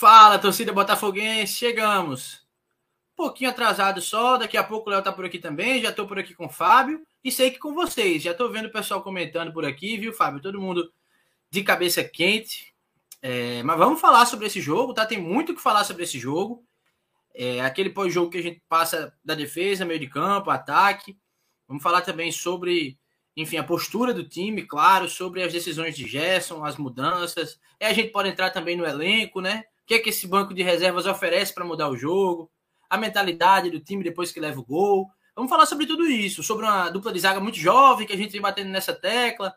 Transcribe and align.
Fala, 0.00 0.38
torcida 0.38 0.72
botafoguense, 0.72 1.52
chegamos. 1.52 2.36
Um 3.12 3.16
pouquinho 3.16 3.50
atrasado 3.50 4.00
só, 4.00 4.38
daqui 4.38 4.56
a 4.56 4.64
pouco 4.64 4.88
o 4.88 4.92
Léo 4.94 5.02
tá 5.02 5.12
por 5.12 5.26
aqui 5.26 5.38
também, 5.38 5.82
já 5.82 5.92
tô 5.92 6.06
por 6.06 6.18
aqui 6.18 6.32
com 6.34 6.46
o 6.46 6.48
Fábio 6.48 7.02
e 7.22 7.30
sei 7.30 7.50
que 7.50 7.58
com 7.58 7.74
vocês. 7.74 8.22
Já 8.22 8.32
tô 8.32 8.48
vendo 8.48 8.64
o 8.64 8.72
pessoal 8.72 9.02
comentando 9.02 9.52
por 9.52 9.62
aqui, 9.62 9.98
viu, 9.98 10.14
Fábio? 10.14 10.40
Todo 10.40 10.58
mundo 10.58 10.90
de 11.50 11.62
cabeça 11.62 12.02
quente. 12.02 12.74
É, 13.20 13.62
mas 13.62 13.76
vamos 13.76 14.00
falar 14.00 14.24
sobre 14.24 14.46
esse 14.46 14.58
jogo, 14.58 14.94
tá? 14.94 15.04
Tem 15.04 15.20
muito 15.20 15.52
o 15.52 15.54
que 15.54 15.60
falar 15.60 15.84
sobre 15.84 16.04
esse 16.04 16.18
jogo. 16.18 16.64
É, 17.34 17.60
aquele 17.60 17.90
pós-jogo 17.90 18.30
que 18.30 18.38
a 18.38 18.42
gente 18.42 18.62
passa 18.70 19.12
da 19.22 19.34
defesa, 19.34 19.84
meio 19.84 20.00
de 20.00 20.08
campo, 20.08 20.48
ataque. 20.48 21.14
Vamos 21.68 21.82
falar 21.82 22.00
também 22.00 22.32
sobre, 22.32 22.98
enfim, 23.36 23.58
a 23.58 23.64
postura 23.64 24.14
do 24.14 24.26
time, 24.26 24.62
claro, 24.62 25.10
sobre 25.10 25.42
as 25.42 25.52
decisões 25.52 25.94
de 25.94 26.08
Gerson, 26.08 26.64
as 26.64 26.78
mudanças. 26.78 27.60
E 27.78 27.84
a 27.84 27.92
gente 27.92 28.10
pode 28.10 28.30
entrar 28.30 28.48
também 28.48 28.78
no 28.78 28.86
elenco, 28.86 29.42
né? 29.42 29.64
Que 29.90 29.94
é 29.94 29.98
que 29.98 30.10
esse 30.10 30.28
banco 30.28 30.54
de 30.54 30.62
reservas 30.62 31.04
oferece 31.04 31.52
para 31.52 31.64
mudar 31.64 31.88
o 31.88 31.96
jogo? 31.96 32.48
A 32.88 32.96
mentalidade 32.96 33.70
do 33.70 33.80
time 33.80 34.04
depois 34.04 34.30
que 34.30 34.38
leva 34.38 34.60
o 34.60 34.64
gol. 34.64 35.10
Vamos 35.34 35.50
falar 35.50 35.66
sobre 35.66 35.84
tudo 35.84 36.06
isso, 36.06 36.44
sobre 36.44 36.64
uma 36.64 36.88
dupla 36.90 37.12
de 37.12 37.18
zaga 37.18 37.40
muito 37.40 37.58
jovem 37.58 38.06
que 38.06 38.12
a 38.12 38.16
gente 38.16 38.30
vem 38.30 38.40
batendo 38.40 38.70
nessa 38.70 38.94
tecla. 38.94 39.52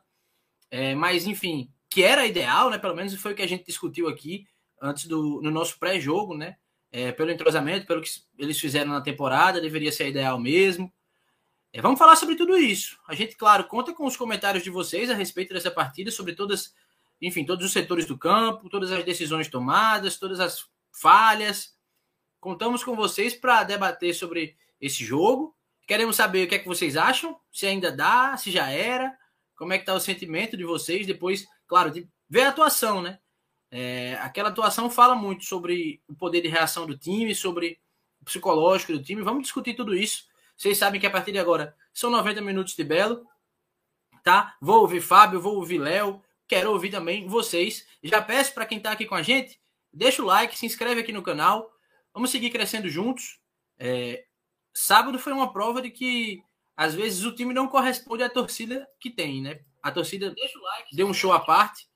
É, 0.71 0.95
mas, 0.95 1.27
enfim, 1.27 1.71
que 1.87 2.01
era 2.01 2.25
ideal, 2.25 2.71
né? 2.71 2.79
Pelo 2.79 2.95
menos 2.95 3.13
foi 3.13 3.33
o 3.33 3.35
que 3.35 3.43
a 3.43 3.47
gente 3.47 3.63
discutiu 3.63 4.07
aqui 4.07 4.47
antes 4.81 5.05
do 5.05 5.39
no 5.39 5.51
nosso 5.51 5.77
pré-jogo, 5.77 6.35
né? 6.35 6.55
É, 6.91 7.11
pelo 7.11 7.29
entrosamento, 7.29 7.85
pelo 7.85 8.01
que 8.01 8.09
eles 8.39 8.59
fizeram 8.59 8.91
na 8.91 9.01
temporada, 9.01 9.61
deveria 9.61 9.91
ser 9.91 10.07
ideal 10.07 10.39
mesmo. 10.39 10.91
É, 11.71 11.79
vamos 11.79 11.99
falar 11.99 12.15
sobre 12.15 12.35
tudo 12.35 12.57
isso. 12.57 12.97
A 13.07 13.13
gente, 13.13 13.35
claro, 13.35 13.65
conta 13.65 13.93
com 13.93 14.07
os 14.07 14.17
comentários 14.17 14.63
de 14.63 14.71
vocês 14.71 15.11
a 15.11 15.13
respeito 15.13 15.53
dessa 15.53 15.69
partida, 15.69 16.09
sobre 16.09 16.33
todas, 16.33 16.73
enfim, 17.23 17.45
todos 17.45 17.65
os 17.65 17.71
setores 17.71 18.05
do 18.05 18.17
campo, 18.17 18.69
todas 18.69 18.91
as 18.91 19.03
decisões 19.05 19.47
tomadas, 19.47 20.19
todas 20.19 20.41
as 20.41 20.67
falhas. 20.91 21.73
Contamos 22.37 22.83
com 22.83 22.97
vocês 22.97 23.33
para 23.33 23.63
debater 23.63 24.13
sobre 24.13 24.57
esse 24.79 25.05
jogo. 25.05 25.55
Queremos 25.87 26.17
saber 26.17 26.45
o 26.45 26.49
que 26.49 26.55
é 26.55 26.59
que 26.59 26.67
vocês 26.67 26.97
acham, 26.97 27.39
se 27.49 27.65
ainda 27.65 27.91
dá, 27.91 28.35
se 28.35 28.51
já 28.51 28.69
era, 28.69 29.17
como 29.55 29.71
é 29.71 29.77
que 29.77 29.83
está 29.83 29.93
o 29.93 30.01
sentimento 30.01 30.57
de 30.57 30.65
vocês 30.65 31.07
depois, 31.07 31.47
claro, 31.65 31.91
de 31.91 32.09
ver 32.29 32.41
a 32.41 32.49
atuação, 32.49 33.01
né? 33.01 33.19
É, 33.71 34.15
aquela 34.21 34.49
atuação 34.49 34.89
fala 34.89 35.15
muito 35.15 35.45
sobre 35.45 36.01
o 36.07 36.13
poder 36.13 36.41
de 36.41 36.49
reação 36.49 36.85
do 36.85 36.97
time, 36.97 37.33
sobre 37.33 37.79
o 38.21 38.25
psicológico 38.25 38.93
do 38.93 39.01
time. 39.01 39.21
Vamos 39.21 39.43
discutir 39.43 39.75
tudo 39.75 39.95
isso. 39.95 40.25
Vocês 40.57 40.77
sabem 40.77 40.99
que 40.99 41.07
a 41.07 41.11
partir 41.11 41.31
de 41.31 41.39
agora 41.39 41.75
são 41.93 42.09
90 42.09 42.41
minutos 42.41 42.75
de 42.75 42.83
Belo, 42.83 43.25
tá? 44.23 44.55
Vou 44.61 44.81
ouvir 44.81 45.01
Fábio, 45.01 45.41
vou 45.41 45.55
ouvir 45.55 45.79
Léo, 45.79 46.22
quero 46.47 46.71
ouvir 46.71 46.89
também 46.91 47.27
vocês. 47.27 47.87
Já 48.03 48.21
peço 48.21 48.53
para 48.53 48.65
quem 48.65 48.77
está 48.77 48.91
aqui 48.91 49.05
com 49.05 49.15
a 49.15 49.21
gente, 49.21 49.59
deixa 49.91 50.21
o 50.21 50.25
like, 50.25 50.57
se 50.57 50.65
inscreve 50.65 51.01
aqui 51.01 51.11
no 51.11 51.23
canal. 51.23 51.71
Vamos 52.13 52.29
seguir 52.31 52.49
crescendo 52.49 52.89
juntos. 52.89 53.39
É, 53.79 54.25
sábado 54.73 55.17
foi 55.17 55.33
uma 55.33 55.51
prova 55.51 55.81
de 55.81 55.89
que 55.89 56.43
às 56.75 56.93
vezes 56.93 57.23
o 57.23 57.35
time 57.35 57.53
não 57.53 57.67
corresponde 57.67 58.23
à 58.23 58.29
torcida 58.29 58.87
que 58.99 59.09
tem, 59.09 59.41
né? 59.41 59.59
A 59.81 59.91
torcida 59.91 60.27
like, 60.27 60.95
deu 60.95 61.07
um 61.07 61.13
show 61.13 61.31
à 61.31 61.39
parte 61.39 61.87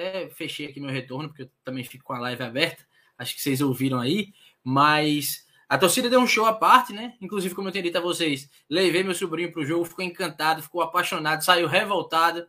até 0.00 0.30
fechei 0.30 0.66
aqui 0.66 0.80
meu 0.80 0.90
retorno, 0.90 1.28
porque 1.28 1.42
eu 1.42 1.50
também 1.62 1.84
fico 1.84 2.04
com 2.04 2.14
a 2.14 2.18
live 2.18 2.42
aberta. 2.42 2.84
Acho 3.18 3.34
que 3.34 3.42
vocês 3.42 3.60
ouviram 3.60 4.00
aí. 4.00 4.32
Mas 4.64 5.46
a 5.68 5.76
torcida 5.76 6.08
deu 6.08 6.20
um 6.20 6.26
show 6.26 6.46
à 6.46 6.54
parte, 6.54 6.92
né? 6.92 7.14
Inclusive, 7.20 7.54
como 7.54 7.68
eu 7.68 7.72
tinha 7.72 7.82
dito 7.82 7.98
a 7.98 8.00
vocês, 8.00 8.48
levei 8.68 9.02
meu 9.02 9.14
sobrinho 9.14 9.52
para 9.52 9.60
o 9.60 9.64
jogo, 9.64 9.84
ficou 9.84 10.04
encantado, 10.04 10.62
ficou 10.62 10.80
apaixonado, 10.80 11.44
saiu 11.44 11.68
revoltado, 11.68 12.46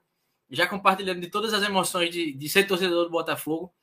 já 0.52 0.68
compartilhando 0.68 1.22
de 1.22 1.28
todas 1.28 1.54
as 1.54 1.64
emoções 1.64 2.10
de, 2.10 2.34
de 2.34 2.50
ser 2.50 2.68
torcedor 2.68 3.06
do 3.06 3.10
Botafogo. 3.10 3.74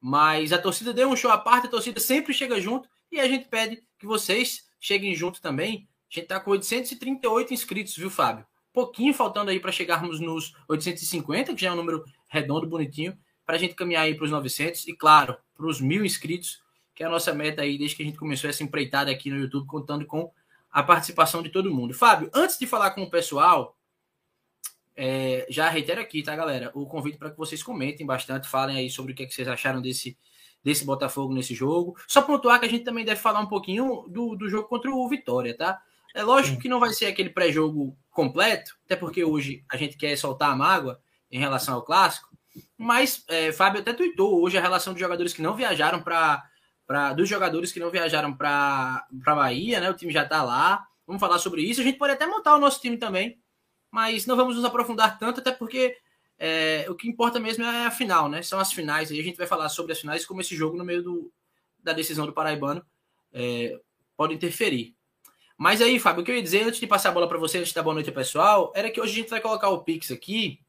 Mas 0.00 0.52
a 0.52 0.58
torcida 0.58 0.92
deu 0.92 1.08
um 1.08 1.16
show 1.16 1.30
à 1.30 1.38
parte, 1.38 1.66
a 1.66 1.70
torcida 1.70 1.98
sempre 1.98 2.32
chega 2.32 2.60
junto 2.60 2.88
e 3.10 3.18
a 3.18 3.26
gente 3.26 3.48
pede 3.48 3.82
que 3.98 4.06
vocês 4.06 4.64
cheguem 4.78 5.14
junto 5.14 5.40
também. 5.40 5.88
A 6.10 6.14
gente 6.14 6.24
está 6.24 6.38
com 6.38 6.50
838 6.50 7.52
inscritos, 7.52 7.96
viu, 7.96 8.10
Fábio? 8.10 8.46
Pouquinho 8.72 9.14
faltando 9.14 9.50
aí 9.50 9.58
para 9.58 9.72
chegarmos 9.72 10.20
nos 10.20 10.54
850, 10.68 11.54
que 11.54 11.60
já 11.60 11.68
é 11.68 11.72
um 11.72 11.76
número 11.76 12.04
redondo, 12.28 12.66
bonitinho, 12.66 13.16
para 13.46 13.56
a 13.56 13.58
gente 13.58 13.74
caminhar 13.74 14.04
aí 14.04 14.14
para 14.14 14.24
os 14.24 14.30
900 14.30 14.86
e, 14.86 14.94
claro, 14.94 15.36
para 15.54 15.66
os 15.66 15.80
mil 15.80 16.04
inscritos, 16.04 16.62
que 16.94 17.02
é 17.02 17.06
a 17.06 17.10
nossa 17.10 17.32
meta 17.32 17.62
aí 17.62 17.78
desde 17.78 17.96
que 17.96 18.02
a 18.02 18.06
gente 18.06 18.18
começou 18.18 18.48
essa 18.48 18.62
empreitada 18.62 19.10
aqui 19.10 19.30
no 19.30 19.38
YouTube, 19.38 19.66
contando 19.66 20.04
com 20.06 20.30
a 20.70 20.82
participação 20.82 21.42
de 21.42 21.50
todo 21.50 21.72
mundo. 21.72 21.94
Fábio, 21.94 22.30
antes 22.34 22.58
de 22.58 22.66
falar 22.66 22.90
com 22.90 23.02
o 23.04 23.10
pessoal, 23.10 23.73
é, 24.96 25.46
já 25.48 25.68
reitero 25.68 26.00
aqui, 26.00 26.22
tá, 26.22 26.34
galera? 26.36 26.70
O 26.74 26.86
convite 26.86 27.18
para 27.18 27.30
que 27.30 27.38
vocês 27.38 27.62
comentem 27.62 28.06
bastante, 28.06 28.48
falem 28.48 28.76
aí 28.76 28.90
sobre 28.90 29.12
o 29.12 29.14
que, 29.14 29.24
é 29.24 29.26
que 29.26 29.34
vocês 29.34 29.48
acharam 29.48 29.80
desse, 29.80 30.16
desse 30.62 30.84
Botafogo 30.84 31.34
nesse 31.34 31.54
jogo. 31.54 31.96
Só 32.06 32.22
pontuar 32.22 32.60
que 32.60 32.66
a 32.66 32.68
gente 32.68 32.84
também 32.84 33.04
deve 33.04 33.20
falar 33.20 33.40
um 33.40 33.48
pouquinho 33.48 34.06
do, 34.08 34.36
do 34.36 34.48
jogo 34.48 34.68
contra 34.68 34.90
o 34.90 35.08
Vitória, 35.08 35.56
tá? 35.56 35.80
É 36.14 36.22
lógico 36.22 36.60
que 36.60 36.68
não 36.68 36.78
vai 36.78 36.90
ser 36.90 37.06
aquele 37.06 37.30
pré-jogo 37.30 37.96
completo, 38.10 38.76
até 38.84 38.94
porque 38.94 39.24
hoje 39.24 39.64
a 39.70 39.76
gente 39.76 39.96
quer 39.96 40.16
soltar 40.16 40.50
a 40.50 40.56
mágoa, 40.56 41.00
em 41.34 41.38
relação 41.40 41.74
ao 41.74 41.82
clássico. 41.82 42.28
Mas 42.78 43.24
é, 43.28 43.50
Fábio 43.50 43.80
até 43.80 43.92
tweetou 43.92 44.40
hoje 44.40 44.56
a 44.56 44.60
relação 44.60 44.92
dos 44.92 45.00
jogadores 45.00 45.32
que 45.32 45.42
não 45.42 45.56
viajaram 45.56 46.00
para. 46.00 46.44
Dos 47.16 47.28
jogadores 47.28 47.72
que 47.72 47.80
não 47.80 47.90
viajaram 47.90 48.32
para 48.32 49.04
Bahia, 49.10 49.80
né? 49.80 49.90
O 49.90 49.94
time 49.94 50.12
já 50.12 50.22
está 50.22 50.42
lá. 50.44 50.86
Vamos 51.04 51.18
falar 51.18 51.38
sobre 51.38 51.62
isso. 51.62 51.80
A 51.80 51.84
gente 51.84 51.98
pode 51.98 52.12
até 52.12 52.26
montar 52.26 52.54
o 52.54 52.60
nosso 52.60 52.80
time 52.80 52.96
também, 52.96 53.38
mas 53.94 54.26
não 54.26 54.36
vamos 54.36 54.56
nos 54.56 54.64
aprofundar 54.64 55.18
tanto, 55.18 55.38
até 55.40 55.52
porque 55.52 55.96
é, 56.38 56.84
o 56.88 56.94
que 56.96 57.08
importa 57.08 57.38
mesmo 57.38 57.62
é 57.62 57.86
a 57.86 57.90
final, 57.90 58.28
né? 58.28 58.42
São 58.42 58.58
as 58.58 58.72
finais. 58.72 59.10
Aí 59.10 59.20
a 59.20 59.22
gente 59.22 59.38
vai 59.38 59.46
falar 59.46 59.68
sobre 59.68 59.92
as 59.92 60.00
finais, 60.00 60.26
como 60.26 60.40
esse 60.40 60.56
jogo 60.56 60.76
no 60.76 60.84
meio 60.84 61.02
do, 61.02 61.32
da 61.78 61.92
decisão 61.92 62.26
do 62.26 62.32
Paraibano 62.32 62.84
é, 63.32 63.78
pode 64.16 64.34
interferir. 64.34 64.96
Mas 65.56 65.80
aí, 65.80 66.00
Fábio, 66.00 66.22
o 66.22 66.24
que 66.24 66.32
eu 66.32 66.36
ia 66.36 66.42
dizer 66.42 66.64
antes 66.64 66.80
de 66.80 66.86
passar 66.88 67.10
a 67.10 67.12
bola 67.12 67.28
para 67.28 67.38
você, 67.38 67.58
antes 67.58 67.68
de 67.68 67.74
dar 67.76 67.84
boa 67.84 67.94
noite 67.94 68.10
pessoal, 68.10 68.72
era 68.74 68.90
que 68.90 69.00
hoje 69.00 69.12
a 69.12 69.16
gente 69.16 69.30
vai 69.30 69.40
colocar 69.40 69.68
o 69.68 69.84
Pix 69.84 70.10
aqui 70.10 70.60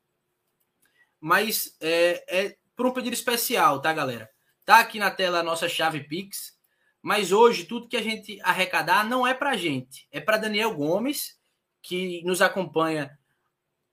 mas 1.20 1.76
é, 1.82 2.24
é 2.28 2.58
por 2.76 2.86
um 2.86 2.92
pedido 2.92 3.16
especial, 3.16 3.82
tá, 3.82 3.92
galera? 3.92 4.30
Tá 4.64 4.78
aqui 4.78 5.00
na 5.00 5.10
tela 5.10 5.40
a 5.40 5.44
nossa 5.44 5.68
chave 5.68 6.02
Pix, 6.02 6.56
mas 7.02 7.32
hoje 7.32 7.66
tudo 7.66 7.88
que 7.88 7.98
a 7.98 8.02
gente 8.04 8.40
arrecadar 8.44 9.04
não 9.04 9.26
é 9.26 9.34
para 9.34 9.58
gente, 9.58 10.08
é 10.12 10.22
para 10.22 10.38
Daniel 10.38 10.76
Gomes, 10.76 11.40
que 11.88 12.24
nos 12.24 12.42
acompanha, 12.42 13.18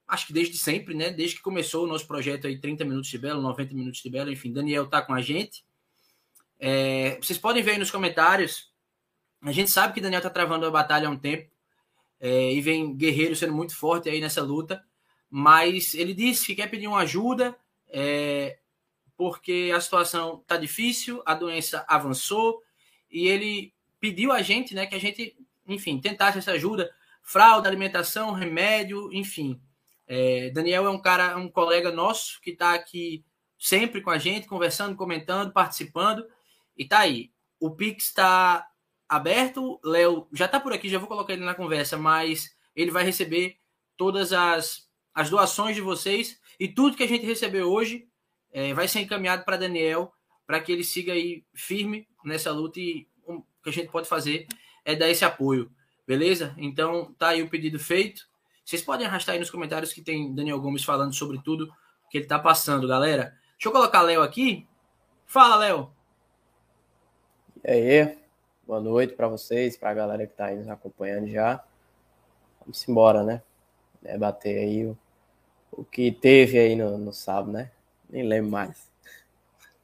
acho 0.08 0.26
que 0.26 0.32
desde 0.32 0.56
sempre, 0.56 0.94
né? 0.94 1.10
Desde 1.10 1.36
que 1.36 1.42
começou 1.42 1.84
o 1.84 1.86
nosso 1.86 2.06
projeto 2.06 2.46
aí, 2.46 2.58
30 2.58 2.84
minutos 2.84 3.10
de 3.10 3.18
Belo, 3.18 3.42
90 3.42 3.74
minutos 3.74 4.00
de 4.00 4.10
Belo, 4.10 4.32
enfim, 4.32 4.52
Daniel 4.52 4.86
tá 4.86 5.02
com 5.02 5.14
a 5.14 5.20
gente. 5.20 5.64
É, 6.58 7.18
vocês 7.20 7.38
podem 7.38 7.62
ver 7.62 7.72
aí 7.72 7.78
nos 7.78 7.90
comentários, 7.90 8.72
a 9.42 9.52
gente 9.52 9.70
sabe 9.70 9.94
que 9.94 10.00
Daniel 10.00 10.22
tá 10.22 10.30
travando 10.30 10.64
a 10.64 10.70
batalha 10.70 11.08
há 11.08 11.10
um 11.10 11.18
tempo, 11.18 11.50
é, 12.20 12.52
e 12.52 12.60
vem 12.60 12.96
guerreiro 12.96 13.34
sendo 13.34 13.52
muito 13.52 13.76
forte 13.76 14.08
aí 14.08 14.20
nessa 14.20 14.42
luta 14.42 14.82
mas 15.34 15.94
ele 15.94 16.12
disse 16.12 16.44
que 16.44 16.54
quer 16.54 16.66
pedir 16.66 16.86
uma 16.86 16.98
ajuda 16.98 17.56
é, 17.88 18.58
porque 19.16 19.72
a 19.74 19.80
situação 19.80 20.40
está 20.42 20.58
difícil, 20.58 21.22
a 21.24 21.32
doença 21.32 21.86
avançou 21.88 22.62
e 23.10 23.28
ele 23.28 23.72
pediu 23.98 24.30
a 24.30 24.42
gente, 24.42 24.74
né, 24.74 24.84
que 24.84 24.94
a 24.94 25.00
gente, 25.00 25.34
enfim, 25.66 25.98
tentasse 25.98 26.36
essa 26.36 26.52
ajuda, 26.52 26.94
fralda, 27.22 27.68
alimentação, 27.68 28.32
remédio, 28.32 29.12
enfim. 29.12 29.60
É, 30.06 30.50
Daniel 30.50 30.86
é 30.86 30.90
um 30.90 31.00
cara, 31.00 31.36
um 31.36 31.48
colega 31.48 31.90
nosso 31.90 32.40
que 32.40 32.50
está 32.50 32.74
aqui 32.74 33.24
sempre 33.58 34.00
com 34.00 34.10
a 34.10 34.18
gente, 34.18 34.46
conversando, 34.46 34.96
comentando, 34.96 35.52
participando 35.52 36.26
e 36.76 36.84
tá 36.84 36.98
aí. 36.98 37.30
O 37.60 37.70
Pix 37.70 38.06
está 38.06 38.68
aberto, 39.08 39.80
Léo 39.84 40.26
já 40.32 40.46
está 40.46 40.58
por 40.58 40.72
aqui, 40.72 40.88
já 40.88 40.98
vou 40.98 41.08
colocar 41.08 41.32
ele 41.32 41.44
na 41.44 41.54
conversa, 41.54 41.96
mas 41.96 42.54
ele 42.74 42.90
vai 42.90 43.04
receber 43.04 43.56
todas 43.96 44.32
as 44.32 44.90
as 45.14 45.28
doações 45.28 45.76
de 45.76 45.82
vocês 45.82 46.40
e 46.58 46.66
tudo 46.66 46.96
que 46.96 47.02
a 47.02 47.08
gente 47.08 47.26
recebeu 47.26 47.70
hoje 47.70 48.08
é, 48.50 48.72
vai 48.72 48.88
ser 48.88 49.00
encaminhado 49.00 49.44
para 49.44 49.58
Daniel 49.58 50.12
para 50.46 50.60
que 50.60 50.72
ele 50.72 50.84
siga 50.84 51.12
aí 51.12 51.44
firme 51.54 52.08
nessa 52.24 52.50
luta 52.50 52.80
e 52.80 53.06
o 53.26 53.42
que 53.62 53.68
a 53.68 53.72
gente 53.72 53.90
pode 53.90 54.08
fazer 54.08 54.46
é 54.84 54.96
dar 54.96 55.08
esse 55.08 55.24
apoio, 55.24 55.70
beleza? 56.06 56.54
Então 56.56 57.12
tá 57.18 57.28
aí 57.28 57.42
o 57.42 57.48
pedido 57.48 57.78
feito. 57.78 58.26
Vocês 58.64 58.82
podem 58.82 59.06
arrastar 59.06 59.34
aí 59.34 59.38
nos 59.38 59.50
comentários 59.50 59.92
que 59.92 60.00
tem 60.00 60.34
Daniel 60.34 60.60
Gomes 60.60 60.84
falando 60.84 61.14
sobre 61.14 61.40
tudo 61.42 61.72
que 62.10 62.18
ele 62.18 62.26
tá 62.26 62.38
passando, 62.38 62.86
galera. 62.86 63.34
Deixa 63.52 63.68
eu 63.68 63.72
colocar 63.72 64.02
Léo 64.02 64.22
aqui. 64.22 64.66
Fala, 65.26 65.56
Léo. 65.56 65.90
E 67.64 67.70
aí? 67.70 68.18
Boa 68.66 68.80
noite 68.80 69.14
para 69.14 69.28
vocês, 69.28 69.76
para 69.76 69.90
a 69.90 69.94
galera 69.94 70.26
que 70.26 70.34
tá 70.34 70.46
aí 70.46 70.56
nos 70.56 70.68
acompanhando 70.68 71.28
já. 71.28 71.62
Vamos 72.60 72.88
embora, 72.88 73.22
né? 73.22 73.42
Debater 74.00 74.58
aí 74.58 74.86
o 74.86 74.96
o 75.72 75.84
que 75.84 76.12
teve 76.12 76.58
aí 76.58 76.76
no, 76.76 76.98
no 76.98 77.12
sábado, 77.12 77.50
né? 77.50 77.70
Nem 78.08 78.22
lembro 78.22 78.50
mais. 78.50 78.90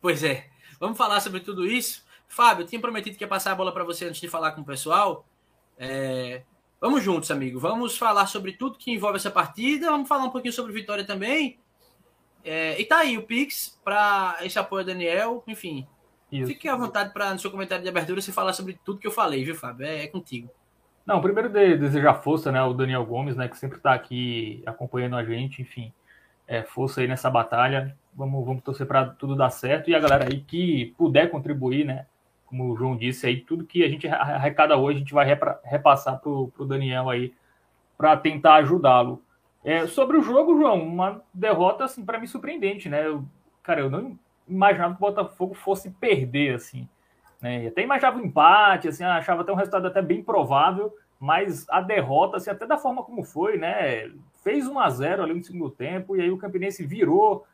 Pois 0.00 0.23
é. 0.23 0.47
Vamos 0.79 0.99
falar 0.99 1.21
sobre 1.21 1.41
tudo 1.41 1.67
isso. 1.67 2.05
Fábio, 2.29 2.62
eu 2.62 2.67
tinha 2.69 2.81
prometido 2.81 3.17
que 3.17 3.25
ia 3.25 3.29
passar 3.29 3.53
a 3.53 3.55
bola 3.55 3.73
para 3.73 3.85
você 3.85 4.05
antes 4.05 4.21
de 4.21 4.29
falar 4.29 4.53
com 4.53 4.61
o 4.61 4.64
pessoal. 4.64 5.25
É... 5.79 6.43
Vamos 6.81 7.03
juntos, 7.03 7.31
amigo. 7.31 7.59
Vamos 7.59 7.97
falar 7.97 8.27
sobre 8.27 8.53
tudo 8.53 8.79
que 8.79 8.91
envolve 8.91 9.17
essa 9.17 9.31
partida. 9.31 9.91
Vamos 9.91 10.09
falar 10.09 10.25
um 10.25 10.31
pouquinho 10.31 10.53
sobre 10.53 10.73
Vitória 10.73 11.05
também. 11.05 11.59
É... 12.45 12.81
E 12.81 12.85
tá 12.85 12.99
aí 12.99 13.17
o 13.17 13.23
Pix 13.23 13.79
para 13.85 14.39
esse 14.43 14.59
apoio 14.59 14.85
Daniel. 14.85 15.43
Enfim, 15.47 15.87
Isso. 16.31 16.49
Fique 16.49 16.69
à 16.69 16.77
vontade 16.77 17.13
para, 17.13 17.33
no 17.33 17.39
seu 17.39 17.51
comentário 17.51 17.83
de 17.83 17.89
abertura, 17.89 18.21
você 18.21 18.33
falar 18.33 18.53
sobre 18.53 18.79
tudo 18.85 19.01
que 19.01 19.07
eu 19.07 19.13
falei, 19.13 19.45
viu, 19.45 19.55
Fábio? 19.55 19.87
É, 19.87 20.05
é 20.05 20.07
contigo. 20.07 20.51
Não, 21.07 21.23
primeiro 21.23 21.49
de, 21.49 21.77
desejar 21.79 22.23
força, 22.23 22.53
né, 22.53 22.59
ao 22.59 22.75
Daniel 22.75 23.05
Gomes, 23.07 23.35
né, 23.35 23.49
que 23.49 23.57
sempre 23.57 23.79
está 23.79 23.95
aqui 23.95 24.63
acompanhando 24.67 25.17
a 25.17 25.25
gente, 25.25 25.63
enfim, 25.63 25.91
é, 26.47 26.63
força 26.63 27.01
aí 27.01 27.09
nessa 27.09 27.31
batalha. 27.31 27.97
Vamos, 28.15 28.45
vamos 28.45 28.63
torcer 28.63 28.87
para 28.87 29.07
tudo 29.07 29.35
dar 29.35 29.49
certo 29.49 29.89
e 29.89 29.95
a 29.95 29.99
galera 29.99 30.27
aí 30.27 30.41
que 30.41 30.95
puder 30.99 31.31
contribuir, 31.31 31.87
né, 31.87 32.07
como 32.49 32.73
o 32.73 32.77
João 32.77 32.97
disse 32.97 33.27
aí, 33.27 33.41
tudo 33.41 33.65
que 33.65 33.85
a 33.85 33.89
gente 33.89 34.09
arrecada 34.09 34.77
hoje 34.77 34.97
a 34.97 35.00
gente 35.00 35.12
vai 35.12 35.27
repassar 35.65 36.19
para 36.19 36.31
o 36.31 36.67
Daniel 36.67 37.11
aí 37.11 37.35
para 37.97 38.17
tentar 38.17 38.55
ajudá-lo. 38.56 39.23
É, 39.62 39.87
sobre 39.87 40.17
o 40.17 40.23
jogo, 40.23 40.56
João, 40.56 40.83
uma 40.83 41.23
derrota 41.33 41.85
assim 41.85 42.05
para 42.05 42.19
mim 42.19 42.27
surpreendente, 42.27 42.89
né? 42.89 43.06
Eu, 43.06 43.25
cara, 43.62 43.81
eu 43.81 43.91
não 43.91 44.19
imaginava 44.49 44.95
que 44.95 45.03
o 45.03 45.06
Botafogo 45.06 45.55
fosse 45.55 45.91
perder 45.91 46.55
assim. 46.55 46.89
Né? 47.41 47.67
Até 47.67 47.83
imaginava 47.83 48.19
um 48.19 48.25
empate, 48.25 48.89
assim, 48.89 49.05
achava 49.05 49.43
até 49.43 49.53
um 49.53 49.56
resultado 49.56 49.87
até 49.87 50.00
bem 50.00 50.23
provável, 50.23 50.95
mas 51.21 51.69
a 51.69 51.81
derrota, 51.81 52.39
assim, 52.39 52.50
até 52.50 52.67
da 52.67 52.79
forma 52.79 53.03
como 53.03 53.23
foi, 53.23 53.59
né? 53.59 54.11
Fez 54.43 54.67
1 54.67 54.79
a 54.79 54.89
0 54.89 55.23
ali 55.23 55.35
no 55.35 55.45
segundo 55.45 55.71
tempo, 55.71 56.17
e 56.17 56.23
aí 56.23 56.31
o 56.31 56.39
Campinense 56.39 56.87
virou 56.87 57.45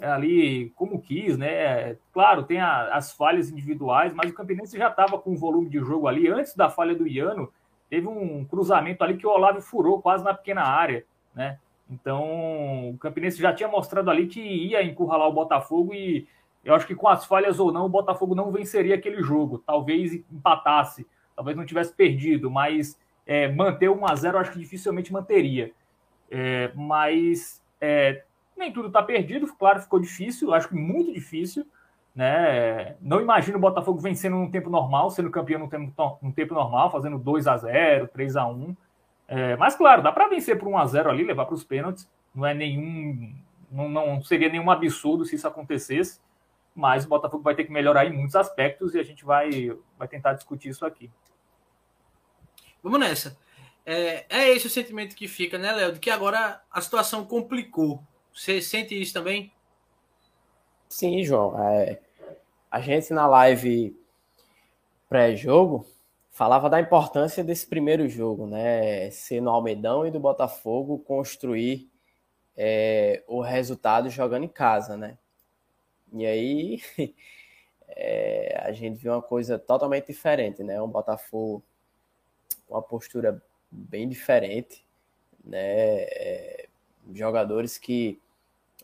ali 0.00 0.70
como 0.76 1.00
quis, 1.00 1.36
né? 1.36 1.96
Claro, 2.12 2.44
tem 2.44 2.60
a, 2.60 2.94
as 2.94 3.12
falhas 3.12 3.50
individuais, 3.50 4.12
mas 4.14 4.30
o 4.30 4.34
Campinense 4.34 4.76
já 4.78 4.88
estava 4.88 5.18
com 5.18 5.32
o 5.32 5.36
volume 5.36 5.68
de 5.68 5.78
jogo 5.78 6.06
ali. 6.06 6.28
Antes 6.28 6.54
da 6.54 6.68
falha 6.68 6.94
do 6.94 7.06
Iano, 7.06 7.52
teve 7.90 8.06
um 8.06 8.44
cruzamento 8.44 9.02
ali 9.02 9.16
que 9.16 9.26
o 9.26 9.30
Olavo 9.30 9.60
furou 9.60 10.00
quase 10.00 10.24
na 10.24 10.34
pequena 10.34 10.62
área, 10.62 11.04
né? 11.34 11.58
Então, 11.90 12.90
o 12.90 12.98
Campinense 12.98 13.40
já 13.40 13.52
tinha 13.52 13.68
mostrado 13.68 14.10
ali 14.10 14.26
que 14.26 14.40
ia 14.40 14.82
encurralar 14.82 15.28
o 15.28 15.32
Botafogo 15.32 15.94
e 15.94 16.28
eu 16.64 16.74
acho 16.74 16.86
que 16.86 16.94
com 16.94 17.08
as 17.08 17.24
falhas 17.24 17.58
ou 17.58 17.72
não, 17.72 17.86
o 17.86 17.88
Botafogo 17.88 18.34
não 18.34 18.50
venceria 18.50 18.94
aquele 18.94 19.22
jogo. 19.22 19.58
Talvez 19.58 20.12
empatasse, 20.30 21.06
talvez 21.34 21.56
não 21.56 21.64
tivesse 21.64 21.94
perdido, 21.94 22.50
mas 22.50 23.00
é, 23.26 23.48
manter 23.48 23.88
1 23.88 24.06
a 24.06 24.14
0 24.14 24.36
eu 24.36 24.40
acho 24.40 24.52
que 24.52 24.58
dificilmente 24.58 25.12
manteria. 25.12 25.72
É, 26.30 26.70
mas 26.74 27.62
é, 27.80 28.24
nem 28.58 28.72
tudo 28.72 28.88
está 28.88 29.02
perdido, 29.02 29.46
claro, 29.58 29.80
ficou 29.80 29.98
difícil, 29.98 30.52
acho 30.52 30.68
que 30.68 30.74
muito 30.74 31.12
difícil. 31.12 31.66
Né? 32.14 32.96
Não 33.00 33.20
imagino 33.20 33.58
o 33.58 33.60
Botafogo 33.60 34.00
vencendo 34.00 34.36
num 34.36 34.50
tempo 34.50 34.68
normal, 34.68 35.10
sendo 35.10 35.30
campeão 35.30 35.60
num 35.60 35.68
tempo, 35.68 36.18
num 36.20 36.32
tempo 36.32 36.54
normal, 36.54 36.90
fazendo 36.90 37.18
2 37.18 37.46
a 37.46 37.56
0 37.56 38.08
3 38.08 38.36
a 38.36 38.46
1 38.46 38.76
é, 39.28 39.56
Mas, 39.56 39.76
claro, 39.76 40.02
dá 40.02 40.10
para 40.10 40.28
vencer 40.28 40.58
por 40.58 40.68
1 40.68 40.78
a 40.78 40.86
0 40.86 41.10
ali, 41.10 41.22
levar 41.22 41.46
para 41.46 41.54
os 41.54 41.64
pênaltis. 41.64 42.10
Não 42.34 42.44
é 42.44 42.54
nenhum. 42.54 43.32
Não, 43.70 43.88
não 43.88 44.22
seria 44.22 44.48
nenhum 44.48 44.70
absurdo 44.70 45.24
se 45.24 45.36
isso 45.36 45.46
acontecesse 45.46 46.20
mas 46.78 47.04
o 47.04 47.08
Botafogo 47.08 47.42
vai 47.42 47.56
ter 47.56 47.64
que 47.64 47.72
melhorar 47.72 48.06
em 48.06 48.12
muitos 48.12 48.36
aspectos 48.36 48.94
e 48.94 49.00
a 49.00 49.02
gente 49.02 49.24
vai, 49.24 49.76
vai 49.98 50.06
tentar 50.06 50.34
discutir 50.34 50.68
isso 50.68 50.86
aqui. 50.86 51.10
Vamos 52.80 53.00
nessa. 53.00 53.36
É, 53.84 54.24
é 54.28 54.48
esse 54.50 54.68
o 54.68 54.70
sentimento 54.70 55.16
que 55.16 55.26
fica, 55.26 55.58
né, 55.58 55.72
Léo? 55.72 55.94
De 55.94 55.98
que 55.98 56.08
agora 56.08 56.62
a 56.70 56.80
situação 56.80 57.24
complicou. 57.24 58.00
Você 58.38 58.62
sente 58.62 58.94
isso 58.94 59.12
também? 59.12 59.52
Sim, 60.88 61.24
João. 61.24 61.60
É, 61.60 61.98
a 62.70 62.80
gente 62.80 63.12
na 63.12 63.26
live 63.26 64.00
pré-jogo 65.08 65.84
falava 66.30 66.70
da 66.70 66.80
importância 66.80 67.42
desse 67.42 67.66
primeiro 67.66 68.08
jogo, 68.08 68.46
né? 68.46 69.10
Ser 69.10 69.40
no 69.40 69.50
Almedão 69.50 70.06
e 70.06 70.12
do 70.12 70.20
Botafogo 70.20 71.00
construir 71.00 71.90
é, 72.56 73.24
o 73.26 73.40
resultado 73.40 74.08
jogando 74.08 74.44
em 74.44 74.48
casa, 74.48 74.96
né? 74.96 75.18
E 76.12 76.24
aí 76.24 76.80
é, 77.88 78.56
a 78.62 78.70
gente 78.70 79.00
viu 79.00 79.14
uma 79.14 79.22
coisa 79.22 79.58
totalmente 79.58 80.06
diferente, 80.06 80.62
né? 80.62 80.80
Um 80.80 80.86
Botafogo 80.86 81.60
uma 82.68 82.80
postura 82.80 83.42
bem 83.68 84.08
diferente, 84.08 84.86
né? 85.44 86.02
É, 86.02 86.68
jogadores 87.12 87.76
que 87.76 88.20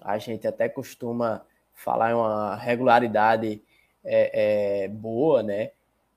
a 0.01 0.19
gente 0.19 0.47
até 0.47 0.69
costuma 0.69 1.43
falar 1.75 2.13
em 2.13 2.15
uma 2.15 2.57
regularidade 2.57 3.63
é, 4.05 4.85
é, 4.85 4.89
boa, 4.89 5.43
né? 5.43 5.71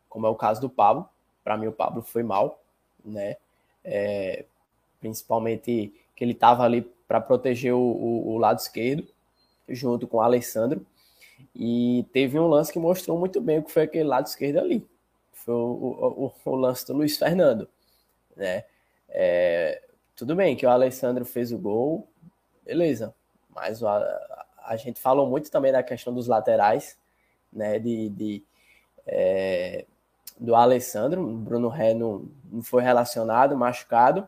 Como 0.10 0.28
é 0.28 0.30
o 0.30 0.36
caso 0.36 0.62
do 0.62 0.70
Pablo. 0.70 1.08
Para 1.44 1.58
mim, 1.58 1.68
o 1.68 1.72
Pablo 1.72 2.02
foi 2.02 2.24
mal, 2.24 2.62
né? 3.04 3.38
É, 3.84 4.46
principalmente 5.00 5.94
que 6.16 6.24
ele 6.24 6.34
estava 6.34 6.64
ali 6.64 6.82
para 7.08 7.22
proteger 7.22 7.74
o, 7.74 7.80
o, 7.80 8.34
o, 8.34 8.38
lado 8.38 8.60
esquerdo, 8.60 9.08
junto 9.70 10.08
com 10.08 10.18
o 10.18 10.22
Alessandro. 10.22 10.86
E 11.56 12.06
teve 12.12 12.38
um 12.40 12.48
lance 12.48 12.74
que 12.74 12.80
mostrou 12.80 13.18
muito 13.18 13.40
bem 13.40 13.60
o 13.60 13.64
que 13.64 13.72
foi 13.72 13.84
aquele 13.84 14.04
lado 14.04 14.26
esquerdo 14.26 14.58
ali. 14.60 14.86
Foi 15.32 15.54
o, 15.54 16.34
o, 16.46 16.56
lance 16.56 16.86
do 16.86 16.94
Luiz 16.94 17.18
Fernando. 17.18 17.70
Né? 18.36 18.66
É, 19.10 19.82
tudo 20.16 20.36
bem 20.36 20.56
que 20.56 20.66
o 20.66 20.70
Alessandro 20.70 21.24
fez 21.24 21.52
o 21.52 21.58
gol, 21.58 22.08
beleza. 22.66 23.16
Mas 23.58 23.84
a, 23.84 24.46
a 24.64 24.76
gente 24.76 25.02
falou 25.02 25.28
muito 25.28 25.50
também 25.50 25.72
da 25.72 25.82
questão 25.82 26.14
dos 26.14 26.28
laterais, 26.28 26.96
né? 27.52 27.80
De, 27.80 28.10
de 28.10 28.44
é, 29.06 29.86
do 30.40 30.56
Alessandro, 30.56 31.26
Bruno 31.26 31.68
Ré 31.68 31.96
não, 31.96 32.30
não 32.52 32.62
foi 32.62 32.84
relacionado, 32.84 33.58
machucado. 33.58 34.28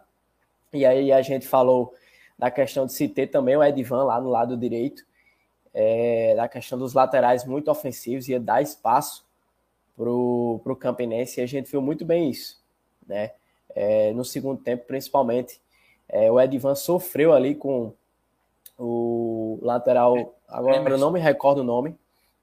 E 0.74 0.84
aí 0.84 1.12
a 1.12 1.22
gente 1.22 1.48
falou 1.48 1.94
da 2.38 2.50
questão 2.50 2.88
de 2.88 2.94
se 2.94 3.08
ter 3.08 3.28
também 3.28 3.56
o 3.56 3.64
Edvan 3.64 4.04
lá 4.04 4.20
no 4.20 4.30
lado 4.30 4.58
direito, 4.58 5.06
é, 5.74 6.34
da 6.36 6.48
questão 6.48 6.80
dos 6.80 6.94
laterais 6.94 7.46
muito 7.46 7.70
ofensivos, 7.70 8.28
ia 8.28 8.40
dar 8.40 8.62
espaço 8.62 9.28
para 9.96 10.10
o 10.10 10.78
Campinense, 10.80 11.40
e 11.40 11.44
a 11.44 11.46
gente 11.46 11.70
viu 11.70 11.82
muito 11.82 12.06
bem 12.06 12.30
isso, 12.30 12.60
né? 13.06 13.34
É, 13.76 14.12
no 14.14 14.26
segundo 14.26 14.62
tempo, 14.62 14.86
principalmente, 14.88 15.62
é, 16.08 16.32
o 16.32 16.40
Edvan 16.40 16.74
sofreu 16.74 17.34
ali 17.34 17.54
com 17.54 17.94
o 18.80 19.60
lateral, 19.62 20.40
agora 20.48 20.78
Emerson. 20.78 20.96
eu 20.96 21.00
não 21.00 21.12
me 21.12 21.20
recordo 21.20 21.60
o 21.60 21.64
nome, 21.64 21.98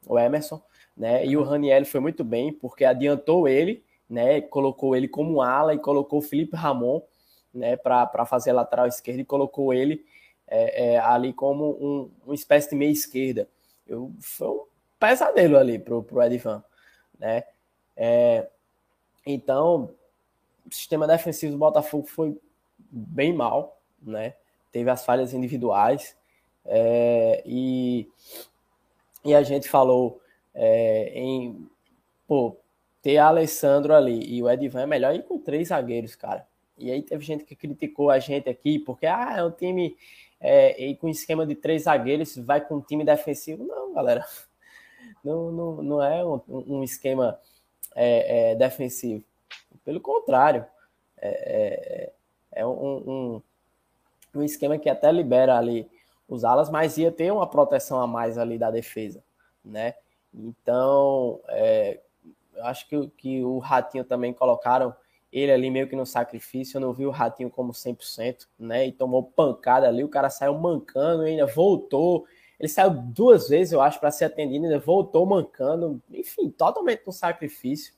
o 0.07 0.19
Emerson, 0.19 0.63
né? 0.95 1.25
E 1.25 1.35
o 1.35 1.43
Raniel 1.43 1.85
foi 1.87 1.99
muito 1.99 2.23
bem, 2.23 2.53
porque 2.53 2.85
adiantou 2.85 3.49
ele, 3.49 3.83
né? 4.09 4.43
Colocou 4.43 4.95
ele 4.95 5.09
como 5.09 5.41
ala 5.41 5.75
e 5.75 5.79
colocou 5.79 6.19
o 6.19 6.23
Felipe 6.23 6.55
Ramon, 6.55 7.01
né? 7.53 7.77
Para 7.77 8.27
fazer 8.27 8.51
a 8.51 8.55
lateral 8.55 8.87
esquerda 8.87 9.23
e 9.23 9.25
colocou 9.25 9.73
ele 9.73 10.05
é, 10.47 10.93
é, 10.93 10.99
ali 10.99 11.33
como 11.33 11.71
um, 11.81 12.11
uma 12.27 12.35
espécie 12.35 12.69
de 12.69 12.77
meia 12.77 12.93
esquerda. 12.93 13.49
Eu, 13.87 14.13
foi 14.21 14.49
um 14.49 14.65
pesadelo 15.01 15.57
ali 15.57 15.79
pro, 15.79 16.03
pro 16.03 16.23
Edivan, 16.23 16.63
né? 17.19 17.45
É, 17.97 18.47
então, 19.25 19.91
o 20.67 20.75
sistema 20.75 21.07
defensivo 21.07 21.53
do 21.53 21.59
Botafogo 21.59 22.07
foi 22.07 22.39
bem 22.79 23.33
mal, 23.33 23.81
né? 24.03 24.35
Teve 24.71 24.91
as 24.91 25.03
falhas 25.03 25.33
individuais 25.33 26.15
é, 26.69 27.43
e, 27.47 28.09
e 29.25 29.35
a 29.35 29.43
gente 29.43 29.69
falou 29.69 30.21
é, 30.55 31.13
em 31.15 31.69
pô, 32.27 32.57
ter 33.03 33.19
Alessandro 33.19 33.95
ali 33.95 34.21
e 34.27 34.43
o 34.43 34.51
Edivan 34.51 34.83
é 34.83 34.87
melhor 34.87 35.15
ir 35.15 35.23
com 35.25 35.39
três 35.39 35.69
zagueiros, 35.69 36.15
cara. 36.15 36.47
E 36.79 36.91
aí 36.91 37.03
teve 37.03 37.25
gente 37.25 37.45
que 37.45 37.57
criticou 37.57 38.11
a 38.11 38.19
gente 38.19 38.49
aqui 38.49 38.79
porque 38.79 39.07
ah, 39.07 39.35
é 39.37 39.45
um 39.45 39.51
time 39.51 39.97
é, 40.41 40.81
e 40.83 40.97
com 40.97 41.09
esquema 41.09 41.47
de 41.47 41.55
três 41.55 41.85
zagueiros, 41.85 42.37
vai 42.37 42.61
com 42.61 42.77
um 42.77 42.81
time 42.81 43.05
defensivo. 43.05 43.65
Não, 43.65 43.93
galera. 43.93 44.25
Não, 45.23 45.51
não, 45.51 45.83
não 45.83 46.03
é 46.03 46.25
um, 46.25 46.41
um 46.49 46.83
esquema 46.85 47.39
é, 47.95 48.53
é, 48.53 48.55
defensivo. 48.55 49.25
Pelo 49.85 50.01
contrário, 50.01 50.65
é, 51.17 52.13
é, 52.53 52.61
é 52.61 52.67
um, 52.67 52.71
um, 52.71 53.43
um, 54.35 54.43
esquema 54.43 54.79
que 54.79 54.89
até 54.89 55.11
libera 55.11 55.57
ali 55.57 55.89
os 56.29 56.45
alas, 56.45 56.69
mas 56.69 56.99
ia 56.99 57.13
ter 57.13 57.33
uma 57.33 57.49
proteção 57.49 58.01
a 58.01 58.07
mais 58.07 58.37
ali 58.39 58.59
da 58.59 58.71
defesa, 58.71 59.23
né? 59.65 59.95
Então, 60.33 61.41
é, 61.49 62.01
eu 62.55 62.65
acho 62.65 62.89
que, 62.89 63.09
que 63.17 63.45
o 63.45 63.59
Ratinho 63.59 64.05
também 64.05 64.33
colocaram 64.33 64.95
ele 65.33 65.53
ali 65.53 65.71
meio 65.71 65.89
que 65.89 65.97
no 65.97 66.07
sacrifício, 66.07 66.77
eu 66.77 66.81
não 66.81 66.93
vi 66.93 67.07
o 67.07 67.11
Ratinho 67.11 67.51
como 67.51 67.73
100%, 67.73 68.47
né? 68.59 68.87
E 68.87 68.93
tomou 68.93 69.23
pancada 69.23 69.87
ali, 69.87 70.03
o 70.03 70.09
cara 70.09 70.31
saiu 70.31 70.55
mancando, 70.55 71.23
ainda 71.23 71.47
voltou. 71.47 72.27
Ele 72.59 72.69
saiu 72.69 72.91
duas 72.91 73.49
vezes, 73.49 73.73
eu 73.73 73.83
acho, 73.83 74.01
para 74.01 74.11
ser 74.11 74.27
atendido, 74.27 74.65
ainda 74.65 74.79
voltou 74.79 75.27
mancando. 75.27 76.03
Enfim, 76.11 76.49
totalmente 76.51 77.03
no 77.07 77.13
sacrifício, 77.13 77.93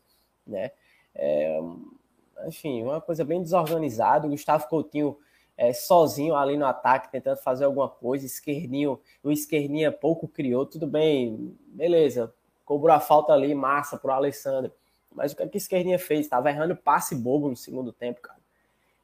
né? 0.47 0.73
É, 1.15 1.61
enfim, 2.47 2.83
uma 2.83 3.01
coisa 3.01 3.25
bem 3.25 3.43
desorganizada. 3.43 4.27
O 4.27 4.31
Gustavo 4.31 4.67
Coutinho 4.69 5.17
é, 5.59 5.73
sozinho 5.73 6.37
ali 6.37 6.57
no 6.57 6.65
ataque, 6.65 7.11
tentando 7.11 7.37
fazer 7.39 7.65
alguma 7.65 7.89
coisa. 7.89 8.25
Esquerdinho, 8.25 9.01
o 9.25 9.33
Esquerdinha 9.33 9.91
pouco 9.91 10.29
criou, 10.29 10.65
tudo 10.65 10.87
bem, 10.87 11.59
beleza. 11.67 12.33
Cobrou 12.65 12.95
a 12.95 13.01
falta 13.01 13.33
ali, 13.33 13.55
massa 13.55 13.99
pro 13.99 14.13
Alessandro. 14.13 14.73
Mas 15.13 15.33
o 15.33 15.37
que 15.37 15.43
a 15.43 15.51
esquerdinha 15.55 15.99
fez? 15.99 16.21
Estava 16.21 16.49
errando 16.49 16.77
passe 16.77 17.17
bobo 17.17 17.49
no 17.49 17.57
segundo 17.57 17.93
tempo, 17.93 18.21
cara. 18.21 18.39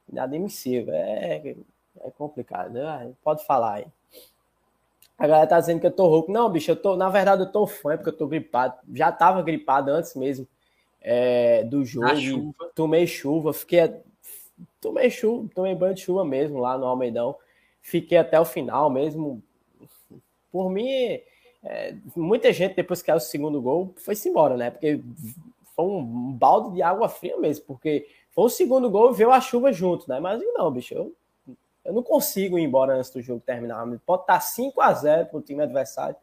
Inadmissível. 0.09 0.93
É, 0.93 1.55
é 2.01 2.11
complicado. 2.11 2.71
Né? 2.71 3.11
Pode 3.21 3.45
falar 3.45 3.73
aí. 3.73 3.87
A 5.17 5.27
galera 5.27 5.47
tá 5.47 5.59
dizendo 5.59 5.79
que 5.79 5.87
eu 5.87 5.91
tô 5.91 6.07
rouco. 6.07 6.31
Não, 6.31 6.49
bicho, 6.49 6.71
eu 6.71 6.75
tô. 6.75 6.95
Na 6.95 7.09
verdade, 7.09 7.41
eu 7.41 7.51
tô 7.51 7.65
fã, 7.65 7.97
porque 7.97 8.09
eu 8.09 8.17
tô 8.17 8.27
gripado. 8.27 8.77
Já 8.93 9.11
tava 9.11 9.41
gripado 9.41 9.91
antes 9.91 10.13
mesmo 10.15 10.47
é, 11.01 11.63
do 11.63 11.83
jogo. 11.83 12.07
Tomei 12.73 13.07
chuva, 13.07 13.51
fiquei. 13.51 13.93
Tomei 14.85 15.09
chuva, 15.09 15.49
tomei 15.55 15.73
banho 15.73 15.95
de 15.95 16.01
chuva 16.01 16.23
mesmo 16.23 16.59
lá 16.59 16.77
no 16.77 16.85
Almeidão. 16.85 17.35
Fiquei 17.81 18.17
até 18.17 18.39
o 18.39 18.45
final 18.45 18.89
mesmo. 18.89 19.41
Por 20.51 20.69
mim, 20.69 21.19
é, 21.63 21.95
muita 22.15 22.53
gente, 22.53 22.75
depois 22.75 23.01
que 23.01 23.09
é 23.09 23.15
o 23.15 23.19
segundo 23.19 23.61
gol, 23.61 23.93
foi-se 23.97 24.29
embora, 24.29 24.55
né? 24.55 24.69
Porque 24.69 25.01
foi 25.75 25.85
um 25.85 26.31
balde 26.31 26.75
de 26.75 26.81
água 26.81 27.09
fria 27.09 27.37
mesmo, 27.37 27.65
porque 27.65 28.07
foi 28.31 28.43
o 28.45 28.49
segundo 28.49 28.89
gol 28.89 29.11
e 29.11 29.15
veio 29.15 29.31
a 29.31 29.41
chuva 29.41 29.73
junto, 29.73 30.07
né? 30.07 30.19
Mas 30.19 30.41
não, 30.53 30.71
bicho, 30.71 30.93
eu 30.93 31.11
eu 31.85 31.93
não 31.93 32.01
consigo 32.01 32.57
ir 32.57 32.63
embora 32.63 32.95
antes 32.95 33.11
do 33.11 33.21
jogo 33.21 33.41
terminar. 33.45 33.85
Pode 34.03 34.23
estar 34.23 34.39
5 34.39 34.81
a 34.81 34.91
0 34.91 35.27
para 35.27 35.37
o 35.37 35.41
time 35.41 35.61
adversário. 35.61 36.15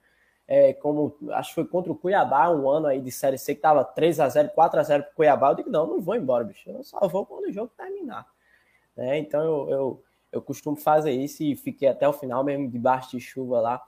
É, 0.47 0.73
como 0.73 1.17
acho 1.31 1.51
que 1.51 1.55
foi 1.55 1.65
contra 1.65 1.93
o 1.93 1.95
Cuiabá, 1.95 2.51
um 2.51 2.69
ano 2.69 2.89
aí 2.89 3.01
de 3.01 3.13
Série 3.13 3.39
C 3.39 3.55
que 3.55 3.61
estava 3.61 3.85
3 3.85 4.19
a 4.19 4.29
0 4.29 4.51
4 4.51 4.81
a 4.81 4.83
0 4.83 5.03
para 5.05 5.13
o 5.13 5.15
Cuiabá. 5.15 5.51
Eu 5.51 5.55
digo, 5.55 5.71
não, 5.71 5.87
não 5.87 6.01
vou 6.01 6.17
embora, 6.17 6.43
bicho. 6.43 6.69
Eu 6.69 6.83
só 6.83 6.99
vou 7.07 7.25
quando 7.25 7.49
o 7.49 7.53
jogo 7.53 7.71
terminar. 7.77 8.27
É, 8.97 9.19
então 9.19 9.43
eu, 9.43 9.71
eu, 9.71 10.05
eu 10.33 10.43
costumo 10.43 10.77
fazer 10.77 11.13
isso 11.13 11.43
e 11.43 11.57
fiquei 11.57 11.89
até 11.89 12.09
o 12.09 12.13
final 12.13 12.45
mesmo 12.45 12.71
debaixo 12.71 13.11
de 13.13 13.21
chuva 13.21 13.61
lá. 13.61 13.83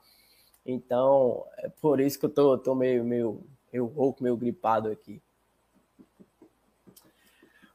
Então 0.65 1.45
é 1.57 1.69
por 1.69 1.99
isso 1.99 2.19
que 2.19 2.25
eu 2.25 2.29
tô, 2.29 2.57
tô 2.57 2.73
meio, 2.75 3.03
meio, 3.03 3.43
meio 3.71 3.85
rouco, 3.85 4.23
meio 4.23 4.35
gripado 4.35 4.89
aqui. 4.89 5.21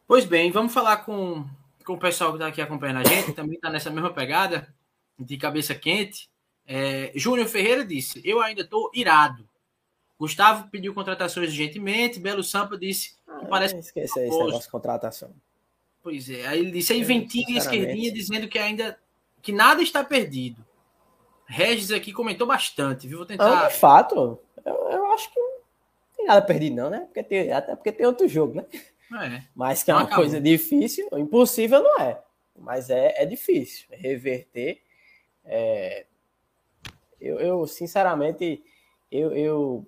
Pois 0.06 0.24
bem, 0.24 0.50
vamos 0.50 0.74
falar 0.74 0.98
com 0.98 1.44
com 1.84 1.94
o 1.94 1.98
pessoal 1.98 2.30
que 2.30 2.36
está 2.36 2.46
aqui 2.46 2.60
acompanhando 2.60 2.98
a 2.98 3.04
gente, 3.04 3.32
também 3.32 3.54
está 3.54 3.70
nessa 3.70 3.90
mesma 3.90 4.12
pegada, 4.12 4.72
de 5.18 5.36
cabeça 5.36 5.74
quente. 5.74 6.30
É, 6.66 7.10
Júnior 7.16 7.48
Ferreira 7.48 7.84
disse: 7.84 8.20
Eu 8.24 8.40
ainda 8.40 8.62
estou 8.62 8.90
irado. 8.94 9.48
Gustavo 10.18 10.68
pediu 10.70 10.94
contratações 10.94 11.48
urgentemente. 11.48 12.20
Belo 12.20 12.44
Sampa 12.44 12.78
disse: 12.78 13.16
ah, 13.26 13.44
Parece. 13.48 13.76
Esquece 13.76 14.20
esse 14.20 14.38
negócio 14.38 14.60
de 14.60 14.70
contratação. 14.70 15.34
Pois 16.02 16.28
é. 16.30 16.46
Aí 16.46 16.60
ele 16.60 16.70
disse: 16.70 16.92
Aí 16.92 17.02
Ventinha 17.02 17.54
e 17.54 17.58
Esquerdinha 17.58 18.12
dizendo 18.12 18.48
que 18.48 18.58
ainda. 18.58 18.98
que 19.42 19.52
nada 19.52 19.82
está 19.82 20.02
perdido. 20.02 20.64
Regis 21.46 21.90
aqui 21.90 22.12
comentou 22.12 22.46
bastante, 22.46 23.08
viu? 23.08 23.18
Vou 23.18 23.26
tentar. 23.26 23.64
Ah, 23.64 23.68
de 23.68 23.74
fato, 23.74 24.38
eu, 24.64 24.74
eu 24.90 25.12
acho 25.12 25.32
que 25.32 25.40
não 25.40 25.50
tem 26.16 26.26
nada 26.26 26.42
perdido, 26.42 26.76
não, 26.76 26.90
né? 26.90 27.00
Porque 27.00 27.22
tem, 27.24 27.52
até 27.52 27.74
porque 27.74 27.92
tem 27.92 28.06
outro 28.06 28.28
jogo, 28.28 28.54
né? 28.54 28.66
É. 29.12 29.42
Mas 29.54 29.82
que 29.82 29.90
é 29.90 29.94
uma 29.94 30.02
acabou. 30.02 30.24
coisa 30.24 30.40
difícil, 30.40 31.08
impossível 31.14 31.82
não 31.82 32.00
é. 32.00 32.22
Mas 32.56 32.90
é, 32.90 33.22
é 33.22 33.26
difícil. 33.26 33.86
Reverter. 33.90 34.80
É... 35.44 36.06
Eu, 37.20 37.38
eu, 37.40 37.66
sinceramente, 37.66 38.62
eu, 39.10 39.32
eu. 39.32 39.86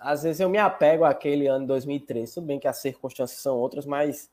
Às 0.00 0.24
vezes 0.24 0.40
eu 0.40 0.48
me 0.48 0.58
apego 0.58 1.04
àquele 1.04 1.46
ano 1.46 1.66
2013. 1.66 2.34
Tudo 2.34 2.46
bem 2.46 2.58
que 2.58 2.68
as 2.68 2.78
circunstâncias 2.78 3.40
são 3.40 3.56
outras, 3.56 3.86
mas 3.86 4.30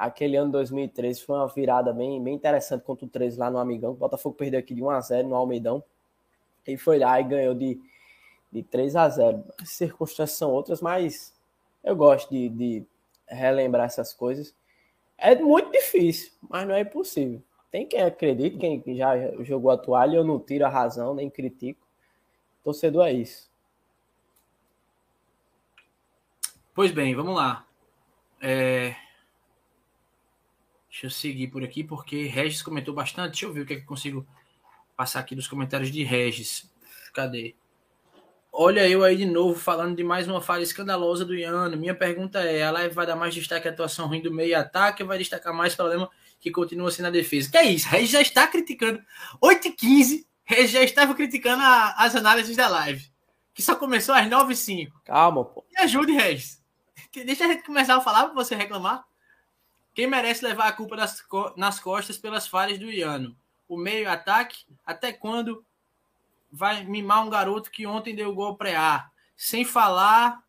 aquele 0.00 0.34
ano 0.38 0.50
2013 0.50 1.22
foi 1.22 1.36
uma 1.36 1.46
virada 1.46 1.92
bem, 1.92 2.22
bem 2.22 2.34
interessante 2.34 2.82
contra 2.82 3.04
o 3.04 3.08
13 3.08 3.38
lá 3.38 3.50
no 3.50 3.58
Amigão. 3.58 3.90
O 3.90 3.96
Botafogo 3.96 4.34
perdeu 4.34 4.58
aqui 4.58 4.74
de 4.74 4.82
1 4.82 4.88
a 4.88 5.00
0 5.00 5.28
no 5.28 5.34
Almeidão. 5.34 5.84
E 6.66 6.78
foi 6.78 6.98
lá 6.98 7.20
e 7.20 7.24
ganhou 7.24 7.54
de, 7.54 7.78
de 8.50 8.62
3 8.62 8.96
a 8.96 9.08
0 9.10 9.44
As 9.60 9.68
circunstâncias 9.68 10.38
são 10.38 10.50
outras, 10.50 10.80
mas 10.80 11.34
eu 11.84 11.94
gosto 11.94 12.30
de, 12.30 12.48
de 12.48 12.86
relembrar 13.28 13.84
essas 13.84 14.14
coisas. 14.14 14.54
É 15.18 15.34
muito 15.34 15.70
difícil, 15.70 16.32
mas 16.48 16.66
não 16.66 16.74
é 16.74 16.80
impossível. 16.80 17.42
Tem 17.70 17.86
quem 17.86 18.00
acredite, 18.00 18.56
quem 18.56 18.82
já 18.96 19.12
jogou 19.44 19.70
a 19.70 19.76
toalha, 19.76 20.16
eu 20.16 20.24
não 20.24 20.40
tiro 20.40 20.64
a 20.64 20.70
razão, 20.70 21.14
nem 21.14 21.28
critico. 21.28 21.86
Torcedor 22.64 23.06
é 23.06 23.12
isso. 23.12 23.50
Pois 26.74 26.90
bem, 26.90 27.14
vamos 27.14 27.36
lá. 27.36 27.66
É... 28.40 28.96
Deixa 30.90 31.06
eu 31.06 31.10
seguir 31.10 31.46
por 31.46 31.62
aqui, 31.62 31.84
porque 31.84 32.26
Regis 32.26 32.62
comentou 32.62 32.92
bastante. 32.92 33.30
Deixa 33.30 33.46
eu 33.46 33.52
ver 33.52 33.60
o 33.60 33.66
que, 33.66 33.74
é 33.74 33.76
que 33.76 33.82
eu 33.82 33.86
consigo 33.86 34.26
passar 34.96 35.20
aqui 35.20 35.36
dos 35.36 35.46
comentários 35.46 35.90
de 35.90 36.02
Regis. 36.02 36.68
Cadê? 37.14 37.54
Olha 38.52 38.88
eu 38.88 39.04
aí 39.04 39.16
de 39.16 39.24
novo 39.24 39.58
falando 39.58 39.96
de 39.96 40.02
mais 40.02 40.26
uma 40.26 40.40
falha 40.40 40.64
escandalosa 40.64 41.24
do 41.24 41.34
Iano. 41.34 41.76
Minha 41.76 41.94
pergunta 41.94 42.40
é: 42.40 42.64
a 42.64 42.72
live 42.72 42.94
vai 42.94 43.06
dar 43.06 43.14
mais 43.14 43.32
destaque 43.32 43.68
à 43.68 43.70
atuação 43.70 44.08
ruim 44.08 44.20
do 44.20 44.32
meio 44.32 44.58
ataque 44.58 45.02
ou 45.02 45.08
vai 45.08 45.18
destacar 45.18 45.54
mais 45.54 45.74
o 45.74 45.76
problema 45.76 46.10
que 46.40 46.50
continua 46.50 46.90
sendo 46.90 47.06
a 47.06 47.10
defesa? 47.10 47.50
Que 47.50 47.58
é 47.58 47.64
isso? 47.70 47.88
Regis 47.88 48.10
já 48.10 48.20
está 48.20 48.48
criticando. 48.48 49.00
8 49.40 49.68
h 49.68 49.76
15 49.78 50.26
Regis 50.44 50.70
já 50.72 50.82
estava 50.82 51.14
criticando 51.14 51.62
a, 51.62 51.94
as 51.98 52.16
análises 52.16 52.56
da 52.56 52.66
live. 52.66 53.08
Que 53.54 53.62
só 53.62 53.76
começou 53.76 54.14
às 54.14 54.28
9 54.28 54.46
h 54.46 54.56
05 54.56 55.00
Calma, 55.04 55.44
pô. 55.44 55.64
Me 55.70 55.82
ajude, 55.82 56.12
Regis. 56.12 56.60
Deixa 57.14 57.44
a 57.44 57.48
gente 57.48 57.64
começar 57.64 57.96
a 57.96 58.00
falar 58.00 58.24
para 58.24 58.34
você 58.34 58.56
reclamar. 58.56 59.04
Quem 59.94 60.06
merece 60.06 60.44
levar 60.44 60.68
a 60.68 60.72
culpa 60.72 60.96
nas, 60.96 61.22
nas 61.56 61.80
costas 61.80 62.16
pelas 62.16 62.46
falhas 62.46 62.78
do 62.78 62.90
Iano? 62.90 63.36
O 63.68 63.76
meio 63.76 64.08
ataque? 64.10 64.64
Até 64.84 65.12
quando 65.12 65.64
vai 66.50 66.84
mimar 66.84 67.24
um 67.24 67.30
garoto 67.30 67.70
que 67.70 67.86
ontem 67.86 68.14
deu 68.14 68.34
gol 68.34 68.56
pré-A, 68.56 69.10
sem 69.36 69.64
falar, 69.64 70.42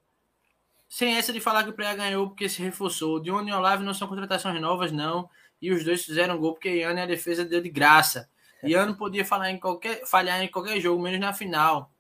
sem 0.89 1.15
essa 1.15 1.31
de 1.31 1.39
falar 1.39 1.63
que 1.63 1.69
o 1.69 1.73
pré-A 1.73 1.95
ganhou 1.95 2.27
porque 2.27 2.49
se 2.49 2.61
reforçou. 2.61 3.19
De 3.19 3.31
onde 3.31 3.49
e 3.49 3.53
Olavo 3.53 3.83
não 3.83 3.93
são 3.93 4.07
contratações 4.07 4.59
novas, 4.59 4.91
não. 4.91 5.29
E 5.61 5.71
os 5.71 5.83
dois 5.83 6.03
fizeram 6.03 6.37
gol 6.37 6.53
porque 6.53 6.69
Iano 6.69 6.99
e 6.99 7.01
a 7.01 7.05
defesa 7.05 7.45
deu 7.45 7.61
de 7.61 7.69
graça. 7.69 8.29
Iano 8.63 8.95
podia 8.95 9.25
falar 9.25 9.51
em 9.51 9.59
qualquer, 9.59 10.05
falhar 10.05 10.41
em 10.41 10.47
qualquer 10.47 10.79
jogo, 10.79 11.01
menos 11.01 11.19
na 11.19 11.33
final. 11.33 11.91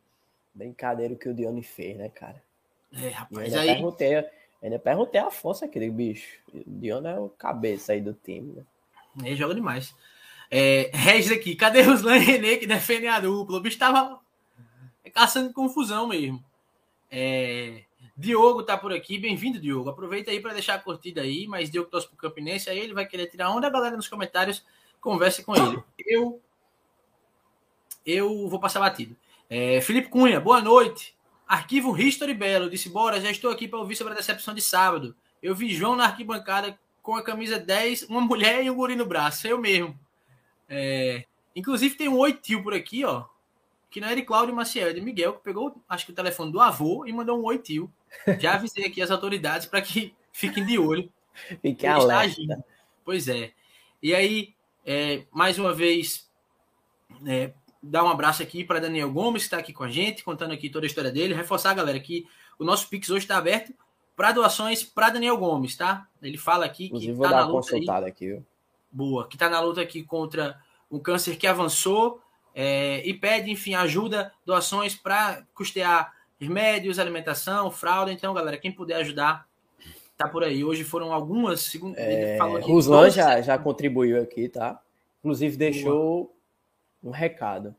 Brincadeira 0.53 1.15
que 1.15 1.29
o 1.29 1.33
Dione 1.33 1.63
fez, 1.63 1.97
né, 1.97 2.09
cara? 2.09 2.41
É, 2.93 3.09
rapaz, 3.09 3.53
aí... 3.53 3.67
Perguntei, 3.67 4.25
ainda 4.61 4.79
perguntei 4.79 5.19
a 5.19 5.31
força 5.31 5.65
aquele 5.65 5.89
bicho. 5.89 6.39
O 6.53 6.63
Dione 6.65 7.07
é 7.07 7.19
o 7.19 7.29
cabeça 7.29 7.93
aí 7.93 8.01
do 8.01 8.13
time, 8.13 8.53
né? 8.53 8.63
Ele 9.23 9.35
joga 9.35 9.55
demais. 9.55 9.95
É, 10.49 10.89
Regis 10.93 11.31
aqui, 11.31 11.55
cadê 11.55 11.81
os 11.81 12.01
Lan 12.01 12.17
René 12.17 12.57
que 12.57 12.67
defendem 12.67 13.09
a 13.09 13.19
dupla? 13.19 13.57
O 13.57 13.61
bicho 13.61 13.77
tava 13.77 14.19
caçando 15.13 15.53
confusão 15.53 16.07
mesmo. 16.07 16.43
É, 17.09 17.83
Diogo 18.15 18.63
tá 18.63 18.77
por 18.77 18.93
aqui, 18.93 19.17
bem-vindo, 19.17 19.59
Diogo. 19.59 19.89
Aproveita 19.89 20.31
aí 20.31 20.39
para 20.39 20.53
deixar 20.53 20.75
a 20.75 20.79
curtida 20.79 21.21
aí, 21.21 21.47
mas 21.47 21.69
Diogo 21.69 21.89
torce 21.89 22.07
pro 22.07 22.17
Campinense, 22.17 22.69
aí 22.69 22.79
ele 22.79 22.93
vai 22.93 23.05
querer 23.05 23.27
tirar 23.27 23.49
onda, 23.49 23.67
a 23.67 23.69
galera 23.69 23.97
nos 23.97 24.07
comentários 24.07 24.65
converse 25.01 25.43
com 25.43 25.55
ele. 25.55 25.81
Eu 26.05 26.39
eu 28.05 28.47
vou 28.47 28.59
passar 28.59 28.79
batido. 28.79 29.15
É, 29.49 29.79
Felipe 29.81 30.09
Cunha, 30.09 30.39
boa 30.39 30.61
noite. 30.61 31.15
Arquivo 31.51 31.99
History 31.99 32.33
Belo, 32.33 32.69
disse, 32.69 32.87
bora, 32.87 33.19
já 33.19 33.29
estou 33.29 33.51
aqui 33.51 33.67
para 33.67 33.77
ouvir 33.77 33.97
sobre 33.97 34.13
a 34.13 34.15
decepção 34.15 34.53
de 34.53 34.61
sábado. 34.61 35.13
Eu 35.43 35.53
vi 35.53 35.67
João 35.67 35.97
na 35.97 36.05
arquibancada 36.05 36.79
com 37.01 37.13
a 37.13 37.21
camisa 37.21 37.59
10, 37.59 38.03
uma 38.03 38.21
mulher 38.21 38.63
e 38.63 38.69
um 38.69 38.75
guri 38.75 38.95
no 38.95 39.05
braço, 39.05 39.45
eu 39.49 39.57
mesmo. 39.57 39.99
É, 40.69 41.25
inclusive 41.53 41.95
tem 41.95 42.07
um 42.07 42.17
oitil 42.17 42.63
por 42.63 42.73
aqui, 42.73 43.03
ó. 43.03 43.25
Que 43.89 43.99
não 43.99 44.07
é 44.07 44.15
de 44.15 44.21
Cláudio 44.21 44.55
Maciel, 44.55 44.87
é 44.87 44.93
de 44.93 45.01
Miguel, 45.01 45.33
que 45.33 45.43
pegou, 45.43 45.75
acho 45.89 46.05
que 46.05 46.13
o 46.13 46.15
telefone 46.15 46.53
do 46.53 46.61
avô 46.61 47.05
e 47.05 47.11
mandou 47.11 47.37
um 47.37 47.43
oitil. 47.43 47.91
Já 48.39 48.53
avisei 48.53 48.85
aqui 48.85 49.01
as 49.01 49.11
autoridades 49.11 49.67
para 49.67 49.81
que 49.81 50.15
fiquem 50.31 50.65
de 50.65 50.79
olho. 50.79 51.11
Fique 51.61 51.85
alerta. 51.85 52.63
Pois 53.03 53.27
é. 53.27 53.51
E 54.01 54.15
aí, 54.15 54.55
é, 54.85 55.25
mais 55.29 55.59
uma 55.59 55.73
vez, 55.73 56.31
é, 57.27 57.51
dar 57.81 58.03
um 58.03 58.09
abraço 58.09 58.43
aqui 58.43 58.63
para 58.63 58.79
Daniel 58.79 59.11
Gomes, 59.11 59.43
que 59.43 59.47
está 59.47 59.57
aqui 59.57 59.73
com 59.73 59.83
a 59.83 59.89
gente, 59.89 60.23
contando 60.23 60.53
aqui 60.53 60.69
toda 60.69 60.85
a 60.85 60.87
história 60.87 61.11
dele. 61.11 61.33
Reforçar, 61.33 61.73
galera, 61.73 61.99
que 61.99 62.27
o 62.59 62.63
nosso 62.63 62.87
Pix 62.89 63.09
hoje 63.09 63.25
está 63.25 63.37
aberto 63.37 63.73
para 64.15 64.31
doações 64.31 64.83
para 64.83 65.09
Daniel 65.09 65.37
Gomes, 65.37 65.75
tá? 65.75 66.07
Ele 66.21 66.37
fala 66.37 66.65
aqui 66.65 66.85
Inclusive, 66.85 67.13
que 67.13 67.21
tá 67.21 67.29
dar 67.29 67.45
uma 67.45 67.51
consultada 67.51 68.05
aí. 68.05 68.11
aqui, 68.11 68.27
viu? 68.27 68.45
boa, 68.91 69.27
que 69.27 69.35
está 69.35 69.49
na 69.49 69.59
luta 69.61 69.81
aqui 69.81 70.03
contra 70.03 70.59
um 70.91 70.99
câncer 70.99 71.37
que 71.37 71.47
avançou 71.47 72.21
é, 72.53 73.01
e 73.07 73.13
pede, 73.13 73.49
enfim, 73.49 73.73
ajuda, 73.73 74.33
doações 74.45 74.93
para 74.93 75.43
custear 75.53 76.13
remédios, 76.39 76.99
alimentação, 76.99 77.71
fralda. 77.71 78.11
Então, 78.11 78.33
galera, 78.33 78.57
quem 78.57 78.71
puder 78.71 78.97
ajudar, 78.97 79.47
tá 80.17 80.27
por 80.27 80.43
aí. 80.43 80.63
Hoje 80.63 80.83
foram 80.83 81.13
algumas, 81.13 81.61
segundo 81.61 81.95
é, 81.97 82.37
Ruslan 82.61 83.09
já, 83.09 83.41
já 83.41 83.57
contribuiu 83.57 84.21
aqui, 84.21 84.49
tá? 84.49 84.81
Inclusive 85.19 85.55
deixou 85.55 86.25
boa. 86.25 86.29
Um 87.03 87.09
recado. 87.11 87.75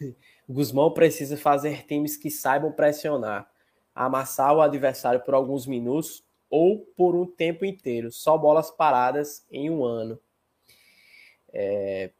Guzmão 0.48 0.90
precisa 0.92 1.36
fazer 1.36 1.86
times 1.86 2.16
que 2.16 2.30
saibam 2.30 2.72
pressionar, 2.72 3.50
amassar 3.94 4.54
o 4.54 4.60
adversário 4.60 5.20
por 5.20 5.34
alguns 5.34 5.66
minutos 5.66 6.24
ou 6.48 6.80
por 6.96 7.14
um 7.14 7.26
tempo 7.26 7.64
inteiro, 7.64 8.12
só 8.12 8.38
bolas 8.38 8.70
paradas 8.70 9.44
em 9.50 9.68
um 9.68 9.84
ano. 9.84 10.18
É, 11.52 12.10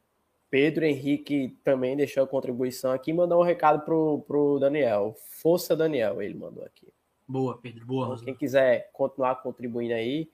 Pedro 0.50 0.84
Henrique 0.84 1.56
também 1.62 1.96
deixou 1.96 2.24
a 2.24 2.26
contribuição 2.26 2.92
aqui, 2.92 3.12
mandou 3.12 3.40
um 3.40 3.44
recado 3.44 3.84
pro, 3.84 4.24
pro 4.26 4.58
Daniel. 4.58 5.14
Força, 5.28 5.76
Daniel, 5.76 6.22
ele 6.22 6.34
mandou 6.34 6.64
aqui. 6.64 6.92
Boa, 7.28 7.58
Pedro, 7.58 7.84
boa. 7.84 8.06
Então, 8.14 8.24
quem 8.24 8.34
quiser 8.34 8.90
continuar 8.92 9.36
contribuindo 9.42 9.94
aí, 9.94 10.30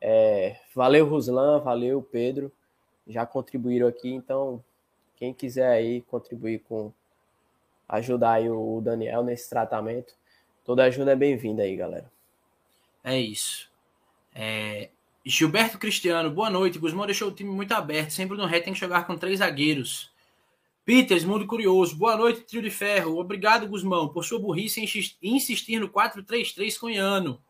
é, 0.00 0.56
valeu, 0.74 1.08
Ruslan, 1.08 1.60
valeu, 1.60 2.02
Pedro, 2.02 2.52
já 3.06 3.26
contribuíram 3.26 3.88
aqui, 3.88 4.10
então 4.10 4.62
quem 5.18 5.34
quiser 5.34 5.70
aí 5.70 6.02
contribuir 6.02 6.60
com 6.60 6.92
ajudar 7.88 8.34
aí 8.34 8.48
o 8.48 8.80
Daniel 8.80 9.24
nesse 9.24 9.50
tratamento, 9.50 10.14
toda 10.64 10.84
ajuda 10.84 11.12
é 11.12 11.16
bem-vinda 11.16 11.62
aí, 11.62 11.74
galera. 11.74 12.10
É 13.02 13.18
isso. 13.18 13.68
É... 14.34 14.90
Gilberto 15.24 15.78
Cristiano, 15.78 16.30
boa 16.30 16.48
noite. 16.48 16.78
Guzmão 16.78 17.04
deixou 17.04 17.28
o 17.28 17.34
time 17.34 17.50
muito 17.50 17.72
aberto. 17.72 18.10
Sempre 18.10 18.36
no 18.36 18.46
ré 18.46 18.60
tem 18.60 18.72
que 18.72 18.78
jogar 18.78 19.06
com 19.06 19.16
três 19.16 19.40
zagueiros. 19.40 20.10
Peters, 20.84 21.24
Mundo 21.24 21.46
Curioso. 21.46 21.96
Boa 21.96 22.16
noite, 22.16 22.42
trio 22.42 22.62
de 22.62 22.70
ferro. 22.70 23.18
Obrigado, 23.18 23.66
Guzmão, 23.66 24.08
por 24.08 24.24
sua 24.24 24.38
burrice 24.38 24.80
em 24.80 25.34
insistir 25.34 25.80
no 25.80 25.88
4-3-3 25.88 26.78
com 26.78 26.88
Iano. 26.88 27.42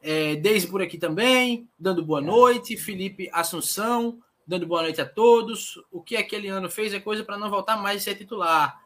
É, 0.00 0.36
Deise 0.36 0.66
por 0.66 0.80
aqui 0.80 0.96
também, 0.96 1.68
dando 1.78 2.04
boa 2.04 2.20
noite. 2.20 2.76
Felipe 2.76 3.28
Assunção, 3.32 4.18
dando 4.46 4.66
boa 4.66 4.82
noite 4.82 5.00
a 5.00 5.06
todos. 5.06 5.78
O 5.90 6.02
que 6.02 6.16
aquele 6.16 6.48
ano 6.48 6.70
fez 6.70 6.92
é 6.92 7.00
coisa 7.00 7.24
para 7.24 7.38
não 7.38 7.50
voltar 7.50 7.76
mais 7.76 8.02
a 8.02 8.04
ser 8.04 8.14
titular. 8.14 8.82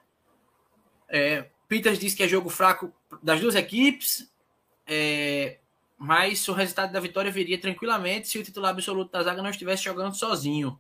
É, 1.09 1.49
Peters 1.69 1.99
disse 1.99 2.17
que 2.17 2.23
é 2.23 2.29
jogo 2.29 2.49
fraco 2.49 2.93
das 3.23 3.41
duas 3.41 3.55
equipes, 3.55 4.33
é, 4.87 5.59
mas 5.99 6.47
o 6.49 6.53
resultado 6.53 6.93
da 6.93 7.01
vitória 7.01 7.31
viria 7.31 7.61
tranquilamente 7.61 8.29
se 8.29 8.39
o 8.39 8.45
titular 8.45 8.71
absoluto 8.71 9.13
da 9.13 9.23
zaga 9.23 9.43
não 9.43 9.51
estivesse 9.51 9.85
jogando 9.85 10.15
sozinho. 10.15 10.79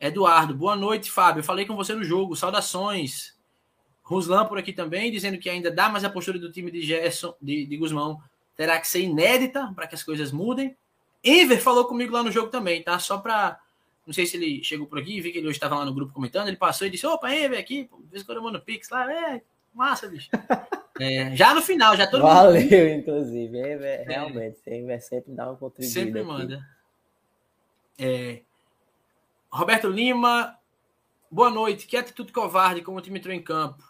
Eduardo, 0.00 0.54
boa 0.54 0.76
noite, 0.76 1.10
Fábio. 1.10 1.42
Falei 1.42 1.66
com 1.66 1.74
você 1.74 1.94
no 1.94 2.04
jogo, 2.04 2.36
saudações. 2.36 3.36
Ruslan 4.02 4.46
por 4.46 4.56
aqui 4.56 4.72
também, 4.72 5.10
dizendo 5.10 5.38
que 5.38 5.50
ainda 5.50 5.70
dá, 5.70 5.88
mas 5.88 6.04
a 6.04 6.08
postura 6.08 6.38
do 6.38 6.52
time 6.52 6.70
de 6.70 6.80
Gerson, 6.80 7.34
de, 7.42 7.66
de 7.66 7.76
Guzmão, 7.76 8.22
terá 8.56 8.80
que 8.80 8.88
ser 8.88 9.02
inédita 9.02 9.72
para 9.74 9.86
que 9.86 9.94
as 9.94 10.02
coisas 10.02 10.32
mudem. 10.32 10.76
Enver 11.22 11.60
falou 11.60 11.84
comigo 11.84 12.14
lá 12.14 12.22
no 12.22 12.30
jogo 12.30 12.48
também, 12.48 12.82
tá? 12.82 12.98
Só 12.98 13.18
para. 13.18 13.60
Não 14.08 14.14
sei 14.14 14.24
se 14.24 14.38
ele 14.38 14.64
chegou 14.64 14.86
por 14.86 14.98
aqui, 14.98 15.20
vi 15.20 15.30
que 15.30 15.36
ele 15.36 15.48
hoje 15.48 15.58
estava 15.58 15.74
lá 15.74 15.84
no 15.84 15.92
grupo 15.92 16.14
comentando. 16.14 16.48
Ele 16.48 16.56
passou 16.56 16.86
e 16.86 16.90
disse: 16.90 17.06
opa, 17.06 17.30
Enver 17.30 17.58
aqui, 17.58 17.84
pô, 17.84 18.02
vez 18.10 18.22
quando 18.22 18.38
eu 18.38 18.42
mando 18.42 18.58
Pix 18.58 18.88
lá, 18.88 19.12
é, 19.12 19.42
massa, 19.74 20.08
bicho. 20.08 20.30
É, 21.00 21.36
já 21.36 21.54
no 21.54 21.62
final, 21.62 21.96
já 21.96 22.08
todo 22.08 22.22
Valeu, 22.22 22.60
mundo... 22.60 22.74
inclusive. 22.74 23.56
Enver, 23.56 24.00
é. 24.00 24.02
realmente, 24.02 24.58
Enver 24.66 25.00
sempre 25.00 25.32
dá 25.32 25.46
uma 25.46 25.56
contribuição. 25.56 26.02
Sempre 26.02 26.18
aqui. 26.18 26.28
manda. 26.28 26.68
É, 27.96 28.42
Roberto 29.48 29.88
Lima, 29.88 30.58
boa 31.30 31.50
noite. 31.50 31.86
Que 31.86 31.96
atitude 31.96 32.32
covarde 32.32 32.82
como 32.82 32.98
o 32.98 33.00
time 33.00 33.20
entrou 33.20 33.32
em 33.32 33.40
campo. 33.40 33.84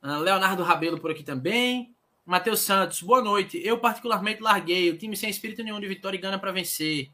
Uh, 0.00 0.20
Leonardo 0.20 0.62
Rabelo 0.62 1.00
por 1.00 1.10
aqui 1.10 1.24
também. 1.24 1.92
Matheus 2.24 2.60
Santos, 2.60 3.02
boa 3.02 3.20
noite. 3.20 3.60
Eu 3.64 3.80
particularmente 3.80 4.40
larguei. 4.40 4.90
O 4.90 4.96
time 4.96 5.16
sem 5.16 5.30
espírito 5.30 5.64
nenhum 5.64 5.80
de 5.80 5.88
vitória 5.88 6.16
e 6.16 6.20
gana 6.20 6.38
para 6.38 6.52
vencer. 6.52 7.10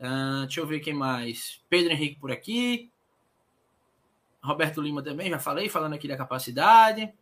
Uh, 0.00 0.46
deixa 0.46 0.60
eu 0.60 0.66
ver 0.66 0.80
quem 0.80 0.94
mais. 0.94 1.62
Pedro 1.68 1.92
Henrique 1.92 2.18
por 2.18 2.32
aqui. 2.32 2.90
Roberto 4.42 4.80
Lima 4.80 5.02
também, 5.02 5.28
já 5.28 5.38
falei, 5.38 5.68
falando 5.68 5.92
aqui 5.92 6.08
da 6.08 6.16
capacidade. 6.16 7.12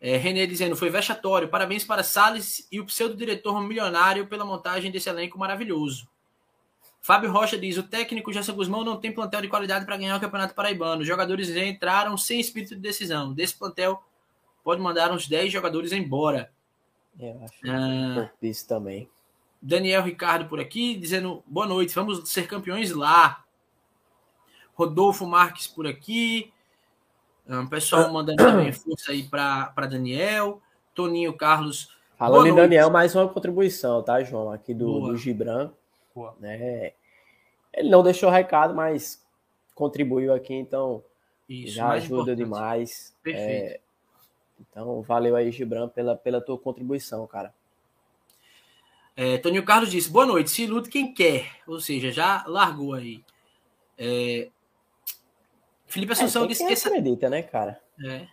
É, 0.00 0.16
René 0.16 0.46
dizendo, 0.46 0.76
foi 0.76 0.88
vexatório. 0.88 1.48
Parabéns 1.48 1.84
para 1.84 2.02
Salles 2.02 2.66
e 2.70 2.80
o 2.80 2.86
pseudo-diretor 2.86 3.60
milionário 3.60 4.26
pela 4.28 4.44
montagem 4.44 4.90
desse 4.90 5.08
elenco 5.08 5.38
maravilhoso. 5.38 6.08
Fábio 7.02 7.30
Rocha 7.32 7.58
diz: 7.58 7.76
o 7.76 7.82
técnico 7.82 8.32
Gerson 8.32 8.54
Guzmão 8.54 8.84
não 8.84 8.98
tem 8.98 9.12
plantel 9.12 9.42
de 9.42 9.48
qualidade 9.48 9.84
para 9.84 9.96
ganhar 9.96 10.16
o 10.16 10.20
Campeonato 10.20 10.54
Paraibano. 10.54 11.02
Os 11.02 11.08
jogadores 11.08 11.50
entraram 11.50 12.16
sem 12.16 12.40
espírito 12.40 12.74
de 12.74 12.80
decisão. 12.80 13.32
Desse 13.32 13.58
plantel 13.58 14.02
pode 14.62 14.80
mandar 14.80 15.10
uns 15.10 15.26
10 15.26 15.52
jogadores 15.52 15.92
embora. 15.92 16.52
Eu 17.18 17.42
acho 17.42 17.54
ah, 17.66 18.30
isso 18.40 18.68
também. 18.68 19.08
Daniel 19.60 20.02
Ricardo 20.02 20.48
por 20.48 20.58
aqui, 20.58 20.94
dizendo 20.94 21.42
boa 21.46 21.66
noite, 21.66 21.94
vamos 21.94 22.28
ser 22.30 22.46
campeões 22.46 22.92
lá. 22.92 23.44
Rodolfo 24.74 25.26
Marques 25.26 25.66
por 25.66 25.86
aqui. 25.86 26.52
Um, 27.46 27.66
pessoal 27.66 28.10
mandando 28.12 28.42
também 28.42 28.72
força 28.72 29.12
aí 29.12 29.22
para 29.24 29.86
Daniel. 29.86 30.62
Toninho 30.94 31.32
Carlos. 31.34 31.94
Falando 32.16 32.46
em 32.46 32.54
Daniel, 32.54 32.90
mais 32.90 33.14
uma 33.14 33.28
contribuição, 33.28 34.02
tá, 34.02 34.22
João? 34.22 34.50
Aqui 34.50 34.72
do, 34.72 35.00
do 35.00 35.16
Gibran. 35.16 35.70
Né? 36.38 36.92
Ele 37.72 37.88
não 37.88 38.02
deixou 38.02 38.30
recado, 38.30 38.74
mas 38.74 39.24
contribuiu 39.74 40.34
aqui, 40.34 40.54
então 40.54 41.02
Isso, 41.48 41.74
já 41.74 41.90
ajuda 41.90 42.32
importante. 42.32 42.36
demais. 42.36 43.16
Perfeito. 43.22 43.74
É, 43.74 43.80
então, 44.60 45.00
valeu 45.02 45.36
aí, 45.36 45.50
Gibran, 45.50 45.88
pela, 45.88 46.16
pela 46.16 46.40
tua 46.40 46.58
contribuição, 46.58 47.26
cara. 47.26 47.54
É, 49.16 49.38
Toninho 49.38 49.64
Carlos 49.64 49.90
disse: 49.90 50.10
boa 50.10 50.26
noite, 50.26 50.50
se 50.50 50.66
luta 50.66 50.90
quem 50.90 51.12
quer, 51.12 51.46
ou 51.66 51.80
seja, 51.80 52.10
já 52.10 52.44
largou 52.46 52.94
aí. 52.94 53.22
É, 53.98 54.48
Felipe 55.86 56.12
Assunção 56.12 56.44
é, 56.44 56.46
disse 56.48 56.66
que. 56.66 56.72
Acredita, 56.72 57.28
né, 57.28 57.42
cara? 57.42 57.80
É. 58.04 58.26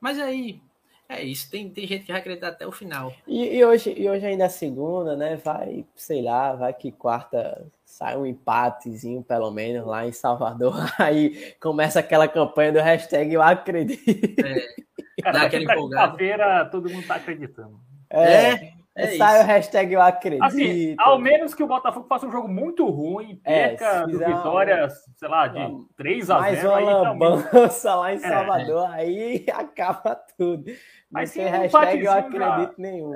Mas 0.00 0.18
aí, 0.18 0.60
é 1.08 1.22
isso, 1.22 1.50
tem, 1.50 1.68
tem 1.68 1.86
gente 1.86 2.06
que 2.06 2.12
vai 2.12 2.20
acreditar 2.20 2.48
até 2.48 2.66
o 2.66 2.72
final. 2.72 3.12
E, 3.26 3.56
e, 3.56 3.64
hoje, 3.64 3.92
e 3.96 4.08
hoje 4.08 4.24
ainda 4.24 4.44
é 4.44 4.48
segunda, 4.48 5.16
né? 5.16 5.36
Vai, 5.36 5.84
sei 5.94 6.22
lá, 6.22 6.54
vai 6.54 6.72
que 6.72 6.90
quarta 6.90 7.66
sai 7.84 8.16
um 8.16 8.24
empatezinho, 8.24 9.22
pelo 9.22 9.50
menos, 9.50 9.86
lá 9.86 10.06
em 10.06 10.12
Salvador. 10.12 10.74
Aí 10.98 11.54
começa 11.60 12.00
aquela 12.00 12.28
campanha 12.28 12.72
do 12.72 12.80
hashtag 12.80 13.34
Eu 13.34 13.42
Acredito. 13.42 14.40
É. 14.40 15.22
Cara, 15.22 15.50
quinta-feira 15.50 16.64
todo 16.66 16.88
mundo 16.88 17.06
tá 17.06 17.16
acreditando. 17.16 17.78
É, 18.08 18.52
é, 18.52 18.72
é 18.96 19.16
sai 19.16 19.36
isso. 19.36 19.44
o 19.44 19.46
hashtag 19.46 19.92
Eu 19.92 20.02
Acredito. 20.02 20.44
Assim, 20.44 20.94
ao 20.98 21.18
menos 21.18 21.54
que 21.54 21.62
o 21.62 21.66
Botafogo 21.66 22.06
faça 22.08 22.26
um 22.26 22.32
jogo 22.32 22.48
muito 22.48 22.88
ruim, 22.88 23.40
é, 23.44 23.68
perca 23.68 23.84
é, 23.84 24.06
do 24.06 24.18
Vitória, 24.18 24.88
sei 25.16 25.28
lá, 25.28 25.48
de 25.48 25.58
3 25.96 26.30
a 26.30 26.40
0 26.40 26.40
Mais 26.40 26.64
uma 26.64 26.80
lambança 26.80 27.94
lá 27.94 28.12
em 28.12 28.16
é. 28.16 28.20
Salvador, 28.20 28.90
aí 28.90 29.46
acaba 29.52 30.14
tudo. 30.36 30.64
Mas 31.10 31.30
sem 31.30 31.46
hashtag 31.46 32.04
Eu 32.04 32.12
Acredito 32.12 32.38
já, 32.38 32.74
nenhum. 32.78 33.12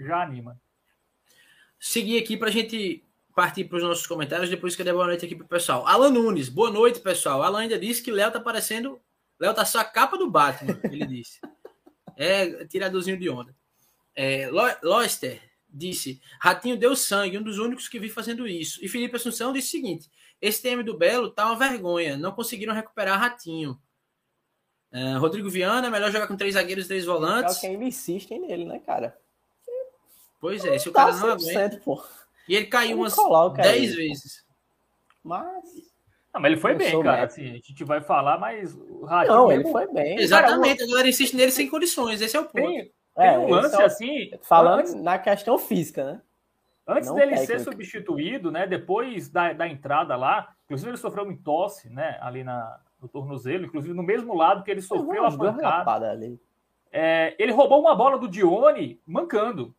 já 0.00 0.22
anima. 0.22 0.60
Seguir 1.78 2.18
aqui 2.22 2.36
pra 2.36 2.50
gente 2.50 3.04
partir 3.34 3.64
para 3.64 3.78
os 3.78 3.82
nossos 3.82 4.06
comentários, 4.06 4.48
depois 4.48 4.76
que 4.76 4.82
eu 4.82 4.86
der 4.86 4.92
boa 4.92 5.06
noite 5.06 5.24
aqui 5.26 5.34
pro 5.34 5.46
pessoal. 5.46 5.86
Alan 5.86 6.10
Nunes, 6.10 6.48
boa 6.48 6.70
noite, 6.70 7.00
pessoal. 7.00 7.42
Alan 7.42 7.60
ainda 7.60 7.78
disse 7.78 8.02
que 8.02 8.10
Léo 8.10 8.30
tá 8.30 8.40
parecendo. 8.40 9.00
Léo 9.40 9.52
tá 9.52 9.64
só 9.64 9.80
a 9.80 9.84
capa 9.84 10.16
do 10.16 10.30
Batman, 10.30 10.78
ele 10.84 11.06
disse. 11.06 11.40
É, 12.16 12.64
tiradorzinho 12.66 13.18
de 13.18 13.28
onda. 13.28 13.52
É, 14.16 14.48
Loster 14.82 15.40
disse: 15.68 16.20
Ratinho 16.40 16.76
deu 16.76 16.94
sangue, 16.94 17.38
um 17.38 17.42
dos 17.42 17.58
únicos 17.58 17.88
que 17.88 17.98
vi 17.98 18.08
fazendo 18.08 18.46
isso. 18.46 18.84
E 18.84 18.88
Felipe 18.88 19.16
Assunção 19.16 19.52
disse 19.52 19.68
o 19.68 19.70
seguinte: 19.70 20.10
esse 20.40 20.62
TM 20.62 20.82
do 20.82 20.96
Belo 20.96 21.30
tá 21.30 21.46
uma 21.46 21.56
vergonha, 21.56 22.16
não 22.16 22.32
conseguiram 22.32 22.74
recuperar 22.74 23.18
Ratinho. 23.18 23.78
Uh, 24.92 25.18
Rodrigo 25.18 25.50
Viana, 25.50 25.90
melhor 25.90 26.12
jogar 26.12 26.28
com 26.28 26.36
três 26.36 26.54
zagueiros 26.54 26.84
e 26.84 26.88
três 26.88 27.04
volantes. 27.04 27.56
É 27.56 27.60
que 27.60 27.66
ainda 27.66 27.84
insistem 27.84 28.40
nele, 28.40 28.64
né, 28.64 28.78
cara? 28.78 29.18
Pois 30.40 30.64
é, 30.64 30.78
se 30.78 30.88
o 30.88 30.92
cara 30.92 31.16
não 31.16 31.32
aguenta. 31.32 31.80
Pô. 31.84 32.00
E 32.48 32.54
ele 32.54 32.66
caiu 32.66 32.98
umas 32.98 33.16
10 33.56 33.94
vezes. 33.94 34.44
Mas. 35.22 35.64
Não, 36.32 36.40
mas 36.40 36.52
ele 36.52 36.60
foi 36.60 36.74
bem, 36.74 37.02
cara. 37.02 37.24
Assim, 37.24 37.50
a 37.50 37.54
gente 37.54 37.84
vai 37.84 38.00
falar, 38.02 38.38
mas 38.38 38.74
o 38.74 39.04
Ratinho. 39.04 39.34
Não, 39.34 39.50
ele 39.50 39.64
foi 39.64 39.92
bem. 39.92 40.18
Exatamente, 40.18 40.78
cara, 40.78 40.84
a 40.84 40.90
galera 40.90 41.08
insiste 41.08 41.34
nele 41.34 41.50
sem 41.50 41.68
condições, 41.68 42.20
esse 42.20 42.36
é 42.36 42.40
o 42.40 42.44
ponto. 42.44 42.52
Tem, 42.52 42.92
tem 43.14 43.26
é, 43.26 43.38
um 43.38 43.48
lance 43.48 43.80
assim. 43.82 44.30
Falando 44.42 44.80
antes, 44.80 44.94
na 44.94 45.18
questão 45.18 45.56
física, 45.56 46.04
né? 46.04 46.20
Antes 46.86 47.08
Não 47.08 47.16
dele 47.16 47.30
técnica. 47.30 47.58
ser 47.58 47.64
substituído, 47.64 48.50
né? 48.50 48.66
Depois 48.66 49.28
da, 49.28 49.52
da 49.52 49.66
entrada 49.66 50.16
lá, 50.16 50.54
inclusive 50.64 50.90
ele 50.90 50.98
sofreu 50.98 51.24
um 51.24 51.36
tosse, 51.36 51.88
né? 51.88 52.18
Ali 52.20 52.44
na, 52.44 52.78
no 53.00 53.08
tornozelo, 53.08 53.64
inclusive 53.64 53.94
no 53.94 54.02
mesmo 54.02 54.34
lado 54.34 54.62
que 54.62 54.70
ele 54.70 54.82
sofreu 54.82 55.24
a 55.24 55.36
pancada. 55.36 56.10
Ali. 56.10 56.38
É, 56.92 57.34
ele 57.38 57.52
roubou 57.52 57.80
uma 57.80 57.94
bola 57.94 58.18
do 58.18 58.28
Dione 58.28 59.00
mancando. 59.06 59.74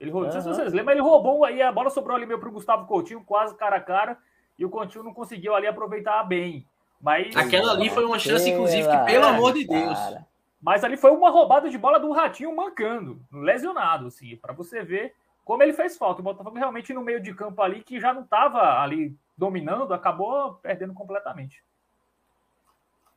Ele 0.00 0.10
roubou, 0.10 0.28
uhum. 0.28 0.34
não 0.34 0.42
sei 0.42 0.52
se 0.52 0.56
vocês 0.58 0.72
lembram, 0.72 0.86
mas 0.86 0.94
ele 0.96 1.02
roubou 1.02 1.44
aí, 1.44 1.62
a 1.62 1.70
bola 1.70 1.90
sobrou 1.90 2.16
ali 2.16 2.26
meio 2.26 2.40
para 2.40 2.48
o 2.48 2.52
Gustavo 2.52 2.86
Coutinho, 2.86 3.22
quase 3.24 3.54
cara 3.56 3.76
a 3.76 3.80
cara, 3.80 4.18
e 4.58 4.64
o 4.64 4.70
Coutinho 4.70 5.04
não 5.04 5.14
conseguiu 5.14 5.54
ali 5.54 5.66
aproveitar 5.66 6.22
bem. 6.24 6.66
Mas, 7.00 7.34
Aquela 7.36 7.72
ali 7.72 7.88
foi 7.88 8.04
uma 8.04 8.18
chance, 8.18 8.48
inclusive, 8.50 8.88
que 8.88 9.04
pelo 9.04 9.24
amor 9.26 9.52
de 9.52 9.64
Deus. 9.64 9.98
Cara. 9.98 10.26
Mas 10.62 10.84
ali 10.84 10.96
foi 10.96 11.10
uma 11.10 11.28
roubada 11.28 11.68
de 11.68 11.76
bola 11.76 11.98
do 11.98 12.12
Ratinho 12.12 12.54
mancando, 12.54 13.20
lesionado, 13.32 14.06
assim, 14.06 14.36
para 14.36 14.52
você 14.52 14.84
ver 14.84 15.12
como 15.44 15.62
ele 15.62 15.72
fez 15.72 15.96
falta. 15.96 16.20
O 16.20 16.24
Botafogo 16.24 16.56
realmente 16.56 16.94
no 16.94 17.02
meio 17.02 17.20
de 17.20 17.34
campo 17.34 17.60
ali, 17.60 17.82
que 17.82 18.00
já 18.00 18.14
não 18.14 18.22
estava 18.22 18.80
ali 18.80 19.16
dominando, 19.36 19.92
acabou 19.92 20.54
perdendo 20.54 20.94
completamente. 20.94 21.64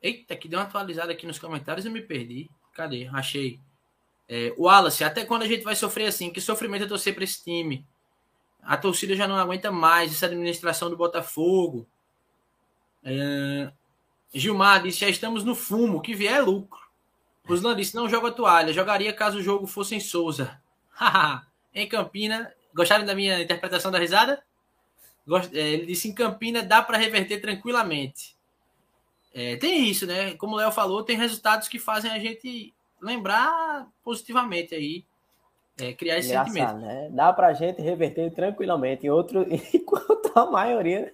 Eita, 0.02 0.36
que 0.36 0.48
deu 0.48 0.58
uma 0.58 0.64
atualizada 0.64 1.12
aqui 1.12 1.24
nos 1.24 1.38
comentários 1.38 1.86
e 1.86 1.90
me 1.90 2.02
perdi. 2.02 2.50
Cadê? 2.72 3.08
Achei. 3.12 3.60
É, 4.28 4.52
Wallace, 4.58 5.04
até 5.04 5.24
quando 5.24 5.42
a 5.42 5.46
gente 5.46 5.62
vai 5.62 5.76
sofrer 5.76 6.06
assim? 6.06 6.30
Que 6.30 6.40
sofrimento 6.40 6.84
é 6.84 6.88
torcer 6.88 7.14
para 7.14 7.24
esse 7.24 7.44
time? 7.44 7.86
A 8.60 8.76
torcida 8.76 9.14
já 9.14 9.28
não 9.28 9.36
aguenta 9.36 9.70
mais 9.70 10.12
essa 10.12 10.26
administração 10.26 10.90
do 10.90 10.96
Botafogo. 10.96 11.86
É, 13.04 13.72
Gilmar 14.34 14.82
disse: 14.82 14.98
já 14.98 15.08
estamos 15.08 15.44
no 15.44 15.54
fumo, 15.54 16.02
que 16.02 16.12
vier 16.12 16.34
é 16.34 16.40
lucro. 16.40 16.85
Ruslan 17.46 17.76
disse: 17.76 17.94
não 17.94 18.08
joga 18.08 18.32
toalha, 18.32 18.72
jogaria 18.72 19.12
caso 19.12 19.38
o 19.38 19.42
jogo 19.42 19.66
fosse 19.66 19.94
em 19.94 20.00
Souza. 20.00 20.60
em 21.74 21.88
Campina. 21.88 22.52
Gostaram 22.74 23.04
da 23.04 23.14
minha 23.14 23.40
interpretação 23.40 23.90
da 23.90 23.98
risada? 23.98 24.42
É, 25.52 25.58
ele 25.58 25.86
disse: 25.86 26.08
em 26.08 26.14
Campina 26.14 26.62
dá 26.62 26.82
para 26.82 26.98
reverter 26.98 27.40
tranquilamente. 27.40 28.36
É, 29.34 29.56
tem 29.56 29.88
isso, 29.88 30.06
né? 30.06 30.34
Como 30.34 30.54
o 30.54 30.56
Léo 30.56 30.72
falou, 30.72 31.02
tem 31.02 31.16
resultados 31.16 31.68
que 31.68 31.78
fazem 31.78 32.10
a 32.10 32.18
gente 32.18 32.72
lembrar 33.00 33.86
positivamente 34.02 34.74
aí, 34.74 35.04
é, 35.78 35.92
criar 35.92 36.18
esse 36.18 36.30
Engraçado, 36.30 36.52
sentimento. 36.52 36.80
Né? 36.80 37.08
Dá 37.10 37.32
para 37.32 37.48
a 37.48 37.52
gente 37.52 37.82
reverter 37.82 38.32
tranquilamente. 38.32 39.06
Em 39.06 39.10
outro, 39.10 39.46
enquanto 39.74 40.32
a 40.34 40.46
maioria 40.46 41.12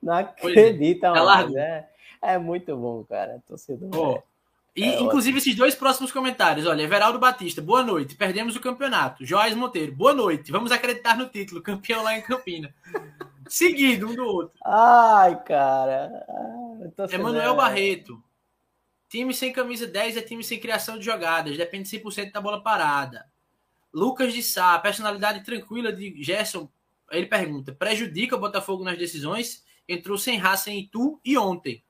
não 0.00 0.14
é. 0.14 0.20
acredita 0.20 1.08
é, 1.08 1.10
mais. 1.10 1.54
É, 1.54 1.88
é, 2.22 2.38
muito 2.38 2.76
bom, 2.76 3.02
cara. 3.04 3.42
Torcedor. 3.46 3.90
Oh. 3.94 4.35
E, 4.76 4.84
é 4.84 5.00
inclusive, 5.00 5.38
ótimo. 5.38 5.38
esses 5.38 5.54
dois 5.54 5.74
próximos 5.74 6.12
comentários. 6.12 6.66
Olha, 6.66 6.82
Everaldo 6.82 7.18
Batista, 7.18 7.62
boa 7.62 7.82
noite. 7.82 8.14
Perdemos 8.14 8.54
o 8.56 8.60
campeonato. 8.60 9.24
Joás 9.24 9.54
Monteiro, 9.54 9.92
boa 9.92 10.12
noite. 10.12 10.52
Vamos 10.52 10.70
acreditar 10.70 11.16
no 11.16 11.26
título. 11.30 11.62
Campeão 11.62 12.02
lá 12.02 12.16
em 12.16 12.20
Campina. 12.20 12.74
Seguido 13.48 14.08
um 14.08 14.14
do 14.14 14.24
outro. 14.24 14.58
Ai, 14.62 15.42
cara. 15.44 16.10
Ah, 16.28 17.06
Emanuel 17.10 17.56
Barreto. 17.56 18.22
Time 19.08 19.32
sem 19.32 19.50
camisa 19.50 19.86
10 19.86 20.18
é 20.18 20.20
time 20.20 20.44
sem 20.44 20.60
criação 20.60 20.98
de 20.98 21.06
jogadas. 21.06 21.56
Depende 21.56 21.88
100% 21.88 22.32
da 22.32 22.40
bola 22.40 22.62
parada. 22.62 23.26
Lucas 23.94 24.34
de 24.34 24.42
Sá, 24.42 24.78
personalidade 24.78 25.42
tranquila 25.42 25.90
de 25.90 26.22
Gerson. 26.22 26.68
Ele 27.10 27.24
pergunta: 27.24 27.72
prejudica 27.72 28.36
o 28.36 28.40
Botafogo 28.40 28.84
nas 28.84 28.98
decisões? 28.98 29.64
Entrou 29.88 30.18
sem 30.18 30.36
raça 30.36 30.70
em 30.70 30.80
Itu 30.80 31.18
e 31.24 31.38
ontem. 31.38 31.82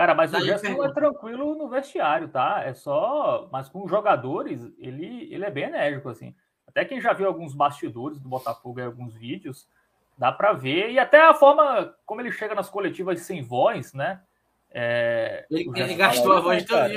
Cara, 0.00 0.14
mas 0.14 0.30
Daí 0.30 0.40
o 0.40 0.44
Gerson 0.46 0.82
é 0.82 0.90
tranquilo 0.94 1.54
no 1.54 1.68
vestiário, 1.68 2.26
tá? 2.26 2.62
É 2.64 2.72
só. 2.72 3.46
Mas 3.52 3.68
com 3.68 3.84
os 3.84 3.90
jogadores, 3.90 4.66
ele, 4.78 5.28
ele 5.30 5.44
é 5.44 5.50
bem 5.50 5.64
enérgico, 5.64 6.08
assim. 6.08 6.34
Até 6.66 6.86
quem 6.86 7.02
já 7.02 7.12
viu 7.12 7.26
alguns 7.26 7.52
bastidores 7.52 8.18
do 8.18 8.26
Botafogo 8.26 8.80
e 8.80 8.82
alguns 8.82 9.14
vídeos, 9.14 9.68
dá 10.16 10.32
para 10.32 10.54
ver. 10.54 10.90
E 10.90 10.98
até 10.98 11.20
a 11.20 11.34
forma 11.34 11.94
como 12.06 12.22
ele 12.22 12.32
chega 12.32 12.54
nas 12.54 12.70
coletivas 12.70 13.20
sem 13.20 13.42
voz, 13.42 13.92
né? 13.92 14.22
É, 14.70 15.44
ele, 15.50 15.70
ele 15.76 15.94
gastou 15.94 16.32
a 16.32 16.40
voz 16.40 16.64
toda. 16.64 16.88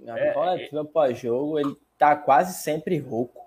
Na 0.00 0.18
é, 0.18 0.32
coletiva 0.32 0.82
é, 0.82 0.84
pós-jogo, 0.84 1.58
ele 1.58 1.74
tá 1.96 2.14
quase 2.14 2.62
sempre 2.62 2.98
rouco. 2.98 3.40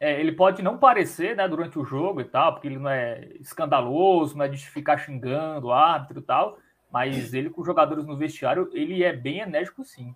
É, 0.00 0.18
ele 0.18 0.32
pode 0.32 0.60
não 0.60 0.76
parecer 0.76 1.36
né, 1.36 1.46
durante 1.46 1.78
o 1.78 1.84
jogo 1.84 2.20
e 2.20 2.24
tal, 2.24 2.54
porque 2.54 2.66
ele 2.66 2.80
não 2.80 2.90
é 2.90 3.28
escandaloso, 3.38 4.36
não 4.36 4.44
é 4.44 4.48
de 4.48 4.56
ficar 4.56 4.98
xingando 4.98 5.68
o 5.68 5.72
árbitro 5.72 6.18
e 6.18 6.22
tal 6.22 6.58
mas 6.94 7.34
ele 7.34 7.50
com 7.50 7.60
os 7.60 7.66
jogadores 7.66 8.04
no 8.04 8.16
vestiário, 8.16 8.70
ele 8.72 9.02
é 9.02 9.12
bem 9.12 9.40
enérgico 9.40 9.84
sim. 9.84 10.14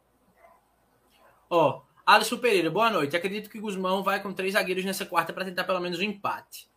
Ó, 1.50 1.70
oh, 1.70 1.82
Alisson 2.06 2.38
Pereira, 2.38 2.70
boa 2.70 2.88
noite. 2.88 3.16
Acredito 3.16 3.50
que 3.50 3.58
Guzmão 3.58 4.00
vai 4.00 4.22
com 4.22 4.32
três 4.32 4.52
zagueiros 4.52 4.84
nessa 4.84 5.04
quarta 5.04 5.32
para 5.32 5.44
tentar 5.44 5.64
pelo 5.64 5.80
menos 5.80 5.98
um 5.98 6.04
empate. 6.04 6.70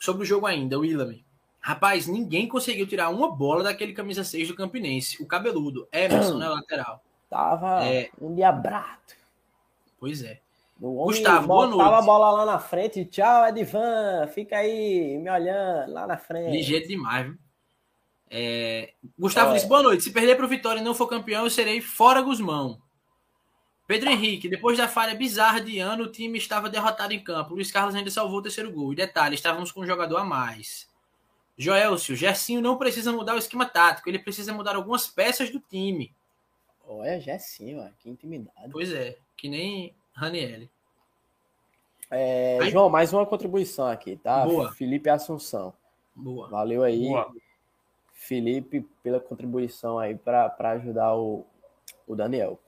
Sobre 0.00 0.24
o 0.24 0.26
jogo 0.26 0.46
ainda, 0.46 0.76
o 0.76 0.80
Willame. 0.80 1.24
Rapaz, 1.60 2.08
ninguém 2.08 2.48
conseguiu 2.48 2.88
tirar 2.88 3.08
uma 3.08 3.30
bola 3.30 3.62
daquele 3.62 3.92
camisa 3.92 4.24
6 4.24 4.48
do 4.48 4.56
Campinense. 4.56 5.22
O 5.22 5.26
cabeludo, 5.26 5.86
Emerson, 5.92 6.38
na 6.38 6.48
lateral. 6.50 7.00
Tava 7.30 7.86
é... 7.86 8.10
um 8.20 8.34
diabrado. 8.34 9.14
Pois 10.00 10.24
é. 10.24 10.40
O 10.80 11.04
Gustavo, 11.04 11.46
boa 11.46 11.68
noite. 11.68 11.84
Tava 11.84 11.98
a 11.98 12.02
bola 12.02 12.30
lá 12.32 12.46
na 12.46 12.58
frente. 12.58 13.04
Tchau, 13.04 13.46
Edivan. 13.46 14.26
Fica 14.26 14.56
aí 14.56 15.16
me 15.18 15.30
olhando 15.30 15.92
lá 15.92 16.04
na 16.04 16.16
frente. 16.16 16.50
Ligeiro 16.50 16.88
demais, 16.88 17.26
viu? 17.26 17.45
É... 18.30 18.92
Gustavo 19.18 19.54
disse: 19.54 19.66
boa 19.66 19.82
noite. 19.82 20.02
Se 20.02 20.12
perder 20.12 20.36
para 20.36 20.44
o 20.44 20.48
Vitória 20.48 20.80
e 20.80 20.84
não 20.84 20.94
for 20.94 21.06
campeão, 21.06 21.44
eu 21.44 21.50
serei 21.50 21.80
fora 21.80 22.22
Guzmão. 22.22 22.80
Pedro 23.86 24.10
Henrique, 24.10 24.48
depois 24.48 24.76
da 24.76 24.88
falha 24.88 25.14
bizarra 25.14 25.60
de 25.60 25.78
ano, 25.78 26.04
o 26.04 26.10
time 26.10 26.38
estava 26.38 26.68
derrotado 26.68 27.12
em 27.12 27.22
campo. 27.22 27.54
Luiz 27.54 27.70
Carlos 27.70 27.94
ainda 27.94 28.10
salvou 28.10 28.40
o 28.40 28.42
terceiro 28.42 28.72
gol. 28.72 28.92
E 28.92 28.96
detalhe, 28.96 29.36
estávamos 29.36 29.70
com 29.70 29.80
um 29.80 29.86
jogador 29.86 30.16
a 30.16 30.24
mais. 30.24 30.88
Joelcio, 31.56 32.16
Gersinho 32.16 32.60
não 32.60 32.76
precisa 32.76 33.12
mudar 33.12 33.34
o 33.34 33.38
esquema 33.38 33.64
tático, 33.64 34.08
ele 34.08 34.18
precisa 34.18 34.52
mudar 34.52 34.76
algumas 34.76 35.06
peças 35.06 35.50
do 35.50 35.58
time. 35.58 36.12
Olha, 36.86 37.18
Gersinho, 37.20 37.80
ó, 37.80 37.88
que 37.98 38.10
intimidade. 38.10 38.70
Pois 38.70 38.92
é, 38.92 39.16
que 39.36 39.48
nem 39.48 39.94
Ranielli. 40.12 40.70
É. 42.10 42.58
João, 42.70 42.88
mais 42.88 43.12
uma 43.12 43.24
contribuição 43.24 43.86
aqui, 43.86 44.16
tá? 44.16 44.44
Boa. 44.44 44.72
Felipe 44.72 45.08
Assunção. 45.08 45.72
Boa. 46.14 46.48
Valeu 46.48 46.82
aí. 46.82 47.08
Boa. 47.08 47.32
Felipe 48.26 48.80
pela 49.02 49.20
contribuição 49.20 49.98
aí 49.98 50.16
para 50.16 50.54
ajudar 50.72 51.14
o, 51.14 51.46
o 52.06 52.16
Daniel. 52.16 52.60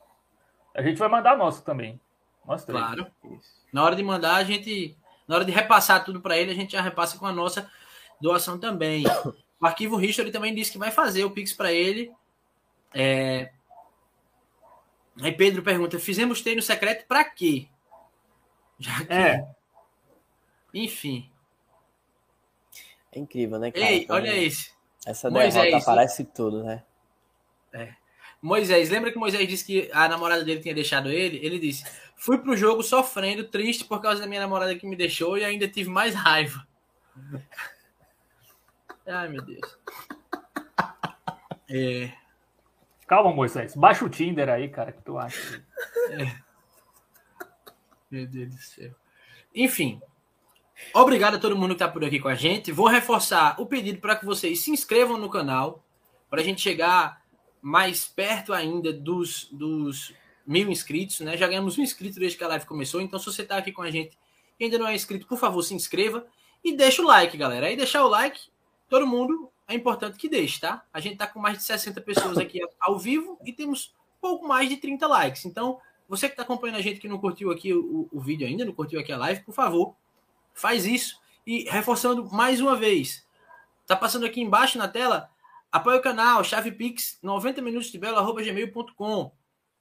A 0.74 0.82
gente 0.82 0.98
vai 0.98 1.08
mandar 1.08 1.36
nosso 1.36 1.62
também. 1.64 2.00
Nós 2.46 2.64
três. 2.64 2.80
Claro. 2.80 3.10
Isso. 3.24 3.66
Na 3.72 3.84
hora 3.84 3.96
de 3.96 4.02
mandar, 4.02 4.36
a 4.36 4.44
gente. 4.44 4.96
Na 5.26 5.34
hora 5.34 5.44
de 5.44 5.52
repassar 5.52 6.04
tudo 6.04 6.20
para 6.20 6.38
ele, 6.38 6.52
a 6.52 6.54
gente 6.54 6.72
já 6.72 6.80
repassa 6.80 7.18
com 7.18 7.26
a 7.26 7.32
nossa 7.32 7.70
doação 8.20 8.58
também. 8.58 9.04
O 9.60 9.66
arquivo 9.66 10.00
History 10.00 10.30
também 10.30 10.54
disse 10.54 10.72
que 10.72 10.78
vai 10.78 10.90
fazer 10.90 11.24
o 11.24 11.30
Pix 11.30 11.52
para 11.52 11.72
ele. 11.72 12.12
É... 12.94 13.52
Aí 15.20 15.32
Pedro 15.32 15.62
pergunta: 15.62 15.98
fizemos 15.98 16.40
treino 16.40 16.62
secreto 16.62 17.06
para 17.06 17.24
quê? 17.24 17.68
Já 18.78 19.04
que... 19.04 19.12
É. 19.12 19.46
Enfim. 20.72 21.30
É 23.10 23.18
incrível, 23.18 23.58
né? 23.58 23.72
Cara? 23.72 23.84
Ei, 23.84 24.06
olha 24.08 24.36
esse. 24.36 24.77
Essa 25.08 25.30
Moisés, 25.30 25.54
derrota 25.54 25.78
aparece 25.78 26.22
tudo, 26.22 26.62
né? 26.62 26.84
É. 27.72 27.94
Moisés, 28.42 28.90
lembra 28.90 29.10
que 29.10 29.18
Moisés 29.18 29.48
disse 29.48 29.64
que 29.64 29.90
a 29.90 30.06
namorada 30.06 30.44
dele 30.44 30.60
tinha 30.60 30.74
deixado 30.74 31.08
ele? 31.08 31.38
Ele 31.38 31.58
disse: 31.58 31.82
Fui 32.14 32.36
pro 32.36 32.54
jogo 32.54 32.82
sofrendo, 32.82 33.44
triste 33.44 33.86
por 33.86 34.02
causa 34.02 34.20
da 34.20 34.26
minha 34.26 34.42
namorada 34.42 34.76
que 34.76 34.86
me 34.86 34.94
deixou 34.94 35.38
e 35.38 35.44
ainda 35.44 35.66
tive 35.66 35.88
mais 35.88 36.14
raiva. 36.14 36.68
Ai, 39.06 39.28
meu 39.28 39.42
Deus. 39.42 39.78
É... 41.70 42.12
Calma, 43.06 43.32
Moisés. 43.32 43.74
Baixa 43.74 44.04
o 44.04 44.10
Tinder 44.10 44.50
aí, 44.50 44.68
cara, 44.68 44.92
que 44.92 45.00
tu 45.00 45.16
acha. 45.16 45.64
É. 46.10 46.36
Meu 48.10 48.26
Deus 48.26 48.54
do 48.54 48.60
céu. 48.60 48.94
Enfim, 49.54 50.02
Obrigado 50.94 51.36
a 51.36 51.38
todo 51.38 51.56
mundo 51.56 51.70
que 51.70 51.82
está 51.82 51.88
por 51.88 52.04
aqui 52.04 52.18
com 52.18 52.28
a 52.28 52.34
gente. 52.34 52.72
Vou 52.72 52.86
reforçar 52.86 53.60
o 53.60 53.66
pedido 53.66 54.00
para 54.00 54.16
que 54.16 54.24
vocês 54.24 54.60
se 54.60 54.70
inscrevam 54.70 55.16
no 55.16 55.28
canal, 55.28 55.84
para 56.30 56.40
a 56.40 56.44
gente 56.44 56.60
chegar 56.60 57.22
mais 57.60 58.06
perto 58.06 58.52
ainda 58.52 58.92
dos, 58.92 59.48
dos 59.50 60.14
mil 60.46 60.70
inscritos, 60.70 61.20
né? 61.20 61.36
Já 61.36 61.46
ganhamos 61.46 61.76
um 61.78 61.82
inscrito 61.82 62.18
desde 62.18 62.38
que 62.38 62.44
a 62.44 62.48
live 62.48 62.64
começou, 62.64 63.00
então 63.00 63.18
se 63.18 63.26
você 63.26 63.42
está 63.42 63.56
aqui 63.56 63.72
com 63.72 63.82
a 63.82 63.90
gente 63.90 64.16
e 64.58 64.64
ainda 64.64 64.78
não 64.78 64.88
é 64.88 64.94
inscrito, 64.94 65.26
por 65.26 65.38
favor, 65.38 65.62
se 65.62 65.74
inscreva 65.74 66.26
e 66.64 66.76
deixa 66.76 67.02
o 67.02 67.06
like, 67.06 67.36
galera. 67.36 67.66
Aí 67.66 67.76
deixar 67.76 68.04
o 68.04 68.08
like, 68.08 68.40
todo 68.88 69.06
mundo 69.06 69.50
é 69.66 69.74
importante 69.74 70.16
que 70.16 70.28
deixe, 70.28 70.60
tá? 70.60 70.84
A 70.92 71.00
gente 71.00 71.14
está 71.14 71.26
com 71.26 71.38
mais 71.38 71.58
de 71.58 71.64
60 71.64 72.00
pessoas 72.00 72.38
aqui 72.38 72.60
ao 72.80 72.98
vivo 72.98 73.38
e 73.44 73.52
temos 73.52 73.94
pouco 74.20 74.48
mais 74.48 74.68
de 74.68 74.76
30 74.76 75.06
likes. 75.06 75.44
Então, 75.44 75.78
você 76.08 76.26
que 76.26 76.32
está 76.32 76.42
acompanhando 76.42 76.78
a 76.78 76.82
gente 76.82 76.98
que 76.98 77.08
não 77.08 77.18
curtiu 77.18 77.50
aqui 77.50 77.72
o, 77.72 78.08
o 78.10 78.20
vídeo 78.20 78.46
ainda, 78.46 78.64
não 78.64 78.72
curtiu 78.72 78.98
aqui 78.98 79.12
a 79.12 79.18
live, 79.18 79.42
por 79.42 79.54
favor, 79.54 79.94
faz 80.58 80.84
isso. 80.84 81.18
E 81.46 81.64
reforçando 81.70 82.28
mais 82.30 82.60
uma 82.60 82.76
vez, 82.76 83.26
tá 83.86 83.96
passando 83.96 84.26
aqui 84.26 84.40
embaixo 84.40 84.76
na 84.76 84.86
tela, 84.86 85.30
apoia 85.72 85.98
o 85.98 86.02
canal, 86.02 86.44
chave 86.44 86.72
pix 86.72 87.18
90 87.22 87.62
minutos 87.62 87.90
de 87.90 87.98
belo, 87.98 88.18
arroba 88.18 88.42
gmail.com. 88.42 89.32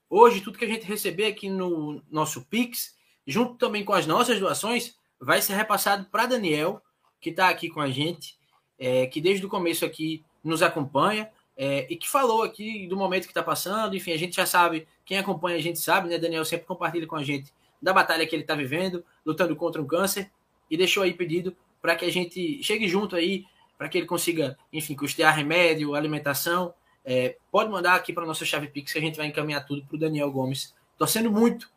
Hoje, 0.10 0.40
tudo 0.40 0.58
que 0.58 0.64
a 0.64 0.68
gente 0.68 0.86
receber 0.86 1.26
aqui 1.26 1.50
no 1.50 2.02
nosso 2.10 2.46
pix, 2.46 2.96
junto 3.26 3.56
também 3.56 3.84
com 3.84 3.92
as 3.92 4.08
nossas 4.08 4.40
doações, 4.40 4.96
vai 5.20 5.42
ser 5.42 5.56
repassado 5.56 6.06
para 6.06 6.28
Daniel, 6.28 6.82
que 7.20 7.32
está 7.32 7.50
aqui 7.50 7.68
com 7.70 7.82
a 7.82 7.90
gente, 7.90 8.38
é, 8.80 9.08
que 9.08 9.20
desde 9.20 9.46
o 9.46 9.50
começo 9.50 9.84
aqui 9.84 10.24
nos 10.44 10.62
acompanha. 10.62 11.30
É, 11.60 11.88
e 11.92 11.96
que 11.96 12.08
falou 12.08 12.44
aqui 12.44 12.86
do 12.86 12.96
momento 12.96 13.24
que 13.24 13.32
está 13.32 13.42
passando, 13.42 13.96
enfim, 13.96 14.12
a 14.12 14.18
gente 14.18 14.36
já 14.36 14.46
sabe, 14.46 14.88
quem 15.04 15.18
acompanha 15.18 15.58
a 15.58 15.62
gente 15.62 15.80
sabe, 15.80 16.08
né? 16.08 16.20
Daniel 16.20 16.46
sempre 16.46 16.68
compartilha 16.68 17.08
com 17.08 17.16
a 17.16 17.24
gente 17.24 17.52
da 17.82 17.92
batalha 17.92 18.28
que 18.28 18.36
ele 18.36 18.44
está 18.44 18.54
vivendo, 18.54 19.04
lutando 19.26 19.56
contra 19.56 19.82
um 19.82 19.88
câncer 19.88 20.32
e 20.70 20.78
deixou 20.78 21.04
aí 21.04 21.14
pedido 21.14 21.56
para 21.82 21.96
que 21.96 22.06
a 22.06 22.12
gente 22.12 22.62
chegue 22.64 22.88
junto 22.88 23.16
aí, 23.16 23.46
para 23.78 23.88
que 23.88 23.98
ele 23.98 24.08
consiga, 24.08 24.58
enfim, 24.74 24.96
custear 24.96 25.36
remédio, 25.36 25.96
alimentação. 25.96 26.74
É, 27.06 27.38
pode 27.52 27.70
mandar 27.70 27.96
aqui 27.96 28.12
para 28.12 28.26
nossa 28.26 28.44
chave 28.44 28.68
Pix 28.68 28.92
que 28.92 29.00
a 29.00 29.02
gente 29.02 29.18
vai 29.18 29.28
encaminhar 29.28 29.66
tudo 29.66 29.86
para 29.86 29.96
o 29.96 30.00
Daniel 30.00 30.32
Gomes. 30.32 30.76
Torcendo 30.98 31.32
muito 31.32 31.70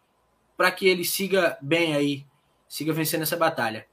para 0.56 0.70
que 0.70 0.88
ele 0.88 1.04
siga 1.04 1.56
bem 1.60 1.94
aí, 1.94 2.26
siga 2.68 2.92
vencendo 2.92 3.22
essa 3.22 3.36
batalha. 3.36 3.86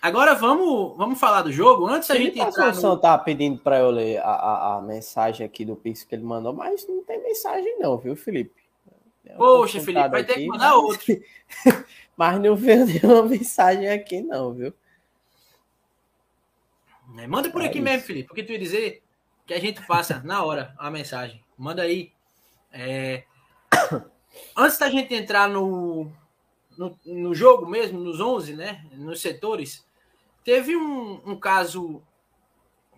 Agora 0.00 0.34
vamos, 0.34 0.96
vamos 0.96 1.18
falar 1.18 1.42
do 1.42 1.50
jogo. 1.50 1.86
Antes 1.86 2.10
a 2.10 2.14
gente 2.14 2.38
entrar. 2.38 2.68
A 2.68 2.72
no... 2.72 2.96
tá 2.96 3.18
pedindo 3.18 3.58
para 3.58 3.80
eu 3.80 3.90
ler 3.90 4.18
a, 4.18 4.30
a, 4.30 4.76
a, 4.76 4.82
mensagem 4.82 5.44
aqui 5.44 5.64
do 5.64 5.74
Pix 5.74 6.04
que 6.04 6.14
ele 6.14 6.22
mandou, 6.22 6.52
mas 6.52 6.86
não 6.86 7.02
tem 7.02 7.20
mensagem, 7.22 7.78
não, 7.78 7.98
viu, 7.98 8.14
Felipe? 8.14 8.65
Poxa, 9.36 9.80
Felipe, 9.80 10.08
vai 10.08 10.24
ter 10.24 10.34
que 10.34 10.46
mandar 10.46 10.70
mas... 10.70 10.76
outro. 10.76 11.22
Mas 12.16 12.40
não 12.40 12.56
veio 12.56 12.86
nenhuma 12.86 13.22
mensagem 13.24 13.88
aqui, 13.90 14.22
não, 14.22 14.54
viu? 14.54 14.72
É, 17.18 17.26
manda 17.26 17.50
por 17.50 17.62
é 17.62 17.66
aqui 17.66 17.78
isso. 17.78 17.84
mesmo, 17.84 18.06
Felipe, 18.06 18.28
porque 18.28 18.42
tu 18.42 18.52
ia 18.52 18.58
dizer 18.58 19.02
que 19.46 19.54
a 19.54 19.60
gente 19.60 19.84
passa 19.86 20.22
na 20.24 20.42
hora 20.42 20.74
a 20.78 20.90
mensagem. 20.90 21.44
Manda 21.56 21.82
aí. 21.82 22.12
É... 22.72 23.24
Antes 24.56 24.78
da 24.78 24.90
gente 24.90 25.14
entrar 25.14 25.48
no, 25.48 26.10
no, 26.76 26.98
no, 27.04 27.34
jogo 27.34 27.66
mesmo, 27.66 27.98
nos 28.00 28.20
11, 28.20 28.54
né? 28.54 28.84
Nos 28.92 29.20
setores, 29.20 29.86
teve 30.42 30.76
um, 30.76 31.20
um 31.24 31.38
caso 31.38 32.02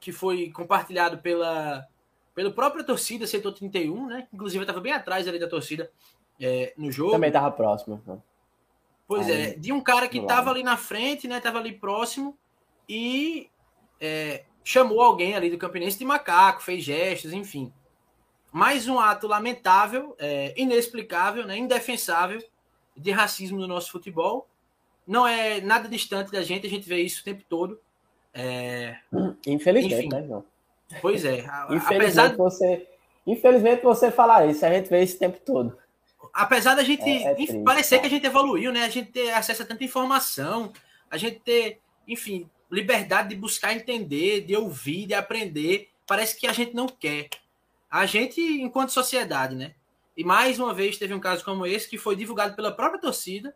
que 0.01 0.13
foi 0.13 0.51
compartilhado 0.51 1.19
pela, 1.19 1.87
pela 2.35 2.53
própria 2.53 2.85
torcida, 2.85 3.27
setor 3.27 3.53
31, 3.53 4.07
né? 4.07 4.29
Inclusive, 4.33 4.59
eu 4.59 4.63
estava 4.63 4.81
bem 4.81 4.93
atrás 4.93 5.29
ali 5.29 5.39
da 5.39 5.49
torcida 5.49 5.91
é, 6.41 6.73
no 6.77 6.91
jogo. 6.91 7.13
Também 7.13 7.29
estava 7.29 7.51
próximo. 7.51 8.03
Né? 8.07 8.19
Pois 9.07 9.27
Aí, 9.27 9.33
é, 9.33 9.55
de 9.55 9.73
um 9.73 9.81
cara 9.81 10.09
que 10.09 10.19
estava 10.19 10.51
ali 10.51 10.63
na 10.63 10.77
frente, 10.77 11.27
né? 11.27 11.41
Tava 11.41 11.59
ali 11.59 11.73
próximo 11.73 12.37
e 12.89 13.49
é, 14.01 14.45
chamou 14.63 15.01
alguém 15.01 15.35
ali 15.35 15.51
do 15.51 15.59
Campinense 15.59 15.99
de 15.99 16.05
macaco, 16.05 16.63
fez 16.63 16.85
gestos, 16.85 17.33
enfim. 17.33 17.73
Mais 18.53 18.89
um 18.89 18.99
ato 18.99 19.27
lamentável, 19.27 20.15
é, 20.19 20.55
inexplicável, 20.57 21.47
né, 21.47 21.57
indefensável 21.59 22.43
de 22.97 23.11
racismo 23.11 23.59
no 23.59 23.67
nosso 23.67 23.91
futebol. 23.91 24.47
Não 25.07 25.27
é 25.27 25.61
nada 25.61 25.89
distante 25.89 26.31
da 26.31 26.43
gente, 26.43 26.67
a 26.67 26.71
gente 26.71 26.89
vê 26.89 27.01
isso 27.01 27.21
o 27.21 27.25
tempo 27.25 27.43
todo. 27.49 27.79
É... 28.33 28.97
Infelizmente, 29.47 30.07
enfim. 30.07 30.09
né, 30.09 30.27
João? 30.27 30.45
Pois 31.01 31.25
é. 31.25 31.45
Infelizmente, 31.71 31.95
apesar 31.95 32.37
você, 32.37 32.87
infelizmente 33.27 33.83
você 33.83 34.11
falar 34.11 34.47
isso, 34.47 34.65
a 34.65 34.71
gente 34.71 34.89
vê 34.89 35.03
isso 35.03 35.17
o 35.17 35.19
tempo 35.19 35.39
todo 35.45 35.79
apesar 36.39 36.77
da 36.77 36.85
gente 36.85 37.03
é, 37.03 37.23
é 37.25 37.35
triste, 37.35 37.59
parecer 37.65 37.99
que 37.99 38.07
a 38.07 38.11
gente 38.11 38.25
evoluiu, 38.25 38.73
né? 38.73 38.85
A 38.85 38.89
gente 38.89 39.11
ter 39.11 39.31
acesso 39.33 39.63
a 39.63 39.67
tanta 39.67 39.83
informação, 39.83 40.73
a 41.11 41.17
gente 41.17 41.41
ter, 41.41 41.81
enfim, 42.07 42.49
liberdade 42.71 43.31
de 43.31 43.35
buscar 43.35 43.75
entender, 43.75 44.43
de 44.43 44.57
ouvir, 44.57 45.07
de 45.07 45.15
aprender. 45.15 45.91
Parece 46.07 46.39
que 46.39 46.47
a 46.47 46.53
gente 46.53 46.75
não 46.75 46.87
quer. 46.87 47.29
A 47.91 48.07
gente, 48.07 48.41
enquanto 48.41 48.91
sociedade, 48.91 49.57
né? 49.57 49.75
E 50.17 50.23
mais 50.23 50.61
uma 50.61 50.73
vez 50.73 50.97
teve 50.97 51.13
um 51.13 51.21
caso 51.21 51.45
como 51.45 51.67
esse 51.67 51.89
que 51.89 51.99
foi 51.99 52.15
divulgado 52.15 52.55
pela 52.55 52.71
própria 52.71 53.01
torcida, 53.01 53.55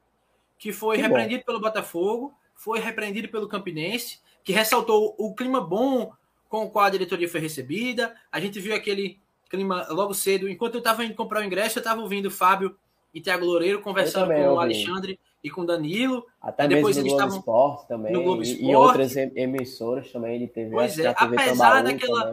que 0.59 0.73
foi 0.73 0.97
que 0.97 1.03
repreendido 1.03 1.41
bom. 1.41 1.47
pelo 1.47 1.61
Botafogo, 1.61 2.35
foi 2.55 2.81
repreendido 2.81 3.29
pelo 3.29 3.49
Campinense, 3.49 4.19
que 4.43 4.53
ressaltou 4.53 5.15
o 5.19 5.35
clima 5.35 5.61
bom 5.61 6.13
com 6.49 6.65
o 6.65 6.71
qual 6.71 6.87
a 6.87 6.91
diretoria 6.91 7.29
foi 7.29 7.41
recebida. 7.41 8.15
A 8.31 8.41
gente 8.41 8.59
viu 8.59 8.75
aquele 8.75 9.21
clima 9.53 9.87
logo 9.91 10.15
cedo. 10.15 10.49
Enquanto 10.49 10.75
eu 10.75 10.79
estava 10.79 11.05
indo 11.05 11.15
comprar 11.15 11.43
o 11.43 11.45
ingresso, 11.45 11.79
eu 11.79 11.81
estava 11.83 12.01
ouvindo 12.01 12.27
o 12.27 12.31
Fábio 12.31 12.75
e 13.13 13.21
Thiago 13.21 13.45
Loureiro 13.45 13.83
conversando 13.83 14.33
com 14.33 14.55
o 14.55 14.59
Alexandre 14.61 15.21
e 15.45 15.51
com 15.51 15.61
o 15.61 15.67
Danilo. 15.67 16.27
Até 16.41 16.67
depois 16.67 16.97
mesmo 16.97 17.11
eles 17.11 17.13
no 17.13 17.19
Globo 17.19 17.39
Esporte 17.39 17.89
também. 17.89 18.13
No 18.13 18.23
Globo 18.23 18.43
Esporte. 18.43 18.65
E 18.65 18.75
outras 18.75 19.17
emissoras 19.17 20.11
também 20.11 20.39
de 20.39 20.47
TV. 20.47 20.71
Pois 20.71 20.99
é, 20.99 21.15
apesar 21.15 21.83
daquela, 21.83 22.33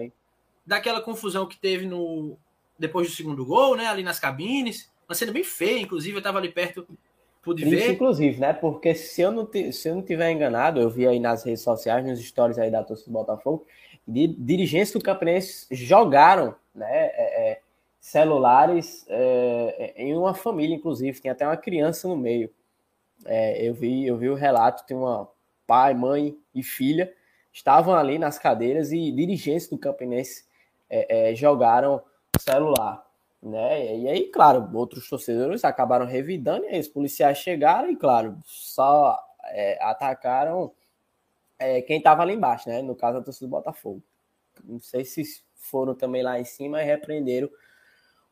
daquela 0.66 1.02
confusão 1.02 1.46
que 1.46 1.58
teve 1.58 1.86
no 1.86 2.38
depois 2.78 3.10
do 3.10 3.14
segundo 3.14 3.46
gol, 3.46 3.76
né? 3.76 3.88
Ali 3.88 4.02
nas 4.02 4.20
cabines. 4.20 4.90
Uma 5.08 5.16
cena 5.16 5.34
bem 5.34 5.44
feia, 5.44 5.82
inclusive, 5.82 6.16
eu 6.16 6.20
estava 6.20 6.38
ali 6.38 6.50
perto, 6.50 6.88
pude 7.42 7.64
Isso, 7.64 7.72
ver. 7.72 7.92
inclusive, 7.92 8.40
né? 8.40 8.54
Porque 8.54 8.96
se 8.96 9.22
eu, 9.22 9.32
não 9.32 9.50
se 9.72 9.90
eu 9.90 9.96
não 9.96 10.02
tiver 10.02 10.32
enganado, 10.32 10.80
eu 10.80 10.90
vi 10.90 11.06
aí 11.06 11.20
nas 11.20 11.44
redes 11.44 11.62
sociais, 11.62 12.06
nos 12.06 12.22
stories 12.22 12.58
aí 12.58 12.72
da 12.72 12.84
torcida 12.84 13.10
do 13.10 13.14
Botafogo, 13.14 13.66
de 14.08 14.28
dirigentes 14.28 14.94
do 14.94 15.02
Campinense 15.02 15.68
jogaram 15.72 16.56
né, 16.80 17.08
é, 17.14 17.52
é, 17.52 17.62
celulares 18.00 19.06
é, 19.10 19.94
é, 19.98 20.02
em 20.02 20.16
uma 20.16 20.34
família, 20.34 20.76
inclusive, 20.76 21.20
tem 21.20 21.30
até 21.30 21.46
uma 21.46 21.58
criança 21.58 22.08
no 22.08 22.16
meio. 22.16 22.50
É, 23.26 23.62
eu, 23.62 23.74
vi, 23.74 24.08
eu 24.08 24.18
vi 24.18 24.30
o 24.30 24.36
relato, 24.36 24.86
tem 24.86 24.96
uma 24.96 25.30
pai, 25.68 25.94
mãe 25.94 26.38
e 26.56 26.64
filha, 26.64 27.14
estavam 27.52 27.94
ali 27.94 28.18
nas 28.18 28.40
cadeiras 28.40 28.92
e 28.92 29.12
dirigentes 29.12 29.68
do 29.68 29.78
Campinense 29.78 30.48
jogaram 31.36 32.02
celular. 32.40 33.06
Né? 33.44 33.98
E 33.98 34.08
aí, 34.08 34.28
claro, 34.32 34.68
outros 34.74 35.08
torcedores 35.08 35.64
acabaram 35.64 36.06
revidando, 36.06 36.66
e 36.66 36.70
aí 36.70 36.80
os 36.80 36.88
policiais 36.88 37.38
chegaram 37.38 37.92
e, 37.92 37.96
claro, 37.96 38.38
só 38.46 39.20
atacaram 39.82 40.72
quem 41.86 41.98
estava 41.98 42.24
ali 42.24 42.34
embaixo, 42.34 42.70
né? 42.70 42.82
No 42.82 42.96
caso, 42.96 43.20
a 43.20 43.22
torcida 43.22 43.46
do 43.46 43.52
Botafogo. 43.52 44.02
Não 44.64 44.80
sei 44.80 45.06
se 45.06 45.44
foram 45.70 45.94
também 45.94 46.24
lá 46.24 46.40
em 46.40 46.46
cima 46.46 46.82
e 46.82 46.86
repreenderam 46.86 47.50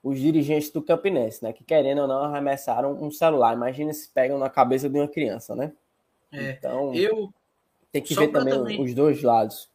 os 0.03 0.19
dirigentes 0.19 0.69
do 0.69 0.81
Campinense, 0.81 1.43
né? 1.43 1.51
Que 1.51 1.63
querendo 1.63 2.01
ou 2.01 2.07
não 2.07 2.23
arremessaram 2.23 2.93
um 3.03 3.11
celular. 3.11 3.53
Imagina 3.53 3.93
se 3.93 4.09
pegam 4.09 4.37
na 4.37 4.49
cabeça 4.49 4.89
de 4.89 4.97
uma 4.97 5.07
criança, 5.07 5.55
né? 5.55 5.73
É, 6.31 6.51
então, 6.51 6.93
eu 6.93 7.33
tem 7.91 8.01
que 8.01 8.15
ver 8.15 8.29
também, 8.29 8.53
também, 8.53 8.81
os 8.81 8.93
dois 8.93 9.21
lados. 9.21 9.69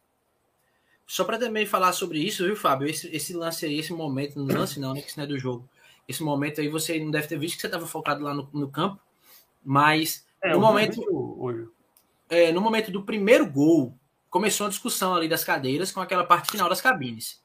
Só 1.05 1.23
para 1.23 1.37
também 1.37 1.65
falar 1.65 1.93
sobre 1.93 2.19
isso, 2.19 2.45
viu, 2.45 2.55
Fábio? 2.55 2.87
Esse, 2.87 3.13
esse 3.15 3.33
lance 3.33 3.65
aí, 3.65 3.77
esse 3.77 3.93
momento, 3.93 4.39
não 4.39 4.55
lance 4.55 4.79
não, 4.79 4.93
né? 4.93 5.01
Que 5.01 5.09
isso 5.09 5.17
não 5.17 5.25
é 5.25 5.27
do 5.27 5.37
jogo. 5.37 5.69
Esse 6.07 6.23
momento 6.23 6.61
aí 6.61 6.67
você 6.67 6.99
não 6.99 7.11
deve 7.11 7.27
ter 7.27 7.37
visto 7.37 7.55
que 7.55 7.61
você 7.61 7.67
estava 7.67 7.85
focado 7.85 8.23
lá 8.23 8.33
no, 8.33 8.49
no 8.53 8.69
campo, 8.69 8.99
mas 9.63 10.25
é, 10.41 10.53
no 10.53 10.59
momento. 10.59 11.01
É, 12.29 12.51
no 12.51 12.61
momento 12.61 12.91
do 12.91 13.03
primeiro 13.03 13.45
gol, 13.45 13.93
começou 14.29 14.65
a 14.65 14.69
discussão 14.69 15.13
ali 15.13 15.27
das 15.27 15.43
cadeiras 15.43 15.91
com 15.91 15.99
aquela 15.99 16.23
parte 16.23 16.49
final 16.49 16.67
das 16.67 16.81
cabines 16.81 17.42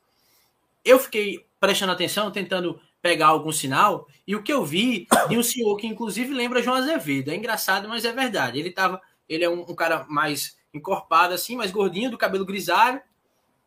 eu 0.84 0.98
fiquei 0.98 1.46
prestando 1.60 1.92
atenção, 1.92 2.30
tentando 2.30 2.80
pegar 3.00 3.28
algum 3.28 3.52
sinal, 3.52 4.06
e 4.26 4.34
o 4.34 4.42
que 4.42 4.52
eu 4.52 4.64
vi 4.64 5.06
de 5.28 5.38
um 5.38 5.42
senhor 5.42 5.76
que 5.76 5.86
inclusive 5.86 6.32
lembra 6.34 6.62
João 6.62 6.76
Azevedo. 6.76 7.30
É 7.30 7.36
engraçado, 7.36 7.88
mas 7.88 8.04
é 8.04 8.12
verdade. 8.12 8.58
Ele 8.58 8.70
tava, 8.70 9.00
ele 9.28 9.44
é 9.44 9.48
um, 9.48 9.60
um 9.60 9.74
cara 9.74 10.04
mais 10.08 10.56
encorpado 10.72 11.34
assim, 11.34 11.56
mais 11.56 11.70
gordinho, 11.70 12.10
do 12.10 12.18
cabelo 12.18 12.44
grisalho. 12.44 13.00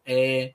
É, 0.05 0.53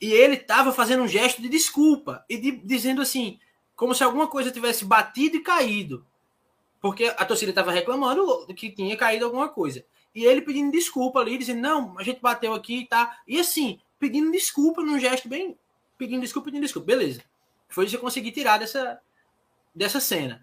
e 0.00 0.12
ele 0.12 0.36
tava 0.36 0.72
fazendo 0.72 1.02
um 1.02 1.08
gesto 1.08 1.42
de 1.42 1.48
desculpa 1.48 2.24
e 2.28 2.36
de, 2.36 2.52
dizendo 2.52 3.02
assim, 3.02 3.38
como 3.76 3.94
se 3.94 4.02
alguma 4.02 4.26
coisa 4.26 4.50
tivesse 4.50 4.84
batido 4.84 5.36
e 5.36 5.42
caído. 5.42 6.04
Porque 6.80 7.06
a 7.06 7.24
torcida 7.24 7.50
estava 7.50 7.72
reclamando 7.72 8.46
que 8.54 8.70
tinha 8.70 8.96
caído 8.96 9.24
alguma 9.24 9.48
coisa. 9.48 9.84
E 10.14 10.24
ele 10.24 10.42
pedindo 10.42 10.70
desculpa 10.70 11.20
ali, 11.20 11.36
dizendo: 11.36 11.60
"Não, 11.60 11.98
a 11.98 12.02
gente 12.02 12.20
bateu 12.20 12.54
aqui, 12.54 12.86
tá?" 12.88 13.18
E 13.26 13.38
assim, 13.38 13.80
pedindo 13.98 14.30
desculpa 14.30 14.82
num 14.82 14.98
gesto 14.98 15.28
bem 15.28 15.56
pedindo 15.98 16.22
desculpa, 16.22 16.46
pedindo 16.46 16.62
desculpa. 16.62 16.86
Beleza. 16.86 17.22
Foi 17.68 17.84
isso 17.84 17.92
que 17.92 17.96
eu 17.96 18.00
consegui 18.02 18.30
tirar 18.30 18.58
dessa, 18.58 18.98
dessa 19.74 20.00
cena. 20.00 20.42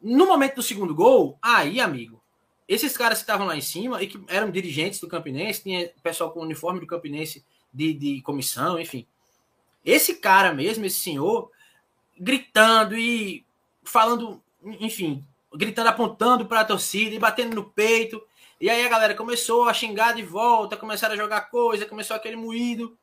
No 0.00 0.26
momento 0.26 0.56
do 0.56 0.62
segundo 0.62 0.94
gol, 0.94 1.38
aí, 1.42 1.80
amigo, 1.80 2.22
esses 2.66 2.96
caras 2.96 3.18
que 3.18 3.24
estavam 3.24 3.46
lá 3.46 3.56
em 3.56 3.60
cima 3.60 4.02
e 4.02 4.06
que 4.06 4.20
eram 4.28 4.50
dirigentes 4.50 5.00
do 5.00 5.08
Campinense, 5.08 5.62
tinha 5.62 5.90
pessoal 6.02 6.30
com 6.30 6.40
uniforme 6.40 6.80
do 6.80 6.86
Campinense 6.86 7.44
de, 7.72 7.92
de 7.92 8.22
comissão, 8.22 8.80
enfim. 8.80 9.06
Esse 9.84 10.14
cara 10.14 10.54
mesmo, 10.54 10.84
esse 10.84 11.00
senhor, 11.00 11.50
gritando 12.18 12.96
e 12.96 13.44
falando, 13.82 14.42
enfim, 14.64 15.24
gritando, 15.54 15.88
apontando 15.88 16.46
para 16.46 16.60
a 16.60 16.64
torcida 16.64 17.14
e 17.14 17.18
batendo 17.18 17.54
no 17.54 17.64
peito. 17.64 18.22
E 18.60 18.70
aí 18.70 18.84
a 18.86 18.88
galera 18.88 19.14
começou 19.14 19.68
a 19.68 19.74
xingar 19.74 20.14
de 20.14 20.22
volta, 20.22 20.76
começaram 20.76 21.14
a 21.14 21.18
jogar 21.18 21.42
coisa, 21.42 21.84
começou 21.84 22.16
aquele 22.16 22.36
moído. 22.36 22.96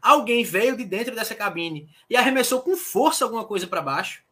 Alguém 0.00 0.44
veio 0.44 0.76
de 0.76 0.84
dentro 0.84 1.14
dessa 1.14 1.34
cabine 1.34 1.88
e 2.08 2.16
arremessou 2.16 2.60
com 2.60 2.76
força 2.76 3.24
alguma 3.24 3.44
coisa 3.44 3.66
para 3.66 3.82
baixo. 3.82 4.22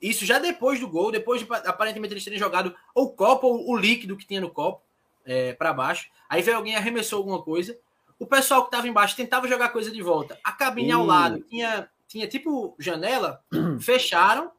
Isso 0.00 0.26
já 0.26 0.38
depois 0.38 0.78
do 0.80 0.88
gol, 0.88 1.10
depois 1.10 1.42
de 1.42 1.48
aparentemente 1.50 2.12
eles 2.12 2.24
terem 2.24 2.38
jogado 2.38 2.74
o 2.94 3.08
copo 3.08 3.46
ou 3.46 3.70
o 3.70 3.76
líquido 3.76 4.16
que 4.16 4.26
tinha 4.26 4.40
no 4.40 4.50
copo 4.50 4.82
é, 5.24 5.54
para 5.54 5.72
baixo. 5.72 6.10
Aí 6.28 6.42
veio 6.42 6.56
alguém 6.56 6.76
arremessou 6.76 7.18
alguma 7.18 7.42
coisa. 7.42 7.78
O 8.18 8.26
pessoal 8.26 8.62
que 8.62 8.68
estava 8.68 8.86
embaixo 8.86 9.16
tentava 9.16 9.48
jogar 9.48 9.70
coisa 9.70 9.90
de 9.90 10.02
volta. 10.02 10.38
A 10.44 10.52
cabine 10.52 10.88
e... 10.88 10.92
ao 10.92 11.04
lado 11.04 11.40
tinha, 11.40 11.88
tinha 12.06 12.28
tipo 12.28 12.74
janela, 12.78 13.42
fecharam. 13.80 14.52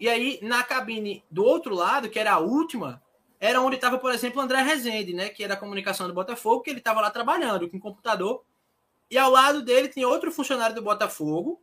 E 0.00 0.08
aí 0.08 0.38
na 0.42 0.62
cabine 0.62 1.24
do 1.30 1.44
outro 1.44 1.74
lado, 1.74 2.08
que 2.08 2.18
era 2.18 2.32
a 2.32 2.38
última, 2.38 3.02
era 3.40 3.60
onde 3.60 3.76
estava, 3.76 3.98
por 3.98 4.12
exemplo, 4.12 4.40
o 4.40 4.44
André 4.44 4.62
Rezende, 4.62 5.12
né, 5.12 5.28
que 5.28 5.44
era 5.44 5.54
a 5.54 5.56
comunicação 5.56 6.08
do 6.08 6.14
Botafogo, 6.14 6.62
que 6.62 6.70
ele 6.70 6.78
estava 6.78 7.00
lá 7.00 7.10
trabalhando 7.10 7.68
com 7.68 7.76
o 7.76 7.80
computador 7.80 8.42
e 9.10 9.16
ao 9.16 9.30
lado 9.30 9.62
dele 9.62 9.88
tinha 9.88 10.08
outro 10.08 10.30
funcionário 10.30 10.74
do 10.74 10.82
Botafogo. 10.82 11.62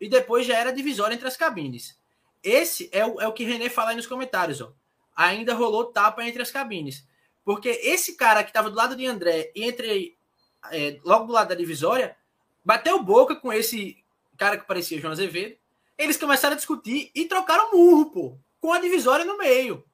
E 0.00 0.08
depois 0.08 0.46
já 0.46 0.56
era 0.56 0.72
divisória 0.72 1.14
entre 1.14 1.26
as 1.26 1.36
cabines. 1.36 1.98
Esse 2.42 2.88
é 2.92 3.04
o, 3.06 3.20
é 3.20 3.26
o 3.26 3.32
que 3.32 3.44
René 3.44 3.70
fala 3.70 3.90
aí 3.90 3.96
nos 3.96 4.06
comentários. 4.06 4.60
Ó. 4.60 4.72
Ainda 5.16 5.54
rolou 5.54 5.86
tapa 5.86 6.24
entre 6.24 6.42
as 6.42 6.50
cabines. 6.50 7.06
Porque 7.44 7.68
esse 7.68 8.14
cara 8.14 8.42
que 8.42 8.50
estava 8.50 8.70
do 8.70 8.76
lado 8.76 8.94
de 8.94 9.06
André 9.06 9.50
e 9.54 9.64
entre 9.64 10.16
é, 10.70 10.98
logo 11.04 11.26
do 11.26 11.32
lado 11.32 11.48
da 11.48 11.54
divisória, 11.54 12.16
bateu 12.64 13.02
boca 13.02 13.36
com 13.36 13.52
esse 13.52 13.96
cara 14.36 14.58
que 14.58 14.66
parecia 14.66 15.00
João 15.00 15.12
Azevedo. 15.12 15.56
Eles 15.96 16.16
começaram 16.16 16.54
a 16.54 16.56
discutir 16.56 17.10
e 17.14 17.24
trocaram 17.24 17.72
murro, 17.72 18.10
pô, 18.10 18.38
com 18.60 18.72
a 18.72 18.80
divisória 18.80 19.24
no 19.24 19.38
meio. 19.38 19.84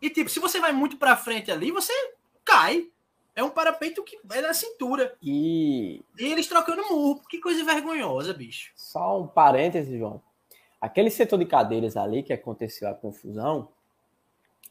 E 0.00 0.10
tipo, 0.10 0.28
se 0.28 0.40
você 0.40 0.58
vai 0.58 0.72
muito 0.72 0.96
para 0.96 1.16
frente 1.16 1.50
ali, 1.50 1.70
você 1.70 1.92
cai. 2.44 2.90
É 3.36 3.44
um 3.44 3.50
parapeito 3.50 4.02
que 4.02 4.18
é 4.32 4.40
na 4.40 4.54
cintura. 4.54 5.14
E... 5.22 6.02
e 6.18 6.24
eles 6.24 6.46
trocando 6.46 6.82
murro. 6.88 7.20
Que 7.28 7.38
coisa 7.38 7.62
vergonhosa, 7.62 8.32
bicho. 8.32 8.72
Só 8.74 9.20
um 9.20 9.26
parêntese, 9.26 9.98
João. 9.98 10.22
Aquele 10.80 11.10
setor 11.10 11.38
de 11.38 11.44
cadeiras 11.44 11.98
ali 11.98 12.22
que 12.22 12.32
aconteceu 12.32 12.88
a 12.88 12.94
confusão, 12.94 13.68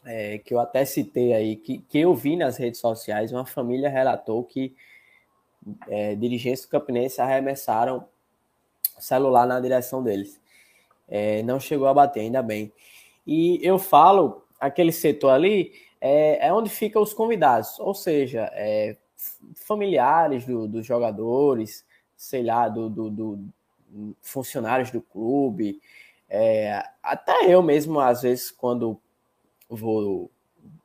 é, 0.04 0.38
que 0.38 0.52
eu 0.52 0.58
até 0.58 0.84
citei 0.84 1.32
aí, 1.32 1.54
que, 1.54 1.78
que 1.78 1.98
eu 1.98 2.12
vi 2.12 2.36
nas 2.36 2.56
redes 2.56 2.80
sociais, 2.80 3.32
uma 3.32 3.46
família 3.46 3.88
relatou 3.88 4.42
que 4.42 4.74
é, 5.88 6.16
dirigentes 6.16 6.62
do 6.62 6.68
Campinense 6.68 7.20
arremessaram 7.20 8.08
celular 8.98 9.46
na 9.46 9.60
direção 9.60 10.02
deles. 10.02 10.40
É, 11.08 11.42
não 11.44 11.60
chegou 11.60 11.86
a 11.86 11.94
bater, 11.94 12.20
ainda 12.20 12.42
bem. 12.42 12.72
E 13.24 13.60
eu 13.62 13.78
falo, 13.78 14.44
aquele 14.58 14.90
setor 14.90 15.30
ali, 15.30 15.72
é, 16.00 16.46
é 16.48 16.52
onde 16.52 16.70
ficam 16.70 17.02
os 17.02 17.14
convidados. 17.14 17.78
Ou 17.78 17.94
seja, 17.94 18.50
é, 18.52 18.96
familiares 19.54 20.44
do, 20.44 20.66
dos 20.68 20.86
jogadores, 20.86 21.84
sei 22.16 22.42
lá, 22.42 22.68
do, 22.68 22.88
do, 22.88 23.10
do 23.10 23.44
funcionários 24.20 24.90
do 24.90 25.00
clube. 25.00 25.80
É, 26.28 26.82
até 27.02 27.52
eu 27.52 27.62
mesmo, 27.62 28.00
às 28.00 28.22
vezes, 28.22 28.50
quando 28.50 29.00
vou 29.68 30.30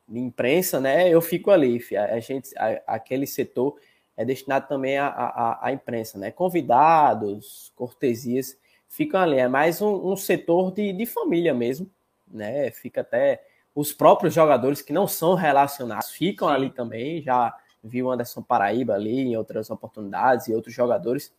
imprensa, 0.08 0.78
né, 0.78 1.08
eu 1.08 1.20
fico 1.20 1.50
ali. 1.50 1.80
A, 1.96 2.20
gente, 2.20 2.50
a, 2.56 2.94
aquele 2.94 3.26
setor 3.26 3.78
é 4.16 4.24
destinado 4.24 4.68
também 4.68 4.98
à, 4.98 5.70
imprensa, 5.72 6.18
né? 6.18 6.30
Convidados, 6.30 7.72
cortesias 7.74 8.56
ficam 8.88 9.20
ali. 9.20 9.38
É 9.38 9.48
mais 9.48 9.80
um, 9.80 10.12
um 10.12 10.16
setor 10.16 10.70
de, 10.72 10.92
de 10.92 11.06
família 11.06 11.54
mesmo, 11.54 11.90
né? 12.28 12.70
Fica 12.70 13.00
até 13.00 13.42
os 13.74 13.92
próprios 13.92 14.34
jogadores 14.34 14.82
que 14.82 14.92
não 14.92 15.06
são 15.06 15.34
relacionados 15.34 16.10
ficam 16.10 16.48
ali 16.48 16.70
também. 16.70 17.22
Já 17.22 17.56
vi 17.82 18.02
o 18.02 18.10
Anderson 18.10 18.42
Paraíba 18.42 18.94
ali 18.94 19.20
em 19.20 19.36
outras 19.36 19.70
oportunidades 19.70 20.46
e 20.48 20.54
outros 20.54 20.74
jogadores 20.74 21.34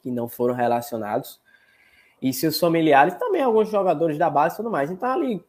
que 0.00 0.10
não 0.10 0.28
foram 0.28 0.54
relacionados. 0.54 1.40
E 2.20 2.32
seus 2.32 2.58
familiares 2.58 3.14
também, 3.14 3.42
alguns 3.42 3.68
jogadores 3.68 4.16
da 4.16 4.30
base 4.30 4.54
e 4.54 4.56
tudo 4.56 4.70
mais. 4.70 4.90
Então, 4.90 5.10
ali, 5.10 5.44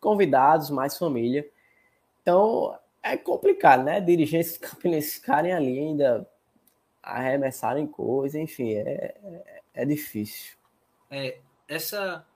convidados, 0.00 0.70
mais 0.70 0.96
família. 0.96 1.48
Então, 2.22 2.78
é 3.02 3.16
complicado, 3.16 3.82
né? 3.82 4.00
Dirigentes 4.00 4.56
campinenses 4.58 5.14
ficarem 5.14 5.52
ali 5.52 5.78
ainda 5.78 6.28
arremessarem 7.02 7.86
coisa, 7.86 8.38
enfim, 8.38 8.74
é, 8.74 9.14
é, 9.22 9.60
é 9.74 9.84
difícil. 9.86 10.56
É, 11.10 11.38
essa, 11.66 12.26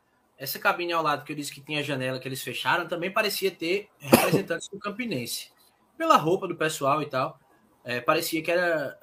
essa 0.42 0.58
cabine 0.58 0.92
ao 0.92 1.04
lado 1.04 1.24
que 1.24 1.30
eu 1.30 1.36
disse 1.36 1.52
que 1.52 1.60
tinha 1.60 1.84
janela 1.84 2.18
que 2.18 2.26
eles 2.26 2.42
fecharam 2.42 2.88
também 2.88 3.12
parecia 3.12 3.48
ter 3.48 3.88
representantes 4.00 4.68
do 4.68 4.76
Campinense. 4.76 5.52
Pela 5.96 6.16
roupa 6.16 6.48
do 6.48 6.56
pessoal 6.56 7.00
e 7.00 7.06
tal, 7.06 7.38
é, 7.84 8.00
parecia 8.00 8.42
que 8.42 8.50
era. 8.50 8.98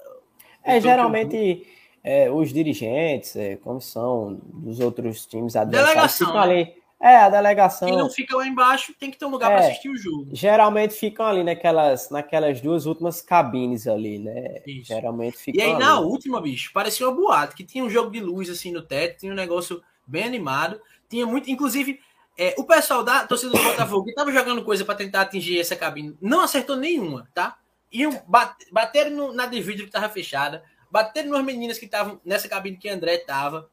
É, 0.62 0.82
geralmente 0.82 1.66
é, 2.04 2.30
os 2.30 2.52
dirigentes, 2.52 3.38
é, 3.38 3.56
comissão 3.56 4.38
dos 4.44 4.82
outros 4.82 5.26
times 5.26 5.56
adversários 5.56 6.18
ficam 6.18 6.34
né? 6.34 6.40
ali 6.42 6.74
é, 7.02 7.16
a 7.16 7.30
delegação. 7.30 7.88
Quem 7.88 7.98
não 7.98 8.10
fica 8.10 8.36
lá 8.36 8.46
embaixo 8.46 8.94
tem 9.00 9.10
que 9.10 9.18
ter 9.18 9.24
um 9.24 9.30
lugar 9.30 9.50
é, 9.50 9.56
para 9.56 9.68
assistir 9.68 9.90
o 9.90 9.96
jogo. 9.96 10.28
Geralmente 10.34 10.94
ficam 10.94 11.26
ali 11.26 11.42
naquelas, 11.42 12.10
naquelas 12.10 12.60
duas 12.60 12.86
últimas 12.86 13.22
cabines 13.22 13.88
ali, 13.88 14.20
né? 14.20 14.62
Isso. 14.68 14.88
Geralmente 14.88 15.38
ficam. 15.38 15.58
E 15.58 15.64
aí, 15.64 15.72
ali. 15.72 15.80
na 15.80 16.02
última, 16.02 16.42
bicho, 16.42 16.72
parecia 16.74 17.08
uma 17.08 17.16
boate, 17.16 17.56
que 17.56 17.64
tinha 17.64 17.82
um 17.82 17.90
jogo 17.90 18.12
de 18.12 18.20
luz 18.20 18.50
assim 18.50 18.74
no 18.74 18.82
teto, 18.82 19.20
tinha 19.20 19.32
um 19.32 19.36
negócio 19.36 19.82
bem 20.06 20.26
animado. 20.26 20.82
Tinha 21.10 21.26
muito. 21.26 21.50
Inclusive, 21.50 22.00
é, 22.38 22.56
o 22.58 22.64
pessoal 22.64 23.04
da 23.04 23.28
torcida 23.28 23.52
do 23.52 23.62
Botafogo 23.62 24.06
que 24.06 24.14
tava 24.14 24.32
jogando 24.32 24.64
coisa 24.64 24.86
para 24.86 24.96
tentar 24.96 25.22
atingir 25.22 25.60
essa 25.60 25.76
cabine, 25.76 26.18
não 26.22 26.42
acertou 26.42 26.78
nenhuma, 26.78 27.28
tá? 27.34 27.58
Iam 27.92 28.22
bater, 28.28 28.68
bateram 28.72 29.34
na 29.34 29.46
de 29.46 29.62
vidro 29.62 29.86
que 29.86 29.92
tava 29.92 30.08
fechada, 30.08 30.64
bateram 30.90 31.32
nas 31.32 31.44
meninas 31.44 31.78
que 31.78 31.86
estavam 31.86 32.22
nessa 32.24 32.48
cabine 32.48 32.78
que 32.78 32.88
André 32.88 33.18
tava. 33.18 33.70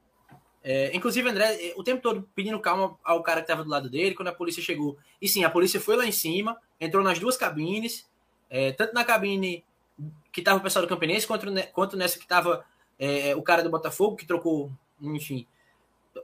É, 0.64 0.90
inclusive, 0.96 1.28
André, 1.28 1.68
é, 1.68 1.74
o 1.76 1.84
tempo 1.84 2.02
todo 2.02 2.28
pedindo 2.34 2.58
calma 2.58 2.98
ao 3.04 3.22
cara 3.22 3.40
que 3.40 3.44
estava 3.44 3.62
do 3.62 3.70
lado 3.70 3.88
dele, 3.88 4.16
quando 4.16 4.28
a 4.28 4.34
polícia 4.34 4.60
chegou. 4.60 4.98
E 5.22 5.28
sim, 5.28 5.44
a 5.44 5.50
polícia 5.50 5.80
foi 5.80 5.94
lá 5.94 6.04
em 6.04 6.10
cima, 6.10 6.60
entrou 6.80 7.04
nas 7.04 7.20
duas 7.20 7.36
cabines, 7.36 8.10
é, 8.50 8.72
tanto 8.72 8.92
na 8.92 9.04
cabine 9.04 9.64
que 10.32 10.40
estava 10.40 10.58
o 10.58 10.62
pessoal 10.62 10.84
do 10.84 10.88
Campinense, 10.88 11.26
quanto, 11.26 11.46
quanto 11.72 11.96
nessa 11.96 12.18
que 12.18 12.24
estava 12.24 12.64
é, 12.98 13.34
o 13.36 13.42
cara 13.42 13.62
do 13.62 13.70
Botafogo, 13.70 14.16
que 14.16 14.26
trocou, 14.26 14.72
enfim. 15.00 15.46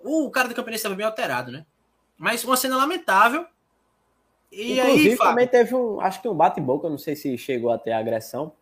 O 0.03 0.31
cara 0.31 0.49
do 0.49 0.55
Campinense 0.55 0.81
estava 0.81 0.95
bem 0.95 1.07
alterado, 1.07 1.51
né? 1.51 1.67
Mas 2.17 2.45
uma 2.45 2.57
cena 2.57 2.77
lamentável. 2.77 3.47
E 4.51 4.79
Inclusive, 4.79 5.11
aí, 5.11 5.17
também 5.17 5.49
teve 5.49 5.75
um, 5.75 6.01
acho 6.01 6.21
que 6.21 6.29
um 6.29 6.35
bate-boca, 6.35 6.89
não 6.89 6.99
sei 6.99 7.17
se 7.17 7.37
chegou 7.39 7.71
até 7.71 7.93
agressão. 7.93 8.53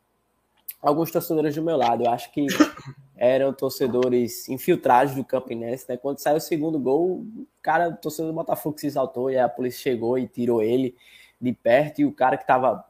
Alguns 0.80 1.10
torcedores 1.10 1.54
do 1.54 1.62
meu 1.62 1.76
lado, 1.76 2.04
eu 2.04 2.10
acho 2.10 2.32
que 2.32 2.46
eram 3.16 3.52
torcedores 3.52 4.48
infiltrados 4.48 5.14
do 5.14 5.24
Campinense, 5.24 5.84
né? 5.88 5.96
Quando 5.96 6.18
saiu 6.18 6.36
o 6.36 6.40
segundo 6.40 6.78
gol, 6.78 7.18
o 7.18 7.46
cara, 7.60 7.88
o 7.90 7.96
torcedor 7.96 8.30
do 8.30 8.36
Botafogo 8.36 8.78
se 8.78 8.86
exaltou 8.86 9.30
e 9.30 9.38
a 9.38 9.48
polícia 9.48 9.82
chegou 9.82 10.18
e 10.18 10.26
tirou 10.26 10.62
ele 10.62 10.96
de 11.40 11.52
perto 11.52 12.00
e 12.00 12.04
o 12.04 12.12
cara 12.12 12.36
que 12.36 12.46
tava 12.46 12.84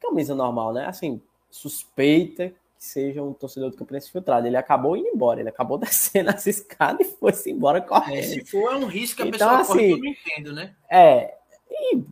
camisa 0.00 0.34
normal, 0.34 0.72
né? 0.72 0.86
Assim, 0.86 1.20
suspeita 1.50 2.52
que 2.84 2.90
seja 2.90 3.22
um 3.22 3.32
torcedor 3.32 3.70
do 3.70 3.76
Campinense 3.76 4.08
infiltrado. 4.08 4.46
Ele 4.46 4.58
acabou 4.58 4.94
indo 4.94 5.08
embora, 5.08 5.40
ele 5.40 5.48
acabou 5.48 5.78
descendo 5.78 6.30
as 6.30 6.46
escadas 6.46 7.06
e 7.06 7.10
foi-se 7.16 7.50
embora 7.50 7.80
correndo. 7.80 8.18
É, 8.18 8.22
se 8.22 8.44
for, 8.44 8.72
é 8.72 8.76
um 8.76 8.84
risco 8.84 9.16
que 9.16 9.22
a 9.22 9.26
então, 9.26 9.48
pessoa 9.48 9.60
assim, 9.60 9.72
corre, 9.72 9.92
eu 9.92 9.98
não 9.98 10.06
entendo, 10.06 10.52
né? 10.52 10.76
É, 10.90 11.34
e 11.70 12.04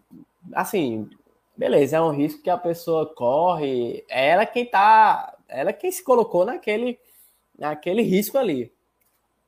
assim, 0.55 1.09
beleza, 1.55 1.99
é 1.99 2.01
um 2.01 2.11
risco 2.11 2.43
que 2.43 2.49
a 2.49 2.57
pessoa 2.57 3.07
corre, 3.15 4.03
é 4.09 4.29
ela 4.29 4.47
quem 4.47 4.65
tá, 4.65 5.37
ela 5.47 5.73
quem 5.73 5.93
se 5.93 6.03
colocou 6.03 6.47
naquele 6.47 6.99
naquele 7.59 8.03
risco 8.03 8.39
ali. 8.39 8.73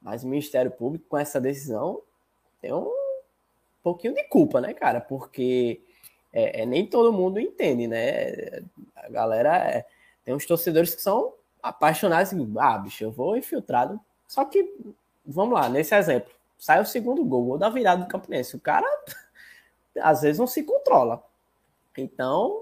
Mas 0.00 0.22
o 0.22 0.28
Ministério 0.28 0.70
Público, 0.70 1.06
com 1.08 1.16
essa 1.16 1.40
decisão, 1.40 2.02
tem 2.60 2.72
um 2.72 2.92
pouquinho 3.82 4.14
de 4.14 4.22
culpa, 4.24 4.60
né, 4.60 4.74
cara? 4.74 5.00
Porque 5.00 5.80
é, 6.30 6.60
é 6.60 6.66
nem 6.66 6.86
todo 6.86 7.12
mundo 7.12 7.40
entende, 7.40 7.86
né? 7.86 8.62
A 8.94 9.08
galera 9.08 9.56
é, 9.56 9.86
tem 10.24 10.34
uns 10.34 10.46
torcedores 10.46 10.94
que 10.94 11.02
são 11.02 11.34
apaixonados 11.62 12.32
em, 12.32 12.54
ah, 12.58 12.78
bicho, 12.78 13.04
eu 13.04 13.10
vou 13.10 13.36
infiltrado. 13.36 14.00
Só 14.26 14.44
que, 14.44 14.74
vamos 15.24 15.54
lá, 15.54 15.68
nesse 15.68 15.94
exemplo, 15.94 16.32
sai 16.58 16.80
o 16.80 16.86
segundo 16.86 17.24
gol, 17.24 17.44
gol 17.44 17.58
da 17.58 17.68
virada 17.68 18.02
do 18.02 18.08
Campinense. 18.08 18.56
O 18.56 18.60
cara, 18.60 18.86
às 20.00 20.22
vezes, 20.22 20.38
não 20.38 20.46
se 20.46 20.62
controla. 20.62 21.22
Então, 21.96 22.58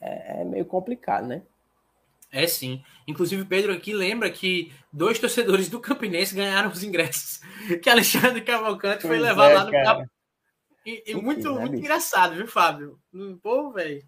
é, 0.00 0.42
é 0.42 0.44
meio 0.44 0.64
complicado, 0.64 1.26
né? 1.26 1.42
É 2.30 2.46
sim. 2.46 2.84
Inclusive, 3.06 3.42
o 3.42 3.46
Pedro 3.46 3.72
aqui 3.72 3.92
lembra 3.92 4.30
que 4.30 4.72
dois 4.92 5.18
torcedores 5.18 5.68
do 5.68 5.80
Campinense 5.80 6.34
ganharam 6.34 6.70
os 6.70 6.82
ingressos 6.82 7.40
que 7.82 7.88
Alexandre 7.88 8.42
Cavalcante 8.42 9.06
foi 9.06 9.18
levar 9.18 9.50
é, 9.50 9.54
lá 9.54 9.64
no 9.64 9.72
cara. 9.72 10.10
E, 10.84 11.02
e 11.06 11.14
muito, 11.14 11.52
muito 11.54 11.76
engraçado, 11.76 12.34
viu, 12.34 12.46
Fábio? 12.46 12.98
Pô, 13.42 13.70
velho. 13.70 14.02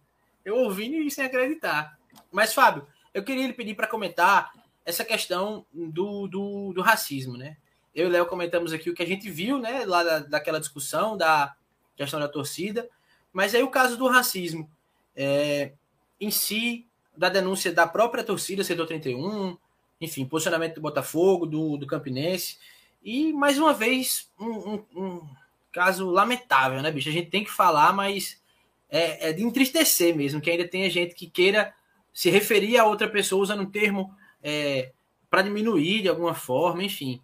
Eu 0.44 0.56
ouvindo 0.56 0.96
e 0.96 1.10
sem 1.10 1.24
acreditar. 1.24 1.98
Mas, 2.30 2.54
Fábio, 2.54 2.86
eu 3.12 3.22
queria 3.22 3.46
lhe 3.46 3.52
pedir 3.52 3.74
para 3.74 3.86
comentar 3.86 4.52
essa 4.84 5.04
questão 5.04 5.64
do, 5.72 6.26
do, 6.26 6.72
do, 6.72 6.82
racismo, 6.82 7.36
né? 7.36 7.56
Eu 7.94 8.06
e 8.06 8.10
Léo 8.10 8.26
comentamos 8.26 8.72
aqui 8.72 8.88
o 8.88 8.94
que 8.94 9.02
a 9.02 9.06
gente 9.06 9.30
viu, 9.30 9.58
né, 9.58 9.84
lá 9.84 10.02
da, 10.02 10.18
daquela 10.20 10.60
discussão 10.60 11.16
da 11.16 11.54
questão 11.96 12.20
da 12.20 12.28
torcida, 12.28 12.88
mas 13.32 13.54
aí 13.54 13.62
o 13.62 13.70
caso 13.70 13.96
do 13.96 14.08
racismo 14.08 14.70
é, 15.14 15.72
em 16.20 16.30
si, 16.30 16.86
da 17.16 17.28
denúncia 17.28 17.72
da 17.72 17.86
própria 17.86 18.24
torcida, 18.24 18.64
setor 18.64 18.86
31, 18.86 19.56
enfim, 20.00 20.24
posicionamento 20.24 20.76
do 20.76 20.80
Botafogo, 20.80 21.46
do, 21.46 21.76
do 21.76 21.86
Campinense. 21.86 22.58
E, 23.02 23.32
mais 23.32 23.58
uma 23.58 23.74
vez, 23.74 24.30
um, 24.38 24.50
um, 24.50 24.84
um 24.96 25.28
caso 25.72 26.08
lamentável, 26.08 26.80
né, 26.80 26.90
bicho? 26.90 27.08
A 27.08 27.12
gente 27.12 27.30
tem 27.30 27.44
que 27.44 27.50
falar, 27.50 27.92
mas 27.92 28.40
é, 28.88 29.28
é, 29.28 29.32
de 29.32 29.42
entristecer 29.42 30.16
mesmo, 30.16 30.40
que 30.40 30.50
ainda 30.50 30.66
tenha 30.66 30.88
gente 30.90 31.14
que 31.14 31.28
queira 31.28 31.74
se 32.12 32.30
referir 32.30 32.78
a 32.78 32.84
outra 32.84 33.08
pessoa 33.08 33.42
usando 33.42 33.62
um 33.62 33.70
termo 33.70 34.14
é, 34.42 34.92
para 35.28 35.42
diminuir 35.42 36.02
de 36.02 36.08
alguma 36.08 36.34
forma, 36.34 36.82
enfim. 36.82 37.20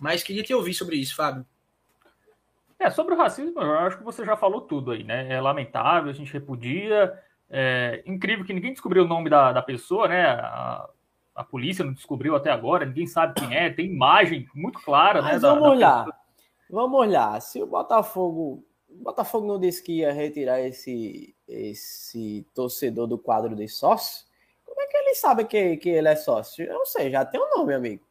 Mas 0.00 0.22
queria 0.22 0.42
te 0.42 0.54
ouvir 0.54 0.74
sobre 0.74 0.96
isso, 0.96 1.14
Fábio. 1.14 1.44
É, 2.78 2.88
sobre 2.88 3.14
o 3.14 3.18
racismo, 3.18 3.60
eu 3.60 3.78
acho 3.80 3.98
que 3.98 4.04
você 4.04 4.24
já 4.24 4.36
falou 4.36 4.62
tudo 4.62 4.92
aí, 4.92 5.04
né? 5.04 5.30
É 5.30 5.38
lamentável, 5.38 6.08
a 6.08 6.14
gente 6.14 6.32
repudia, 6.32 7.12
é, 7.50 8.02
incrível 8.06 8.44
que 8.44 8.54
ninguém 8.54 8.72
descobriu 8.72 9.04
o 9.04 9.08
nome 9.08 9.28
da, 9.28 9.52
da 9.52 9.60
pessoa, 9.60 10.08
né? 10.08 10.24
A, 10.24 10.88
a, 11.34 11.44
polícia 11.44 11.84
não 11.84 11.92
descobriu 11.92 12.34
até 12.34 12.50
agora, 12.50 12.86
ninguém 12.86 13.06
sabe 13.06 13.34
quem 13.34 13.54
é, 13.54 13.68
tem 13.68 13.86
imagem 13.86 14.48
muito 14.54 14.78
clara, 14.80 15.20
né, 15.20 15.32
Mas 15.32 15.42
né? 15.42 15.48
Vamos 15.48 15.64
da, 15.64 15.70
olhar. 15.70 16.04
Da 16.06 16.16
vamos 16.70 16.98
olhar. 16.98 17.40
Se 17.42 17.62
o 17.62 17.66
Botafogo. 17.66 18.64
O 18.88 19.04
Botafogo 19.04 19.46
não 19.46 19.60
disse 19.60 19.82
que 19.82 19.98
ia 19.98 20.12
retirar 20.12 20.60
esse, 20.60 21.34
esse 21.50 22.46
torcedor 22.54 23.06
do 23.06 23.18
quadro 23.18 23.54
de 23.54 23.68
sócio, 23.68 24.24
como 24.64 24.80
é 24.80 24.86
que 24.86 24.96
ele 24.96 25.14
sabe 25.14 25.44
que, 25.44 25.76
que 25.76 25.88
ele 25.88 26.08
é 26.08 26.16
sócio? 26.16 26.64
Eu 26.64 26.74
não 26.74 26.86
sei, 26.86 27.10
já 27.10 27.24
tem 27.24 27.40
o 27.40 27.44
um 27.44 27.58
nome, 27.58 27.74
amigo. 27.74 28.04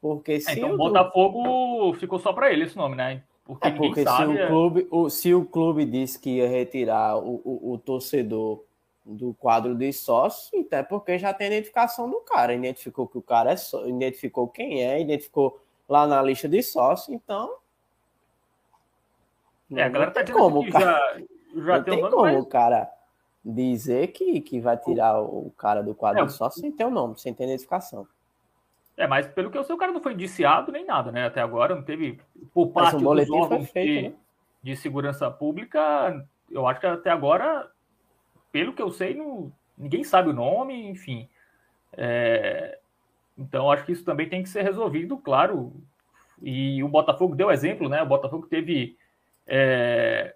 Porque 0.00 0.40
se 0.40 0.50
é, 0.50 0.54
então 0.54 0.72
o 0.72 0.76
Botafogo 0.76 1.94
ficou 1.94 2.18
só 2.18 2.32
para 2.32 2.52
ele 2.52 2.64
esse 2.64 2.76
nome, 2.76 2.96
né? 2.96 3.22
Porque, 3.44 3.68
é 3.68 3.70
porque 3.70 4.02
sabe, 4.02 4.32
se, 4.32 4.38
o 4.38 4.42
é. 4.42 4.46
clube, 4.48 4.88
o, 4.90 5.10
se 5.10 5.34
o 5.34 5.44
clube 5.44 5.84
disse 5.84 6.18
que 6.18 6.38
ia 6.38 6.48
retirar 6.48 7.18
o, 7.18 7.40
o, 7.44 7.72
o 7.72 7.78
torcedor 7.78 8.64
do 9.04 9.34
quadro 9.34 9.74
de 9.74 9.92
sócio, 9.92 10.58
então 10.58 10.78
é 10.78 10.82
porque 10.82 11.18
já 11.18 11.34
tem 11.34 11.48
identificação 11.48 12.08
do 12.08 12.20
cara. 12.20 12.54
Identificou 12.54 13.06
que 13.06 13.18
o 13.18 13.22
cara 13.22 13.52
é 13.52 13.56
só, 13.56 13.86
identificou 13.86 14.48
quem 14.48 14.82
é, 14.82 15.00
identificou 15.00 15.60
lá 15.88 16.06
na 16.06 16.22
lista 16.22 16.48
de 16.48 16.62
sócio, 16.62 17.12
então. 17.12 17.56
É, 19.72 19.82
a 19.82 19.88
galera 19.88 20.10
tá 20.10 20.22
dizendo 20.22 20.38
como, 20.38 20.64
que 20.64 20.70
já, 20.70 21.20
já 21.54 21.78
não 21.78 21.84
tem, 21.84 21.94
tem 21.94 22.10
como 22.10 22.22
mas... 22.22 22.42
o 22.42 22.46
cara 22.46 22.90
dizer 23.44 24.08
que, 24.08 24.40
que 24.40 24.60
vai 24.60 24.76
tirar 24.76 25.20
o 25.20 25.52
cara 25.58 25.82
do 25.82 25.94
quadro 25.94 26.24
é, 26.24 26.28
sócio 26.28 26.60
sem 26.60 26.70
ter 26.70 26.84
o 26.84 26.90
nome, 26.90 27.18
sem 27.18 27.34
ter 27.34 27.44
identificação. 27.44 28.06
É, 28.96 29.06
mas 29.06 29.26
pelo 29.26 29.50
que 29.50 29.58
eu 29.58 29.64
sei, 29.64 29.74
o 29.74 29.78
cara 29.78 29.92
não 29.92 30.02
foi 30.02 30.12
indiciado 30.12 30.70
nem 30.70 30.84
nada, 30.84 31.10
né? 31.10 31.26
Até 31.26 31.40
agora 31.40 31.74
não 31.74 31.82
teve. 31.82 32.20
Por 32.52 32.68
parte 32.68 32.96
um 32.96 33.14
dos 33.14 33.30
órgãos 33.30 33.70
feito, 33.70 33.88
de, 33.88 34.08
né? 34.08 34.14
de 34.62 34.76
segurança 34.76 35.30
pública, 35.30 36.24
eu 36.50 36.66
acho 36.66 36.78
que 36.78 36.86
até 36.86 37.10
agora, 37.10 37.68
pelo 38.52 38.72
que 38.72 38.82
eu 38.82 38.90
sei, 38.90 39.14
não, 39.14 39.50
ninguém 39.76 40.04
sabe 40.04 40.28
o 40.28 40.34
nome, 40.34 40.88
enfim. 40.88 41.28
É, 41.94 42.78
então, 43.36 43.70
acho 43.70 43.84
que 43.84 43.92
isso 43.92 44.04
também 44.04 44.28
tem 44.28 44.42
que 44.42 44.48
ser 44.48 44.62
resolvido, 44.62 45.16
claro. 45.16 45.72
E 46.40 46.82
o 46.82 46.88
Botafogo 46.88 47.34
deu 47.34 47.50
exemplo, 47.50 47.88
né? 47.88 48.02
O 48.02 48.06
Botafogo 48.06 48.46
teve. 48.46 48.96
É, 49.46 50.34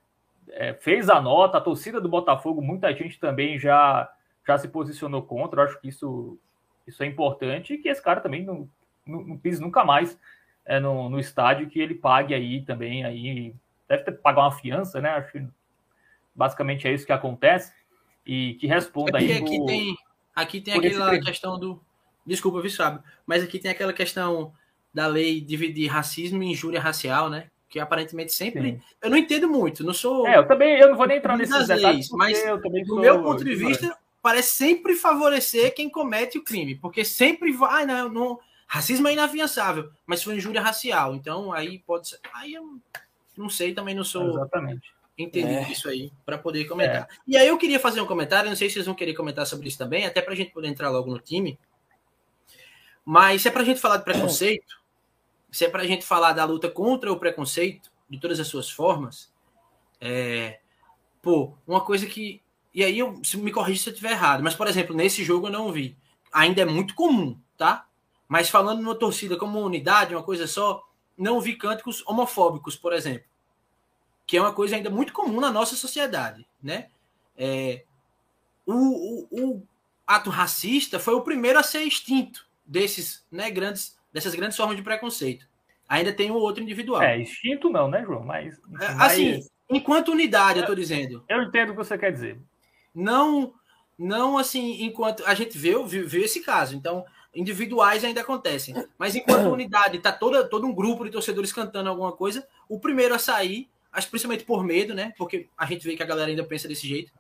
é, 0.51 0.75
fez 0.75 1.09
a 1.09 1.21
nota, 1.21 1.59
a 1.59 1.61
torcida 1.61 2.01
do 2.01 2.09
Botafogo, 2.09 2.63
muita 2.63 2.93
gente 2.95 3.19
também 3.19 3.59
já, 3.59 4.11
já 4.47 4.59
se 4.59 4.69
posicionou 4.69 5.23
contra. 5.23 5.61
Eu 5.61 5.65
acho 5.67 5.81
que 5.81 5.89
isso, 5.89 6.39
isso 6.87 7.03
é 7.03 7.07
importante 7.07 7.75
e 7.75 7.79
que 7.79 7.89
esse 7.89 8.03
cara 8.03 8.21
também 8.21 8.45
não, 8.45 8.69
não, 9.07 9.23
não 9.23 9.39
pise 9.39 9.61
nunca 9.61 9.85
mais 9.85 10.19
é, 10.65 10.81
no, 10.81 11.09
no 11.09 11.19
estádio, 11.19 11.69
que 11.69 11.81
ele 11.81 11.95
pague 11.95 12.35
aí 12.35 12.63
também. 12.63 13.05
Aí, 13.05 13.55
deve 13.89 14.05
ter 14.05 14.13
que 14.13 14.23
pagar 14.23 14.43
uma 14.43 14.53
fiança, 14.53 15.01
né? 15.01 15.11
Acho 15.11 15.33
que 15.33 15.47
basicamente 16.35 16.87
é 16.87 16.93
isso 16.93 17.07
que 17.07 17.13
acontece. 17.13 17.73
E 18.25 18.55
que 18.55 18.67
responda 18.67 19.19
aí. 19.19 19.33
Aqui 19.33 19.65
tem, 19.67 19.97
aqui 20.35 20.61
tem 20.61 20.75
aquela 20.75 21.21
questão 21.21 21.59
do 21.59 21.81
Desculpa, 22.27 22.61
viu, 22.61 22.71
Fábio? 22.71 23.03
Mas 23.25 23.45
aqui 23.45 23.59
tem 23.59 23.71
aquela 23.71 23.93
questão 23.93 24.53
da 24.93 25.07
lei 25.07 25.41
dividir 25.41 25.89
racismo 25.89 26.43
e 26.43 26.51
injúria 26.51 26.81
racial, 26.81 27.31
né? 27.31 27.49
Que 27.69 27.81
aparentemente 27.81 28.33
sempre. 28.33 28.73
Sim. 28.73 28.81
Eu 29.03 29.11
não 29.11 29.17
entendo 29.17 29.49
muito, 29.49 29.83
não 29.83 29.93
sou. 29.93 30.27
É, 30.27 30.37
eu 30.39 30.47
também 30.47 30.79
eu 30.79 30.91
não 30.91 30.97
vou 30.97 31.07
nem 31.07 31.19
entrar 31.19 31.37
nesses 31.37 31.67
detalhes, 31.67 32.09
mas 32.11 32.39
do 32.87 33.01
meu 33.01 33.23
ponto 33.23 33.45
de 33.45 33.55
vista, 33.55 33.97
parece 34.23 34.55
sempre 34.55 34.95
favorecer 34.95 35.75
quem 35.75 35.89
comete 35.89 36.39
o 36.39 36.45
crime, 36.45 36.75
porque 36.75 37.05
sempre 37.05 37.53
vai, 37.53 37.83
ah, 37.83 37.87
não, 37.87 38.09
não, 38.09 38.41
racismo 38.67 39.07
é 39.09 39.13
inafiançável, 39.13 39.91
mas 40.05 40.23
foi 40.23 40.37
injúria 40.37 40.61
racial, 40.61 41.15
então 41.15 41.53
aí 41.53 41.79
pode 41.81 42.09
ser. 42.09 42.21
Aí 42.35 42.55
eu 42.55 42.79
não 43.37 43.49
sei, 43.49 43.73
também 43.73 43.95
não 43.95 44.05
sou. 44.05 44.31
Exatamente. 44.31 44.95
Entendido 45.19 45.61
é. 45.61 45.73
isso 45.73 45.89
aí, 45.89 46.13
para 46.27 46.37
poder 46.37 46.67
comentar. 46.67 47.03
É. 47.03 47.09
E 47.27 47.37
aí 47.39 47.49
eu 47.49 47.57
queria 47.57 47.81
fazer 47.81 48.01
um 48.01 48.07
comentário, 48.07 48.51
não 48.51 48.57
sei 48.57 48.69
se 48.69 48.75
vocês 48.75 48.87
vão 48.87 48.95
querer 48.95 49.15
comentar 49.15 49.47
sobre 49.47 49.69
isso 49.69 49.79
também, 49.79 50.05
até 50.05 50.21
para 50.21 50.35
a 50.35 50.37
gente 50.37 50.53
poder 50.53 50.69
entrar 50.69 50.91
logo 50.91 51.11
no 51.11 51.19
time. 51.19 51.59
Mas 53.05 53.43
se 53.43 53.49
é 53.49 53.51
para 53.51 53.63
a 53.63 53.65
gente 53.65 53.81
falar 53.81 53.99
de 53.99 54.05
preconceito, 54.05 54.77
se 55.51 55.65
é 55.65 55.69
para 55.69 55.83
a 55.83 55.87
gente 55.87 56.05
falar 56.05 56.33
da 56.33 56.45
luta 56.45 56.71
contra 56.71 57.13
o 57.13 57.19
preconceito, 57.19 57.91
de 58.09 58.19
todas 58.19 58.39
as 58.39 58.47
suas 58.47 58.71
formas, 58.71 59.33
é, 60.01 60.61
pô, 61.21 61.55
uma 61.67 61.81
coisa 61.81 62.07
que. 62.07 62.43
E 62.73 62.85
aí, 62.85 62.99
eu, 62.99 63.19
se 63.25 63.37
me 63.39 63.51
corrija 63.51 63.83
se 63.83 63.89
eu 63.89 63.93
estiver 63.93 64.13
errado, 64.13 64.43
mas, 64.43 64.55
por 64.55 64.67
exemplo, 64.67 64.95
nesse 64.95 65.25
jogo 65.25 65.47
eu 65.47 65.53
não 65.53 65.73
vi. 65.73 65.97
Ainda 66.31 66.61
é 66.61 66.65
muito 66.65 66.95
comum, 66.95 67.39
tá? 67.57 67.87
Mas 68.29 68.51
falando 68.51 68.83
numa 68.83 68.95
torcida 68.95 69.37
como 69.37 69.61
unidade, 69.61 70.15
uma 70.15 70.23
coisa 70.23 70.47
só, 70.47 70.87
não 71.17 71.41
vi 71.41 71.57
cânticos 71.57 72.03
homofóbicos, 72.07 72.77
por 72.77 72.93
exemplo. 72.93 73.27
Que 74.27 74.37
é 74.37 74.41
uma 74.41 74.53
coisa 74.53 74.77
ainda 74.77 74.91
muito 74.91 75.13
comum 75.13 75.41
na 75.41 75.51
nossa 75.51 75.75
sociedade, 75.75 76.47
né? 76.63 76.91
É, 77.37 77.85
o, 78.67 78.75
o, 78.75 79.29
o 79.31 79.63
ato 80.07 80.29
racista 80.29 80.99
foi 80.99 81.15
o 81.15 81.23
primeiro 81.23 81.59
a 81.59 81.63
ser 81.63 81.83
extinto 81.83 82.47
desses, 82.65 83.25
né, 83.31 83.51
grandes, 83.51 83.96
dessas 84.13 84.35
grandes 84.35 84.57
formas 84.57 84.77
de 84.77 84.83
preconceito. 84.83 85.47
Ainda 85.89 86.13
tem 86.13 86.31
o 86.31 86.35
outro 86.35 86.63
individual. 86.63 87.03
É, 87.03 87.21
instinto 87.21 87.71
não, 87.71 87.89
né, 87.89 88.03
João? 88.05 88.25
Mas. 88.25 88.59
É, 88.81 88.87
assim, 88.99 89.33
mas... 89.35 89.51
enquanto 89.71 90.11
unidade, 90.11 90.59
eu 90.59 90.63
estou 90.63 90.75
dizendo. 90.75 91.25
Eu 91.29 91.43
entendo 91.43 91.71
o 91.71 91.73
que 91.73 91.79
você 91.79 91.97
quer 91.97 92.13
dizer. 92.13 92.41
Não, 92.95 93.55
não 93.99 94.37
assim, 94.37 94.85
enquanto. 94.85 95.25
A 95.25 95.35
gente 95.35 95.57
vê, 95.57 95.71
viu, 95.85 96.09
viu 96.09 96.25
esse 96.25 96.41
caso. 96.43 96.75
Então, 96.75 97.05
individuais 97.37 98.05
ainda 98.05 98.23
acontecem. 98.23 98.75
Mas 98.99 99.15
enquanto 99.15 99.47
unidade, 99.47 99.99
tá 99.99 100.11
toda, 100.11 100.49
todo 100.49 100.67
um 100.67 100.75
grupo 100.75 101.05
de 101.05 101.11
torcedores 101.11 101.53
cantando 101.53 101.89
alguma 101.89 102.13
coisa, 102.13 102.47
o 102.69 102.81
primeiro 102.81 103.15
a 103.15 103.19
sair, 103.19 103.69
acho 103.93 104.11
principalmente 104.11 104.45
por 104.45 104.65
medo, 104.65 104.95
né? 104.95 105.13
Porque 105.17 105.49
a 105.57 105.67
gente 105.67 105.87
vê 105.87 105.97
que 105.97 106.03
a 106.03 106.07
galera 106.07 106.31
ainda 106.31 106.45
pensa 106.45 106.67
desse 106.67 106.87
jeito, 106.87 107.13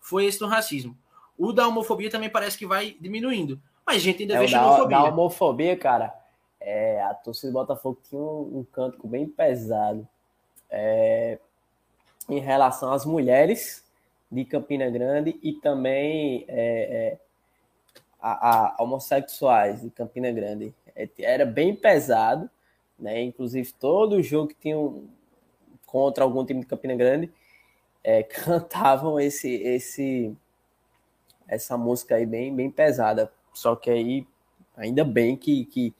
foi 0.00 0.24
esse 0.24 0.38
do 0.38 0.46
racismo. 0.46 0.96
O 1.38 1.52
da 1.52 1.68
homofobia 1.68 2.10
também 2.10 2.28
parece 2.28 2.58
que 2.58 2.66
vai 2.66 2.96
diminuindo. 3.00 3.60
Mas 3.86 4.02
gente 4.02 4.22
ainda 4.22 4.34
é, 4.34 4.38
vê 4.40 4.48
xenofobia. 4.48 4.98
Da 4.98 5.04
homofobia, 5.04 5.76
cara, 5.76 6.12
é, 6.60 7.02
a 7.02 7.14
torcida 7.14 7.50
do 7.50 7.54
Botafogo 7.54 7.98
tinha 8.08 8.20
um, 8.20 8.58
um 8.58 8.64
cântico 8.64 9.08
bem 9.08 9.26
pesado 9.26 10.06
é, 10.70 11.38
em 12.28 12.38
relação 12.38 12.92
às 12.92 13.04
mulheres 13.04 13.84
de 14.30 14.44
Campina 14.44 14.88
Grande 14.90 15.38
e 15.42 15.54
também 15.54 16.44
é, 16.46 17.16
é 17.16 17.18
a, 18.20 18.76
a, 18.76 18.82
homossexuais 18.82 19.80
de 19.80 19.90
Campina 19.90 20.30
Grande. 20.30 20.74
É, 20.94 21.08
era 21.18 21.44
bem 21.44 21.74
pesado, 21.74 22.48
né? 22.98 23.22
Inclusive 23.22 23.72
todo 23.72 24.22
jogo 24.22 24.48
que 24.48 24.54
tinha 24.54 24.78
um, 24.78 25.08
contra 25.86 26.22
algum 26.22 26.44
time 26.44 26.60
de 26.60 26.66
Campina 26.66 26.94
Grande 26.94 27.32
é, 28.04 28.22
cantavam 28.44 29.18
esse, 29.18 29.50
esse, 29.50 30.36
essa 31.48 31.76
música 31.76 32.16
aí 32.16 32.26
bem, 32.26 32.54
bem 32.54 32.70
pesada 32.70 33.32
só 33.52 33.74
que 33.74 33.90
aí, 33.90 34.26
ainda 34.76 35.04
bem 35.04 35.36
que, 35.36 35.64
que 35.66 35.94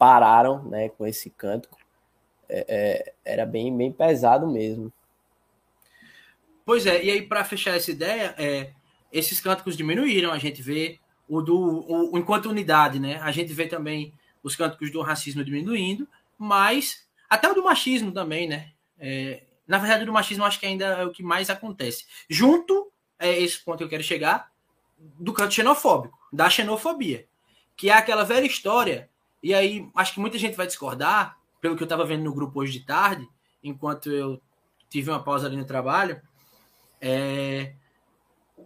pararam 0.00 0.64
né, 0.64 0.88
com 0.88 1.06
esse 1.06 1.28
cântico. 1.28 1.76
É, 2.48 2.64
é, 2.66 3.12
era 3.22 3.44
bem, 3.44 3.76
bem 3.76 3.92
pesado 3.92 4.48
mesmo. 4.48 4.90
Pois 6.64 6.86
é, 6.86 7.04
e 7.04 7.10
aí 7.10 7.22
para 7.22 7.44
fechar 7.44 7.76
essa 7.76 7.90
ideia, 7.90 8.34
é, 8.38 8.70
esses 9.12 9.38
cânticos 9.40 9.76
diminuíram, 9.76 10.32
a 10.32 10.38
gente 10.38 10.62
vê 10.62 10.98
o 11.28 11.42
do 11.42 11.56
o, 11.56 12.18
enquanto 12.18 12.48
unidade, 12.48 12.98
né? 12.98 13.20
A 13.22 13.30
gente 13.30 13.52
vê 13.52 13.66
também 13.66 14.12
os 14.42 14.56
cânticos 14.56 14.90
do 14.90 15.02
racismo 15.02 15.44
diminuindo, 15.44 16.08
mas 16.38 17.06
até 17.28 17.50
o 17.50 17.54
do 17.54 17.62
machismo 17.62 18.10
também, 18.10 18.48
né? 18.48 18.70
É, 18.98 19.42
na 19.68 19.78
verdade, 19.78 20.04
o 20.04 20.06
do 20.06 20.12
machismo 20.12 20.44
acho 20.44 20.58
que 20.58 20.66
ainda 20.66 20.86
é 20.86 21.04
o 21.04 21.12
que 21.12 21.22
mais 21.22 21.50
acontece. 21.50 22.06
Junto, 22.28 22.90
é 23.18 23.38
esse 23.38 23.62
ponto 23.62 23.78
que 23.78 23.84
eu 23.84 23.88
quero 23.88 24.02
chegar, 24.02 24.50
do 24.98 25.32
canto 25.32 25.54
xenofóbico 25.54 26.18
da 26.32 26.48
xenofobia, 26.48 27.26
que 27.76 27.90
é 27.90 27.92
aquela 27.92 28.24
velha 28.24 28.46
história. 28.46 29.09
E 29.42 29.54
aí, 29.54 29.88
acho 29.94 30.14
que 30.14 30.20
muita 30.20 30.38
gente 30.38 30.56
vai 30.56 30.66
discordar, 30.66 31.38
pelo 31.60 31.76
que 31.76 31.82
eu 31.82 31.86
estava 31.86 32.04
vendo 32.04 32.24
no 32.24 32.34
grupo 32.34 32.60
hoje 32.60 32.78
de 32.78 32.84
tarde, 32.84 33.28
enquanto 33.62 34.10
eu 34.10 34.40
tive 34.88 35.10
uma 35.10 35.22
pausa 35.22 35.46
ali 35.46 35.56
no 35.56 35.64
trabalho. 35.64 36.20
É... 37.00 37.74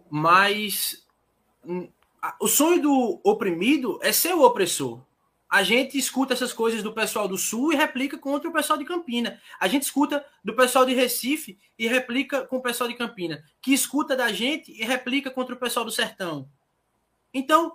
Mas 0.09 1.05
hum, 1.63 1.87
o 2.39 2.47
sonho 2.47 2.81
do 2.81 3.21
oprimido 3.23 3.99
é 4.01 4.11
ser 4.11 4.33
o 4.33 4.43
opressor. 4.43 5.01
A 5.49 5.63
gente 5.63 5.97
escuta 5.97 6.33
essas 6.33 6.51
coisas 6.51 6.83
do 6.83 6.91
pessoal 6.91 7.27
do 7.27 7.37
Sul 7.37 7.71
e 7.71 7.75
replica 7.75 8.17
contra 8.17 8.49
o 8.49 8.53
pessoal 8.53 8.77
de 8.77 8.83
Campina. 8.83 9.39
A 9.59 9.67
gente 9.67 9.83
escuta 9.83 10.25
do 10.43 10.55
pessoal 10.55 10.85
de 10.85 10.93
Recife 10.93 11.57
e 11.77 11.87
replica 11.87 12.45
com 12.45 12.57
o 12.57 12.61
pessoal 12.61 12.89
de 12.89 12.95
Campina, 12.95 13.43
que 13.61 13.73
escuta 13.73 14.15
da 14.15 14.31
gente 14.31 14.71
e 14.71 14.83
replica 14.83 15.29
contra 15.29 15.55
o 15.55 15.57
pessoal 15.57 15.85
do 15.85 15.91
Sertão. 15.91 16.49
Então, 17.33 17.73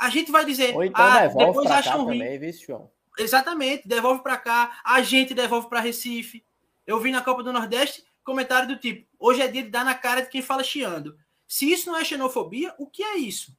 a 0.00 0.08
gente 0.08 0.32
vai 0.32 0.46
dizer, 0.46 0.74
Ou 0.74 0.82
então 0.82 1.04
ah, 1.04 1.26
depois 1.26 1.70
acham 1.70 2.04
ruim. 2.04 2.18
Também, 2.18 2.38
viu, 2.38 2.52
João? 2.54 2.90
Exatamente, 3.18 3.86
devolve 3.86 4.22
para 4.22 4.38
cá, 4.38 4.80
a 4.82 5.02
gente 5.02 5.34
devolve 5.34 5.68
para 5.68 5.78
Recife. 5.78 6.42
Eu 6.86 6.98
vi 6.98 7.12
na 7.12 7.20
Copa 7.20 7.42
do 7.42 7.52
Nordeste 7.52 8.02
comentário 8.24 8.66
do 8.66 8.78
tipo: 8.78 9.06
hoje 9.18 9.42
é 9.42 9.48
dia 9.48 9.62
de 9.62 9.68
dar 9.68 9.84
na 9.84 9.94
cara 9.94 10.22
de 10.22 10.30
quem 10.30 10.40
fala 10.40 10.64
chiando. 10.64 11.18
Se 11.46 11.70
isso 11.70 11.90
não 11.90 11.98
é 11.98 12.04
xenofobia, 12.04 12.74
o 12.78 12.86
que 12.86 13.02
é 13.02 13.18
isso? 13.18 13.54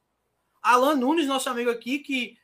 Alan 0.60 0.96
Nunes, 0.96 1.28
nosso 1.28 1.48
amigo 1.48 1.70
aqui, 1.70 2.00
que 2.00 2.36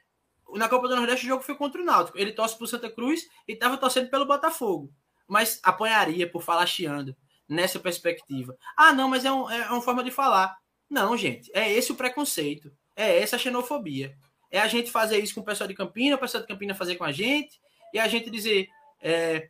na 0.55 0.69
Copa 0.69 0.87
do 0.87 0.95
Nordeste 0.95 1.27
o 1.27 1.29
jogo 1.29 1.43
foi 1.43 1.57
contra 1.57 1.83
o 1.83 1.85
Náutico. 1.85 2.19
Ele 2.19 2.33
torce 2.33 2.57
pro 2.57 2.67
Santa 2.69 2.89
Cruz 2.89 3.29
e 3.49 3.53
estava 3.53 3.77
torcendo 3.77 4.11
pelo 4.11 4.27
Botafogo. 4.27 4.93
Mas 5.27 5.59
apanharia 5.63 6.31
por 6.31 6.43
falar 6.43 6.67
chiando 6.67 7.17
nessa 7.49 7.81
perspectiva. 7.81 8.57
Ah, 8.77 8.93
não, 8.93 9.09
mas 9.09 9.25
é, 9.25 9.33
um, 9.33 9.51
é 9.51 9.71
uma 9.71 9.83
forma 9.83 10.05
de 10.05 10.11
falar. 10.11 10.57
Não, 10.89 11.17
gente, 11.17 11.51
é 11.53 11.73
esse 11.73 11.91
o 11.91 11.97
preconceito. 11.97 12.73
É 12.99 13.23
essa 13.23 13.37
a 13.37 13.39
xenofobia. 13.39 14.19
É 14.51 14.59
a 14.59 14.67
gente 14.67 14.91
fazer 14.91 15.19
isso 15.19 15.33
com 15.33 15.41
o 15.41 15.45
pessoal 15.45 15.69
de 15.69 15.75
Campina, 15.75 16.17
o 16.17 16.19
pessoal 16.19 16.43
de 16.43 16.49
Campina 16.49 16.75
fazer 16.75 16.97
com 16.97 17.05
a 17.05 17.13
gente, 17.13 17.61
e 17.95 17.99
a 18.01 18.09
gente 18.09 18.29
dizer. 18.29 18.69
É, 19.01 19.49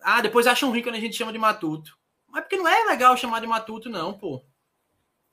ah, 0.00 0.22
depois 0.22 0.46
acham 0.46 0.70
ruim 0.70 0.82
quando 0.82 0.94
a 0.94 1.00
gente 1.00 1.14
chama 1.14 1.30
de 1.30 1.38
matuto. 1.38 1.94
Mas 2.26 2.44
porque 2.44 2.56
não 2.56 2.66
é 2.66 2.84
legal 2.86 3.14
chamar 3.18 3.40
de 3.40 3.46
matuto, 3.46 3.90
não, 3.90 4.14
pô. 4.14 4.42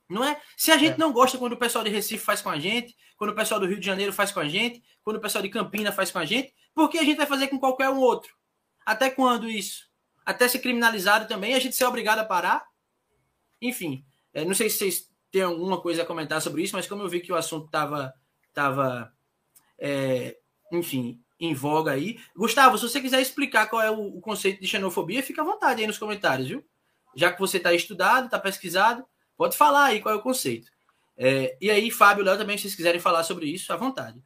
Não 0.09 0.25
é? 0.25 0.41
Se 0.57 0.71
a 0.71 0.77
gente 0.77 0.95
é. 0.95 0.97
não 0.97 1.13
gosta 1.13 1.37
quando 1.37 1.53
o 1.53 1.57
pessoal 1.57 1.85
de 1.85 1.89
Recife 1.89 2.21
faz 2.21 2.41
com 2.41 2.49
a 2.49 2.59
gente, 2.59 2.97
quando 3.15 3.29
o 3.29 3.35
pessoal 3.35 3.61
do 3.61 3.65
Rio 3.65 3.79
de 3.79 3.85
Janeiro 3.85 4.11
faz 4.11 4.33
com 4.33 4.41
a 4.41 4.49
gente, 4.49 4.83
quando 5.01 5.15
o 5.15 5.21
pessoal 5.21 5.41
de 5.41 5.49
Campina 5.49 5.93
faz 5.93 6.11
com 6.11 6.19
a 6.19 6.25
gente, 6.25 6.53
por 6.75 6.89
que 6.89 6.99
a 6.99 7.03
gente 7.03 7.17
vai 7.17 7.25
fazer 7.25 7.47
com 7.47 7.57
qualquer 7.57 7.89
um 7.89 7.99
outro? 7.99 8.35
Até 8.85 9.09
quando 9.09 9.49
isso? 9.49 9.87
Até 10.25 10.49
ser 10.49 10.59
criminalizado 10.59 11.27
também, 11.29 11.53
a 11.53 11.59
gente 11.59 11.75
ser 11.75 11.85
obrigado 11.85 12.19
a 12.19 12.25
parar? 12.25 12.67
Enfim, 13.61 14.05
é, 14.33 14.43
não 14.43 14.53
sei 14.53 14.69
se 14.69 14.79
vocês 14.79 15.08
tem 15.31 15.41
alguma 15.41 15.79
coisa 15.79 16.03
a 16.03 16.05
comentar 16.05 16.41
sobre 16.41 16.63
isso, 16.63 16.75
mas 16.75 16.87
como 16.87 17.03
eu 17.03 17.09
vi 17.09 17.19
que 17.19 17.31
o 17.31 17.35
assunto 17.35 17.65
estava, 17.65 18.13
tava, 18.53 19.11
é, 19.77 20.37
enfim, 20.71 21.21
em 21.39 21.53
voga 21.53 21.91
aí. 21.91 22.19
Gustavo, 22.35 22.77
se 22.77 22.87
você 22.87 22.99
quiser 22.99 23.21
explicar 23.21 23.67
qual 23.67 23.81
é 23.81 23.89
o, 23.89 24.17
o, 24.17 24.21
conceito 24.21 24.59
de 24.59 24.67
xenofobia, 24.67 25.23
fica 25.23 25.41
à 25.41 25.45
vontade 25.45 25.81
aí 25.81 25.87
nos 25.87 25.97
comentários, 25.97 26.47
viu? 26.47 26.65
Já 27.15 27.31
que 27.31 27.39
você 27.39 27.57
está 27.57 27.73
estudado, 27.73 28.25
está 28.25 28.37
pesquisado, 28.37 29.05
pode 29.37 29.55
falar 29.55 29.85
aí 29.85 30.01
qual 30.01 30.13
é 30.13 30.17
o 30.17 30.21
conceito. 30.21 30.69
É, 31.17 31.57
e 31.59 31.69
aí, 31.69 31.91
Fábio 31.91 32.23
Léo 32.23 32.37
também, 32.37 32.57
se 32.57 32.63
vocês 32.63 32.75
quiserem 32.75 32.99
falar 32.99 33.23
sobre 33.23 33.45
isso, 33.45 33.71
à 33.73 33.75
vontade. 33.75 34.21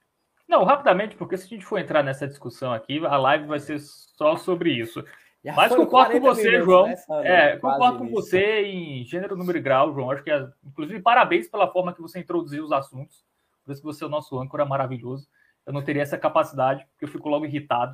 Não, 0.47 0.63
rapidamente, 0.63 1.15
porque 1.15 1.37
se 1.37 1.45
a 1.45 1.47
gente 1.47 1.65
for 1.65 1.79
entrar 1.79 2.03
nessa 2.03 2.27
discussão 2.27 2.71
aqui, 2.71 3.03
a 3.05 3.17
live 3.17 3.47
vai 3.47 3.59
ser 3.59 3.79
só 3.79 4.35
sobre 4.37 4.71
isso. 4.71 5.03
Já 5.43 5.53
Mas 5.53 5.75
concordo 5.75 6.13
com 6.13 6.21
você, 6.21 6.61
João. 6.61 6.87
é, 7.21 7.57
concordo 7.57 7.97
com 7.97 8.07
você 8.09 8.61
em 8.61 9.03
gênero, 9.03 9.35
número 9.35 9.57
e 9.57 9.61
grau, 9.61 9.93
João. 9.93 10.09
Acho 10.09 10.23
que, 10.23 10.31
é, 10.31 10.47
inclusive, 10.63 11.01
parabéns 11.01 11.49
pela 11.49 11.67
forma 11.67 11.93
que 11.93 12.01
você 12.01 12.19
introduziu 12.19 12.63
os 12.63 12.71
assuntos. 12.71 13.25
Por 13.65 13.73
isso 13.73 13.81
que 13.81 13.85
você 13.85 14.05
é 14.05 14.07
o 14.07 14.09
nosso 14.09 14.39
âncora 14.39 14.65
maravilhoso. 14.65 15.27
Eu 15.65 15.73
não 15.73 15.83
teria 15.83 16.01
essa 16.01 16.17
capacidade, 16.17 16.85
porque 16.91 17.03
eu 17.03 17.09
fico 17.09 17.27
logo 17.27 17.45
irritado. 17.45 17.93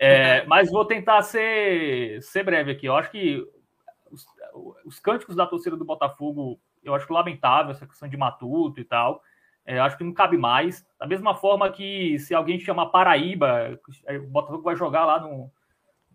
É, 0.00 0.44
mas 0.46 0.68
vou 0.68 0.84
tentar 0.84 1.22
ser, 1.22 2.20
ser 2.22 2.42
breve 2.42 2.72
aqui. 2.72 2.86
Eu 2.86 2.96
acho 2.96 3.10
que 3.12 3.46
os, 4.10 4.26
os 4.84 4.98
cânticos 4.98 5.36
da 5.36 5.46
torcida 5.46 5.76
do 5.76 5.84
Botafogo, 5.84 6.60
eu 6.82 6.92
acho 6.92 7.12
lamentável 7.12 7.70
essa 7.70 7.86
questão 7.86 8.08
de 8.08 8.16
matuto 8.16 8.80
e 8.80 8.84
tal. 8.84 9.22
É, 9.64 9.78
acho 9.78 9.96
que 9.96 10.02
não 10.02 10.12
cabe 10.12 10.36
mais. 10.36 10.84
Da 10.98 11.06
mesma 11.06 11.36
forma 11.36 11.70
que 11.70 12.18
se 12.18 12.34
alguém 12.34 12.58
chama 12.58 12.90
Paraíba, 12.90 13.78
o 14.08 14.26
Botafogo 14.26 14.64
vai 14.64 14.74
jogar 14.74 15.04
lá 15.04 15.20
no, 15.20 15.52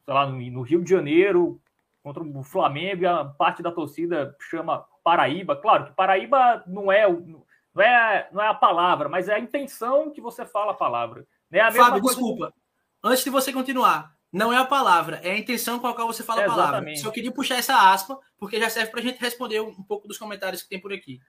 sei 0.05 0.13
lá, 0.13 0.25
no 0.27 0.61
Rio 0.61 0.83
de 0.83 0.89
Janeiro 0.89 1.59
contra 2.03 2.23
o 2.23 2.43
Flamengo 2.43 3.01
e 3.01 3.07
a 3.07 3.25
parte 3.25 3.63
da 3.63 3.71
torcida 3.71 4.35
chama 4.39 4.85
Paraíba. 5.03 5.55
Claro 5.55 5.85
que 5.85 5.95
Paraíba 5.95 6.63
não 6.67 6.91
é, 6.91 7.09
não 7.09 7.43
é, 7.81 8.29
não 8.31 8.43
é 8.43 8.47
a 8.47 8.53
palavra, 8.53 9.09
mas 9.09 9.27
é 9.27 9.33
a 9.33 9.39
intenção 9.39 10.11
que 10.11 10.21
você 10.21 10.45
fala 10.45 10.71
a 10.71 10.75
palavra. 10.75 11.27
Né? 11.49 11.59
A 11.59 11.71
Fábio, 11.71 12.01
coisa... 12.01 12.19
desculpa. 12.19 12.53
Antes 13.03 13.23
de 13.23 13.31
você 13.31 13.51
continuar, 13.51 14.15
não 14.31 14.53
é 14.53 14.57
a 14.57 14.65
palavra, 14.65 15.19
é 15.23 15.31
a 15.31 15.37
intenção 15.37 15.79
com 15.79 15.87
a 15.87 15.95
qual 15.95 16.07
você 16.07 16.23
fala 16.23 16.41
é, 16.41 16.45
a 16.45 16.47
palavra. 16.47 16.95
Só 16.97 17.09
queria 17.09 17.31
puxar 17.31 17.55
essa 17.55 17.91
aspa, 17.91 18.19
porque 18.37 18.59
já 18.59 18.69
serve 18.69 18.91
para 18.91 18.99
a 18.99 19.03
gente 19.03 19.19
responder 19.19 19.59
um 19.61 19.83
pouco 19.83 20.07
dos 20.07 20.19
comentários 20.19 20.61
que 20.61 20.69
tem 20.69 20.79
por 20.79 20.93
aqui. 20.93 21.19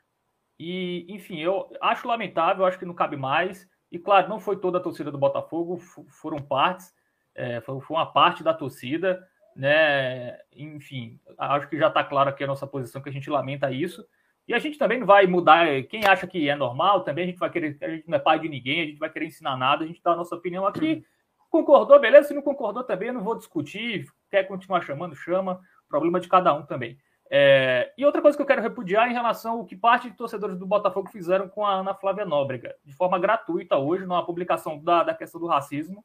E, 0.58 1.06
enfim, 1.08 1.38
eu 1.38 1.70
acho 1.80 2.06
lamentável, 2.06 2.66
acho 2.66 2.78
que 2.78 2.84
não 2.84 2.94
cabe 2.94 3.16
mais. 3.16 3.66
E, 3.90 3.98
claro, 3.98 4.28
não 4.28 4.40
foi 4.40 4.58
toda 4.58 4.76
a 4.76 4.82
torcida 4.82 5.10
do 5.10 5.18
Botafogo, 5.18 5.78
foram 6.20 6.38
partes 6.38 6.92
é, 7.36 7.60
foi, 7.60 7.80
foi, 7.80 7.96
uma 7.96 8.06
parte 8.12 8.42
da 8.42 8.52
torcida, 8.54 9.24
né? 9.54 10.38
Enfim, 10.52 11.20
acho 11.38 11.68
que 11.68 11.78
já 11.78 11.88
está 11.88 12.02
claro 12.02 12.30
aqui 12.30 12.42
a 12.42 12.46
nossa 12.46 12.66
posição, 12.66 13.02
que 13.02 13.08
a 13.08 13.12
gente 13.12 13.30
lamenta 13.30 13.70
isso. 13.70 14.04
E 14.48 14.54
a 14.54 14.58
gente 14.58 14.78
também 14.78 14.98
não 14.98 15.06
vai 15.06 15.26
mudar. 15.26 15.66
Quem 15.84 16.04
acha 16.06 16.26
que 16.26 16.48
é 16.48 16.54
normal, 16.54 17.02
também 17.02 17.24
a 17.24 17.26
gente 17.26 17.38
vai 17.38 17.50
querer. 17.50 17.76
A 17.82 17.88
gente 17.88 18.08
não 18.08 18.16
é 18.16 18.20
pai 18.20 18.38
de 18.38 18.48
ninguém, 18.48 18.82
a 18.82 18.86
gente 18.86 18.98
vai 18.98 19.10
querer 19.10 19.26
ensinar 19.26 19.56
nada, 19.56 19.84
a 19.84 19.86
gente 19.86 20.02
dá 20.02 20.12
a 20.12 20.16
nossa 20.16 20.34
opinião 20.34 20.66
aqui. 20.66 21.04
Concordou, 21.50 21.98
beleza? 22.00 22.28
Se 22.28 22.34
não 22.34 22.42
concordou 22.42 22.84
também, 22.84 23.08
eu 23.08 23.14
não 23.14 23.22
vou 23.22 23.36
discutir. 23.36 24.06
Quer 24.30 24.44
continuar 24.44 24.82
chamando, 24.82 25.14
chama. 25.14 25.60
Problema 25.88 26.20
de 26.20 26.28
cada 26.28 26.54
um 26.54 26.64
também. 26.64 26.98
É, 27.28 27.92
e 27.98 28.04
outra 28.04 28.22
coisa 28.22 28.36
que 28.36 28.42
eu 28.42 28.46
quero 28.46 28.62
repudiar 28.62 29.10
em 29.10 29.14
relação 29.14 29.58
ao 29.58 29.64
que 29.64 29.76
parte 29.76 30.08
de 30.08 30.16
torcedores 30.16 30.56
do 30.56 30.66
Botafogo 30.66 31.08
fizeram 31.10 31.48
com 31.48 31.66
a 31.66 31.74
Ana 31.74 31.94
Flávia 31.94 32.24
Nóbrega, 32.24 32.76
de 32.84 32.92
forma 32.94 33.18
gratuita 33.18 33.76
hoje, 33.76 34.06
numa 34.06 34.24
publicação 34.24 34.78
da, 34.78 35.02
da 35.02 35.14
questão 35.14 35.40
do 35.40 35.46
racismo. 35.46 36.04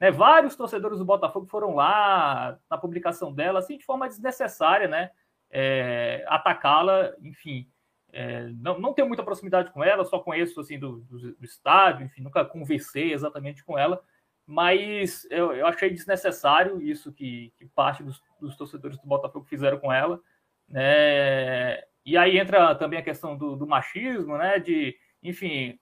Né? 0.00 0.10
Vários 0.10 0.54
torcedores 0.56 0.98
do 0.98 1.04
Botafogo 1.04 1.46
foram 1.46 1.74
lá 1.74 2.58
na 2.70 2.78
publicação 2.78 3.32
dela, 3.32 3.58
assim, 3.58 3.76
de 3.76 3.84
forma 3.84 4.08
desnecessária, 4.08 4.88
né? 4.88 5.10
É, 5.50 6.24
atacá-la, 6.28 7.14
enfim. 7.22 7.68
É, 8.10 8.48
não, 8.60 8.78
não 8.78 8.94
tenho 8.94 9.08
muita 9.08 9.22
proximidade 9.22 9.70
com 9.70 9.84
ela, 9.84 10.04
só 10.04 10.18
conheço 10.18 10.58
assim 10.60 10.78
do, 10.78 11.00
do, 11.00 11.34
do, 11.34 11.44
estádio, 11.44 12.06
enfim, 12.06 12.22
nunca 12.22 12.42
conversei 12.42 13.12
exatamente 13.12 13.62
com 13.62 13.76
ela, 13.76 14.02
mas 14.46 15.26
eu, 15.30 15.52
eu 15.52 15.66
achei 15.66 15.90
desnecessário 15.90 16.80
isso 16.80 17.12
que, 17.12 17.52
que 17.58 17.66
parte 17.66 18.02
dos, 18.02 18.22
dos, 18.40 18.56
torcedores 18.56 18.96
do 18.98 19.06
Botafogo 19.06 19.44
fizeram 19.44 19.78
com 19.78 19.92
ela. 19.92 20.18
Né? 20.66 21.82
E 22.04 22.16
aí 22.16 22.38
entra 22.38 22.74
também 22.74 22.98
a 22.98 23.02
questão 23.02 23.36
do, 23.36 23.54
do 23.56 23.66
machismo, 23.66 24.38
né? 24.38 24.58
De, 24.58 24.96
enfim, 25.22 25.78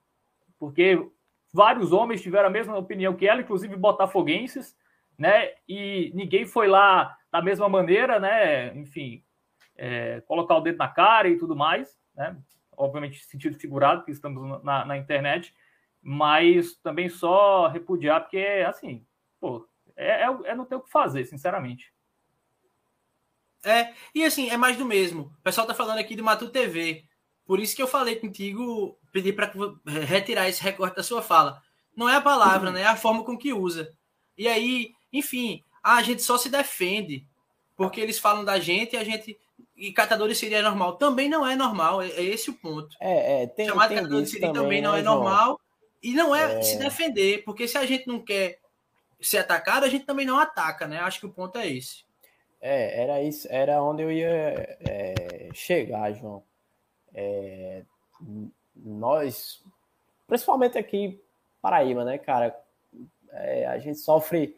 porque 0.59 0.99
vários 1.57 1.91
homens 1.91 2.21
tiveram 2.21 2.49
a 2.49 2.53
mesma 2.53 2.77
opinião 2.77 3.17
que 3.17 3.27
ela, 3.27 3.41
inclusive 3.41 3.75
botafoguenses, 3.75 4.77
né? 5.19 5.55
E 5.67 6.13
ninguém 6.15 6.45
foi 6.45 6.69
lá 6.69 7.17
da 7.33 7.41
mesma 7.41 7.67
maneira, 7.67 8.21
né? 8.21 8.77
Enfim, 8.77 9.25
é, 9.75 10.21
colocar 10.27 10.57
o 10.57 10.61
dedo 10.61 10.77
na 10.77 10.89
cara 10.89 11.29
e 11.29 11.39
tudo 11.39 11.57
mais, 11.57 11.99
né? 12.15 12.37
Obviamente, 12.77 13.25
sentido 13.25 13.59
figurado, 13.59 14.05
que 14.05 14.11
estamos 14.11 14.63
na, 14.63 14.85
na 14.85 14.99
internet, 14.99 15.55
mas 16.03 16.77
também 16.77 17.09
só 17.09 17.69
repudiar, 17.69 18.21
porque, 18.21 18.63
assim, 18.69 19.07
pô, 19.41 19.67
é, 19.97 20.25
é, 20.25 20.39
é 20.45 20.55
não 20.55 20.67
ter 20.67 20.75
o 20.75 20.83
que 20.83 20.91
fazer, 20.91 21.25
sinceramente. 21.25 21.91
É, 23.65 23.95
e 24.15 24.23
assim, 24.25 24.51
é 24.51 24.59
mais 24.59 24.77
do 24.77 24.85
mesmo. 24.85 25.35
O 25.39 25.43
pessoal 25.43 25.67
tá 25.67 25.73
falando 25.73 25.99
aqui 25.99 26.15
do 26.15 26.23
Matu 26.23 26.51
TV. 26.51 27.05
Por 27.47 27.59
isso 27.59 27.75
que 27.75 27.83
eu 27.83 27.89
falei 27.89 28.17
contigo, 28.17 28.99
pedi 29.17 29.33
para 29.33 29.51
retirar 30.07 30.47
esse 30.47 30.63
recorte 30.63 30.97
da 30.97 31.03
sua 31.03 31.23
fala. 31.23 31.63
Não 31.97 32.07
é 32.07 32.17
a 32.17 32.21
palavra, 32.21 32.71
né? 32.71 32.83
É 32.83 32.87
a 32.87 32.97
forma 32.97 33.25
com 33.25 33.39
que 33.39 33.51
usa. 33.51 33.91
E 34.37 34.47
aí, 34.47 34.91
enfim, 35.11 35.63
a 35.83 36.03
gente 36.03 36.23
só 36.23 36.37
se 36.37 36.51
defende 36.51 37.27
porque 37.75 37.99
eles 37.99 38.19
falam 38.19 38.45
da 38.45 38.59
gente 38.59 38.93
e 38.95 38.97
a 38.99 39.05
gente. 39.05 39.39
E 39.75 39.91
catadores 39.93 40.37
seria 40.37 40.61
normal. 40.61 40.97
Também 40.97 41.29
não 41.29 41.47
é 41.47 41.57
normal, 41.57 42.03
é, 42.03 42.09
é 42.09 42.23
esse 42.23 42.51
o 42.51 42.55
ponto. 42.55 42.95
É, 43.01 43.43
é 43.43 43.47
tem, 43.47 43.67
Chamar 43.67 43.89
de 43.89 43.95
catadores 43.95 44.33
também, 44.33 44.53
também 44.53 44.83
não 44.83 44.93
né, 44.93 45.01
é 45.01 45.03
normal. 45.03 45.61
E 46.03 46.13
não 46.13 46.37
é, 46.37 46.59
é, 46.59 46.63
se 46.63 46.79
defender, 46.79 47.43
porque 47.45 47.67
se 47.67 47.79
a 47.79 47.87
gente 47.87 48.07
não 48.07 48.21
quer 48.21 48.59
ser 49.21 49.39
atacado, 49.39 49.85
a 49.85 49.89
gente 49.89 50.05
também 50.05 50.27
não 50.27 50.39
ataca, 50.39 50.87
né? 50.87 50.99
Acho 50.99 51.21
que 51.21 51.27
o 51.27 51.33
ponto 51.33 51.59
é 51.59 51.67
esse. 51.67 52.05
É, 52.61 53.03
era 53.03 53.23
isso, 53.23 53.47
era 53.51 53.83
onde 53.83 54.03
eu 54.03 54.13
ia 54.13 54.77
é, 54.81 55.49
chegar, 55.55 56.13
João 56.13 56.43
é, 57.17 57.83
nós, 58.85 59.63
principalmente 60.27 60.79
aqui 60.79 61.21
Paraíba, 61.61 62.05
né, 62.05 62.19
cara, 62.19 62.57
é, 63.33 63.67
a 63.67 63.79
gente 63.79 63.99
sofre 63.99 64.57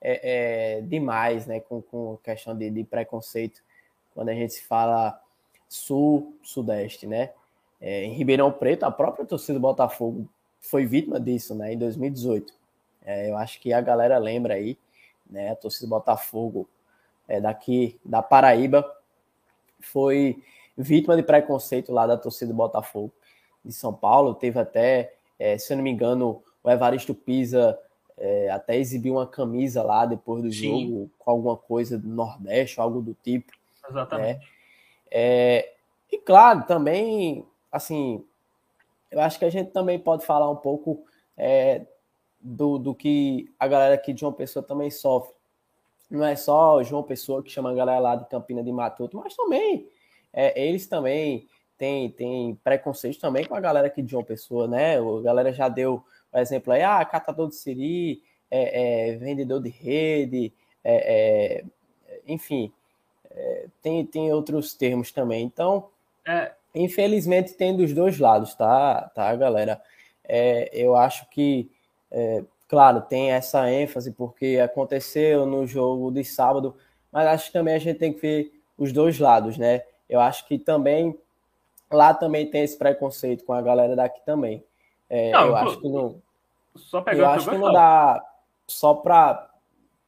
é, 0.00 0.78
é, 0.78 0.80
demais, 0.80 1.46
né, 1.46 1.60
com, 1.60 1.82
com 1.82 2.18
questão 2.22 2.56
de, 2.56 2.70
de, 2.70 2.84
preconceito 2.84 3.62
quando 4.14 4.30
a 4.30 4.34
gente 4.34 4.62
fala 4.62 5.20
sul, 5.68 6.34
sudeste, 6.42 7.06
né? 7.06 7.32
É, 7.80 8.04
em 8.04 8.14
Ribeirão 8.14 8.50
Preto, 8.50 8.84
a 8.84 8.90
própria 8.90 9.26
torcida 9.26 9.54
do 9.54 9.60
Botafogo 9.60 10.26
foi 10.60 10.86
vítima 10.86 11.20
disso, 11.20 11.54
né, 11.54 11.72
em 11.72 11.78
2018. 11.78 12.54
É, 13.04 13.30
eu 13.30 13.36
acho 13.36 13.60
que 13.60 13.72
a 13.72 13.80
galera 13.80 14.16
lembra 14.18 14.54
aí, 14.54 14.78
né, 15.28 15.50
a 15.50 15.56
torcida 15.56 15.86
do 15.86 15.90
Botafogo 15.90 16.68
é, 17.28 17.40
daqui 17.40 17.98
da 18.04 18.22
Paraíba 18.22 18.90
foi 19.80 20.42
vítima 20.76 21.16
de 21.16 21.22
preconceito 21.22 21.92
lá 21.92 22.06
da 22.06 22.16
torcida 22.16 22.52
do 22.52 22.56
Botafogo 22.56 23.12
de 23.66 23.72
São 23.74 23.92
Paulo. 23.92 24.34
Teve 24.34 24.58
até, 24.58 25.14
é, 25.38 25.58
se 25.58 25.72
eu 25.72 25.76
não 25.76 25.84
me 25.84 25.90
engano, 25.90 26.42
o 26.62 26.70
Evaristo 26.70 27.14
Pisa 27.14 27.78
é, 28.16 28.50
até 28.50 28.76
exibiu 28.76 29.14
uma 29.14 29.26
camisa 29.26 29.82
lá 29.82 30.06
depois 30.06 30.42
do 30.42 30.52
Sim. 30.52 30.88
jogo 30.88 31.10
com 31.18 31.30
alguma 31.30 31.56
coisa 31.56 31.98
do 31.98 32.08
Nordeste, 32.08 32.80
algo 32.80 33.00
do 33.02 33.14
tipo. 33.22 33.52
Exatamente. 33.88 34.40
Né? 34.40 34.46
É, 35.10 35.72
e 36.10 36.18
claro, 36.18 36.64
também, 36.66 37.44
assim, 37.70 38.24
eu 39.10 39.20
acho 39.20 39.38
que 39.38 39.44
a 39.44 39.50
gente 39.50 39.70
também 39.70 39.98
pode 39.98 40.24
falar 40.24 40.50
um 40.50 40.56
pouco 40.56 41.04
é, 41.36 41.82
do, 42.40 42.78
do 42.78 42.94
que 42.94 43.52
a 43.58 43.66
galera 43.66 43.94
aqui 43.94 44.12
de 44.12 44.20
João 44.20 44.32
Pessoa 44.32 44.62
também 44.62 44.90
sofre. 44.90 45.34
Não 46.10 46.24
é 46.24 46.36
só 46.36 46.82
João 46.82 47.02
Pessoa 47.02 47.42
que 47.42 47.50
chama 47.50 47.70
a 47.70 47.74
galera 47.74 47.98
lá 47.98 48.16
de 48.16 48.28
Campina 48.28 48.62
de 48.62 48.70
Matuto, 48.70 49.16
mas 49.16 49.34
também 49.34 49.88
é, 50.32 50.66
eles 50.66 50.86
também 50.86 51.48
têm, 51.78 52.10
têm 52.10 52.54
preconceito 52.62 53.20
também 53.20 53.44
com 53.44 53.54
a 53.54 53.60
galera 53.60 53.86
aqui 53.86 54.02
de 54.02 54.10
João 54.10 54.24
Pessoa, 54.24 54.66
né? 54.66 54.98
A 54.98 55.22
galera 55.22 55.52
já 55.52 55.68
deu, 55.68 56.02
por 56.30 56.40
exemplo, 56.40 56.72
aí, 56.72 56.82
ah, 56.82 57.04
catador 57.04 57.48
de 57.48 57.56
siri, 57.56 58.22
é, 58.50 59.10
é, 59.10 59.16
vendedor 59.16 59.60
de 59.60 59.68
rede, 59.68 60.52
é, 60.84 61.60
é, 61.60 61.64
enfim, 62.26 62.72
é, 63.30 63.66
tem, 63.82 64.06
tem 64.06 64.32
outros 64.32 64.74
termos 64.74 65.10
também. 65.10 65.44
Então, 65.44 65.88
infelizmente 66.74 67.54
tem 67.54 67.76
dos 67.76 67.92
dois 67.92 68.18
lados, 68.18 68.54
tá, 68.54 69.10
tá 69.14 69.34
galera? 69.36 69.80
eu 70.72 70.96
acho 70.96 71.28
que, 71.30 71.70
claro, 72.66 73.00
tem 73.02 73.30
essa 73.30 73.70
ênfase 73.70 74.10
porque 74.10 74.58
aconteceu 74.62 75.46
no 75.46 75.66
jogo 75.66 76.10
de 76.10 76.24
sábado, 76.24 76.74
mas 77.12 77.28
acho 77.28 77.46
que 77.46 77.52
também 77.52 77.74
a 77.74 77.78
gente 77.78 77.98
tem 77.98 78.12
que 78.12 78.20
ver 78.20 78.52
os 78.76 78.92
dois 78.92 79.18
lados, 79.20 79.56
né? 79.56 79.82
Eu 80.08 80.20
acho 80.20 80.46
que 80.46 80.58
também 80.58 81.16
lá 81.90 82.14
também 82.14 82.50
tem 82.50 82.62
esse 82.62 82.76
preconceito 82.76 83.44
com 83.44 83.52
a 83.52 83.62
galera 83.62 83.94
daqui 83.94 84.24
também. 84.24 84.64
É, 85.08 85.30
não, 85.32 85.46
eu 85.46 85.56
acho 85.56 85.80
que 85.80 85.88
não. 85.88 86.22
Só 86.74 87.04
eu 87.06 87.28
acho 87.28 87.48
que 87.48 87.56
não 87.56 87.72
dá 87.72 88.22
só 88.66 88.94
para. 88.94 89.50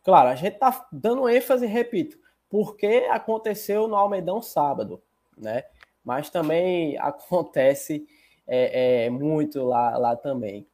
Claro, 0.03 0.29
a 0.29 0.35
gente 0.35 0.59
tá 0.59 0.87
dando 0.91 1.29
ênfase, 1.29 1.67
repito, 1.67 2.19
porque 2.49 3.07
aconteceu 3.11 3.87
no 3.87 3.97
Almedão 3.97 4.41
sábado, 4.41 5.03
né? 5.37 5.65
Mas 6.05 6.31
também 6.31 6.97
acontece 6.99 8.07
é, 8.47 9.05
é, 9.07 9.11
muito 9.11 9.63
lá, 9.65 9.97
lá 9.97 10.17
também. 10.17 10.67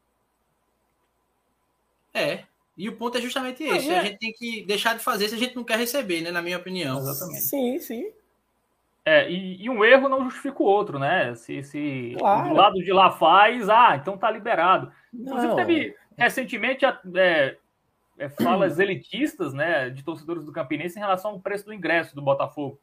É, 2.13 2.45
e 2.77 2.89
o 2.89 2.97
ponto 2.97 3.19
é 3.19 3.21
justamente 3.21 3.63
esse. 3.63 3.91
É. 3.91 3.99
A 3.99 4.05
gente 4.05 4.19
tem 4.19 4.33
que 4.33 4.65
deixar 4.65 4.97
de 4.97 5.03
fazer 5.03 5.29
se 5.29 5.35
a 5.35 5.39
gente 5.39 5.55
não 5.55 5.65
quer 5.65 5.79
receber, 5.79 6.21
né? 6.23 6.31
Na 6.31 6.43
minha 6.43 6.59
opinião. 6.59 6.99
Exatamente. 6.99 7.43
Sim, 7.43 7.79
sim. 7.79 8.13
É, 9.07 9.31
e, 9.31 9.63
e, 9.63 9.69
um 9.69 9.85
erro 9.85 10.09
não 10.09 10.25
justifica 10.25 10.63
o 10.63 10.67
outro, 10.67 10.99
né? 10.99 11.35
Se, 11.35 11.63
se 11.63 12.17
claro. 12.19 12.49
do 12.49 12.55
lado 12.55 12.83
de 12.83 12.91
lá 12.91 13.11
faz, 13.11 13.69
ah, 13.69 13.97
então 13.97 14.17
tá 14.17 14.31
liberado. 14.31 14.91
Não. 15.13 15.35
Inclusive, 15.35 15.55
teve 15.57 15.97
recentemente, 16.17 16.87
é, 16.87 17.59
é, 18.19 18.29
falas 18.31 18.79
elitistas, 18.79 19.53
né, 19.53 19.91
de 19.91 20.03
torcedores 20.03 20.45
do 20.45 20.53
Campinense 20.53 20.97
em 20.97 21.03
relação 21.03 21.33
ao 21.33 21.41
preço 21.41 21.67
do 21.67 21.75
ingresso 21.75 22.15
do 22.15 22.23
Botafogo. 22.23 22.81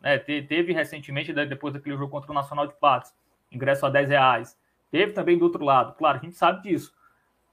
Né, 0.00 0.18
teve 0.18 0.72
recentemente, 0.72 1.32
depois 1.32 1.74
daquele 1.74 1.96
jogo 1.96 2.12
contra 2.12 2.30
o 2.30 2.34
Nacional 2.34 2.66
de 2.66 2.74
Patos, 2.74 3.12
ingresso 3.50 3.86
a 3.86 3.90
10 3.90 4.08
reais. 4.08 4.58
Teve 4.90 5.12
também 5.12 5.36
do 5.36 5.44
outro 5.44 5.64
lado, 5.64 5.94
claro, 5.94 6.18
a 6.18 6.20
gente 6.20 6.36
sabe 6.36 6.62
disso. 6.62 6.94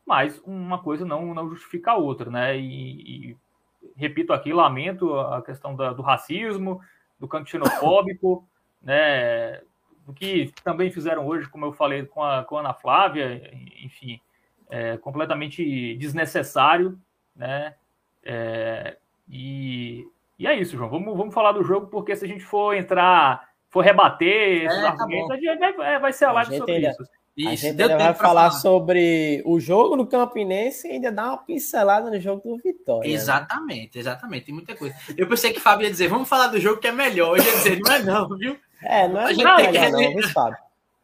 Mas 0.06 0.40
uma 0.46 0.78
coisa 0.78 1.06
não, 1.06 1.34
não 1.34 1.50
justifica 1.50 1.92
a 1.92 1.98
outra, 1.98 2.30
né? 2.30 2.58
E, 2.58 3.32
e 3.32 3.38
repito 3.96 4.34
aqui, 4.34 4.52
lamento 4.54 5.18
a 5.18 5.42
questão 5.42 5.76
da, 5.76 5.94
do 5.94 6.02
racismo, 6.02 6.82
do 7.24 7.28
canto 7.30 7.50
xenofóbico, 7.50 8.46
né? 8.82 9.62
Do 10.06 10.14
que 10.14 10.52
também 10.62 10.92
fizeram 10.92 11.26
hoje, 11.26 11.48
como 11.48 11.66
eu 11.66 11.72
falei 11.72 12.06
com 12.06 12.22
a, 12.22 12.44
com 12.44 12.58
a 12.58 12.60
Ana 12.60 12.74
Flávia, 12.74 13.50
enfim, 13.82 14.20
é, 14.70 14.98
completamente 14.98 15.96
desnecessário, 15.96 17.00
né? 17.34 17.76
É, 18.26 18.98
e, 19.30 20.06
e 20.38 20.46
é 20.46 20.54
isso, 20.54 20.76
João. 20.76 20.90
Vamos, 20.90 21.16
vamos 21.16 21.34
falar 21.34 21.54
do 21.54 21.64
jogo, 21.64 21.88
porque 21.88 22.14
se 22.14 22.26
a 22.26 22.28
gente 22.28 22.44
for 22.44 22.76
entrar, 22.76 23.48
for 23.70 23.80
rebater 23.80 24.66
esses 24.66 24.78
é, 24.78 24.88
argumentos, 24.88 25.30
tá 25.30 25.34
a 25.36 25.38
gente 25.38 25.78
vai, 25.78 26.00
vai 26.00 26.12
ser 26.12 26.26
a 26.26 26.34
live 26.34 26.58
sobre 26.58 26.90
isso. 26.90 27.04
Isso, 27.36 27.50
a 27.50 27.56
gente 27.56 27.82
ainda 27.82 27.98
vai 27.98 28.14
falar, 28.14 28.16
falar, 28.16 28.52
sobre 28.52 29.42
o 29.44 29.60
jogo 29.60 29.96
no 29.96 30.06
Campinense 30.06 30.88
e 30.88 30.92
ainda 30.92 31.12
dar 31.12 31.30
uma 31.30 31.38
pincelada 31.38 32.12
no 32.12 32.20
jogo 32.20 32.48
do 32.48 32.62
Vitória. 32.62 33.10
Né? 33.10 33.16
Exatamente, 33.16 33.96
né? 33.96 34.02
exatamente. 34.02 34.46
Tem 34.46 34.54
muita 34.54 34.76
coisa. 34.76 34.96
Eu 35.18 35.28
pensei 35.28 35.52
que 35.52 35.58
o 35.58 35.62
Fábio 35.62 35.86
ia 35.86 35.92
dizer, 35.92 36.08
vamos 36.08 36.30
falar 36.30 36.48
do 36.48 36.60
jogo 36.60 36.80
que 36.80 36.88
é 36.88 36.92
melhor. 36.92 37.38
Eu 37.38 37.44
ia 37.44 37.52
dizer, 37.52 37.80
não 37.80 37.92
é 37.92 38.04
não, 38.04 38.30
viu? 38.38 38.60
É, 38.84 39.08
não 39.08 39.22
é 39.22 39.34
não, 39.34 39.58
melhor, 39.58 39.92
não, 39.92 40.14
viu, 40.14 40.30
Fábio? 40.30 40.58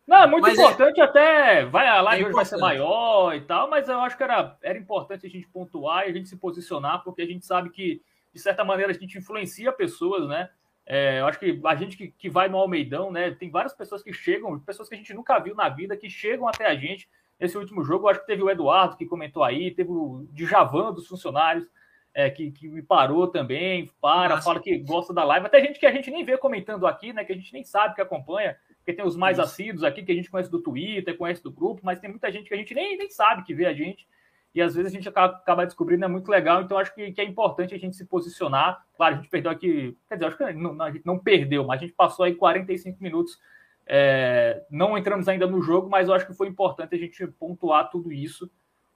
Não, 0.09 0.17
é 0.17 0.27
muito 0.27 0.41
mas 0.41 0.57
é- 0.57 0.61
importante 0.61 0.99
é... 0.99 1.03
até. 1.03 1.65
Vai, 1.65 1.88
a 1.88 2.01
live 2.01 2.23
é 2.23 2.25
hoje 2.27 2.36
vai 2.36 2.45
ser 2.45 2.57
maior 2.57 3.36
e 3.36 3.41
tal, 3.41 3.69
mas 3.69 3.88
eu 3.88 3.99
acho 3.99 4.17
que 4.17 4.23
era, 4.23 4.57
era 4.61 4.77
importante 4.77 5.25
a 5.25 5.30
gente 5.30 5.47
pontuar 5.47 6.05
e 6.05 6.09
a 6.09 6.13
gente 6.13 6.30
se 6.30 6.36
posicionar, 6.36 7.03
porque 7.03 7.21
a 7.21 7.27
gente 7.27 7.45
sabe 7.45 7.69
que, 7.69 8.01
de 8.34 8.39
certa 8.39 8.63
maneira, 8.63 8.91
a 8.91 8.95
gente 8.95 9.17
influencia 9.17 9.71
pessoas, 9.71 10.27
né? 10.27 10.49
É, 10.91 11.19
eu 11.19 11.27
acho 11.27 11.37
que 11.37 11.61
a 11.63 11.75
gente 11.75 11.95
que, 11.95 12.07
que 12.07 12.29
vai 12.31 12.49
no 12.49 12.57
Almeidão, 12.57 13.11
né? 13.11 13.29
Tem 13.29 13.51
várias 13.51 13.75
pessoas 13.75 14.01
que 14.01 14.11
chegam, 14.11 14.59
pessoas 14.59 14.89
que 14.89 14.95
a 14.95 14.97
gente 14.97 15.13
nunca 15.13 15.37
viu 15.37 15.53
na 15.53 15.69
vida, 15.69 15.95
que 15.95 16.09
chegam 16.09 16.47
até 16.47 16.65
a 16.65 16.75
gente. 16.75 17.07
Esse 17.39 17.55
último 17.57 17.83
jogo, 17.83 18.05
eu 18.05 18.09
acho 18.09 18.21
que 18.21 18.25
teve 18.25 18.41
o 18.41 18.49
Eduardo 18.49 18.97
que 18.97 19.05
comentou 19.05 19.43
aí, 19.43 19.69
teve 19.69 19.91
o 19.91 20.27
Djavan 20.33 20.91
dos 20.91 21.07
funcionários, 21.07 21.69
é, 22.11 22.27
que, 22.29 22.51
que 22.51 22.67
me 22.67 22.81
parou 22.81 23.27
também, 23.27 23.89
para, 24.01 24.35
Nossa. 24.35 24.41
fala 24.41 24.59
que 24.59 24.79
gosta 24.79 25.13
da 25.13 25.23
live. 25.23 25.45
Até 25.45 25.61
gente 25.61 25.79
que 25.79 25.85
a 25.85 25.91
gente 25.91 26.09
nem 26.09 26.25
vê 26.25 26.35
comentando 26.39 26.87
aqui, 26.87 27.13
né? 27.13 27.23
Que 27.23 27.33
a 27.33 27.35
gente 27.35 27.53
nem 27.53 27.63
sabe 27.63 27.93
que 27.93 28.01
acompanha 28.01 28.57
porque 28.89 28.93
tem 28.93 29.05
os 29.05 29.15
mais 29.15 29.37
Isso. 29.37 29.45
assíduos 29.45 29.83
aqui 29.83 30.01
que 30.01 30.11
a 30.11 30.15
gente 30.15 30.31
conhece 30.31 30.49
do 30.49 30.61
Twitter, 30.61 31.15
conhece 31.15 31.43
do 31.43 31.51
grupo, 31.51 31.81
mas 31.83 31.99
tem 31.99 32.09
muita 32.09 32.31
gente 32.31 32.47
que 32.47 32.53
a 32.53 32.57
gente 32.57 32.73
nem, 32.73 32.97
nem 32.97 33.09
sabe 33.09 33.43
que 33.43 33.53
vê 33.53 33.67
a 33.67 33.73
gente. 33.73 34.07
E 34.53 34.61
às 34.61 34.73
vezes 34.73 34.91
a 34.91 34.95
gente 34.95 35.07
acaba, 35.07 35.65
descobrindo, 35.65 36.05
é 36.05 36.07
muito 36.07 36.29
legal. 36.29 36.61
Então 36.61 36.77
acho 36.77 36.93
que, 36.93 37.11
que, 37.11 37.21
é 37.21 37.23
importante 37.23 37.73
a 37.73 37.77
gente 37.77 37.95
se 37.95 38.05
posicionar. 38.05 38.83
Claro, 38.95 39.15
a 39.15 39.17
gente 39.17 39.29
perdeu 39.29 39.51
aqui, 39.51 39.95
quer 40.07 40.15
dizer, 40.15 40.25
acho 40.25 40.37
que 40.37 40.53
não, 40.53 40.81
a 40.81 40.91
gente 40.91 41.05
não 41.05 41.19
perdeu, 41.19 41.63
mas 41.65 41.79
a 41.79 41.85
gente 41.85 41.95
passou 41.95 42.25
aí 42.25 42.33
45 42.33 43.01
minutos. 43.01 43.39
É, 43.85 44.63
não 44.69 44.97
entramos 44.97 45.27
ainda 45.27 45.47
no 45.47 45.61
jogo, 45.61 45.89
mas 45.89 46.07
eu 46.07 46.13
acho 46.13 46.25
que 46.25 46.33
foi 46.33 46.47
importante 46.47 46.93
a 46.95 46.97
gente 46.97 47.25
pontuar 47.27 47.89
tudo 47.89 48.11
isso, 48.11 48.49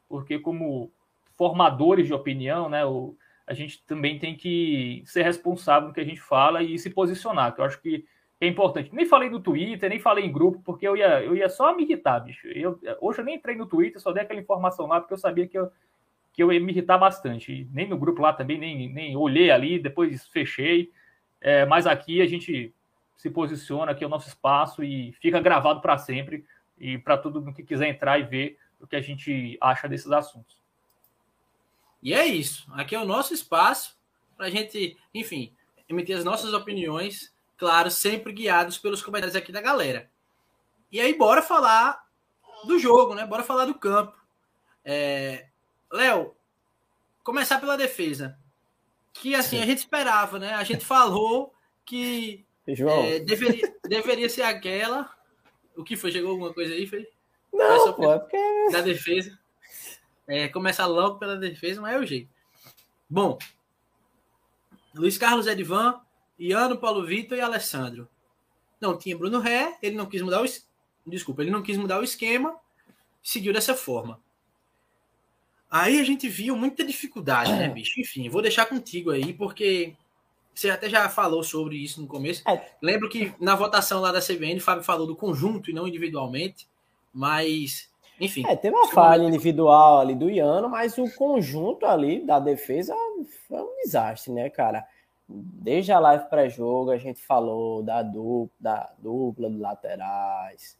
porque 0.07 0.37
como 0.37 0.91
formadores 1.35 2.05
de 2.05 2.13
opinião, 2.13 2.69
né, 2.69 2.85
o, 2.85 3.15
a 3.45 3.53
gente 3.53 3.83
também 3.85 4.19
tem 4.19 4.35
que 4.35 5.03
ser 5.05 5.23
responsável 5.23 5.87
no 5.87 5.93
que 5.93 5.99
a 5.99 6.05
gente 6.05 6.21
fala 6.21 6.61
e 6.61 6.77
se 6.77 6.89
posicionar, 6.89 7.53
que 7.53 7.61
eu 7.61 7.65
acho 7.65 7.81
que 7.81 8.05
é 8.45 8.47
importante. 8.49 8.93
Nem 8.93 9.05
falei 9.05 9.29
no 9.29 9.39
Twitter, 9.39 9.89
nem 9.89 9.99
falei 9.99 10.25
em 10.25 10.31
grupo, 10.31 10.61
porque 10.65 10.87
eu 10.87 10.97
ia, 10.97 11.23
eu 11.23 11.35
ia 11.35 11.47
só 11.47 11.73
me 11.75 11.83
irritar, 11.83 12.19
bicho. 12.19 12.47
Eu, 12.47 12.79
hoje 12.99 13.19
eu 13.19 13.25
nem 13.25 13.35
entrei 13.35 13.55
no 13.55 13.65
Twitter, 13.65 14.01
só 14.01 14.11
dei 14.11 14.23
aquela 14.23 14.39
informação 14.39 14.85
lá, 14.85 14.99
porque 14.99 15.13
eu 15.13 15.17
sabia 15.17 15.47
que 15.47 15.57
eu, 15.57 15.71
que 16.33 16.43
eu 16.43 16.51
ia 16.51 16.59
me 16.59 16.71
irritar 16.71 16.97
bastante. 16.97 17.67
Nem 17.71 17.87
no 17.87 17.97
grupo 17.97 18.21
lá 18.21 18.33
também, 18.33 18.57
nem, 18.57 18.91
nem 18.91 19.15
olhei 19.15 19.49
ali, 19.49 19.79
depois 19.79 20.27
fechei. 20.27 20.91
É, 21.39 21.65
mas 21.65 21.87
aqui 21.87 22.21
a 22.21 22.27
gente 22.27 22.73
se 23.15 23.29
posiciona, 23.29 23.91
aqui 23.91 24.03
é 24.03 24.07
o 24.07 24.09
nosso 24.09 24.27
espaço 24.27 24.83
e 24.83 25.13
fica 25.13 25.39
gravado 25.39 25.79
para 25.79 25.97
sempre. 25.97 26.45
E 26.77 26.97
para 26.97 27.17
todo 27.17 27.41
mundo 27.41 27.55
que 27.55 27.63
quiser 27.63 27.87
entrar 27.87 28.19
e 28.19 28.23
ver 28.23 28.57
o 28.81 28.85
que 28.85 28.97
a 28.97 29.01
gente 29.01 29.57
acha 29.61 29.87
desses 29.87 30.11
assuntos. 30.11 30.57
E 32.01 32.13
é 32.13 32.25
isso. 32.25 32.69
Aqui 32.73 32.93
é 32.93 32.99
o 32.99 33.05
nosso 33.05 33.33
espaço 33.33 33.97
para 34.35 34.47
a 34.47 34.49
gente, 34.49 34.97
enfim, 35.13 35.53
emitir 35.87 36.17
as 36.17 36.25
nossas 36.25 36.53
opiniões 36.53 37.32
Claro, 37.57 37.89
sempre 37.91 38.33
guiados 38.33 38.77
pelos 38.77 39.01
comentários 39.01 39.35
aqui 39.35 39.51
da 39.51 39.61
galera. 39.61 40.09
E 40.91 40.99
aí, 40.99 41.17
bora 41.17 41.41
falar 41.41 42.03
do 42.65 42.77
jogo, 42.79 43.15
né? 43.15 43.25
Bora 43.25 43.43
falar 43.43 43.65
do 43.65 43.75
campo. 43.75 44.15
É... 44.83 45.47
Léo, 45.91 46.35
começar 47.23 47.59
pela 47.59 47.77
defesa. 47.77 48.37
Que 49.13 49.35
assim, 49.35 49.61
a 49.61 49.65
gente 49.65 49.79
esperava, 49.79 50.39
né? 50.39 50.53
A 50.55 50.63
gente 50.63 50.83
falou 50.83 51.53
que 51.85 52.45
é, 52.67 53.19
deveria, 53.19 53.75
deveria 53.83 54.29
ser 54.29 54.43
aquela. 54.43 55.09
O 55.75 55.83
que 55.83 55.95
foi? 55.95 56.11
Chegou 56.11 56.31
alguma 56.31 56.53
coisa 56.53 56.73
aí, 56.73 56.87
foi? 56.87 57.07
Não, 57.51 57.93
pô, 57.93 58.11
é 58.11 58.19
porque... 58.19 58.37
Da 58.71 58.81
defesa. 58.81 59.37
É, 60.27 60.47
começar 60.47 60.85
logo 60.85 61.19
pela 61.19 61.35
defesa, 61.35 61.81
mas 61.81 61.95
é 61.95 61.99
o 61.99 62.05
jeito. 62.05 62.31
Bom, 63.09 63.37
Luiz 64.95 65.17
Carlos 65.17 65.47
Edvan 65.47 66.01
Iano, 66.39 66.77
Paulo 66.77 67.05
Vitor 67.05 67.37
e 67.37 67.41
Alessandro. 67.41 68.07
Não 68.79 68.97
tinha 68.97 69.17
Bruno 69.17 69.39
Ré, 69.39 69.77
ele 69.81 69.95
não 69.95 70.05
quis 70.05 70.21
mudar 70.21 70.41
o 70.41 70.45
desculpa, 71.05 71.41
ele 71.41 71.51
não 71.51 71.61
quis 71.61 71.77
mudar 71.77 71.99
o 71.99 72.03
esquema, 72.03 72.55
seguiu 73.21 73.53
dessa 73.53 73.75
forma. 73.75 74.19
Aí 75.69 75.99
a 75.99 76.03
gente 76.03 76.29
viu 76.29 76.55
muita 76.55 76.85
dificuldade, 76.85 77.51
né, 77.53 77.67
bicho? 77.67 77.99
Enfim, 77.99 78.29
vou 78.29 78.41
deixar 78.41 78.67
contigo 78.67 79.09
aí, 79.09 79.33
porque 79.33 79.95
você 80.53 80.69
até 80.69 80.87
já 80.87 81.09
falou 81.09 81.43
sobre 81.43 81.77
isso 81.77 81.99
no 81.99 82.07
começo. 82.07 82.47
É. 82.47 82.63
Lembro 82.81 83.09
que 83.09 83.33
na 83.39 83.55
votação 83.55 83.99
lá 83.99 84.11
da 84.11 84.21
CBN, 84.21 84.57
o 84.57 84.61
Fábio 84.61 84.83
falou 84.83 85.07
do 85.07 85.15
conjunto 85.15 85.71
e 85.71 85.73
não 85.73 85.87
individualmente, 85.87 86.67
mas, 87.11 87.89
enfim. 88.19 88.43
É, 88.47 88.55
teve 88.55 88.75
uma 88.75 88.87
falha 88.87 89.23
individual 89.23 89.99
ali 89.99 90.13
do 90.13 90.29
Iano, 90.29 90.69
mas 90.69 90.95
o 90.97 91.09
conjunto 91.15 91.87
ali 91.87 92.23
da 92.23 92.39
defesa 92.39 92.95
foi 93.47 93.61
um 93.61 93.75
desastre, 93.83 94.31
né, 94.31 94.49
cara? 94.51 94.85
Desde 95.27 95.91
a 95.91 95.99
live 95.99 96.25
pré-jogo 96.25 96.91
a 96.91 96.97
gente 96.97 97.21
falou 97.21 97.81
da 97.81 98.01
dupla, 98.01 98.49
da 98.59 98.91
dupla 98.97 99.49
de 99.49 99.57
laterais, 99.57 100.77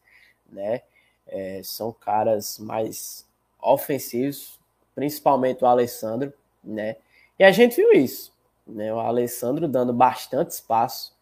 né? 0.50 0.82
É, 1.26 1.60
são 1.64 1.92
caras 1.92 2.58
mais 2.58 3.26
ofensivos, 3.60 4.58
principalmente 4.94 5.64
o 5.64 5.66
Alessandro, 5.66 6.32
né? 6.62 6.96
E 7.38 7.44
a 7.44 7.50
gente 7.50 7.76
viu 7.76 7.92
isso, 7.92 8.32
né? 8.66 8.92
O 8.92 9.00
Alessandro 9.00 9.66
dando 9.66 9.92
bastante 9.92 10.50
espaço, 10.50 11.16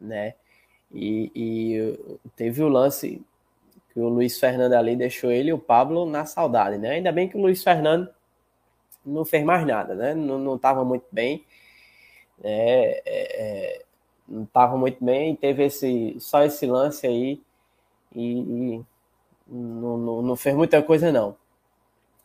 né? 0.00 0.34
E, 0.92 1.32
e 1.34 2.18
teve 2.36 2.62
o 2.62 2.68
lance 2.68 3.24
que 3.92 4.00
o 4.00 4.08
Luiz 4.08 4.38
Fernando 4.38 4.74
ali 4.74 4.94
deixou 4.94 5.30
ele 5.30 5.50
e 5.50 5.52
o 5.52 5.58
Pablo 5.58 6.04
na 6.04 6.26
saudade, 6.26 6.78
né? 6.78 6.90
Ainda 6.90 7.10
bem 7.10 7.28
que 7.28 7.36
o 7.36 7.40
Luiz 7.40 7.62
Fernando 7.62 8.08
não 9.04 9.24
fez 9.24 9.44
mais 9.44 9.66
nada, 9.66 9.94
né? 9.94 10.14
Não 10.14 10.54
estava 10.54 10.84
muito 10.84 11.06
bem 11.10 11.44
é, 12.42 13.02
é, 13.06 13.42
é, 13.76 13.84
não 14.28 14.44
estava 14.44 14.76
muito 14.76 15.02
bem, 15.04 15.36
teve 15.36 15.64
esse, 15.64 16.16
só 16.18 16.42
esse 16.42 16.66
lance 16.66 17.06
aí 17.06 17.40
e, 18.14 18.38
e 18.40 18.84
não, 19.46 19.96
não, 19.96 20.22
não, 20.22 20.36
fez 20.36 20.54
muita 20.54 20.82
coisa 20.82 21.12
não. 21.12 21.36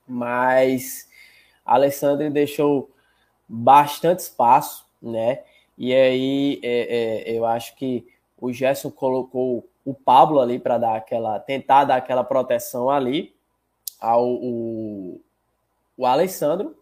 Mas 0.07 1.07
Alessandro 1.65 2.29
deixou 2.31 2.89
bastante 3.47 4.19
espaço, 4.19 4.85
né? 5.01 5.43
E 5.77 5.93
aí 5.93 6.59
é, 6.63 7.31
é, 7.31 7.37
eu 7.37 7.45
acho 7.45 7.75
que 7.75 8.07
o 8.39 8.51
Gerson 8.51 8.89
colocou 8.89 9.67
o 9.85 9.93
Pablo 9.93 10.39
ali 10.39 10.59
para 10.59 10.77
dar 10.77 10.95
aquela, 10.95 11.39
tentar 11.39 11.85
dar 11.85 11.97
aquela 11.97 12.23
proteção 12.23 12.89
ali 12.89 13.35
ao 13.99 14.27
o, 14.27 15.21
o 15.95 16.05
Alessandro 16.05 16.75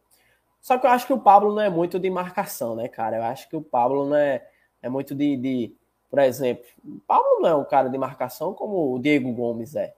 só 0.66 0.80
que 0.80 0.88
eu 0.88 0.90
acho 0.90 1.06
que 1.06 1.14
o 1.14 1.20
Pablo 1.20 1.54
não 1.54 1.62
é 1.62 1.70
muito 1.70 2.00
de 2.00 2.10
marcação, 2.10 2.76
né, 2.76 2.88
cara? 2.88 3.18
Eu 3.18 3.24
acho 3.26 3.48
que 3.48 3.56
o 3.56 3.62
Pablo 3.62 4.04
não 4.04 4.16
é, 4.16 4.44
é 4.82 4.90
muito 4.90 5.14
de, 5.14 5.38
de. 5.38 5.76
Por 6.10 6.18
exemplo, 6.18 6.66
o 6.84 7.00
Pablo 7.06 7.40
não 7.40 7.50
é 7.50 7.54
um 7.54 7.64
cara 7.64 7.88
de 7.88 7.96
marcação 8.00 8.52
como 8.52 8.96
o 8.96 9.00
Diego 9.00 9.32
Gomes 9.32 9.76
é. 9.76 9.94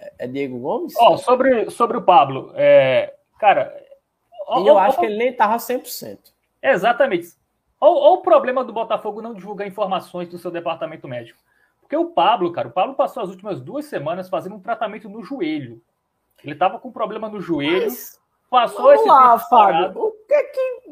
É, 0.00 0.12
é 0.18 0.26
Diego 0.26 0.58
Gomes? 0.58 0.96
Ó, 0.96 1.12
oh, 1.12 1.16
sobre, 1.16 1.70
sobre 1.70 1.96
o 1.96 2.02
Pablo, 2.02 2.50
é, 2.56 3.14
cara. 3.38 3.72
E 4.58 4.66
eu 4.66 4.76
acho 4.80 4.98
que 4.98 5.06
ele 5.06 5.16
nem 5.16 5.32
tava 5.32 5.58
100%. 5.58 6.18
Exatamente. 6.60 7.28
Olha 7.80 8.14
o 8.14 8.18
problema 8.20 8.64
do 8.64 8.72
Botafogo 8.72 9.22
não 9.22 9.32
divulgar 9.32 9.68
informações 9.68 10.28
do 10.28 10.38
seu 10.38 10.50
departamento 10.50 11.06
médico. 11.06 11.38
Porque 11.80 11.96
o 11.96 12.06
Pablo, 12.06 12.50
cara, 12.50 12.66
o 12.66 12.72
Pablo 12.72 12.96
passou 12.96 13.22
as 13.22 13.28
últimas 13.28 13.60
duas 13.60 13.84
semanas 13.84 14.28
fazendo 14.28 14.56
um 14.56 14.60
tratamento 14.60 15.08
no 15.08 15.22
joelho. 15.22 15.80
Ele 16.42 16.56
tava 16.56 16.80
com 16.80 16.90
problema 16.90 17.28
no 17.28 17.40
joelho. 17.40 17.84
Mas 17.84 18.19
Passou 18.50 18.82
vamos 18.82 19.00
esse 19.00 19.08
lá, 19.08 19.38
Fábio. 19.38 19.92
O 19.96 20.10
que 20.10 20.42
que. 20.42 20.82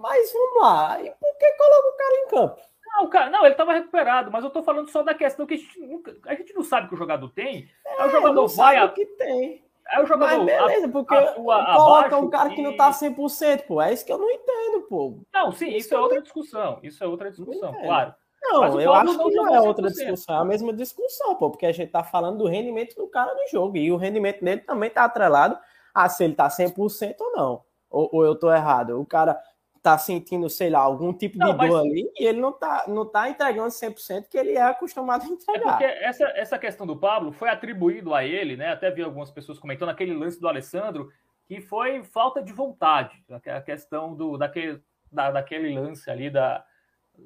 Mas 0.00 0.32
vamos 0.32 0.62
lá. 0.62 1.02
E 1.02 1.10
por 1.10 1.38
que 1.38 1.52
coloca 1.52 1.88
o 1.88 1.96
cara 1.96 2.14
em 2.14 2.28
campo? 2.28 2.60
Não, 2.86 3.08
cara, 3.08 3.30
não, 3.30 3.40
ele 3.40 3.54
estava 3.54 3.72
recuperado, 3.72 4.30
mas 4.30 4.42
eu 4.42 4.48
estou 4.48 4.62
falando 4.62 4.90
só 4.90 5.02
da 5.02 5.14
questão 5.14 5.46
que 5.46 5.54
a 5.54 5.56
gente, 5.56 5.80
nunca, 5.80 6.14
a 6.26 6.34
gente 6.34 6.52
não 6.52 6.62
sabe 6.62 6.88
que 6.88 6.94
o 6.94 6.98
jogador 6.98 7.28
tem. 7.30 7.68
É, 7.86 8.04
o 8.04 8.10
jogador 8.10 8.48
vai. 8.48 8.76
A... 8.76 8.88
que 8.88 9.06
tem. 9.06 9.64
É 9.90 10.00
o 10.02 10.06
jogador. 10.06 10.44
Mas 10.44 10.44
beleza, 10.44 10.88
porque 10.88 11.16
coloca 11.32 12.18
um 12.18 12.28
cara 12.28 12.50
que 12.50 12.62
não 12.62 12.76
tá 12.76 12.90
100%, 12.90 13.62
pô. 13.66 13.80
É 13.80 13.92
isso 13.92 14.04
que 14.04 14.12
eu 14.12 14.18
não 14.18 14.30
entendo, 14.30 14.82
pô. 14.88 15.18
Não, 15.32 15.52
sim, 15.52 15.68
isso, 15.68 15.94
é 15.94 15.98
outra 15.98 16.20
discussão. 16.20 16.78
Isso 16.82 17.02
é 17.02 17.06
outra 17.06 17.30
discussão, 17.30 17.72
claro. 17.72 18.14
Não, 18.42 18.80
eu 18.80 18.94
acho 18.94 19.18
que 19.18 19.34
não 19.34 19.54
é 19.54 19.60
outra 19.60 19.88
discussão, 19.88 20.36
é 20.36 20.38
a 20.38 20.44
mesma 20.44 20.72
discussão, 20.72 21.34
pô, 21.34 21.50
porque 21.50 21.66
a 21.66 21.72
gente 21.72 21.90
tá 21.90 22.02
falando 22.02 22.38
do 22.38 22.46
rendimento 22.46 22.96
do 22.96 23.06
cara 23.06 23.34
no 23.34 23.46
jogo, 23.48 23.76
e 23.76 23.92
o 23.92 23.96
rendimento 23.96 24.42
dele 24.42 24.62
também 24.62 24.88
tá 24.88 25.04
atrelado 25.04 25.58
a 25.94 26.08
se 26.08 26.24
ele 26.24 26.34
tá 26.34 26.48
100% 26.48 27.16
ou 27.20 27.32
não. 27.32 27.64
Ou, 27.88 28.08
ou 28.12 28.24
eu 28.24 28.34
tô 28.34 28.52
errado. 28.52 29.00
O 29.00 29.06
cara 29.06 29.40
tá 29.82 29.96
sentindo, 29.96 30.48
sei 30.50 30.68
lá, 30.68 30.80
algum 30.80 31.12
tipo 31.12 31.38
não, 31.38 31.52
de 31.52 31.56
mas... 31.56 31.70
dor 31.70 31.80
ali 31.80 32.10
e 32.18 32.26
ele 32.26 32.40
não 32.40 32.52
tá, 32.52 32.84
não 32.86 33.06
tá 33.06 33.30
entregando 33.30 33.68
100% 33.68 34.28
que 34.28 34.36
ele 34.36 34.52
é 34.52 34.62
acostumado 34.62 35.22
a 35.22 35.26
é 35.26 35.28
entregar. 35.28 35.66
É 35.66 35.70
porque 35.70 35.84
essa, 35.84 36.24
essa 36.36 36.58
questão 36.58 36.86
do 36.86 36.96
Pablo 36.96 37.32
foi 37.32 37.48
atribuído 37.48 38.14
a 38.14 38.24
ele, 38.24 38.56
né? 38.56 38.68
Até 38.68 38.90
vi 38.90 39.02
algumas 39.02 39.30
pessoas 39.30 39.58
comentando 39.58 39.88
aquele 39.88 40.14
lance 40.14 40.38
do 40.38 40.48
Alessandro, 40.48 41.08
que 41.46 41.60
foi 41.60 42.04
falta 42.04 42.42
de 42.42 42.52
vontade. 42.52 43.24
A 43.46 43.60
questão 43.60 44.14
do, 44.14 44.36
daquele, 44.36 44.82
da, 45.10 45.30
daquele 45.30 45.74
lance 45.74 46.10
ali 46.10 46.28
da, 46.28 46.62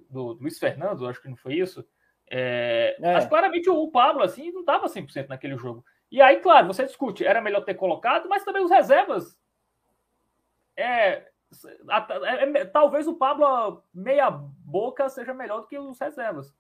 do, 0.09 0.35
do 0.35 0.43
Luiz 0.43 0.59
Fernando, 0.59 1.09
acho 1.09 1.21
que 1.21 1.29
não 1.29 1.37
foi 1.37 1.55
isso. 1.55 1.85
É, 2.31 2.97
é. 3.01 3.13
Mas 3.15 3.27
claramente 3.27 3.69
o, 3.69 3.75
o 3.75 3.91
Pablo, 3.91 4.23
assim, 4.23 4.53
não 4.53 4.65
tava 4.65 4.87
100% 4.87 5.29
naquele 5.29 5.57
jogo. 5.57 5.85
E 6.15 6.23
aí, 6.23 6.37
claro, 6.37 6.69
você 6.69 6.85
discute, 6.85 7.27
era 7.27 7.41
melhor 7.41 7.65
ter 7.65 7.75
colocado, 7.75 8.29
mas 8.29 8.45
também 8.45 8.63
os 8.63 8.71
reservas. 8.71 9.37
É, 10.77 11.11
é, 11.11 11.27
é, 12.55 12.65
talvez 12.67 13.09
o 13.09 13.15
Pablo 13.15 13.83
meia 13.93 14.31
boca 14.31 15.09
seja 15.09 15.35
melhor 15.35 15.63
do 15.63 15.67
que 15.67 15.77
os 15.77 15.99
reservas. 15.99 16.55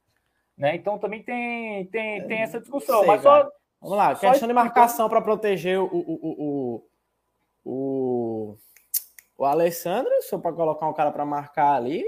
Né? 0.58 0.74
Então 0.74 0.98
também 0.98 1.22
tem, 1.22 1.86
tem, 1.86 2.26
tem 2.26 2.42
essa 2.42 2.58
discussão. 2.58 2.98
Sei, 2.98 3.06
mas 3.06 3.22
só, 3.22 3.48
Vamos 3.80 3.96
lá, 3.96 4.16
só 4.16 4.28
questão 4.28 4.48
de 4.48 4.54
marcação 4.54 5.08
para 5.08 5.22
proteger 5.22 5.78
o, 5.78 5.84
o, 5.84 6.18
o, 6.34 6.88
o, 7.64 8.58
o 9.38 9.44
Alessandro, 9.44 10.10
só 10.22 10.36
para 10.36 10.52
colocar 10.52 10.88
um 10.88 10.94
cara 10.94 11.12
para 11.12 11.24
marcar 11.24 11.76
ali, 11.76 12.04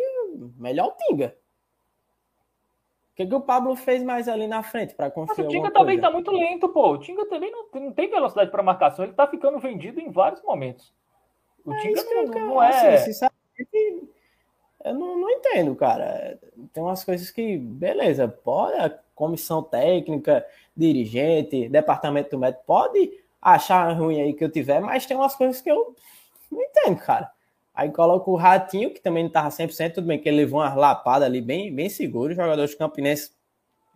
melhor 0.59 0.89
o 0.89 0.97
Tinga. 0.97 1.39
O 3.17 3.23
que, 3.25 3.27
que 3.27 3.35
o 3.35 3.41
Pablo 3.41 3.75
fez 3.75 4.03
mais 4.03 4.29
ali 4.29 4.47
na 4.47 4.63
frente 4.63 4.95
para 4.95 5.11
construir 5.11 5.47
Mas 5.47 5.47
o 5.47 5.49
Tinga 5.49 5.71
também 5.71 5.97
está 5.97 6.11
muito 6.11 6.31
lento, 6.31 6.69
pô. 6.69 6.93
O 6.93 6.99
Tinga 6.99 7.25
também 7.25 7.51
não, 7.51 7.67
não 7.81 7.91
tem 7.91 8.11
velocidade 8.11 8.51
para 8.51 8.63
marcação, 8.63 9.07
ele 9.07 9.13
está 9.13 9.27
ficando 9.27 9.59
vendido 9.59 9.99
em 9.99 10.11
vários 10.11 10.43
momentos. 10.43 10.93
O 11.65 11.73
é 11.73 11.79
Tinga 11.79 12.05
não, 12.05 12.27
não, 12.27 12.63
é. 12.63 12.95
Assim, 12.95 13.05
sinceramente, 13.07 14.11
eu 14.85 14.93
não, 14.93 15.19
não 15.19 15.31
entendo, 15.31 15.75
cara. 15.75 16.39
Tem 16.75 16.83
umas 16.83 17.03
coisas 17.05 17.31
que, 17.31 17.57
beleza, 17.57 18.29
pode, 18.29 18.77
a 18.77 18.91
comissão 19.15 19.63
técnica, 19.63 20.45
dirigente, 20.77 21.71
departamento 21.71 22.33
do 22.33 22.39
médico, 22.39 22.65
pode 22.67 23.19
achar 23.41 23.91
ruim 23.93 24.21
aí 24.21 24.35
que 24.35 24.45
eu 24.45 24.51
tiver, 24.51 24.79
mas 24.83 25.07
tem 25.07 25.17
umas 25.17 25.35
coisas 25.35 25.63
que 25.63 25.71
eu 25.71 25.97
não 26.51 26.63
entendo, 26.63 26.99
cara. 26.99 27.33
Aí 27.77 27.91
coloca 27.91 28.31
o 28.31 28.37
Ratinho, 28.37 28.93
que 28.93 29.01
também 29.01 29.23
não 29.23 29.29
estava 29.29 29.51
100%, 29.51 29.95
tudo 29.95 30.07
bem 30.07 30.19
que 30.19 30.29
ele 30.29 30.39
levou 30.39 30.61
uma 30.61 30.75
lapada 30.75 31.27
ali 31.27 31.43
bem, 31.43 31.73
bem 31.73 31.91
seguro. 31.91 32.31
Os 32.31 32.37
jogadores 32.37 32.75
campinenses 32.75 33.37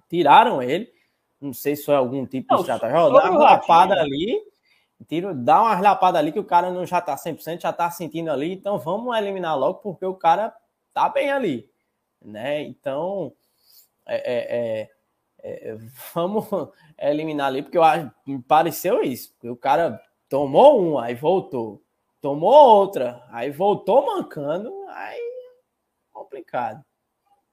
tiraram 0.08 0.62
ele. 0.62 0.92
Não 1.40 1.54
sei 1.54 1.74
se 1.74 1.86
foi 1.86 1.94
algum 1.94 2.26
tipo 2.26 2.46
não, 2.50 2.62
de 2.62 2.70
estratégia. 2.70 3.10
Dá 3.10 3.30
uma 3.30 3.38
lapada 3.38 3.94
ali 3.98 4.38
tiro, 5.04 5.34
dá 5.34 5.62
uma 5.62 5.80
lapada 5.80 6.18
ali 6.18 6.32
que 6.32 6.38
o 6.38 6.44
cara 6.44 6.70
não 6.70 6.86
já 6.86 7.00
tá 7.00 7.16
100%, 7.16 7.60
já 7.60 7.72
tá 7.72 7.90
sentindo 7.90 8.30
ali, 8.30 8.52
então 8.52 8.78
vamos 8.78 9.16
eliminar 9.16 9.58
logo 9.58 9.78
porque 9.78 10.04
o 10.04 10.14
cara 10.14 10.54
tá 10.92 11.08
bem 11.08 11.30
ali, 11.30 11.68
né? 12.22 12.62
Então, 12.62 13.32
é, 14.06 14.16
é, 14.16 14.90
é, 15.42 15.70
é 15.70 15.76
vamos 16.14 16.46
eliminar 16.98 17.46
ali 17.46 17.62
porque 17.62 17.78
eu 17.78 17.84
acho, 17.84 18.10
me 18.26 18.42
pareceu 18.42 19.02
isso, 19.02 19.34
o 19.44 19.56
cara 19.56 20.00
tomou 20.28 20.80
um, 20.80 20.98
aí 20.98 21.14
voltou, 21.14 21.82
tomou 22.20 22.52
outra, 22.52 23.22
aí 23.30 23.50
voltou 23.50 24.06
mancando, 24.06 24.72
aí 24.88 25.20
complicado. 26.12 26.84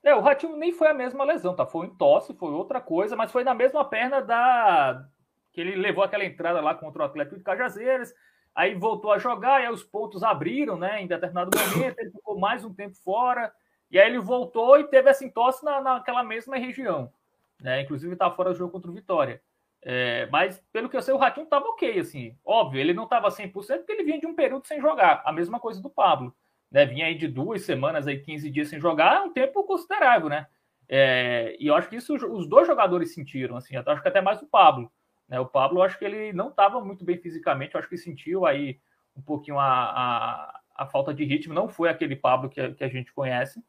É, 0.04 0.16
o 0.16 0.22
Ratinho 0.22 0.56
nem 0.56 0.72
foi 0.72 0.88
a 0.88 0.94
mesma 0.94 1.24
lesão, 1.24 1.56
tá? 1.56 1.66
Foi 1.66 1.88
um 1.88 1.96
tosse, 1.96 2.34
foi 2.34 2.52
outra 2.52 2.80
coisa, 2.80 3.16
mas 3.16 3.32
foi 3.32 3.44
na 3.44 3.54
mesma 3.54 3.84
perna 3.84 4.22
da 4.22 5.06
que 5.52 5.62
ele 5.62 5.76
levou 5.76 6.04
aquela 6.04 6.24
entrada 6.24 6.62
lá 6.62 6.76
contra 6.76 7.02
o 7.02 7.06
Atlético 7.06 7.36
de 7.36 7.44
Cajazeiras, 7.44 8.14
aí 8.54 8.76
voltou 8.76 9.12
a 9.12 9.18
jogar, 9.18 9.62
e 9.62 9.66
aí 9.66 9.74
os 9.74 9.84
pontos 9.84 10.22
abriram, 10.22 10.78
né? 10.78 11.02
Em 11.02 11.08
determinado 11.08 11.50
momento, 11.58 11.98
ele 12.00 12.12
ficou 12.12 12.40
mais 12.40 12.64
um 12.64 12.74
tempo 12.74 12.96
fora, 12.96 13.52
e 13.90 14.00
aí 14.00 14.08
ele 14.08 14.20
voltou 14.20 14.80
e 14.80 14.88
teve 14.88 15.10
essa 15.10 15.26
entorse 15.26 15.66
na, 15.66 15.82
naquela 15.82 16.24
mesma 16.24 16.58
região, 16.58 17.12
né? 17.60 17.82
Inclusive 17.82 18.14
estava 18.14 18.36
fora 18.36 18.52
do 18.52 18.56
jogo 18.56 18.72
contra 18.72 18.92
o 18.92 18.94
Vitória. 18.94 19.42
É, 19.90 20.28
mas, 20.30 20.62
pelo 20.74 20.90
que 20.90 20.98
eu 20.98 21.02
sei, 21.02 21.14
o 21.14 21.18
Ratinho 21.18 21.46
estava 21.46 21.66
ok, 21.70 21.98
assim. 21.98 22.38
Óbvio, 22.44 22.82
ele 22.82 22.94
não 22.94 23.06
estava 23.06 23.30
100% 23.30 23.54
porque 23.54 23.94
ele 23.94 24.04
vinha 24.04 24.20
de 24.20 24.28
um 24.28 24.36
período 24.36 24.68
sem 24.68 24.82
jogar. 24.82 25.22
A 25.24 25.32
mesma 25.32 25.62
coisa 25.62 25.82
do 25.82 25.90
Pablo. 25.90 26.36
Né? 26.70 26.86
Vinha 26.86 27.06
aí 27.06 27.16
de 27.16 27.26
duas 27.26 27.62
semanas, 27.62 28.06
aí 28.06 28.20
15 28.20 28.50
dias 28.52 28.68
sem 28.68 28.82
jogar, 28.82 29.16
é 29.16 29.22
um 29.22 29.32
tempo 29.32 29.64
considerável, 29.64 30.28
né? 30.28 30.46
É, 30.90 31.56
e 31.58 31.68
eu 31.68 31.76
acho 31.76 31.88
que 31.88 31.96
isso 31.96 32.14
os 32.16 32.50
dois 32.50 32.68
jogadores 32.68 33.14
sentiram, 33.14 33.56
assim. 33.56 33.78
Acho 33.78 34.02
que 34.02 34.10
até 34.10 34.20
mais 34.20 34.42
o 34.42 34.48
Pablo. 34.48 34.92
Né? 35.26 35.40
O 35.40 35.46
Pablo, 35.46 35.80
eu 35.80 35.84
acho 35.84 35.98
que 35.98 36.04
ele 36.04 36.34
não 36.34 36.50
estava 36.50 36.82
muito 36.84 37.06
bem 37.06 37.18
fisicamente, 37.18 37.74
eu 37.74 37.80
acho 37.80 37.88
que 37.88 37.98
sentiu 37.98 38.46
aí 38.46 38.82
um 39.16 39.22
pouquinho 39.22 39.58
a, 39.58 39.68
a, 39.68 40.62
a 40.76 40.86
falta 40.88 41.14
de 41.14 41.24
ritmo, 41.24 41.54
não 41.54 41.70
foi 41.70 41.88
aquele 41.88 42.18
Pablo 42.18 42.50
que, 42.50 42.74
que 42.74 42.84
a 42.84 42.90
gente 42.90 43.14
conhece. 43.14 43.64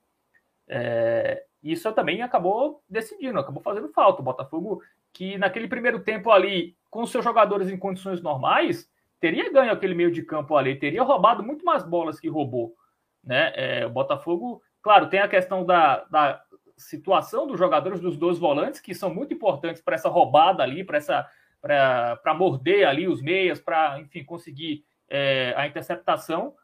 É, 0.67 1.45
isso 1.63 1.93
também 1.93 2.23
acabou 2.23 2.83
decidindo, 2.89 3.39
acabou 3.39 3.63
fazendo 3.63 3.89
falta. 3.89 4.21
O 4.21 4.25
Botafogo, 4.25 4.83
que 5.13 5.39
naquele 5.39 5.69
primeiro 5.69 6.01
tempo 6.01 6.31
ali, 6.31 6.77
com 6.91 7.05
seus 7.07 7.25
jogadores 7.25 7.69
em 7.69 7.77
condições 7.77 8.21
normais, 8.21 8.89
teria 9.21 9.53
ganho 9.53 9.73
aquele 9.73 9.95
meio 9.95 10.11
de 10.11 10.23
campo 10.23 10.57
ali, 10.57 10.77
teria 10.77 11.03
roubado 11.03 11.43
muito 11.43 11.65
mais 11.65 11.83
bolas 11.83 12.21
que 12.21 12.29
roubou. 12.29 12.75
Né? 13.23 13.53
É, 13.55 13.87
o 13.87 13.91
Botafogo, 13.91 14.63
claro, 14.81 15.09
tem 15.09 15.21
a 15.21 15.29
questão 15.29 15.65
da, 15.65 16.05
da 16.05 16.43
situação 16.77 17.47
dos 17.47 17.59
jogadores 17.59 18.01
dos 18.01 18.17
dois 18.17 18.39
volantes, 18.39 18.81
que 18.81 18.95
são 18.95 19.13
muito 19.13 19.35
importantes 19.35 19.83
para 19.83 19.97
essa 19.97 20.09
roubada 20.09 20.63
ali, 20.63 20.85
para 20.85 20.99
essa 20.99 21.29
para 21.61 22.35
morder 22.35 22.87
ali 22.87 23.09
os 23.09 23.21
meias, 23.21 23.61
para, 23.61 23.99
enfim, 23.99 24.25
conseguir 24.25 24.85
é, 25.09 25.53
a 25.57 25.67
interceptação. 25.67 26.55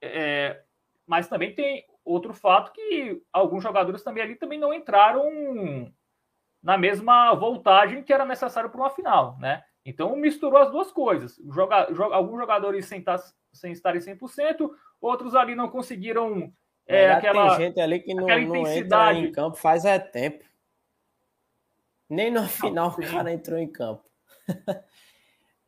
É, 0.00 0.60
mas 1.06 1.28
também 1.28 1.54
tem 1.54 1.86
outro 2.04 2.34
fato 2.34 2.72
que 2.72 3.22
alguns 3.32 3.62
jogadores 3.62 4.02
também 4.02 4.22
ali 4.22 4.34
também 4.34 4.58
não 4.58 4.74
entraram 4.74 5.90
na 6.62 6.78
mesma 6.78 7.34
voltagem 7.34 8.02
que 8.02 8.12
era 8.12 8.24
necessário 8.24 8.70
para 8.70 8.80
uma 8.80 8.90
final, 8.90 9.36
né? 9.38 9.64
Então 9.84 10.14
misturou 10.14 10.60
as 10.60 10.70
duas 10.70 10.92
coisas. 10.92 11.40
Joga, 11.50 11.88
joga, 11.92 12.14
alguns 12.14 12.38
jogadores 12.38 12.86
sem, 12.86 13.02
tá, 13.02 13.16
sem 13.52 13.72
estarem 13.72 14.00
100%, 14.00 14.70
outros 15.00 15.34
ali 15.34 15.54
não 15.54 15.68
conseguiram 15.68 16.52
é, 16.86 17.10
aquela, 17.10 17.56
tem 17.56 17.66
gente 17.66 17.80
ali 17.80 18.00
que 18.00 18.14
não, 18.14 18.26
não 18.26 18.66
entra 18.66 19.14
em 19.14 19.32
campo 19.32 19.56
faz 19.56 19.84
é 19.84 19.98
tempo. 19.98 20.44
Nem 22.08 22.30
no 22.30 22.46
final 22.46 22.90
não, 22.90 23.06
o 23.06 23.10
cara 23.10 23.32
entrou 23.32 23.58
em 23.58 23.66
campo. 23.68 24.04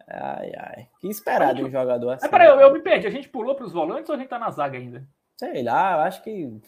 ai, 0.07 0.53
ai. 0.57 0.89
Que 1.01 1.09
esperar 1.09 1.55
de 1.55 1.65
um 1.65 1.71
jogador 1.71 2.11
assim. 2.11 2.27
É, 2.27 2.29
peraí, 2.29 2.49
eu, 2.49 2.61
eu 2.61 2.73
me 2.73 2.81
perdi. 2.81 3.07
A 3.07 3.11
gente 3.11 3.29
pulou 3.29 3.55
para 3.55 3.65
os 3.65 3.73
volantes 3.73 4.09
ou 4.11 4.15
a 4.15 4.19
gente 4.19 4.29
tá 4.29 4.39
na 4.39 4.51
zaga 4.51 4.77
ainda? 4.77 5.07
Sei 5.37 5.63
lá, 5.63 5.95
eu 5.95 6.01
acho 6.01 6.23
que 6.23 6.61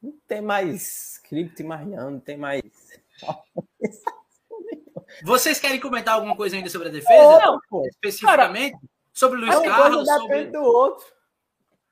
não 0.00 0.12
tem 0.28 0.40
mais 0.40 1.18
cripto 1.18 1.62
e 1.62 1.64
Mariano, 1.64 2.12
não 2.12 2.20
tem 2.20 2.36
mais. 2.36 2.62
Vocês 5.22 5.58
querem 5.60 5.80
comentar 5.80 6.14
alguma 6.14 6.36
coisa 6.36 6.56
ainda 6.56 6.68
sobre 6.68 6.88
a 6.88 6.90
defesa? 6.90 7.38
Não, 7.38 7.60
pô. 7.68 7.86
Especificamente? 7.86 8.72
Cara, 8.72 8.82
sobre 9.12 9.38
o 9.38 9.40
Luiz 9.40 9.58
Carlos? 9.60 10.08
Sobre... 10.08 10.44
do 10.46 10.62
outro. 10.62 11.06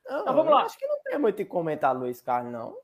Não, 0.07 0.21
então, 0.21 0.35
vamos 0.35 0.53
lá. 0.53 0.63
Acho 0.65 0.79
que 0.79 0.87
não 0.87 1.03
tem 1.03 1.19
muito 1.19 1.35
o 1.35 1.37
que 1.39 1.45
comentar 1.45 1.97
Luiz 1.97 2.21
Carlos, 2.21 2.53
não. 2.53 2.77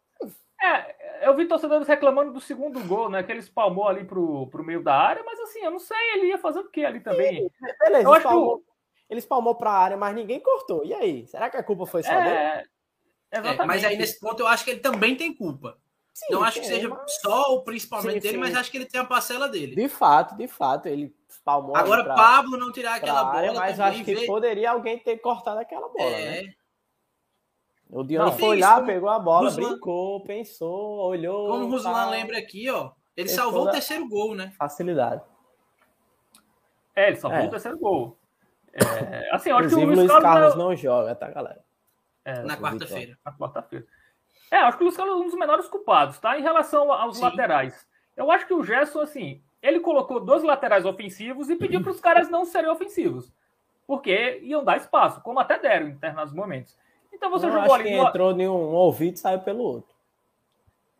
É, 0.62 1.26
eu 1.26 1.34
vi 1.34 1.46
torcedores 1.46 1.88
reclamando 1.88 2.32
do 2.32 2.40
segundo 2.40 2.82
gol, 2.84 3.08
né? 3.08 3.22
Que 3.22 3.32
ele 3.32 3.40
espalmou 3.40 3.88
ali 3.88 4.04
pro, 4.04 4.46
pro 4.48 4.64
meio 4.64 4.82
da 4.82 4.94
área, 4.94 5.22
mas 5.24 5.40
assim, 5.40 5.60
eu 5.60 5.70
não 5.70 5.78
sei, 5.78 6.14
ele 6.14 6.26
ia 6.26 6.38
fazer 6.38 6.60
o 6.60 6.68
que 6.68 6.84
ali 6.84 7.00
também? 7.00 7.42
Sim, 7.42 7.50
beleza, 7.78 8.08
eu 8.08 8.14
espalmou, 8.14 8.58
que... 8.58 8.64
ele 9.08 9.20
espalmou 9.20 9.54
pra 9.54 9.70
área, 9.70 9.96
mas 9.96 10.14
ninguém 10.14 10.38
cortou. 10.38 10.84
E 10.84 10.92
aí? 10.92 11.26
Será 11.26 11.48
que 11.48 11.56
a 11.56 11.62
culpa 11.62 11.86
foi 11.86 12.02
só 12.02 12.12
é, 12.12 12.24
dele? 12.24 12.68
É, 13.30 13.64
mas 13.64 13.84
aí 13.84 13.96
nesse 13.96 14.20
ponto 14.20 14.40
eu 14.40 14.46
acho 14.46 14.64
que 14.64 14.72
ele 14.72 14.80
também 14.80 15.16
tem 15.16 15.34
culpa. 15.34 15.78
Sim, 16.12 16.34
não 16.34 16.42
acho 16.42 16.60
que 16.60 16.66
seja 16.66 16.88
mas... 16.88 17.20
só 17.20 17.54
o 17.54 17.62
principalmente 17.62 18.14
sim, 18.14 18.20
dele, 18.20 18.34
sim. 18.34 18.40
mas 18.40 18.56
acho 18.56 18.70
que 18.70 18.76
ele 18.78 18.86
tem 18.86 19.00
a 19.00 19.04
parcela 19.04 19.48
dele. 19.48 19.74
De 19.74 19.88
fato, 19.88 20.36
de 20.36 20.46
fato, 20.48 20.86
ele 20.86 21.14
espalmou. 21.28 21.76
Agora, 21.76 22.04
pra, 22.04 22.14
Pablo 22.14 22.58
não 22.58 22.70
tirar 22.72 22.96
aquela 22.96 23.24
bola. 23.24 23.54
Mas 23.54 23.80
acho 23.80 24.04
que 24.04 24.26
poderia 24.26 24.72
alguém 24.72 24.98
ter 24.98 25.18
cortado 25.18 25.60
aquela 25.60 25.88
bola. 25.88 26.10
É. 26.10 26.42
Né? 26.42 26.54
O 27.92 28.04
Dion 28.04 28.30
foi 28.32 28.58
lá, 28.58 28.76
como... 28.76 28.86
pegou 28.86 29.08
a 29.08 29.18
bola, 29.18 29.48
Ruslan... 29.48 29.70
brincou, 29.70 30.22
pensou, 30.22 31.08
olhou. 31.08 31.48
Como 31.48 31.64
o 31.64 31.70
Ruslan 31.70 31.92
tá... 31.92 32.10
lembra 32.10 32.38
aqui, 32.38 32.70
ó, 32.70 32.92
ele 33.16 33.28
salvou 33.28 33.66
o 33.66 33.70
terceiro 33.70 34.08
gol, 34.08 34.34
né? 34.34 34.52
Facilidade. 34.56 35.22
É, 36.94 37.08
ele 37.08 37.16
salvou 37.16 37.40
é. 37.40 37.46
o 37.46 37.50
terceiro 37.50 37.78
gol. 37.78 38.16
É, 38.72 39.34
assim, 39.34 39.50
eu 39.50 39.56
acho 39.56 39.68
que 39.68 39.74
o 39.74 39.84
Luiz, 39.84 39.98
Luiz 39.98 40.10
Carlos, 40.10 40.30
Carlos 40.30 40.54
não... 40.54 40.76
joga, 40.76 41.14
tá, 41.16 41.28
galera? 41.30 41.64
É, 42.24 42.42
na 42.42 42.56
quarta-feira. 42.56 43.18
Na 43.24 43.32
quarta-feira. 43.32 43.86
É, 44.50 44.56
acho 44.58 44.78
que 44.78 44.84
o 44.84 44.92
Carlos 44.92 45.16
é 45.16 45.22
um 45.22 45.26
dos 45.26 45.34
menores 45.34 45.68
culpados, 45.68 46.18
tá? 46.18 46.38
Em 46.38 46.42
relação 46.42 46.90
aos 46.92 47.16
Sim. 47.16 47.22
laterais. 47.22 47.86
Eu 48.16 48.30
acho 48.30 48.46
que 48.46 48.54
o 48.54 48.62
Gerson, 48.64 49.00
assim, 49.00 49.42
ele 49.62 49.80
colocou 49.80 50.18
dois 50.20 50.42
laterais 50.42 50.84
ofensivos 50.84 51.48
e 51.48 51.56
pediu 51.56 51.80
para 51.82 51.92
os 51.92 52.00
caras 52.00 52.28
não 52.28 52.44
serem 52.44 52.70
ofensivos. 52.70 53.32
porque 53.86 54.38
iam 54.42 54.62
dar 54.62 54.76
espaço, 54.76 55.20
como 55.22 55.40
até 55.40 55.58
deram 55.58 55.88
em 55.88 55.92
determinados 55.94 56.32
momentos. 56.32 56.78
Então 57.12 57.28
você 57.28 57.46
Não 57.46 57.54
jogou 57.54 57.72
acho 57.72 57.82
ali. 57.82 57.90
que 57.90 57.96
entrou 57.96 58.30
em 58.32 58.48
um 58.48 58.52
ouvido 58.72 59.14
e 59.14 59.18
saiu 59.18 59.40
pelo 59.40 59.64
outro. 59.64 59.92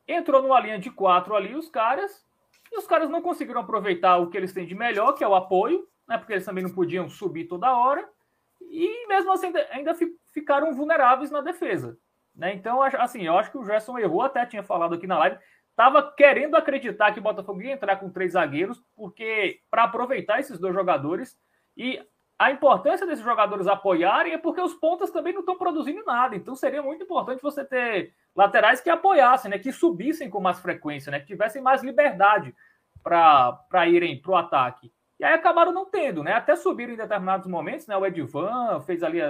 entrou 0.09 0.43
numa 0.43 0.59
linha 0.59 0.77
de 0.79 0.91
quatro 0.91 1.37
ali 1.37 1.55
os 1.55 1.69
caras, 1.69 2.27
e 2.73 2.77
os 2.77 2.87
caras 2.89 3.09
não 3.09 3.23
conseguiram 3.23 3.61
aproveitar 3.61 4.17
o 4.17 4.29
que 4.29 4.37
eles 4.37 4.53
têm 4.53 4.67
de 4.67 4.75
melhor, 4.75 5.13
que 5.13 5.23
é 5.23 5.29
o 5.29 5.37
apoio, 5.37 5.87
né? 6.09 6.19
Porque 6.19 6.33
eles 6.33 6.45
também 6.45 6.65
não 6.65 6.71
podiam 6.71 7.09
subir 7.09 7.45
toda 7.47 7.77
hora, 7.77 8.09
e 8.61 9.07
mesmo 9.07 9.31
assim 9.33 9.47
ainda, 9.47 9.67
ainda 9.71 9.95
fi- 9.95 10.17
ficaram 10.33 10.73
vulneráveis 10.75 11.31
na 11.31 11.41
defesa. 11.41 11.97
Né? 12.35 12.55
Então, 12.55 12.83
assim, 12.83 13.23
eu 13.23 13.37
acho 13.39 13.51
que 13.51 13.59
o 13.59 13.65
Gerson 13.65 13.99
errou, 13.99 14.23
até 14.23 14.47
tinha 14.47 14.63
falado 14.63 14.95
aqui 14.95 15.07
na 15.07 15.19
live, 15.19 15.39
estava 15.71 16.13
querendo 16.13 16.57
acreditar 16.57 17.13
que 17.13 17.21
o 17.21 17.23
Botafogo 17.23 17.63
ia 17.63 17.73
entrar 17.73 17.97
com 17.97 18.11
três 18.11 18.33
zagueiros, 18.33 18.83
porque 18.95 19.61
para 19.71 19.85
aproveitar 19.85 20.39
esses 20.39 20.59
dois 20.59 20.75
jogadores 20.75 21.39
e 21.77 22.01
a 22.39 22.51
importância 22.51 23.07
desses 23.07 23.25
jogadores 23.25 23.67
apoiarem 23.67 24.33
é 24.33 24.39
porque 24.39 24.61
os 24.61 24.73
pontas 24.75 25.11
também 25.11 25.33
não 25.33 25.41
estão 25.41 25.59
produzindo 25.59 26.03
nada. 26.05 26.35
Então 26.35 26.55
seria 26.55 26.83
muito 26.83 27.05
importante 27.05 27.43
você 27.43 27.65
ter 27.65 28.15
laterais 28.35 28.81
que 28.81 28.89
apoiassem, 28.89 29.51
né, 29.51 29.59
que 29.59 29.71
subissem 29.71 30.31
com 30.31 30.41
mais 30.41 30.59
frequência, 30.59 31.11
né, 31.11 31.21
que 31.21 31.27
tivessem 31.27 31.61
mais 31.61 31.83
liberdade 31.83 32.55
para 33.03 33.87
irem 33.87 34.21
para 34.21 34.31
o 34.31 34.37
ataque. 34.37 34.91
E 35.19 35.25
aí 35.25 35.35
acabaram 35.35 35.71
não 35.71 35.85
tendo, 35.85 36.23
né? 36.25 36.33
Até 36.33 36.57
subiram 36.57 36.95
em 36.95 36.97
determinados 36.97 37.47
momentos, 37.47 37.87
né? 37.87 37.95
O 37.95 38.07
Edvan 38.07 38.81
fez 38.81 39.03
ali 39.03 39.21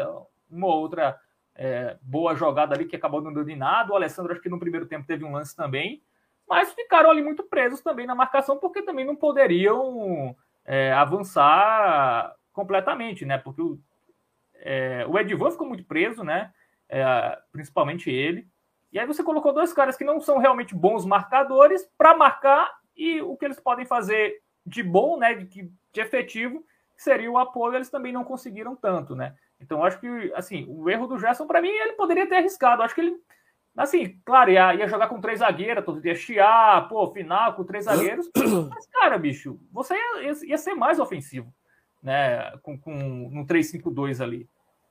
uma 0.48 0.68
ou 0.68 0.82
outra 0.82 1.18
é, 1.62 1.98
boa 2.00 2.34
jogada 2.34 2.74
ali 2.74 2.86
que 2.86 2.96
acabou 2.96 3.20
não 3.20 3.34
dando 3.34 3.50
em 3.50 3.56
nada. 3.56 3.92
O 3.92 3.94
Alessandro, 3.94 4.32
acho 4.32 4.40
que 4.40 4.48
no 4.48 4.58
primeiro 4.58 4.86
tempo 4.86 5.06
teve 5.06 5.26
um 5.26 5.32
lance 5.32 5.54
também. 5.54 6.02
Mas 6.48 6.72
ficaram 6.72 7.10
ali 7.10 7.22
muito 7.22 7.44
presos 7.44 7.82
também 7.82 8.06
na 8.06 8.14
marcação, 8.14 8.56
porque 8.56 8.80
também 8.80 9.04
não 9.04 9.14
poderiam 9.14 10.34
é, 10.64 10.90
avançar 10.94 12.34
completamente, 12.50 13.26
né? 13.26 13.36
Porque 13.36 13.60
o, 13.60 13.78
é, 14.54 15.04
o 15.06 15.18
Edvan 15.18 15.50
ficou 15.50 15.68
muito 15.68 15.84
preso, 15.84 16.24
né? 16.24 16.50
É, 16.88 17.38
principalmente 17.52 18.10
ele. 18.10 18.48
E 18.90 18.98
aí 18.98 19.06
você 19.06 19.22
colocou 19.22 19.52
dois 19.52 19.70
caras 19.74 19.98
que 19.98 20.02
não 20.02 20.18
são 20.18 20.38
realmente 20.38 20.74
bons 20.74 21.04
marcadores 21.04 21.86
para 21.98 22.16
marcar 22.16 22.72
e 22.96 23.20
o 23.20 23.36
que 23.36 23.44
eles 23.44 23.60
podem 23.60 23.84
fazer 23.84 24.40
de 24.64 24.82
bom, 24.82 25.18
né? 25.18 25.34
De, 25.34 25.70
de 25.92 26.00
efetivo, 26.00 26.64
seria 26.96 27.30
o 27.30 27.36
apoio, 27.36 27.74
eles 27.74 27.90
também 27.90 28.14
não 28.14 28.24
conseguiram 28.24 28.74
tanto, 28.74 29.14
né? 29.14 29.36
Então 29.60 29.84
acho 29.84 29.98
que 30.00 30.32
assim, 30.34 30.64
o 30.68 30.88
erro 30.88 31.06
do 31.06 31.18
Gerson, 31.18 31.46
para 31.46 31.60
mim, 31.60 31.68
ele 31.68 31.92
poderia 31.92 32.26
ter 32.26 32.36
arriscado. 32.36 32.82
Acho 32.82 32.94
que 32.94 33.00
ele. 33.00 33.16
Assim, 33.76 34.18
claro, 34.24 34.50
ia, 34.50 34.74
ia 34.74 34.88
jogar 34.88 35.08
com 35.08 35.20
três 35.20 35.38
zagueiros, 35.38 35.84
todo 35.84 36.04
ia 36.04 36.14
chiar, 36.14 36.88
pô, 36.88 37.06
final 37.12 37.54
com 37.54 37.64
três 37.64 37.84
zagueiros. 37.84 38.28
Mas, 38.68 38.86
cara, 38.86 39.16
bicho, 39.16 39.60
você 39.72 39.94
ia, 39.94 40.32
ia- 40.44 40.58
ser 40.58 40.74
mais 40.74 40.98
ofensivo, 40.98 41.54
né? 42.02 42.50
Com, 42.62 42.78
com 42.78 42.92
no 42.92 43.46
3-5-2 43.46 44.20
ali. 44.20 44.48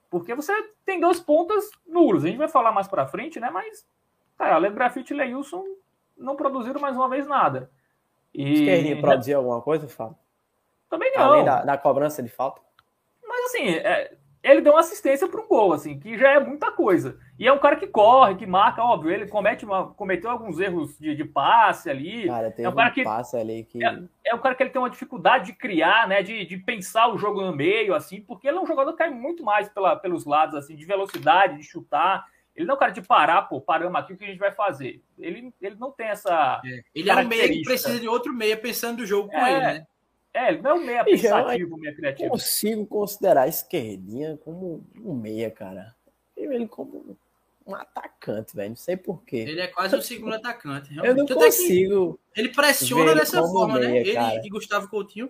Porque 0.10 0.34
você 0.34 0.54
tem 0.86 1.00
dois 1.00 1.20
pontas 1.20 1.70
nulos. 1.86 2.24
A 2.24 2.28
gente 2.28 2.38
vai 2.38 2.48
falar 2.48 2.72
mais 2.72 2.88
pra 2.88 3.06
frente, 3.06 3.40
né? 3.40 3.50
Mas, 3.52 3.86
cara, 4.38 4.58
Leandro 4.58 4.78
Grafite 4.80 5.14
e 5.14 5.18
Leilson 5.18 5.66
não 6.18 6.36
produziram 6.36 6.80
mais 6.80 6.96
uma 6.96 7.10
vez 7.10 7.28
nada. 7.28 7.70
E 8.34 8.54
Esquerdinha 8.54 9.02
produzir 9.02 9.34
alguma 9.34 9.62
coisa, 9.62 9.88
Fábio? 9.88 10.16
também 10.90 11.12
não. 11.16 11.22
Além 11.24 11.46
da, 11.46 11.64
da 11.64 11.78
cobrança 11.78 12.24
de 12.24 12.30
falta? 12.30 12.62
Mas 13.28 13.46
assim, 13.46 13.70
é, 13.70 14.18
ele 14.42 14.62
deu 14.62 14.74
uma 14.74 14.80
assistência 14.80 15.28
para 15.28 15.42
um 15.42 15.48
gol, 15.48 15.74
assim, 15.74 16.00
que 16.00 16.18
já 16.18 16.32
é 16.32 16.40
muita 16.40 16.72
coisa. 16.72 17.20
E 17.38 17.48
é 17.48 17.52
um 17.54 17.58
cara 17.60 17.76
que 17.76 17.88
corre, 17.88 18.36
que 18.36 18.46
marca, 18.46 18.84
óbvio, 18.84 19.12
ele 19.12 19.28
comete 19.28 19.66
uma- 19.66 19.88
cometeu 19.94 20.30
alguns 20.30 20.60
erros 20.60 20.98
de, 20.98 21.16
de 21.16 21.26
passe 21.26 21.90
ali. 21.90 22.28
Cara, 22.28 22.54
é 22.58 22.70
um 22.70 22.76
cara 22.76 22.90
um 22.90 22.94
que 22.94 23.04
passe 23.04 23.38
ali 23.38 23.64
que. 23.64 23.84
é 24.26 24.34
um 24.36 24.40
cara 24.40 24.56
que 24.56 24.64
ele 24.64 24.70
tem 24.70 24.82
uma 24.82 24.90
dificuldade 24.90 25.46
de 25.48 25.54
criar, 25.54 26.08
né? 26.08 26.22
De, 26.24 26.46
de 26.46 26.58
pensar 26.58 27.08
o 27.08 27.18
jogo 27.18 27.42
no 27.42 27.56
meio, 27.56 27.94
assim, 27.94 28.22
porque 28.22 28.48
ele 28.48 28.58
é 28.58 28.62
um 28.62 28.68
jogador 28.68 28.92
que 28.94 28.98
cai 29.00 29.10
muito 29.10 29.44
mais 29.44 29.68
pela, 29.70 29.96
pelos 29.96 30.26
lados, 30.26 30.56
assim, 30.56 30.76
de 30.76 30.86
velocidade, 30.86 31.58
de 31.58 31.64
chutar. 31.64 32.26
Ele 32.56 32.66
não 32.66 32.74
é 32.74 32.76
um 32.76 32.80
cara 32.80 32.92
de 32.92 33.02
parar, 33.02 33.44
pô, 33.44 33.62
paramos 33.62 33.98
aqui, 34.00 34.12
o 34.14 34.18
que 34.18 34.26
a 34.26 34.28
gente 34.28 34.40
vai 34.40 34.52
fazer? 34.52 35.02
Ele, 35.18 35.54
ele 35.62 35.76
não 35.80 35.92
tem 35.92 36.08
essa. 36.08 36.62
É, 36.66 36.82
Ele 36.94 37.10
é 37.10 37.16
um 37.16 37.26
meia 37.28 37.48
que 37.48 37.62
precisa 37.64 37.98
de 38.00 38.08
outro 38.08 38.34
meia 38.34 38.58
pensando 38.58 38.98
do 38.98 39.06
jogo 39.06 39.30
com 39.30 39.38
É, 39.38 39.52
ele, 39.52 39.60
né? 39.62 39.88
É, 40.34 40.50
ele 40.50 40.62
não 40.62 40.72
é 40.72 40.74
um 40.76 40.86
meia 40.86 41.00
eu- 41.00 41.06
pensativo, 41.06 41.78
meia 41.78 41.96
criativo. 41.96 42.30
consigo 42.30 42.86
considerar 42.86 43.44
a 43.44 43.48
esquerdinha 43.48 44.38
como 44.44 44.86
um 45.04 45.14
meia, 45.14 45.50
cara. 45.50 45.96
Eu 46.38 46.52
ele 46.54 46.68
como 46.68 47.18
um 47.66 47.76
atacante, 47.76 48.56
velho. 48.56 48.70
Não 48.70 48.76
sei 48.76 48.96
porquê. 48.96 49.38
Ele 49.38 49.60
é 49.62 49.68
quase 49.68 49.96
o 49.96 50.02
segundo 50.02 50.36
atacante. 50.36 50.90
Eu 50.96 51.02
realmente. 51.04 51.18
não 51.20 51.26
Tanto 51.26 51.42
é 51.44 51.46
consigo. 51.48 52.20
Ele 52.36 52.50
pressiona 52.50 53.12
ele 53.12 53.20
dessa 53.20 53.42
forma, 53.42 53.80
né? 53.80 53.88
meia, 53.88 54.00
Ele 54.02 54.14
cara. 54.14 54.42
e 54.46 54.50
Gustavo 54.50 54.88
Coutinho. 54.88 55.30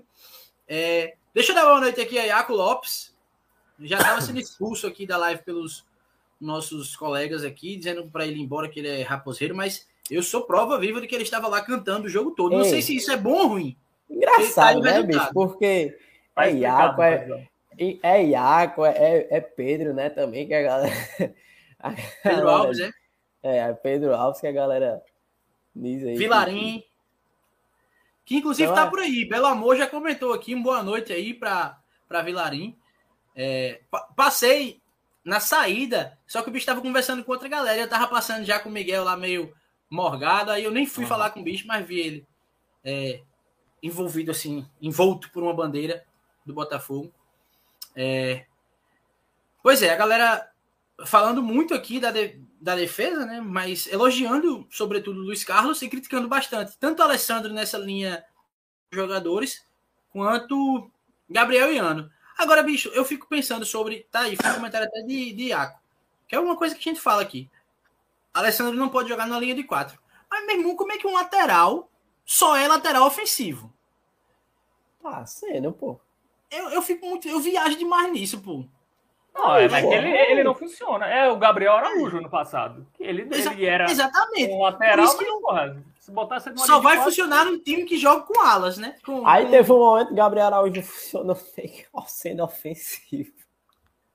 É, 0.68 1.16
deixa 1.34 1.52
eu 1.52 1.56
dar 1.56 1.64
boa 1.66 1.80
noite 1.80 2.00
aqui 2.02 2.18
a 2.20 2.26
Iaco 2.26 2.54
Lopes. 2.54 3.16
Já 3.80 3.98
estava 3.98 4.22
sendo 4.22 4.40
expulso 4.40 4.86
aqui 4.86 5.08
da 5.08 5.18
live 5.18 5.42
pelos 5.44 5.86
nossos 6.40 6.96
colegas 6.96 7.44
aqui, 7.44 7.76
dizendo 7.78 8.08
para 8.10 8.28
ele 8.28 8.40
ir 8.40 8.44
embora 8.44 8.70
que 8.70 8.80
ele 8.80 8.88
é 8.90 9.02
raposeiro, 9.02 9.56
mas 9.56 9.88
eu 10.12 10.22
sou 10.22 10.44
prova 10.44 10.78
viva 10.78 11.00
de 11.02 11.08
que 11.08 11.16
ele 11.16 11.24
estava 11.24 11.48
lá 11.48 11.62
cantando 11.62 12.06
o 12.08 12.10
jogo 12.10 12.32
todo. 12.32 12.52
Não 12.54 12.64
Ei. 12.64 12.70
sei 12.70 12.82
se 12.82 12.96
isso 12.96 13.12
é 13.12 13.18
bom 13.18 13.34
ou 13.36 13.48
ruim. 13.48 13.76
Engraçado, 14.10 14.82
tá 14.82 14.92
né, 14.92 14.98
no 15.00 15.08
bicho? 15.08 15.34
Porque 15.34 15.98
Tá 16.36 16.46
é 16.46 16.50
explicado, 16.50 17.02
Iaco, 17.02 17.02
é, 17.04 17.98
é 18.04 18.26
Iaco, 18.26 18.86
é, 18.86 19.28
é 19.30 19.42
Pedro, 19.42 19.94
né, 19.94 20.10
também, 20.10 20.48
que 20.48 20.54
a 20.54 20.62
galera. 20.62 20.94
a 21.80 21.92
Pedro 21.92 22.06
galera- 22.24 22.52
Alves, 22.52 22.80
né? 22.80 22.92
É, 23.44 23.58
é 23.60 23.74
Pedro 23.74 24.14
Alves 24.16 24.42
que 24.42 24.48
a 24.48 24.52
galera 24.52 25.02
diz 25.76 26.04
aí. 26.06 26.18
Vilarim. 26.18 26.84
Que 28.26 28.36
inclusive 28.38 28.64
Então, 28.70 28.76
tá 28.84 28.88
é. 28.88 28.90
por 28.90 29.00
aí. 29.00 29.26
Belo 29.28 29.46
Amor 29.48 29.76
já 29.78 29.88
comentou 29.88 30.34
aqui. 30.34 30.54
Um 30.54 30.62
boa 30.62 30.84
noite 30.84 31.12
aí 31.14 31.34
para 31.34 31.78
Vilarim. 32.24 32.78
É, 33.36 33.82
pa- 33.90 34.08
passei 34.16 34.82
na 35.24 35.40
saída, 35.40 36.18
só 36.28 36.42
que 36.42 36.50
o 36.50 36.52
bicho 36.52 36.66
tava 36.66 36.82
conversando 36.82 37.24
com 37.24 37.32
outra 37.32 37.48
galera. 37.48 37.80
Eu 37.80 37.88
tava 37.90 38.08
passando 38.08 38.46
já 38.46 38.60
com 38.60 38.70
o 38.70 38.72
Miguel 38.72 39.04
lá 39.04 39.16
meio 39.18 39.54
morgado. 39.90 40.52
Aí 40.52 40.64
eu 40.64 40.72
nem 40.72 40.86
fui 40.86 41.06
Ah. 41.06 41.08
falar 41.08 41.30
com 41.32 41.40
o 41.40 41.44
bicho, 41.44 41.66
mas 41.66 41.86
vi 41.88 42.00
ele 42.00 42.28
é, 42.84 43.22
envolvido 43.82 44.32
assim, 44.32 44.68
envolto 44.82 45.30
por 45.32 45.44
uma 45.44 45.54
bandeira 45.54 46.06
do 46.46 46.54
Botafogo. 46.54 47.12
É, 47.96 48.46
pois 49.64 49.82
é, 49.82 49.92
a 49.92 49.98
galera 49.98 50.52
falando 51.06 51.42
muito 51.42 51.74
aqui 51.74 52.00
da, 52.00 52.12
de- 52.12 52.40
da 52.60 52.76
defesa, 52.76 53.26
né? 53.26 53.40
Mas 53.42 53.88
elogiando, 53.88 54.68
sobretudo, 54.70 55.22
Luiz 55.22 55.44
Carlos 55.44 55.82
e 55.82 55.90
criticando 55.90 56.28
bastante 56.28 56.78
tanto 56.78 57.02
Alessandro 57.02 57.54
nessa 57.54 57.78
linha 57.78 58.24
de 58.92 58.98
jogadores, 58.98 59.66
quanto 60.12 60.90
Gabriel 61.30 61.72
e 61.72 61.78
Ano. 61.78 62.12
Agora, 62.38 62.64
bicho, 62.64 62.90
eu 62.90 63.06
fico 63.06 63.28
pensando 63.28 63.66
sobre. 63.66 64.08
Tá 64.12 64.22
aí, 64.22 64.36
foi 64.36 64.50
um 64.52 64.56
comentário 64.56 64.88
até 64.88 65.02
de, 65.02 65.34
de 65.34 65.44
Iaco, 65.46 65.80
que 66.28 66.36
é 66.36 66.40
uma 66.40 66.56
coisa 66.56 66.76
que 66.76 66.90
a 66.90 66.92
gente 66.94 67.02
fala 67.02 67.22
aqui. 67.22 67.50
Alessandro 68.34 68.74
não 68.78 68.90
pode 68.90 69.10
jogar 69.10 69.28
na 69.28 69.40
linha 69.40 69.56
de 69.56 69.64
quatro. 69.64 70.00
Mas, 70.30 70.46
meu 70.46 70.58
irmão, 70.58 70.76
como 70.76 70.92
é 70.92 70.98
que 70.98 71.08
um 71.08 71.14
lateral 71.14 71.89
só 72.32 72.56
é 72.56 72.68
lateral 72.68 73.08
ofensivo? 73.08 73.74
Tá 75.02 75.26
sendo, 75.26 75.72
pô. 75.72 76.00
Eu, 76.52 76.70
eu 76.70 76.82
fico 76.84 77.04
muito. 77.08 77.28
Eu 77.28 77.40
viajo 77.40 77.76
demais 77.76 78.12
nisso, 78.12 78.40
pô. 78.40 78.64
Não, 79.34 79.56
é, 79.56 79.68
mas 79.68 79.84
Pô, 79.84 79.90
que 79.90 79.96
ele, 79.96 80.10
ele 80.10 80.44
não 80.44 80.54
funciona. 80.54 81.08
É 81.08 81.28
o 81.32 81.38
Gabriel 81.38 81.74
Araújo 81.74 82.22
no 82.22 82.30
passado. 82.30 82.86
Ele, 83.00 83.28
Exa- 83.36 83.54
ele 83.54 83.66
era 83.66 83.90
Exatamente. 83.90 84.52
um 84.54 84.62
lateral, 84.62 85.06
mas, 85.06 85.16
porra, 85.16 85.84
se 86.00 86.12
botar 86.12 86.40
Só 86.58 86.80
vai 86.80 86.98
quatro, 86.98 87.04
funcionar 87.12 87.46
num 87.46 87.58
time 87.60 87.84
que 87.86 87.98
joga 87.98 88.24
com 88.26 88.40
alas, 88.42 88.78
né? 88.78 88.96
Com- 89.04 89.26
Aí 89.26 89.46
com- 89.46 89.52
teve 89.52 89.72
um 89.72 89.80
momento 89.80 90.08
que 90.08 90.14
o 90.14 90.18
Gabriel 90.18 90.46
Araújo 90.48 90.82
funcionou 90.84 91.36
sendo 92.08 92.44
ofensivo. 92.44 93.32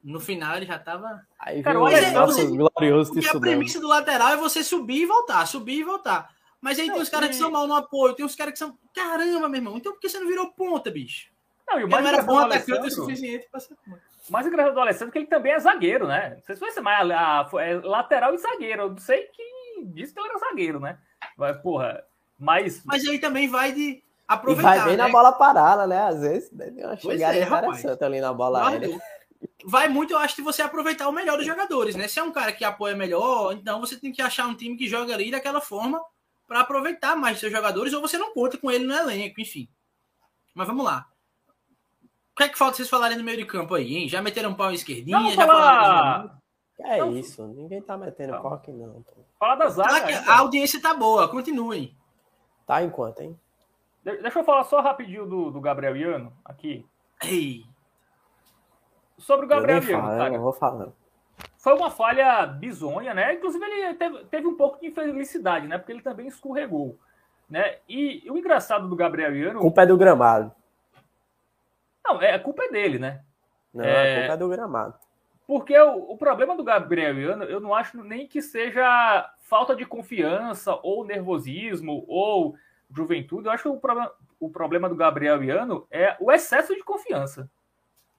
No 0.03 0.21
final 0.21 0.57
ele 0.57 0.67
já 0.67 0.79
tava. 0.79 1.21
Aí 1.39 1.63
Cara, 1.63 1.79
viu 1.79 1.89
só, 1.89 2.13
nossos 2.13 2.37
você- 2.37 2.57
gloriosos 2.57 3.13
Porque 3.15 3.29
a 3.37 3.41
premissa 3.41 3.81
do 3.81 3.89
lateral 3.89 4.29
é 4.35 4.37
você 4.37 4.63
subir 4.63 5.03
e 5.03 5.07
voltar, 5.07 5.47
subir 5.47 5.79
e 5.79 5.85
voltar. 5.85 6.29
Mas 6.65 6.79
aí 6.79 6.91
tem 6.91 6.99
os 7.01 7.09
caras 7.11 7.29
que 7.29 7.35
e- 7.35 7.39
são 7.39 7.51
mal 7.51 7.67
no 7.67 7.75
apoio, 7.75 8.15
tem 8.15 8.25
os 8.25 8.35
caras 8.35 8.55
que 8.55 8.59
são. 8.59 8.79
Caramba, 8.95 9.49
meu 9.51 9.59
irmão, 9.59 9.77
então 9.77 9.93
por 9.93 10.01
que 10.01 10.09
você 10.09 10.19
não 10.19 10.27
virou 10.27 10.51
ponta, 10.53 10.91
bicho? 10.91 11.29
Não, 11.69 11.79
e 11.79 11.85
o 11.85 11.89
mais 11.91 12.03
não 12.03 12.11
era 12.11 12.23
bom 12.23 12.39
atacante 12.39 12.87
o 12.87 12.91
suficiente 12.91 13.47
pra 13.51 13.61
ser 13.61 13.75
ponta. 13.85 14.01
o 14.29 14.33
mais 14.33 14.47
engraçado 14.47 14.73
do 14.75 14.81
Alessandro 14.81 15.09
é 15.11 15.13
que 15.13 15.19
ele 15.19 15.27
também 15.27 15.53
é 15.53 15.59
zagueiro, 15.59 16.07
né? 16.07 16.37
Não 16.37 16.43
sei 16.43 16.55
se 16.55 16.61
vai 16.63 16.71
ser 16.71 16.81
mais 16.81 17.11
a- 17.11 17.41
a- 17.43 17.63
é 17.63 17.75
lateral 17.81 18.35
e 18.35 18.39
zagueiro. 18.39 18.83
Eu 18.83 18.91
não 18.91 18.99
sei 18.99 19.25
que 19.25 19.43
disse 19.89 20.15
que 20.15 20.21
ele 20.21 20.29
era 20.31 20.39
zagueiro, 20.39 20.81
né? 20.81 20.99
Mas, 21.37 21.57
porra, 21.61 22.03
mas 22.39 22.83
Mas 22.85 23.07
aí 23.07 23.19
também 23.19 23.47
vai 23.47 23.73
de 23.73 23.83
E 23.83 24.03
aproveitar. 24.27 24.77
vai 24.77 24.85
bem 24.85 24.97
né? 24.97 25.05
na 25.05 25.09
bola 25.11 25.33
parada, 25.33 25.87
né? 25.87 26.01
Às 26.01 26.21
vezes 26.23 26.51
né, 26.53 26.71
tem 26.71 26.83
uma 26.85 26.97
Pois 26.97 27.03
chegada 27.19 27.37
é, 27.37 27.43
rapaz. 27.43 27.79
interessante 27.81 28.05
ali 28.05 28.21
na 28.23 28.33
bola 28.33 28.69
aérea. 28.71 28.99
Vai 29.67 29.89
muito, 29.89 30.13
eu 30.15 30.19
acho, 30.19 30.37
de 30.37 30.43
você 30.43 30.63
aproveitar 30.63 31.09
o 31.09 31.13
melhor 31.13 31.37
dos 31.37 31.45
jogadores, 31.47 31.95
né? 31.95 32.09
Se 32.09 32.19
é 32.19 32.23
um 32.23 32.33
cara 32.33 32.53
que 32.53 32.65
apoia 32.65 32.97
melhor, 32.97 33.53
então 33.53 33.81
você 33.81 33.99
tem 34.01 34.11
que 34.13 34.23
achar 34.23 34.47
um 34.47 34.55
time 34.55 34.77
que 34.77 34.87
joga 34.89 35.13
ali 35.13 35.31
daquela 35.31 35.61
forma 35.61 36.03
para 36.47 36.61
aproveitar 36.61 37.17
mais 37.17 37.39
seus 37.39 37.53
jogadores, 37.53 37.93
ou 37.93 38.01
você 38.01 38.19
não 38.19 38.33
conta 38.35 38.59
com 38.59 38.71
ele 38.71 38.85
no 38.85 38.95
elenco, 38.95 39.41
enfim. 39.41 39.69
Mas 40.55 40.67
vamos 40.67 40.85
lá. 40.85 41.07
O 42.33 42.37
que 42.37 42.43
é 42.45 42.49
que 42.49 42.59
falta 42.59 42.77
vocês 42.77 42.89
falarem 42.91 43.17
no 43.17 43.25
meio 43.25 43.39
de 43.39 43.45
campo 43.47 43.75
aí, 43.75 43.97
hein? 43.97 44.09
Já 44.09 44.21
meteram 44.21 44.51
um 44.51 44.55
pau 44.55 44.71
em 44.71 44.75
esquerdinha? 44.75 45.17
vamos 45.19 45.35
já 45.35 45.47
falaram 45.47 45.85
falar, 46.29 46.39
É 46.81 46.99
Não. 46.99 47.17
isso, 47.17 47.47
ninguém 47.47 47.81
tá 47.81 47.97
metendo 47.97 48.33
Não. 48.33 48.43
pau 48.43 48.55
aqui 48.55 48.73
não. 48.73 49.03
pô. 49.03 49.13
falar 49.39 49.55
da 49.57 49.67
Ah, 49.67 49.71
zaga. 49.71 50.07
que 50.07 50.13
ainda. 50.13 50.31
a 50.33 50.39
audiência 50.41 50.81
tá 50.83 50.93
boa, 50.95 51.29
continuem. 51.29 51.97
Tá 52.67 52.83
enquanto, 52.83 53.21
hein? 53.21 53.39
De- 54.03 54.17
Deixa 54.19 54.39
eu 54.41 54.45
falar 54.45 54.65
só 54.65 54.81
rapidinho 54.81 55.27
do, 55.27 55.51
do 55.51 55.61
Gabriel 55.61 55.97
Iano 55.97 56.33
aqui. 56.45 56.85
Ei, 57.23 57.65
sobre 59.19 59.47
o 59.47 59.49
Gabriel 59.49 59.79
eu 59.83 59.89
Iano, 59.89 60.03
cara. 60.09 60.35
Eu 60.35 60.41
vou 60.43 60.53
falando. 60.53 60.95
Foi 61.65 61.73
uma 61.73 61.91
falha 61.91 62.45
bizonha, 62.45 63.15
né? 63.15 63.33
Inclusive, 63.33 63.65
ele 63.65 63.95
teve, 63.95 64.25
teve 64.27 64.47
um 64.47 64.55
pouco 64.55 64.79
de 64.79 64.87
infelicidade, 64.87 65.67
né? 65.67 65.79
Porque 65.79 65.93
ele 65.93 66.03
também 66.03 66.27
escorregou. 66.27 66.99
Né? 67.49 67.79
E 67.89 68.23
o 68.31 68.37
engraçado 68.37 68.87
do 68.87 68.95
Gabriel 68.95 69.35
Iano. 69.35 69.61
A 69.61 69.63
culpa 69.63 69.83
é 69.83 69.87
do 69.87 69.97
gramado. 69.97 70.53
Não, 72.05 72.21
é, 72.21 72.35
a 72.35 72.39
culpa 72.39 72.65
é 72.65 72.69
dele, 72.69 72.99
né? 72.99 73.23
Não, 73.73 73.83
é... 73.83 74.17
a 74.17 74.21
culpa 74.21 74.35
é 74.35 74.37
do 74.37 74.49
gramado. 74.51 74.95
Porque 75.47 75.79
o, 75.79 76.13
o 76.13 76.19
problema 76.19 76.55
do 76.55 76.63
Gabriel 76.63 77.19
Iano, 77.19 77.45
eu 77.45 77.61
não 77.61 77.75
acho 77.75 78.03
nem 78.05 78.29
que 78.29 78.43
seja 78.43 79.33
falta 79.41 79.75
de 79.75 79.87
confiança, 79.87 80.79
ou 80.83 81.03
nervosismo, 81.03 82.05
ou 82.07 82.57
juventude. 82.95 83.47
Eu 83.47 83.53
acho 83.53 83.63
que 83.63 83.69
o 83.71 83.81
problema, 83.81 84.13
o 84.39 84.51
problema 84.51 84.87
do 84.87 84.97
Gabriel 84.97 85.43
Iano 85.43 85.87
é 85.91 86.15
o 86.21 86.31
excesso 86.31 86.75
de 86.75 86.85
confiança. 86.85 87.51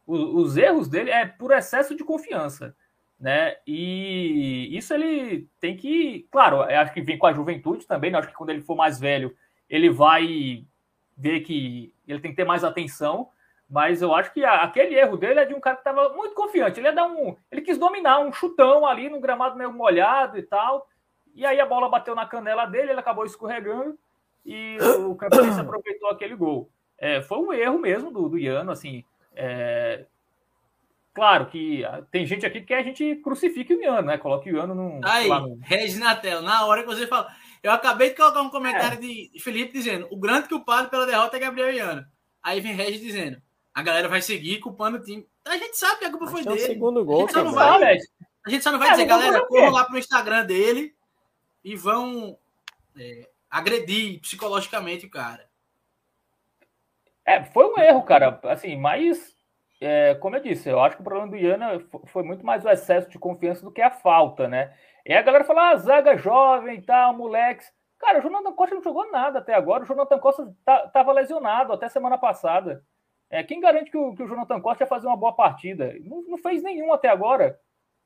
O, 0.03 0.15
os 0.41 0.57
erros 0.57 0.89
dele 0.89 1.11
é 1.11 1.27
por 1.27 1.51
excesso 1.51 1.95
de 1.95 2.03
confiança. 2.03 2.75
Né? 3.19 3.55
E 3.65 4.75
isso 4.75 4.93
ele 4.93 5.47
tem 5.59 5.75
que. 5.75 6.27
Claro, 6.31 6.61
acho 6.61 6.93
que 6.93 7.01
vem 7.01 7.17
com 7.17 7.27
a 7.27 7.33
juventude 7.33 7.87
também. 7.87 8.11
Né? 8.11 8.19
Acho 8.19 8.27
que 8.27 8.33
quando 8.33 8.49
ele 8.49 8.61
for 8.61 8.75
mais 8.75 8.99
velho, 8.99 9.35
ele 9.69 9.89
vai 9.89 10.65
ver 11.17 11.41
que 11.41 11.93
ele 12.07 12.19
tem 12.19 12.31
que 12.31 12.37
ter 12.37 12.45
mais 12.45 12.63
atenção. 12.63 13.29
Mas 13.67 14.01
eu 14.01 14.13
acho 14.13 14.31
que 14.31 14.43
aquele 14.43 14.95
erro 14.95 15.17
dele 15.17 15.39
é 15.39 15.45
de 15.45 15.53
um 15.53 15.59
cara 15.59 15.75
que 15.75 15.81
estava 15.81 16.13
muito 16.13 16.35
confiante. 16.35 16.79
Ele 16.79 16.87
ia 16.87 16.93
dar 16.93 17.07
um. 17.07 17.35
Ele 17.51 17.61
quis 17.61 17.77
dominar 17.77 18.19
um 18.19 18.31
chutão 18.31 18.85
ali 18.85 19.09
no 19.09 19.19
gramado 19.19 19.57
meio 19.57 19.73
molhado 19.73 20.37
e 20.37 20.43
tal. 20.43 20.87
E 21.33 21.45
aí 21.45 21.59
a 21.59 21.65
bola 21.65 21.89
bateu 21.89 22.13
na 22.15 22.25
canela 22.25 22.65
dele, 22.65 22.91
ele 22.91 22.99
acabou 22.99 23.25
escorregando 23.25 23.97
e 24.45 24.77
o 25.05 25.15
Campinense 25.15 25.59
aproveitou 25.59 26.09
aquele 26.09 26.35
gol. 26.35 26.69
É, 26.97 27.21
foi 27.21 27.39
um 27.39 27.51
erro 27.51 27.79
mesmo 27.79 28.11
do, 28.11 28.29
do 28.29 28.37
Iano, 28.37 28.71
assim. 28.71 29.03
É, 29.35 30.05
claro 31.15 31.47
que 31.47 31.81
tem 32.11 32.25
gente 32.27 32.45
aqui 32.45 32.59
que 32.59 32.67
quer 32.67 32.79
a 32.79 32.83
gente 32.83 33.15
crucifique 33.15 33.73
o 33.73 33.81
Iano, 33.81 34.07
né? 34.07 34.17
Coloque 34.19 34.51
o 34.51 34.55
Iano 34.55 34.75
num. 34.75 35.01
Aí, 35.03 35.27
no... 35.27 35.57
Regis 35.61 35.99
tela, 36.21 36.41
na 36.41 36.65
hora 36.65 36.81
que 36.81 36.87
você 36.87 37.07
fala. 37.07 37.33
Eu 37.63 37.71
acabei 37.71 38.09
de 38.09 38.15
colocar 38.15 38.41
um 38.41 38.49
comentário 38.51 38.99
é. 38.99 39.01
de 39.01 39.31
Felipe 39.39 39.73
dizendo: 39.73 40.07
o 40.11 40.17
grande 40.17 40.47
culpado 40.47 40.89
pela 40.89 41.07
derrota 41.07 41.37
é 41.37 41.39
Gabriel 41.39 41.73
Iano. 41.73 42.05
Aí 42.43 42.59
vem 42.59 42.75
Regis 42.75 43.01
dizendo: 43.01 43.41
a 43.73 43.81
galera 43.81 44.07
vai 44.07 44.21
seguir 44.21 44.59
culpando 44.59 44.97
o 44.97 45.01
time. 45.01 45.27
A 45.45 45.57
gente 45.57 45.77
sabe 45.77 45.99
que 45.99 46.05
a 46.05 46.11
culpa 46.11 46.27
foi 46.27 46.43
dele. 46.43 46.59
segundo 46.59 47.03
gol, 47.03 47.17
a 47.17 47.21
gente 47.21 47.33
só 47.33 47.43
não 47.43 47.53
vai, 47.53 47.97
a 48.45 48.49
gente 48.49 48.63
só 48.63 48.71
não 48.71 48.79
vai 48.79 48.89
é, 48.89 48.91
dizer, 48.91 49.05
galera, 49.05 49.45
corram 49.47 49.71
lá 49.71 49.85
pro 49.85 49.97
Instagram 49.97 50.45
dele 50.45 50.95
e 51.63 51.75
vão 51.75 52.37
é, 52.97 53.29
agredir 53.49 54.19
psicologicamente 54.21 55.05
o 55.05 55.09
cara. 55.09 55.49
É, 57.25 57.43
foi 57.43 57.65
um 57.65 57.79
erro, 57.79 58.03
cara. 58.03 58.39
Assim, 58.43 58.77
mas, 58.77 59.34
é, 59.85 60.15
como 60.15 60.35
eu 60.35 60.41
disse, 60.41 60.67
eu 60.67 60.79
acho 60.79 60.95
que 60.95 61.01
o 61.01 61.03
problema 61.03 61.29
do 61.29 61.37
Iana 61.37 61.79
foi 62.07 62.23
muito 62.23 62.43
mais 62.43 62.65
o 62.65 62.69
excesso 62.69 63.07
de 63.07 63.19
confiança 63.19 63.63
do 63.63 63.71
que 63.71 63.83
a 63.83 63.91
falta, 63.91 64.47
né? 64.47 64.75
E 65.05 65.13
a 65.13 65.21
galera 65.21 65.43
fala, 65.43 65.69
ah, 65.69 65.75
zaga 65.75 66.17
jovem 66.17 66.79
e 66.79 66.81
tal, 66.81 67.15
moleques. 67.15 67.71
Cara, 67.99 68.17
o 68.17 68.21
Jonathan 68.23 68.51
Costa 68.53 68.73
não 68.73 68.81
jogou 68.81 69.11
nada 69.11 69.37
até 69.37 69.53
agora. 69.53 69.83
O 69.83 69.85
Jonathan 69.85 70.17
Costa 70.17 70.51
tá, 70.65 70.87
tava 70.87 71.11
lesionado 71.13 71.71
até 71.71 71.87
semana 71.87 72.17
passada. 72.17 72.83
É, 73.29 73.43
quem 73.43 73.59
garante 73.59 73.91
que 73.91 73.97
o, 73.97 74.15
que 74.15 74.23
o 74.23 74.27
Jonathan 74.27 74.59
Costa 74.59 74.83
ia 74.83 74.87
fazer 74.87 75.05
uma 75.05 75.15
boa 75.15 75.35
partida? 75.35 75.93
Não, 76.03 76.23
não 76.23 76.37
fez 76.39 76.63
nenhum 76.63 76.91
até 76.91 77.09
agora. 77.09 77.59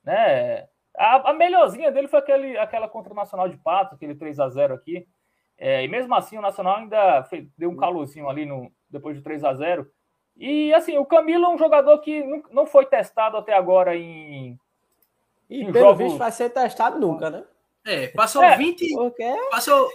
Né? 0.04 0.68
A, 0.98 1.30
a, 1.30 1.34
melhorzinha 1.34 1.94
dele 1.94 2.10
foi 2.10 2.20
aquele, 2.20 2.58
aquela 2.58 2.90
contra 2.90 3.14
o 3.14 3.16
Nacional 3.16 3.48
de 3.48 3.56
Pato, 3.56 3.96
aquele 3.96 4.16
3 4.16 4.38
a 4.38 4.50
0 4.50 4.74
aqui. 4.74 5.08
É, 5.58 5.82
e 5.84 5.88
mesmo 5.88 6.14
assim, 6.14 6.38
o 6.38 6.42
Nacional 6.42 6.76
ainda 6.76 7.24
fez, 7.24 7.48
deu 7.58 7.70
um 7.70 7.78
calorzinho 7.78 8.28
ali 8.28 8.46
no, 8.46 8.70
depois 8.90 9.16
de 9.16 9.24
3 9.24 9.46
a 9.46 9.54
0 9.54 9.90
E 10.40 10.74
assim, 10.74 10.98
o 10.98 11.06
Camilo 11.06 11.46
é 11.46 11.50
um 11.50 11.58
jogador 11.58 11.98
que 12.00 12.24
não, 12.24 12.42
não 12.52 12.66
foi 12.66 12.86
testado 12.86 13.36
até 13.36 13.54
agora 13.54 13.96
em. 13.98 14.58
E 15.50 15.64
em 15.64 15.72
pelo 15.72 15.88
jogos... 15.88 16.04
visto 16.04 16.18
vai 16.18 16.32
ser 16.32 16.50
testado 16.50 16.98
nunca, 16.98 17.30
né? 17.30 17.44
É, 17.86 18.08
passou 18.08 18.42
é, 18.42 18.56
20. 18.56 18.88
Passou 19.52 19.90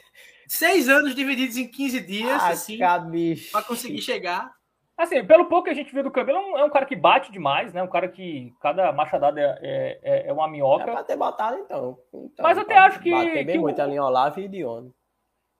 seis 0.46 0.88
anos 0.88 1.14
divididos 1.14 1.56
em 1.56 1.66
15 1.66 2.00
dias, 2.00 2.42
Ai, 2.42 2.52
assim, 2.52 2.78
para 2.78 3.62
conseguir 3.62 4.02
chegar. 4.02 4.52
Assim, 4.96 5.24
pelo 5.24 5.46
pouco 5.46 5.64
que 5.64 5.70
a 5.70 5.74
gente 5.74 5.92
viu 5.92 6.04
do 6.04 6.10
Camilo, 6.10 6.38
é 6.38 6.40
um, 6.40 6.58
é 6.58 6.64
um, 6.64 6.70
cara 6.70 6.86
que 6.86 6.94
bate 6.94 7.32
demais, 7.32 7.72
né? 7.72 7.82
Um 7.82 7.88
cara 7.88 8.06
que 8.06 8.54
cada 8.60 8.92
machadada 8.92 9.40
é, 9.40 9.58
é, 9.60 10.00
é, 10.02 10.28
é 10.28 10.32
uma 10.32 10.46
minhoca. 10.46 10.84
É 10.84 10.92
pra 10.92 11.02
ter 11.02 11.16
batado, 11.16 11.58
então. 11.58 11.98
então 12.12 12.42
Mas 12.42 12.58
até 12.58 12.76
acho 12.76 13.00
que. 13.00 13.10
Bater 13.10 13.44
bem 13.44 13.56
que 13.56 13.58
muito 13.58 13.78
o... 13.78 13.82
ali 13.82 13.94
em 13.94 14.00
Olavo 14.00 14.38
e 14.40 14.46
Dione. 14.46 14.94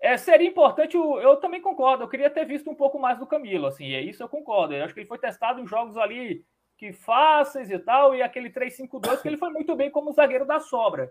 É, 0.05 0.18
seria 0.18 0.46
importante, 0.46 0.98
eu 0.98 1.36
também 1.36 1.62
concordo. 1.62 2.05
Eu 2.05 2.09
queria 2.09 2.28
ter 2.28 2.44
visto 2.44 2.70
um 2.70 2.74
pouco 2.74 2.98
mais 2.98 3.18
do 3.18 3.26
Camilo, 3.26 3.66
assim, 3.66 3.90
é 3.94 4.02
isso 4.02 4.22
eu 4.22 4.28
concordo. 4.28 4.74
Eu 4.74 4.84
acho 4.84 4.92
que 4.92 5.00
ele 5.00 5.09
foi 5.09 5.16
testado 5.18 5.62
em 5.62 5.66
jogos 5.66 5.96
ali 5.96 6.44
que 6.76 6.92
fáceis 6.92 7.70
e 7.70 7.78
tal, 7.78 8.14
e 8.14 8.20
aquele 8.20 8.50
3-5-2, 8.50 9.22
que 9.22 9.28
ele 9.28 9.38
foi 9.38 9.48
muito 9.48 9.74
bem 9.74 9.90
como 9.90 10.12
zagueiro 10.12 10.44
da 10.44 10.61
sobra, 10.61 11.11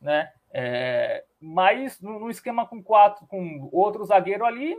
né? 0.00 0.32
É, 0.52 1.24
mas 1.40 2.00
no, 2.00 2.28
esquema 2.28 2.66
com 2.66 2.82
quatro, 2.82 3.24
com 3.28 3.68
outro 3.70 4.04
zagueiro 4.04 4.44
ali, 4.44 4.76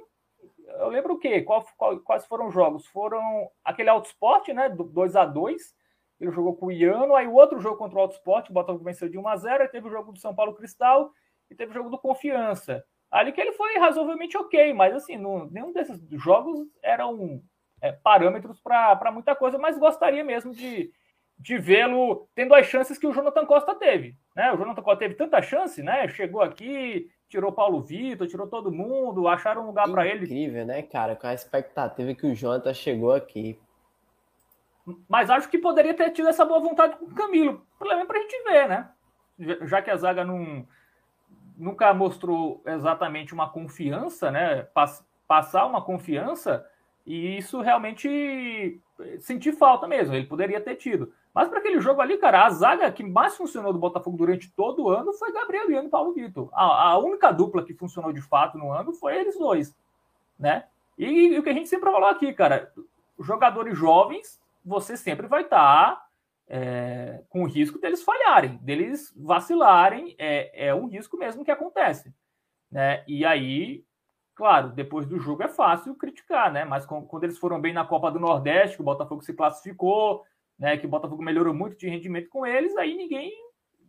eu 0.80 0.90
lembro 0.90 1.14
o 1.14 1.18
quê? 1.18 1.42
Qual, 1.42 1.66
qual, 1.78 1.98
quais 2.02 2.26
foram 2.26 2.48
os 2.48 2.54
jogos? 2.54 2.86
Foram 2.88 3.50
aquele 3.64 3.88
Autosport, 3.88 4.50
né? 4.50 4.68
2 4.68 5.16
a 5.16 5.24
2 5.26 5.74
Ele 6.20 6.32
jogou 6.32 6.58
com 6.58 6.66
o 6.66 6.72
Iano, 6.74 7.16
aí 7.16 7.26
o 7.26 7.36
outro 7.36 7.62
jogo 7.62 7.78
contra 7.78 8.00
o 8.00 8.02
Autosport, 8.02 8.50
o 8.50 8.54
Botafogo 8.54 8.84
venceu 8.84 9.08
de 9.08 9.18
1 9.18 9.26
a 9.30 9.38
0 9.38 9.64
aí 9.64 9.70
teve 9.70 9.88
o 9.88 9.92
jogo 9.92 10.12
do 10.12 10.20
São 10.20 10.36
Paulo 10.36 10.56
Cristal 10.56 11.10
e 11.50 11.56
teve 11.56 11.72
o 11.72 11.74
jogo 11.74 11.90
do 11.90 11.98
Confiança. 11.98 12.84
Ali 13.12 13.32
que 13.32 13.40
ele 13.40 13.54
foi 13.54 13.78
razoavelmente 13.78 14.38
ok, 14.38 14.74
mas 14.74 14.94
assim, 14.94 15.18
não, 15.18 15.46
nenhum 15.50 15.72
desses 15.72 16.02
jogos 16.12 16.68
eram 16.84 17.42
é, 17.82 17.92
parâmetros 17.92 18.60
para 18.60 19.12
muita 19.12 19.36
coisa, 19.36 19.58
mas 19.58 19.78
gostaria 19.78 20.24
mesmo 20.24 20.52
de, 20.52 20.92
de 21.38 21.58
vê-lo 21.58 22.28
tendo 22.36 22.54
as 22.54 22.66
chances 22.66 22.98
que 22.98 23.08
o 23.08 23.14
Jonathan 23.14 23.46
Costa 23.46 23.76
teve. 23.76 24.16
Né? 24.36 24.52
O 24.52 24.58
Jonathan 24.58 24.82
Costa 24.82 25.00
teve 25.00 25.16
tanta 25.16 25.42
chance, 25.42 25.82
né? 25.82 26.08
Chegou 26.10 26.42
aqui, 26.42 27.10
tirou 27.30 27.52
Paulo 27.52 27.82
Vitor, 27.82 28.28
tirou 28.28 28.48
todo 28.48 28.72
mundo, 28.72 29.28
acharam 29.28 29.64
um 29.64 29.68
lugar 29.68 29.90
para 29.90 30.08
ele. 30.08 30.26
Incrível, 30.26 30.66
né, 30.66 30.82
cara? 30.82 31.16
Com 31.16 31.28
a 31.28 31.34
expectativa 31.34 32.14
que 32.14 32.26
o 32.26 32.36
Jonathan 32.36 32.74
chegou 32.74 33.14
aqui. 33.14 33.60
Mas 35.08 35.30
acho 35.30 35.50
que 35.50 35.58
poderia 35.58 35.94
ter 35.94 36.12
tido 36.12 36.28
essa 36.28 36.46
boa 36.46 36.60
vontade 36.60 36.96
com 36.98 37.06
o 37.06 37.16
Camilo. 37.16 37.66
Pelo 37.80 37.92
menos 37.92 38.08
pra 38.08 38.20
gente 38.20 38.44
ver, 38.44 38.68
né? 38.68 38.90
Já 39.64 39.82
que 39.82 39.90
a 39.90 39.98
zaga 39.98 40.24
não, 40.24 40.66
nunca 41.58 41.94
mostrou 41.94 42.62
exatamente 42.66 43.34
uma 43.34 43.50
confiança, 43.50 44.32
né? 44.32 44.68
passar 45.28 45.66
uma 45.66 45.82
confiança, 45.82 46.66
e 47.06 47.38
isso 47.38 47.62
realmente 47.62 48.80
senti 49.20 49.52
falta 49.52 49.88
mesmo. 49.88 50.16
Ele 50.16 50.26
poderia 50.26 50.62
ter 50.62 50.76
tido. 50.76 51.12
Mas 51.34 51.50
para 51.50 51.60
aquele 51.60 51.82
jogo 51.82 52.02
ali, 52.02 52.18
cara, 52.18 52.46
a 52.46 52.50
zaga 52.50 52.92
que 52.92 53.04
mais 53.04 53.36
funcionou 53.36 53.74
do 53.74 53.80
Botafogo 53.80 54.18
durante 54.18 54.50
todo 54.52 54.84
o 54.84 54.90
ano 54.90 55.14
foi 55.14 55.34
Gabriel 55.34 55.70
e 55.70 55.90
Paulo 55.90 56.14
Vitor. 56.14 56.50
A, 56.54 56.92
a, 56.92 56.98
única 56.98 57.32
dupla 57.32 57.64
que 57.64 57.74
funcionou 57.74 58.14
de 58.14 58.22
fato 58.22 58.58
no 58.58 58.72
ano 58.72 58.94
foi 58.94 59.18
eles 59.18 59.38
dois, 59.38 59.76
né? 60.40 60.66
E, 60.98 61.06
e 61.06 61.38
o 61.38 61.44
que 61.44 61.50
a 61.50 61.54
gente 61.54 61.68
sempre 61.68 61.92
falou 61.92 62.08
aqui, 62.08 62.32
cara, 62.32 62.72
jogadores 63.20 63.78
jovens, 63.78 64.40
você 64.64 64.96
sempre 64.96 65.28
vai 65.28 65.42
estar 65.42 65.58
tá, 65.58 66.05
é, 66.48 67.24
com 67.30 67.44
o 67.44 67.48
risco 67.48 67.80
deles 67.80 68.04
falharem, 68.04 68.58
deles 68.58 69.14
vacilarem, 69.16 70.16
é, 70.18 70.68
é 70.68 70.76
um 70.76 70.88
risco 70.88 71.18
mesmo 71.18 71.44
que 71.44 71.52
acontece, 71.52 72.14
né? 72.72 73.04
E 73.08 73.26
aí, 73.26 73.84
claro, 74.36 74.70
depois 74.70 75.08
do 75.08 75.20
jogo 75.20 75.44
é 75.44 75.48
fácil 75.48 75.96
criticar, 75.96 76.52
né? 76.52 76.66
Mas 76.66 76.86
quando 76.86 77.24
eles 77.24 77.38
foram 77.38 77.60
bem 77.60 77.74
na 77.74 77.86
Copa 77.86 78.12
do 78.12 78.20
Nordeste, 78.20 78.76
que 78.76 78.82
o 78.82 78.86
Botafogo 78.86 79.24
se 79.24 79.34
classificou, 79.34 80.24
né, 80.58 80.78
que 80.78 80.86
o 80.86 80.90
Botafogo 80.90 81.22
melhorou 81.22 81.54
muito 81.54 81.78
de 81.78 81.90
rendimento 81.90 82.30
com 82.30 82.46
eles, 82.46 82.78
aí 82.78 82.96
ninguém 82.96 83.34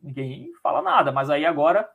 ninguém 0.03 0.53
fala 0.63 0.81
nada. 0.81 1.13
Mas 1.13 1.29
aí 1.31 1.45
agora, 1.45 1.89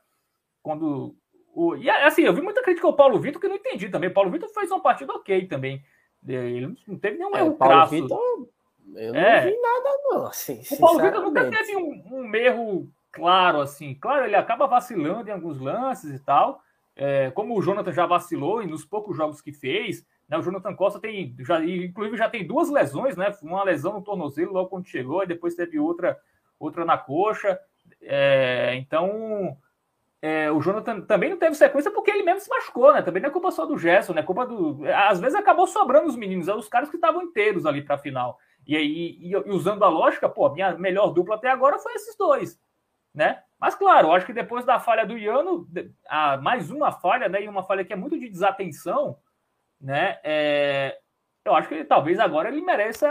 quando. 0.62 1.16
O, 1.54 1.76
e 1.76 1.90
assim, 1.90 2.22
eu 2.22 2.32
vi 2.32 2.40
muita 2.40 2.62
crítica 2.62 2.86
ao 2.86 2.96
Paulo 2.96 3.20
Vitor 3.20 3.40
que 3.40 3.46
eu 3.46 3.50
não 3.50 3.56
entendi 3.56 3.88
também. 3.88 4.08
O 4.08 4.14
Paulo 4.14 4.30
Vitor 4.30 4.48
fez 4.50 4.70
uma 4.70 4.80
partida 4.80 5.12
ok 5.12 5.46
também. 5.46 5.82
Ele 6.26 6.74
não 6.86 6.98
teve 6.98 7.18
nenhum 7.18 7.36
é, 7.36 7.40
erro 7.40 7.56
Paulo 7.56 7.74
crasso. 7.74 7.90
Vitor, 7.90 8.48
eu 8.96 9.12
não 9.12 9.20
é. 9.20 9.40
vi 9.46 9.60
nada, 9.60 9.98
não. 10.04 10.26
Assim, 10.26 10.62
o 10.70 10.78
Paulo 10.78 11.00
Vitor 11.00 11.22
nunca 11.22 11.50
teve 11.50 11.76
um, 11.76 12.02
um 12.10 12.34
erro 12.34 12.88
claro, 13.10 13.60
assim. 13.60 13.94
Claro, 13.94 14.24
ele 14.24 14.36
acaba 14.36 14.66
vacilando 14.66 15.28
em 15.28 15.32
alguns 15.32 15.60
lances 15.60 16.14
e 16.14 16.18
tal. 16.18 16.62
É, 16.94 17.30
como 17.30 17.56
o 17.56 17.62
Jonathan 17.62 17.92
já 17.92 18.06
vacilou 18.06 18.62
e 18.62 18.66
nos 18.66 18.84
poucos 18.84 19.16
jogos 19.16 19.40
que 19.40 19.52
fez, 19.52 20.06
né? 20.28 20.38
O 20.38 20.42
Jonathan 20.42 20.74
Costa 20.74 21.00
tem, 21.00 21.34
já, 21.40 21.64
inclusive, 21.64 22.16
já 22.16 22.28
tem 22.28 22.46
duas 22.46 22.70
lesões, 22.70 23.16
né? 23.16 23.34
Uma 23.42 23.64
lesão 23.64 23.94
no 23.94 24.02
tornozelo 24.02 24.52
logo 24.52 24.70
quando 24.70 24.88
chegou, 24.88 25.22
e 25.22 25.26
depois 25.26 25.54
teve 25.54 25.78
outra, 25.78 26.18
outra 26.58 26.84
na 26.84 26.98
coxa. 26.98 27.58
É, 28.00 28.74
então, 28.76 29.56
é, 30.20 30.50
o 30.50 30.60
Jonathan 30.60 31.00
também 31.00 31.30
não 31.30 31.36
teve 31.36 31.54
sequência 31.54 31.90
porque 31.90 32.10
ele 32.10 32.22
mesmo 32.22 32.40
se 32.40 32.48
machucou, 32.48 32.92
né? 32.92 33.02
Também 33.02 33.20
não 33.20 33.28
é 33.28 33.32
culpa 33.32 33.50
só 33.50 33.66
do 33.66 33.76
Gerson, 33.76 34.12
né? 34.12 34.22
Culpa 34.22 34.46
do. 34.46 34.80
Às 35.08 35.20
vezes 35.20 35.34
acabou 35.34 35.66
sobrando 35.66 36.08
os 36.08 36.16
meninos, 36.16 36.48
eram 36.48 36.60
os 36.60 36.68
caras 36.68 36.88
que 36.88 36.96
estavam 36.96 37.22
inteiros 37.22 37.66
ali 37.66 37.82
para 37.82 37.96
a 37.96 37.98
final. 37.98 38.38
E 38.66 38.76
aí, 38.76 39.18
e, 39.20 39.30
e 39.30 39.50
usando 39.50 39.84
a 39.84 39.88
lógica, 39.88 40.28
pô, 40.28 40.46
a 40.46 40.52
minha 40.52 40.74
melhor 40.76 41.08
dupla 41.08 41.34
até 41.34 41.50
agora 41.50 41.78
foi 41.78 41.94
esses 41.94 42.16
dois, 42.16 42.60
né? 43.14 43.42
Mas 43.58 43.74
claro, 43.74 44.08
eu 44.08 44.12
acho 44.12 44.26
que 44.26 44.32
depois 44.32 44.64
da 44.64 44.78
falha 44.78 45.06
do 45.06 45.16
Iano, 45.16 45.68
a, 46.08 46.36
mais 46.36 46.70
uma 46.70 46.92
falha, 46.92 47.28
né? 47.28 47.42
E 47.42 47.48
uma 47.48 47.62
falha 47.62 47.84
que 47.84 47.92
é 47.92 47.96
muito 47.96 48.18
de 48.18 48.28
desatenção, 48.28 49.18
né? 49.80 50.18
É, 50.22 50.98
eu 51.44 51.54
acho 51.54 51.68
que 51.68 51.84
talvez 51.84 52.18
agora 52.18 52.48
ele 52.48 52.60
mereça 52.60 53.08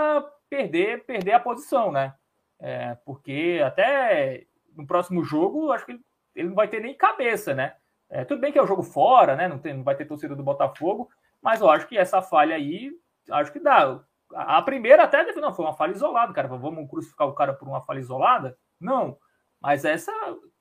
perder, 0.50 1.06
perder 1.06 1.34
a 1.34 1.40
posição, 1.40 1.92
né? 1.92 2.14
É, 2.60 2.96
porque 3.06 3.62
até 3.66 4.46
no 4.76 4.86
próximo 4.86 5.24
jogo, 5.24 5.72
acho 5.72 5.86
que 5.86 5.94
ele, 5.94 6.02
ele 6.36 6.50
não 6.50 6.56
vai 6.56 6.68
ter 6.68 6.82
nem 6.82 6.96
cabeça, 6.96 7.54
né? 7.54 7.76
É, 8.10 8.26
tudo 8.26 8.42
bem 8.42 8.52
que 8.52 8.60
é 8.60 8.62
o 8.62 8.66
um 8.66 8.68
jogo 8.68 8.84
fora, 8.84 9.36
né? 9.36 9.48
Não, 9.48 9.58
tem, 9.58 9.74
não 9.74 9.84
vai 9.84 9.96
ter 9.96 10.06
torcida 10.06 10.36
do 10.36 10.44
Botafogo, 10.44 11.10
mas 11.42 11.62
eu 11.62 11.70
acho 11.70 11.88
que 11.88 11.98
essa 11.98 12.22
falha 12.22 12.56
aí, 12.56 12.92
acho 13.30 13.52
que 13.52 13.60
dá. 13.60 14.00
A, 14.36 14.62
primeira 14.62 15.04
até 15.04 15.24
não 15.36 15.54
foi 15.54 15.66
uma 15.66 15.74
falha 15.74 15.92
isolada, 15.92 16.34
cara. 16.34 16.48
Vamos 16.48 16.90
crucificar 16.90 17.28
o 17.28 17.34
cara 17.34 17.54
por 17.54 17.68
uma 17.68 17.82
falha 17.82 18.00
isolada? 18.00 18.58
Não. 18.80 19.18
Mas 19.60 19.86
essa 19.86 20.12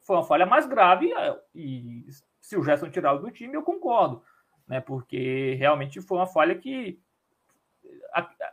foi 0.07 0.17
uma 0.17 0.25
falha 0.25 0.47
mais 0.47 0.67
grave 0.67 1.13
é, 1.13 1.39
e 1.55 2.05
se 2.41 2.57
o 2.57 2.63
Gerson 2.63 2.91
tirar 2.91 3.15
do 3.17 3.31
time, 3.31 3.55
eu 3.55 3.63
concordo, 3.63 4.23
né? 4.67 4.81
Porque 4.81 5.55
realmente 5.59 6.01
foi 6.01 6.19
uma 6.19 6.27
falha 6.27 6.55
que 6.55 7.01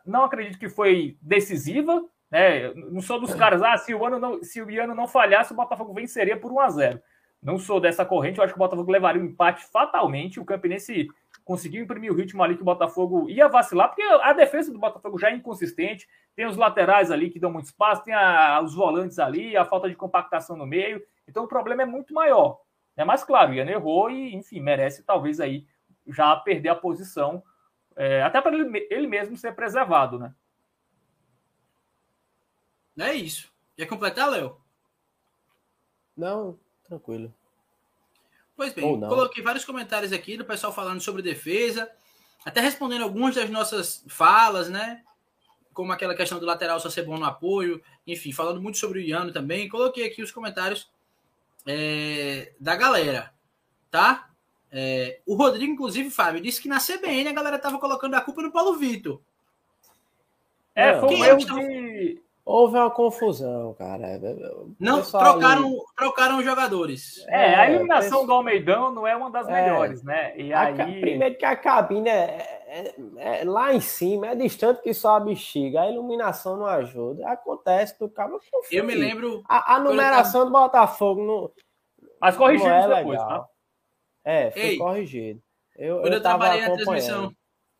não 0.06 0.24
acredito 0.24 0.60
que 0.60 0.70
foi 0.70 1.18
decisiva, 1.22 2.06
né? 2.30 2.74
Não 2.74 3.02
sou 3.02 3.20
dos 3.20 3.34
caras, 3.34 3.62
ah, 3.62 3.78
se 3.78 3.94
o 3.94 4.06
ano 4.06 4.20
não, 4.20 4.44
se 4.44 4.62
o 4.62 4.70
Iano 4.70 4.94
não 4.94 5.08
falhasse, 5.08 5.54
o 5.54 5.56
Botafogo 5.56 5.94
venceria 5.94 6.40
por 6.40 6.52
1 6.52 6.60
a 6.60 6.70
0. 6.70 7.02
Não 7.42 7.58
sou 7.58 7.80
dessa 7.80 8.06
corrente, 8.06 8.40
eu 8.40 8.44
acho 8.44 8.54
que 8.54 8.60
o 8.60 8.64
Botafogo 8.64 8.92
levaria 8.92 9.22
um 9.22 9.26
empate 9.26 9.66
fatalmente. 9.66 10.40
O 10.40 10.46
Campinense 10.46 11.08
conseguiu 11.48 11.82
imprimir 11.82 12.12
o 12.12 12.16
ritmo 12.16 12.44
ali 12.44 12.58
que 12.58 12.62
o 12.62 12.66
Botafogo 12.66 13.30
ia 13.30 13.48
vacilar, 13.48 13.88
porque 13.88 14.04
a 14.04 14.34
defesa 14.34 14.70
do 14.70 14.78
Botafogo 14.78 15.18
já 15.18 15.32
é 15.32 15.34
inconsistente. 15.34 16.06
Tem 16.36 16.46
os 16.46 16.58
laterais 16.58 17.10
ali 17.10 17.30
que 17.30 17.40
dão 17.40 17.50
muito 17.50 17.68
espaço, 17.68 18.04
tem 18.04 18.14
a, 18.14 18.60
os 18.62 18.76
volantes 18.76 19.18
ali, 19.18 19.56
a 19.56 19.64
falta 19.64 19.88
de 19.88 19.96
compactação 19.96 20.58
no 20.58 20.66
meio. 20.66 21.02
Então 21.26 21.46
o 21.46 21.48
problema 21.48 21.84
é 21.84 21.86
muito 21.86 22.14
maior. 22.14 22.60
É 22.98 23.06
mais 23.06 23.24
claro, 23.24 23.52
o 23.52 23.54
Ian 23.54 23.66
errou 23.66 24.12
e, 24.12 24.36
enfim, 24.36 24.60
merece 24.60 25.04
talvez 25.04 25.40
aí 25.40 25.66
já 26.06 26.36
perder 26.36 26.70
a 26.70 26.76
posição, 26.76 27.42
é, 27.96 28.22
até 28.22 28.42
para 28.42 28.54
ele, 28.54 28.86
ele 28.92 29.08
mesmo 29.08 29.38
ser 29.38 29.56
preservado, 29.56 30.20
né? 30.20 30.36
É 33.00 33.14
isso. 33.14 33.54
Quer 33.78 33.86
completar, 33.86 34.30
Léo? 34.30 34.58
Não, 36.16 36.60
tranquilo. 36.84 37.34
Pois 38.58 38.74
bem, 38.74 39.00
coloquei 39.00 39.44
vários 39.44 39.64
comentários 39.64 40.12
aqui 40.12 40.36
do 40.36 40.44
pessoal 40.44 40.74
falando 40.74 41.00
sobre 41.00 41.22
defesa, 41.22 41.88
até 42.44 42.60
respondendo 42.60 43.04
algumas 43.04 43.36
das 43.36 43.52
nossas 43.52 44.04
falas, 44.08 44.68
né? 44.68 45.04
Como 45.76 45.92
aquela 45.92 46.16
questão 46.16 46.40
do 46.40 46.46
lateral 46.48 46.80
só 46.80 46.90
ser 46.90 47.04
bom 47.04 47.20
no 47.20 47.26
apoio, 47.26 47.80
enfim, 48.08 48.32
falando 48.32 48.60
muito 48.60 48.80
sobre 48.80 48.98
o 48.98 49.02
Iano 49.04 49.32
também. 49.32 49.70
Coloquei 49.70 50.08
aqui 50.08 50.24
os 50.24 50.32
comentários 50.32 50.90
é, 51.68 52.52
da 52.60 52.76
galera, 52.76 53.32
tá? 53.92 54.28
É, 54.72 55.22
o 55.24 55.36
Rodrigo, 55.36 55.72
inclusive, 55.72 56.10
Fábio, 56.10 56.42
disse 56.42 56.60
que 56.60 56.68
na 56.68 56.80
CBN 56.80 57.30
a 57.30 57.34
galera 57.34 57.60
tava 57.60 57.78
colocando 57.78 58.16
a 58.16 58.22
culpa 58.22 58.42
no 58.42 58.52
Paulo 58.52 58.76
Vitor. 58.76 59.22
É, 60.74 61.00
foi 61.00 61.16
um 61.16 61.24
erro 61.24 61.38
de, 61.38 62.22
Houve 62.50 62.78
uma 62.78 62.90
confusão, 62.90 63.74
cara. 63.74 64.22
Não, 64.80 65.02
trocaram, 65.02 65.66
ali... 65.66 65.78
trocaram 65.98 66.38
os 66.38 66.46
jogadores. 66.46 67.26
É, 67.28 67.54
a 67.56 67.70
eliminação 67.70 68.26
do 68.26 68.32
Almeidão 68.32 68.90
não 68.90 69.06
é 69.06 69.14
uma 69.18 69.30
das 69.30 69.50
é, 69.50 69.52
melhores, 69.52 70.02
né? 70.02 70.34
E 70.38 70.54
aí... 70.54 71.02
Primeiro 71.02 71.38
que 71.38 71.44
a 71.44 71.58
cabine 71.58 72.08
é, 72.08 72.64
é, 72.66 72.96
é, 73.18 73.44
lá 73.44 73.74
em 73.74 73.82
cima, 73.82 74.28
é 74.28 74.36
distante 74.36 74.82
que 74.82 74.94
só 74.94 75.18
a 75.18 75.20
bexiga. 75.20 75.82
A 75.82 75.92
iluminação 75.92 76.56
não 76.56 76.68
ajuda. 76.68 77.28
Acontece 77.28 78.00
do 78.00 78.10
cabo. 78.10 78.40
Eu 78.72 78.86
me 78.86 78.96
lembro. 78.96 79.44
A, 79.50 79.76
a 79.76 79.80
numeração 79.82 80.46
tava... 80.46 80.46
do 80.46 80.52
Botafogo 80.52 81.22
não. 81.22 81.52
Mas 82.22 82.38
corrigido 82.38 82.70
é 82.70 82.96
depois, 82.96 83.20
tá? 83.20 83.46
É, 84.24 84.52
foi 84.52 84.62
Ei, 84.62 84.78
corrigido. 84.78 85.42
Eu, 85.76 85.98
quando 85.98 86.14
eu, 86.14 86.20
eu 86.20 86.22
trabalhei 86.22 86.62
na 86.62 86.76
transmissão. 86.78 87.32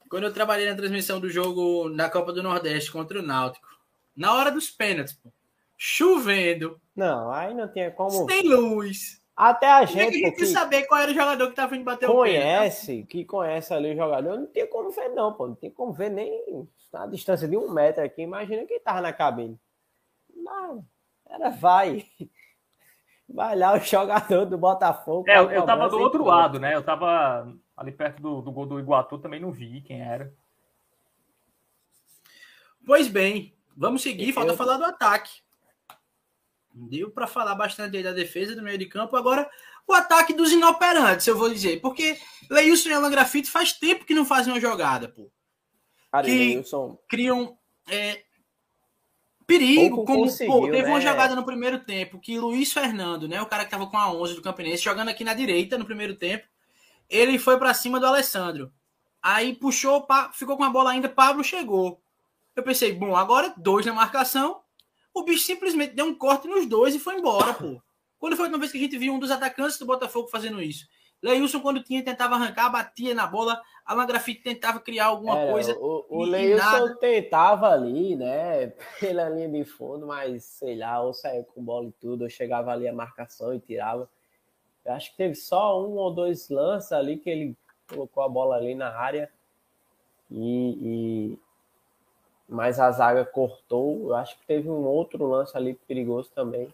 Quando 0.10 0.24
eu 0.26 0.34
trabalhei 0.34 0.70
na 0.70 0.76
transmissão 0.76 1.22
do 1.22 1.30
jogo 1.30 1.88
na 1.88 2.10
Copa 2.10 2.34
do 2.34 2.44
Nordeste 2.44 2.92
contra 2.92 3.18
o 3.18 3.22
Náutico 3.22 3.77
na 4.18 4.34
hora 4.34 4.52
dos 4.52 4.70
pênaltis, 4.70 5.14
pô. 5.14 5.32
Chovendo. 5.78 6.82
Não, 6.96 7.32
aí 7.32 7.54
não 7.54 7.72
tinha 7.72 7.92
como. 7.92 8.28
Sem 8.28 8.50
luz. 8.50 9.22
Até 9.36 9.68
a 9.68 9.86
gente. 9.86 10.20
que 10.20 10.26
a 10.26 10.30
gente 10.30 10.48
saber 10.48 10.88
qual 10.88 11.00
era 11.00 11.12
o 11.12 11.14
jogador 11.14 11.48
que 11.48 11.56
tava 11.56 11.76
indo 11.76 11.86
bater 11.86 12.08
conhece, 12.08 12.18
o 12.18 12.42
pênalti. 12.42 12.58
Conhece, 12.58 13.04
que 13.04 13.26
conhece 13.26 13.74
ali 13.74 13.94
o 13.94 13.96
jogador, 13.96 14.40
não 14.40 14.48
tinha 14.48 14.66
como 14.66 14.90
ver, 14.90 15.10
não, 15.10 15.32
pô. 15.34 15.48
Não 15.48 15.56
tem 15.56 15.70
como 15.70 15.94
ver 15.94 16.10
nem 16.10 16.68
na 16.92 17.06
distância 17.06 17.48
de 17.48 17.56
um 17.56 17.72
metro 17.72 18.04
aqui. 18.04 18.24
Imagina 18.24 18.66
quem 18.66 18.80
tava 18.80 19.02
na 19.02 19.14
cabine. 19.14 19.60
Não, 20.36 20.84
era 21.30 21.50
vai. 21.52 22.06
Vai 23.30 23.58
lá 23.58 23.74
o 23.74 23.80
jogador 23.80 24.46
do 24.46 24.58
Botafogo. 24.58 25.30
É, 25.30 25.38
eu, 25.38 25.52
eu 25.52 25.66
tava 25.66 25.90
do 25.90 26.00
outro 26.00 26.24
lado, 26.24 26.60
né? 26.60 26.74
Eu 26.74 26.82
tava 26.82 27.54
ali 27.76 27.92
perto 27.92 28.22
do, 28.22 28.42
do 28.42 28.52
gol 28.52 28.66
do 28.66 28.80
Iguatu, 28.80 29.20
também 29.20 29.40
não 29.40 29.52
vi 29.52 29.82
quem 29.82 30.02
era. 30.02 30.34
Pois 32.86 33.10
bem, 33.10 33.54
Vamos 33.78 34.02
seguir, 34.02 34.34
falta 34.34 34.54
eu... 34.54 34.58
falar 34.58 34.78
do 34.78 34.86
ataque. 34.86 35.32
Deu 36.74 37.12
para 37.12 37.28
falar 37.28 37.56
bastante 37.56 38.02
da 38.02 38.12
defesa 38.12 38.56
do 38.56 38.64
meio 38.64 38.78
de 38.78 38.88
campo. 38.88 39.16
Agora, 39.16 39.50
o 39.88 39.94
ataque 39.94 40.34
dos 40.34 40.52
inoperantes, 40.52 41.28
eu 41.28 41.38
vou 41.38 41.50
dizer. 41.50 41.80
Porque 41.80 42.20
Leilson 42.50 42.90
e 42.90 42.94
Alan 42.94 43.10
Grafite 43.10 43.50
faz 43.50 43.74
tempo 43.74 44.06
que 44.06 44.14
não 44.14 44.26
fazem 44.26 44.52
uma 44.52 44.60
jogada, 44.60 45.08
pô. 45.08 45.32
Cara, 46.12 46.26
que 46.26 46.32
Leilson... 46.32 46.98
criam 47.08 47.58
é, 47.88 48.24
perigo. 49.46 50.04
Como, 50.06 50.26
pô, 50.26 50.66
teve 50.66 50.84
né? 50.84 50.90
uma 50.90 51.02
jogada 51.02 51.36
no 51.36 51.46
primeiro 51.46 51.80
tempo 51.80 52.20
que 52.20 52.38
Luiz 52.38 52.74
Fernando, 52.74 53.28
né, 53.28 53.42
o 53.42 53.48
cara 53.48 53.64
que 53.64 53.72
tava 53.72 53.88
com 53.88 53.98
a 53.98 54.12
11 54.12 54.36
do 54.36 54.42
Campinense, 54.42 54.84
jogando 54.84 55.10
aqui 55.10 55.24
na 55.24 55.34
direita 55.34 55.78
no 55.78 55.86
primeiro 55.86 56.16
tempo, 56.16 56.48
ele 57.10 57.40
foi 57.40 57.58
para 57.58 57.74
cima 57.74 58.00
do 58.00 58.06
Alessandro. 58.06 58.72
Aí 59.22 59.56
puxou, 59.56 60.06
ficou 60.34 60.58
com 60.58 60.64
a 60.64 60.70
bola 60.70 60.92
ainda, 60.92 61.10
Pablo 61.10 61.44
chegou. 61.44 62.02
Eu 62.58 62.64
pensei, 62.64 62.92
bom, 62.92 63.16
agora 63.16 63.54
dois 63.56 63.86
na 63.86 63.94
marcação. 63.94 64.62
O 65.14 65.24
bicho 65.24 65.44
simplesmente 65.44 65.94
deu 65.94 66.06
um 66.06 66.16
corte 66.16 66.48
nos 66.48 66.66
dois 66.66 66.96
e 66.96 67.00
foi 67.00 67.20
embora, 67.20 67.54
pô. 67.54 67.80
Quando 68.18 68.36
foi 68.36 68.46
a 68.46 68.48
última 68.48 68.60
vez 68.60 68.72
que 68.72 68.80
a 68.80 68.82
gente 68.82 68.98
viu 68.98 69.14
um 69.14 69.20
dos 69.20 69.30
atacantes 69.30 69.78
do 69.78 69.86
Botafogo 69.86 70.28
fazendo 70.28 70.60
isso? 70.60 70.88
Leilson, 71.22 71.60
quando 71.60 71.84
tinha, 71.84 72.04
tentava 72.04 72.34
arrancar, 72.34 72.70
batia 72.72 73.14
na 73.14 73.28
bola. 73.28 73.62
Alan 73.86 74.08
Grafite 74.08 74.42
tentava 74.42 74.80
criar 74.80 75.06
alguma 75.06 75.40
é, 75.40 75.52
coisa. 75.52 75.78
O, 75.80 76.06
o 76.10 76.24
Leilson 76.24 76.96
tentava 76.96 77.70
ali, 77.70 78.16
né? 78.16 78.74
Pela 79.00 79.30
linha 79.30 79.50
de 79.50 79.64
fundo, 79.64 80.08
mas 80.08 80.44
sei 80.44 80.78
lá, 80.78 81.00
ou 81.00 81.14
saía 81.14 81.44
com 81.44 81.64
bola 81.64 81.86
e 81.88 81.92
tudo, 81.92 82.24
ou 82.24 82.30
chegava 82.30 82.72
ali 82.72 82.88
a 82.88 82.94
marcação 82.94 83.54
e 83.54 83.60
tirava. 83.60 84.10
Eu 84.84 84.94
acho 84.94 85.12
que 85.12 85.18
teve 85.18 85.36
só 85.36 85.80
um 85.80 85.92
ou 85.92 86.12
dois 86.12 86.50
lances 86.50 86.92
ali 86.92 87.18
que 87.18 87.30
ele 87.30 87.56
colocou 87.88 88.24
a 88.24 88.30
bola 88.30 88.56
ali 88.56 88.74
na 88.74 88.90
área. 88.90 89.32
E, 90.32 91.38
mas 92.48 92.80
a 92.80 92.92
zaga 92.92 93.26
cortou. 93.26 94.10
Eu 94.10 94.16
acho 94.16 94.38
que 94.40 94.46
teve 94.46 94.70
um 94.70 94.86
outro 94.86 95.26
lance 95.28 95.56
ali 95.58 95.74
perigoso 95.88 96.30
também. 96.34 96.74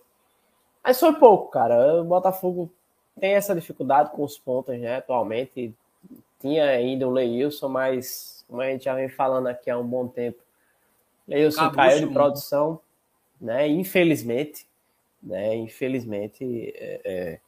Mas 0.83 0.99
foi 0.99 1.13
pouco, 1.13 1.49
cara. 1.49 2.01
O 2.01 2.03
Botafogo 2.03 2.69
tem 3.19 3.33
essa 3.33 3.55
dificuldade 3.55 4.11
com 4.11 4.23
os 4.23 4.37
pontos, 4.37 4.77
né? 4.77 4.97
Atualmente 4.97 5.73
tinha 6.39 6.65
ainda 6.65 7.07
o 7.07 7.11
Leilson, 7.11 7.69
mas 7.69 8.45
como 8.47 8.61
a 8.61 8.69
gente 8.69 8.83
já 8.83 8.93
vem 8.93 9.07
falando 9.07 9.47
aqui 9.47 9.69
há 9.69 9.77
um 9.77 9.87
bom 9.87 10.07
tempo, 10.07 10.41
Leilson 11.27 11.71
caiu 11.71 12.07
de 12.07 12.13
produção, 12.13 12.79
né? 13.39 13.67
Infelizmente, 13.67 14.67
né? 15.21 15.55
Infelizmente, 15.55 16.73
é, 16.75 17.01
é, 17.05 17.39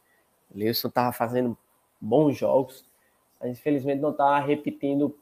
Leilson 0.54 0.88
estava 0.88 1.12
fazendo 1.12 1.56
bons 2.00 2.36
jogos, 2.36 2.84
mas 3.38 3.50
infelizmente 3.50 4.00
não 4.00 4.10
estava 4.10 4.38
repetindo 4.40 5.16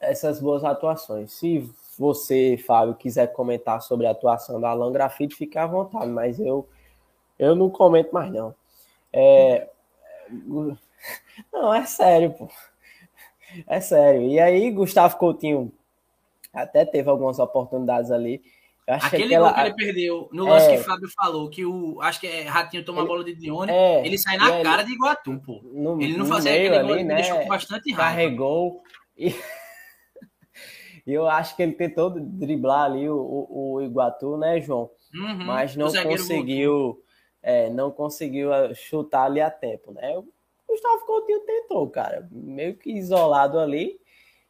essas 0.00 0.40
boas 0.40 0.64
atuações. 0.64 1.32
Se 1.32 1.70
você, 1.98 2.56
Fábio, 2.66 2.94
quiser 2.94 3.32
comentar 3.32 3.80
sobre 3.82 4.06
a 4.06 4.10
atuação 4.10 4.60
da 4.60 4.70
Alan 4.70 4.92
Grafite, 4.92 5.34
fique 5.34 5.58
à 5.58 5.66
vontade, 5.66 6.08
mas 6.08 6.38
eu, 6.38 6.68
eu 7.38 7.54
não 7.54 7.70
comento 7.70 8.12
mais, 8.12 8.32
não. 8.32 8.54
É... 9.12 9.68
Não, 11.52 11.72
é 11.72 11.84
sério, 11.86 12.32
pô. 12.32 12.48
É 13.66 13.80
sério. 13.80 14.22
E 14.22 14.38
aí, 14.40 14.70
Gustavo 14.70 15.16
Coutinho 15.16 15.72
até 16.52 16.84
teve 16.84 17.08
algumas 17.08 17.38
oportunidades 17.38 18.10
ali. 18.10 18.42
Aquele 18.86 19.28
que 19.28 19.38
gol 19.38 19.52
que 19.52 19.60
ele 19.60 19.74
perdeu, 19.74 20.28
no 20.32 20.44
lance 20.44 20.70
é... 20.70 20.76
que 20.76 20.80
o 20.80 20.84
Fábio 20.84 21.08
falou, 21.10 21.50
que 21.50 21.66
o. 21.66 22.00
Acho 22.00 22.20
que 22.20 22.26
é 22.26 22.42
Ratinho 22.42 22.84
toma 22.84 23.00
ele... 23.00 23.06
a 23.06 23.08
bola 23.08 23.24
de 23.24 23.34
Dione, 23.34 23.72
é... 23.72 24.06
ele 24.06 24.16
sai 24.16 24.36
na 24.36 24.62
cara 24.62 24.84
de 24.84 24.92
Iguatu, 24.92 25.40
pô. 25.44 25.60
No, 25.72 26.00
ele 26.00 26.16
não 26.16 26.24
fazia 26.24 26.52
aquele 26.52 26.76
ali, 26.76 26.88
gol, 26.88 27.04
né? 27.04 27.16
deixou 27.16 27.38
com 27.40 27.48
bastante 27.48 27.92
raiva. 27.92 28.10
Carregou. 28.10 28.82
E... 29.18 29.34
E 31.06 31.12
eu 31.12 31.28
acho 31.28 31.54
que 31.54 31.62
ele 31.62 31.72
tentou 31.72 32.10
driblar 32.10 32.84
ali 32.84 33.08
o, 33.08 33.16
o, 33.16 33.72
o 33.74 33.82
Iguatu, 33.82 34.36
né, 34.36 34.60
João? 34.60 34.90
Uhum, 35.14 35.44
Mas 35.44 35.76
não 35.76 35.92
conseguiu, 35.92 37.00
é, 37.40 37.70
não 37.70 37.92
conseguiu 37.92 38.52
é, 38.52 38.74
chutar 38.74 39.24
ali 39.26 39.40
a 39.40 39.50
tempo, 39.50 39.92
né? 39.92 40.18
O 40.18 40.26
Gustavo 40.68 41.06
Coutinho 41.06 41.40
tentou, 41.40 41.88
cara, 41.88 42.28
meio 42.32 42.74
que 42.74 42.90
isolado 42.90 43.58
ali, 43.60 44.00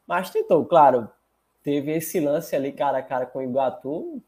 mas 0.07 0.31
tentou. 0.31 0.65
Claro, 0.65 1.09
teve 1.62 1.93
esse 1.93 2.19
lance 2.20 2.57
ali 2.57 2.73
cara 2.73 2.99
a 2.99 3.03
cara 3.03 3.27
com 3.27 3.41
o 3.41 3.43
Iguatu. 3.43 4.23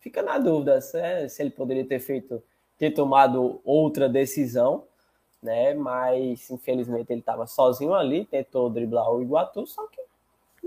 Fica 0.00 0.22
na 0.22 0.38
dúvida 0.38 0.80
se, 0.80 1.28
se 1.28 1.42
ele 1.42 1.50
poderia 1.50 1.84
ter 1.84 1.98
feito, 1.98 2.42
ter 2.78 2.92
tomado 2.92 3.60
outra 3.62 4.08
decisão, 4.08 4.84
né? 5.42 5.74
Mas 5.74 6.50
infelizmente 6.50 7.12
ele 7.12 7.20
estava 7.20 7.46
sozinho 7.46 7.92
ali, 7.92 8.24
tentou 8.24 8.70
driblar 8.70 9.12
o 9.12 9.20
Iguatu, 9.20 9.66
só 9.66 9.86
que 9.88 10.00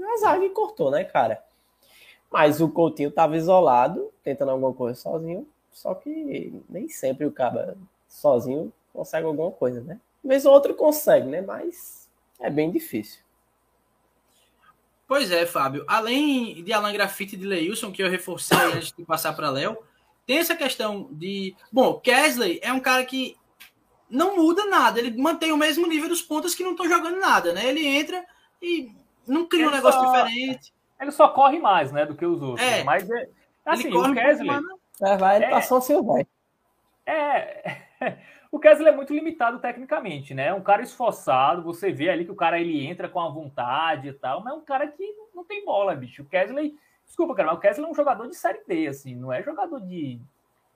a 0.04 0.18
zaga 0.18 0.50
cortou, 0.50 0.92
né, 0.92 1.04
cara? 1.04 1.44
Mas 2.32 2.60
o 2.60 2.70
Coutinho 2.70 3.10
estava 3.10 3.38
isolado, 3.38 4.12
tentando 4.24 4.52
alguma 4.52 4.74
coisa 4.74 5.00
sozinho. 5.00 5.48
Só 5.72 5.94
que 5.94 6.62
nem 6.70 6.90
sempre 6.90 7.26
o 7.26 7.32
cara 7.32 7.78
sozinho 8.08 8.72
consegue 8.94 9.26
alguma 9.26 9.52
coisa, 9.52 9.82
né? 9.82 10.00
Vez 10.24 10.46
ou 10.46 10.54
outro 10.54 10.74
consegue, 10.74 11.28
né? 11.28 11.42
Mas 11.42 12.10
é 12.40 12.50
bem 12.50 12.72
difícil. 12.72 13.22
Pois 15.08 15.32
é, 15.32 15.46
Fábio. 15.46 15.86
Além 15.88 16.64
de 16.64 16.74
Alan 16.74 16.92
Grafite 16.92 17.36
e 17.36 17.38
de 17.38 17.46
Leilson, 17.46 17.92
que 17.92 18.04
eu 18.04 18.10
reforcei 18.10 18.58
antes 18.58 18.92
de 18.92 19.06
passar 19.06 19.34
para 19.34 19.50
Léo, 19.50 19.78
tem 20.26 20.40
essa 20.40 20.56
questão 20.56 21.08
de. 21.12 21.56
Bom, 21.72 22.00
Kesley 22.00 22.60
é 22.62 22.74
um 22.74 22.80
cara 22.82 23.06
que 23.06 23.38
não 24.10 24.36
muda 24.36 24.66
nada, 24.66 25.00
ele 25.00 25.18
mantém 25.18 25.52
o 25.52 25.58
mesmo 25.58 25.88
nível 25.88 26.10
dos 26.10 26.22
pontos 26.22 26.56
que 26.56 26.64
não 26.64 26.72
estão 26.72 26.88
jogando 26.88 27.20
nada, 27.20 27.54
né? 27.54 27.68
Ele 27.68 27.86
entra 27.86 28.26
e 28.62 28.92
não 29.28 29.46
cria 29.46 29.66
ele 29.66 29.70
um 29.70 29.76
negócio 29.76 30.00
só, 30.00 30.24
diferente. 30.24 30.74
Ele 31.00 31.12
só 31.12 31.30
corre 31.30 31.60
mais, 31.60 31.92
né, 31.92 32.06
do 32.06 32.16
que 32.16 32.26
os 32.26 32.42
outros. 32.42 32.66
É, 32.66 32.84
mas 32.84 33.10
é, 33.10 33.30
assim, 33.66 33.94
o 33.94 34.14
Kesley. 34.14 34.50
É, 35.02 35.18
vai, 35.18 35.36
ele 35.36 35.46
é, 35.46 35.50
passou 35.50 35.78
o 35.78 35.82
seu 35.82 36.04
vai. 36.04 36.26
É, 37.06 37.78
o 38.52 38.60
Kesley 38.60 38.90
é 38.90 38.96
muito 38.96 39.14
limitado 39.14 39.60
tecnicamente, 39.60 40.34
né? 40.34 40.48
É 40.48 40.54
um 40.54 40.62
cara 40.62 40.82
esforçado, 40.82 41.62
você 41.62 41.92
vê 41.92 42.10
ali 42.10 42.26
que 42.26 42.32
o 42.32 42.36
cara 42.36 42.60
ele 42.60 42.86
entra 42.86 43.08
com 43.08 43.20
a 43.20 43.30
vontade 43.30 44.10
e 44.10 44.14
tal, 44.14 44.44
mas 44.44 44.54
é 44.54 44.58
um 44.58 44.62
cara 44.62 44.88
que 44.88 45.04
não 45.34 45.44
tem 45.44 45.64
bola, 45.64 45.96
bicho. 45.96 46.24
O 46.24 46.26
Kesley, 46.26 46.76
desculpa, 47.06 47.36
cara, 47.36 47.50
mas 47.50 47.58
o 47.58 47.62
Kesley 47.62 47.88
é 47.88 47.92
um 47.92 47.96
jogador 47.96 48.28
de 48.28 48.36
série 48.36 48.62
D, 48.68 48.88
assim, 48.88 49.16
não 49.16 49.32
é 49.32 49.44
jogador 49.44 49.80
de. 49.80 50.20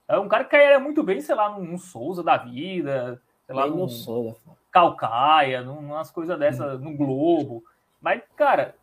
É 0.07 0.19
um 0.19 0.27
cara 0.27 0.43
que 0.43 0.51
cairia 0.51 0.79
muito 0.79 1.01
bem, 1.03 1.21
sei 1.21 1.35
lá, 1.35 1.49
num, 1.49 1.77
Souza 1.77 2.21
da 2.21 2.37
vida, 2.37 3.21
sei 3.45 3.55
lá, 3.55 3.65
num 3.65 3.87
Souza. 3.87 4.37
Calcaia, 4.69 5.61
num, 5.61 5.79
umas 5.79 6.11
coisas 6.11 6.37
dessas, 6.37 6.79
hum. 6.79 6.83
no 6.83 6.97
Globo. 6.97 7.63
Mas, 8.01 8.21
cara, 8.35 8.75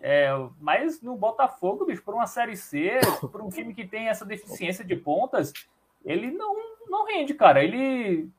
é, 0.00 0.28
mas 0.60 1.02
no 1.02 1.16
Botafogo, 1.16 1.86
bicho, 1.86 2.02
por 2.02 2.14
uma 2.14 2.26
Série 2.26 2.56
C, 2.56 3.00
por 3.32 3.40
um 3.40 3.48
time 3.48 3.74
que 3.74 3.86
tem 3.86 4.08
essa 4.08 4.24
deficiência 4.24 4.84
de 4.84 4.94
pontas, 4.94 5.52
ele 6.04 6.30
não, 6.30 6.54
não 6.88 7.06
rende, 7.06 7.34
cara. 7.34 7.62
Ele 7.62 8.30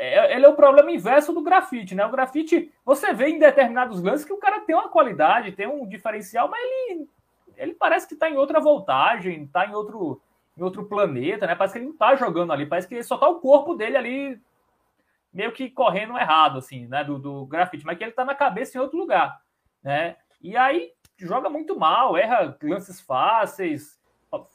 é, 0.00 0.34
ele 0.34 0.46
é 0.46 0.48
o 0.48 0.54
problema 0.54 0.92
inverso 0.92 1.32
do 1.32 1.42
grafite, 1.42 1.94
né? 1.94 2.06
O 2.06 2.10
grafite, 2.10 2.72
você 2.84 3.12
vê 3.12 3.28
em 3.28 3.38
determinados 3.38 4.00
lances 4.00 4.24
que 4.24 4.32
o 4.32 4.38
cara 4.38 4.60
tem 4.60 4.74
uma 4.74 4.88
qualidade, 4.88 5.52
tem 5.52 5.66
um 5.66 5.86
diferencial, 5.86 6.48
mas 6.48 6.60
ele, 6.62 7.08
ele 7.56 7.74
parece 7.74 8.06
que 8.06 8.14
está 8.14 8.30
em 8.30 8.36
outra 8.36 8.60
voltagem, 8.60 9.42
está 9.42 9.66
em 9.66 9.74
outro, 9.74 10.20
em 10.56 10.62
outro 10.62 10.84
planeta, 10.84 11.46
né? 11.46 11.56
Parece 11.56 11.72
que 11.72 11.78
ele 11.80 11.86
não 11.86 11.92
está 11.92 12.14
jogando 12.14 12.52
ali, 12.52 12.64
parece 12.64 12.86
que 12.86 13.02
só 13.02 13.16
está 13.16 13.28
o 13.28 13.40
corpo 13.40 13.74
dele 13.74 13.96
ali 13.96 14.40
meio 15.38 15.52
que 15.52 15.70
correndo 15.70 16.18
errado, 16.18 16.58
assim, 16.58 16.88
né? 16.88 17.04
Do, 17.04 17.16
do 17.16 17.46
grafite, 17.46 17.86
mas 17.86 17.96
que 17.96 18.02
ele 18.02 18.10
está 18.10 18.24
na 18.24 18.34
cabeça 18.34 18.76
em 18.76 18.80
outro 18.80 18.98
lugar, 18.98 19.40
né? 19.80 20.16
E 20.42 20.56
aí 20.56 20.90
joga 21.16 21.48
muito 21.48 21.78
mal, 21.78 22.16
erra 22.16 22.58
lances 22.60 23.00
fáceis, 23.00 24.00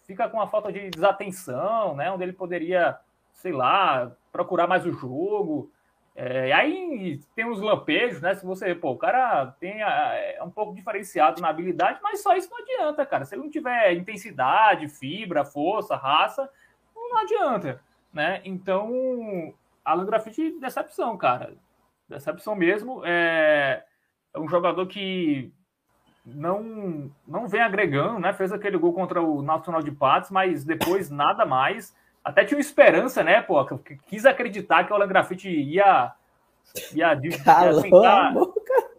fica 0.06 0.28
com 0.28 0.36
uma 0.38 0.48
falta 0.48 0.74
de 0.74 0.90
desatenção, 0.90 1.96
né? 1.96 2.12
Onde 2.12 2.24
ele 2.24 2.34
poderia, 2.34 2.98
sei 3.32 3.54
lá, 3.54 4.12
procurar 4.30 4.68
mais 4.68 4.86
o 4.86 4.92
jogo. 4.92 5.72
É, 6.18 6.52
aí 6.52 7.22
tem 7.34 7.46
uns 7.46 7.62
lampejos, 7.62 8.22
né? 8.22 8.36
Se 8.36 8.46
você, 8.46 8.76
pô, 8.76 8.92
o 8.92 8.98
cara 8.98 9.56
tem 9.62 9.82
é 9.82 10.38
um 10.44 10.52
pouco 10.52 10.76
diferenciado 10.76 11.42
na 11.42 11.48
habilidade, 11.48 12.00
mas 12.04 12.22
só 12.22 12.36
isso 12.36 12.50
não 12.52 12.58
adianta, 12.58 13.06
cara. 13.06 13.24
Se 13.24 13.36
ele 13.36 13.44
não 13.44 13.50
tiver 13.50 13.94
intensidade, 13.94 14.90
fibra, 14.90 15.46
força, 15.46 15.96
raça, 15.96 16.50
não 16.94 17.20
adianta, 17.20 17.82
né? 18.12 18.42
Então, 18.44 19.54
Alan 19.84 20.06
Grafite, 20.06 20.60
decepção, 20.60 21.18
cara. 21.18 21.56
Decepção 22.08 22.56
mesmo. 22.56 23.02
É, 23.06 23.84
é 24.34 24.40
um 24.40 24.48
jogador 24.48 24.86
que 24.88 25.54
não 26.26 27.12
não 27.28 27.48
vem 27.48 27.62
agregando, 27.62 28.20
né? 28.20 28.34
Fez 28.34 28.52
aquele 28.52 28.78
gol 28.78 28.94
contra 28.94 29.22
o 29.22 29.42
Nacional 29.42 29.82
de 29.82 29.92
Patos, 29.92 30.32
mas 30.32 30.64
depois 30.64 31.10
nada 31.10 31.46
mais. 31.46 31.96
Até 32.24 32.46
tinha 32.46 32.60
esperança, 32.60 33.24
né, 33.24 33.42
pô? 33.42 33.64
Quis 34.08 34.26
acreditar 34.26 34.86
que 34.86 34.94
o 34.94 34.96
Alan 34.96 35.08
Grafite 35.08 35.50
ia. 35.50 36.14
ia, 36.94 37.20
Calou 37.44 37.86
ia 37.86 38.10
a 38.10 38.32
boca. 38.32 38.94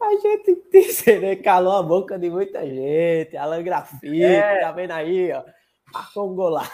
A 0.00 0.10
gente 0.12 0.54
tem, 0.70 1.20
né? 1.20 1.36
Calou 1.36 1.76
a 1.76 1.82
boca 1.82 2.18
de 2.18 2.30
muita 2.30 2.64
gente. 2.64 3.36
Alan 3.36 3.62
Grafite, 3.62 4.22
é... 4.24 4.60
tá 4.60 4.72
vendo 4.72 4.92
aí, 4.92 5.32
ó. 5.32 5.44
Marcou 5.92 6.30
um 6.30 6.34
golaço. 6.34 6.70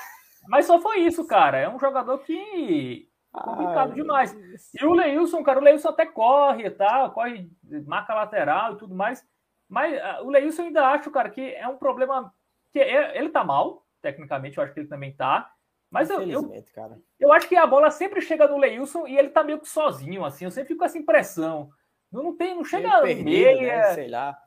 Mas 0.46 0.66
só 0.66 0.80
foi 0.80 1.00
isso, 1.00 1.26
cara. 1.26 1.58
É 1.58 1.68
um 1.68 1.78
jogador 1.78 2.18
que. 2.18 3.08
Complicado 3.42 3.90
Ai, 3.90 3.94
demais. 3.94 4.36
E 4.80 4.84
o 4.84 4.92
Leilson, 4.92 5.42
cara, 5.42 5.58
o 5.58 5.62
Leilson 5.62 5.88
até 5.88 6.06
corre, 6.06 6.70
tá? 6.70 7.10
Corre, 7.10 7.50
marca 7.84 8.14
lateral 8.14 8.74
e 8.74 8.76
tudo 8.76 8.94
mais. 8.94 9.26
Mas 9.68 9.92
uh, 9.94 10.24
o 10.24 10.30
Leilson 10.30 10.62
eu 10.62 10.66
ainda 10.68 10.86
acho, 10.88 11.10
cara, 11.10 11.28
que 11.28 11.52
é 11.54 11.66
um 11.66 11.76
problema. 11.76 12.32
que 12.72 12.78
é, 12.78 13.18
Ele 13.18 13.30
tá 13.30 13.42
mal, 13.42 13.84
tecnicamente, 14.00 14.56
eu 14.56 14.62
acho 14.62 14.72
que 14.72 14.80
ele 14.80 14.88
também 14.88 15.12
tá. 15.12 15.50
Mas 15.90 16.10
eu, 16.10 16.22
eu, 16.22 16.64
cara. 16.74 16.98
eu 17.20 17.32
acho 17.32 17.48
que 17.48 17.56
a 17.56 17.66
bola 17.66 17.90
sempre 17.90 18.20
chega 18.20 18.48
no 18.48 18.56
Leilson 18.56 19.06
e 19.06 19.16
ele 19.16 19.30
tá 19.30 19.42
meio 19.42 19.60
que 19.60 19.68
sozinho, 19.68 20.24
assim. 20.24 20.44
Eu 20.44 20.50
sempre 20.50 20.68
fico 20.68 20.80
com 20.80 20.84
essa 20.84 20.98
impressão. 20.98 21.70
Não, 22.10 22.22
não 22.22 22.36
tem, 22.36 22.54
não 22.54 22.64
chega 22.64 23.00
perdido, 23.00 23.24
meia. 23.24 23.76
Né? 23.78 23.94
Sei 23.94 24.08
lá. 24.08 24.38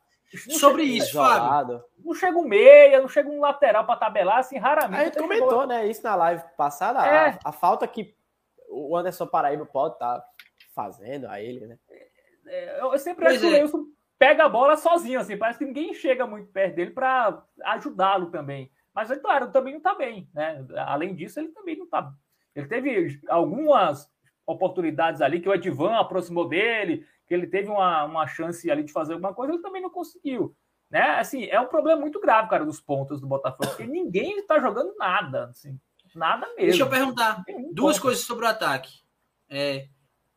Sobre 0.50 0.84
isso, 0.84 1.14
Fábio. 1.14 1.82
Não 2.04 2.14
chega 2.14 2.38
um 2.38 2.44
meia, 2.44 3.00
não 3.00 3.08
chega 3.08 3.30
um 3.30 3.40
lateral 3.40 3.86
para 3.86 3.96
tabelar, 3.96 4.40
assim, 4.40 4.58
raramente. 4.58 5.02
A 5.02 5.06
gente 5.06 5.18
comentou, 5.18 5.66
né, 5.66 5.88
isso 5.88 6.04
na 6.04 6.16
live 6.16 6.44
passada, 6.58 7.06
é. 7.06 7.30
a, 7.30 7.40
a, 7.46 7.52
falta 7.54 7.88
que 7.88 8.17
o 8.68 8.96
Anderson 8.96 9.28
Paraíba 9.28 9.66
pode 9.66 9.96
estar 9.96 10.20
tá 10.20 10.28
fazendo 10.74 11.28
a 11.28 11.42
ele, 11.42 11.66
né? 11.66 11.78
É, 12.46 12.82
eu 12.82 12.98
sempre 12.98 13.26
pois 13.26 13.38
acho 13.38 13.46
é. 13.46 13.50
que 13.50 13.54
o 13.54 13.56
é. 13.56 13.60
Leilson 13.60 13.86
pega 14.18 14.46
a 14.46 14.50
bola 14.50 14.78
sozinho, 14.78 15.20
assim, 15.20 15.38
parece 15.38 15.60
que 15.60 15.66
ninguém 15.66 15.94
chega 15.94 16.26
muito 16.26 16.52
perto 16.52 16.76
dele 16.76 16.92
para 16.92 17.44
ajudá-lo 17.64 18.32
também. 18.32 18.72
Mas, 18.94 19.12
é 19.12 19.16
claro, 19.16 19.52
também 19.52 19.74
não 19.74 19.78
está 19.78 19.94
bem, 19.94 20.28
né? 20.34 20.66
Além 20.78 21.14
disso, 21.14 21.40
ele 21.40 21.50
também 21.50 21.78
não 21.78 21.86
está. 21.86 22.12
Ele 22.56 22.68
teve 22.68 23.20
algumas 23.30 24.12
oportunidades 24.46 25.22
ali 25.22 25.40
que 25.40 25.48
o 25.48 25.54
Edvan 25.54 25.98
aproximou 25.98 26.48
dele, 26.48 27.06
que 27.28 27.34
ele 27.34 27.46
teve 27.46 27.70
uma, 27.70 28.06
uma 28.06 28.26
chance 28.26 28.72
ali 28.72 28.84
de 28.84 28.92
fazer 28.92 29.14
alguma 29.14 29.34
coisa, 29.34 29.54
ele 29.54 29.62
também 29.62 29.82
não 29.82 29.90
conseguiu. 29.90 30.56
Né? 30.90 31.02
Assim, 31.20 31.46
é 31.46 31.60
um 31.60 31.68
problema 31.68 32.00
muito 32.00 32.20
grave, 32.20 32.50
cara, 32.50 32.66
dos 32.66 32.80
pontos 32.80 33.20
do 33.20 33.28
Botafogo, 33.28 33.70
porque 33.70 33.86
ninguém 33.86 34.38
está 34.40 34.58
jogando 34.60 34.96
nada, 34.96 35.46
assim, 35.46 35.78
nada 36.16 36.48
mesmo. 36.56 36.70
Deixa 36.70 36.84
eu 36.84 36.90
perguntar 36.90 37.44
duas 37.72 38.00
coisas 38.00 38.24
sobre 38.24 38.46
o 38.46 38.48
ataque. 38.48 39.02
É, 39.50 39.88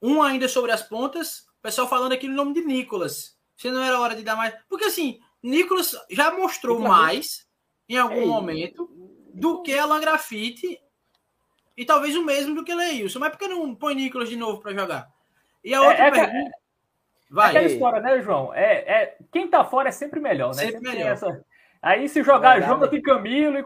um 0.01 0.23
ainda 0.23 0.49
sobre 0.49 0.73
as 0.73 0.83
pontas, 0.83 1.47
o 1.59 1.63
pessoal 1.63 1.89
falando 1.89 2.13
aqui 2.13 2.27
no 2.27 2.35
nome 2.35 2.55
de 2.55 2.63
Nicolas. 2.63 3.39
Se 3.57 3.71
não 3.71 3.83
era 3.83 4.01
hora 4.01 4.17
de 4.17 4.23
dar 4.23 4.37
mais. 4.37 4.55
Porque 4.69 4.87
assim, 4.87 5.21
Nicolas 5.43 5.95
já 6.11 6.33
mostrou 6.33 6.79
mais 6.81 7.47
em 7.89 7.99
algum 7.99 8.23
Ei. 8.23 8.27
momento 8.27 8.89
do 9.35 9.63
que 9.63 9.77
Alan 9.77 10.01
Grafite 10.01 10.81
e 11.77 11.85
talvez 11.85 12.17
o 12.17 12.25
mesmo 12.25 12.55
do 12.55 12.65
que 12.65 12.75
Leilson. 12.75 13.19
Mas 13.19 13.31
por 13.31 13.39
que 13.39 13.49
não 13.49 13.75
põe 13.75 13.95
Nicolas 13.95 14.29
de 14.29 14.37
novo 14.37 14.61
para 14.61 14.75
jogar? 14.75 15.09
E 15.63 15.75
a 15.75 15.79
é, 15.79 15.81
outra 15.81 16.05
é, 16.05 16.09
é, 16.09 16.11
pergunta. 16.11 16.51
Vai. 17.31 17.47
É 17.47 17.51
aquela 17.51 17.67
história, 17.67 18.01
né, 18.01 18.23
João? 18.23 18.55
É, 18.55 18.73
é, 18.73 19.19
quem 19.33 19.49
tá 19.49 19.65
fora 19.65 19.89
é 19.89 19.93
sempre 19.93 20.21
melhor, 20.21 20.49
né? 20.49 20.55
Sempre, 20.55 20.73
sempre 20.73 20.91
melhor. 20.91 21.13
Essa... 21.13 21.45
Aí 21.81 22.09
se 22.09 22.23
jogar 22.23 22.61
Jonathan 22.61 22.97
e 22.97 23.03
Camilo 23.03 23.59
e 23.59 23.63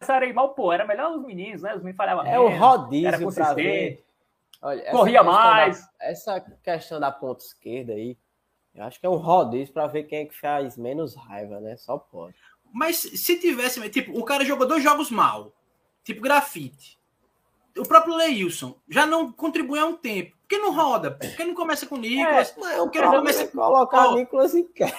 começarem 0.00 0.32
mal, 0.32 0.54
pô, 0.54 0.72
era 0.72 0.86
melhor 0.86 1.12
os 1.12 1.22
meninos, 1.22 1.62
né? 1.62 1.74
Os 1.74 1.78
meninos 1.78 1.96
falhavam 1.96 2.24
É 2.24 2.38
menos, 2.38 2.54
o 2.54 2.56
rodízio 2.56 3.08
era 3.08 3.20
consistente, 3.20 4.04
Olha, 4.62 4.90
corria 4.90 5.22
mais. 5.22 5.82
Da, 5.82 5.88
essa 6.00 6.40
questão 6.40 6.98
da 6.98 7.12
ponta 7.12 7.44
esquerda 7.44 7.92
aí, 7.92 8.16
eu 8.74 8.84
acho 8.84 8.98
que 8.98 9.06
é 9.06 9.08
um 9.08 9.16
rodízio 9.16 9.72
para 9.72 9.86
ver 9.86 10.04
quem 10.04 10.20
é 10.20 10.24
que 10.24 10.38
faz 10.38 10.76
menos 10.76 11.14
raiva, 11.14 11.60
né? 11.60 11.76
Só 11.76 11.98
pode. 11.98 12.34
Mas 12.72 12.96
se 12.96 13.38
tivesse, 13.38 13.86
tipo, 13.90 14.18
o 14.18 14.24
cara 14.24 14.44
jogou 14.44 14.66
dois 14.66 14.82
jogos 14.82 15.10
mal, 15.10 15.52
tipo 16.02 16.20
grafite. 16.20 16.98
O 17.76 17.86
próprio 17.86 18.16
Leilson 18.16 18.74
já 18.88 19.06
não 19.06 19.32
contribui 19.32 19.78
há 19.78 19.86
um 19.86 19.96
tempo. 19.96 20.36
Por 20.42 20.48
que 20.48 20.58
não 20.58 20.74
roda? 20.74 21.12
Por 21.12 21.36
que 21.36 21.44
não 21.44 21.54
começa 21.54 21.86
com 21.86 21.94
o 21.94 21.98
Nicolas? 21.98 22.56
É, 22.56 22.60
não, 22.60 22.86
não 22.86 22.90
começa 22.90 23.46
com 23.46 23.58
colocar 23.58 24.08
o 24.08 24.16
Nicolas 24.16 24.54
em 24.54 24.66
casa. 24.66 24.94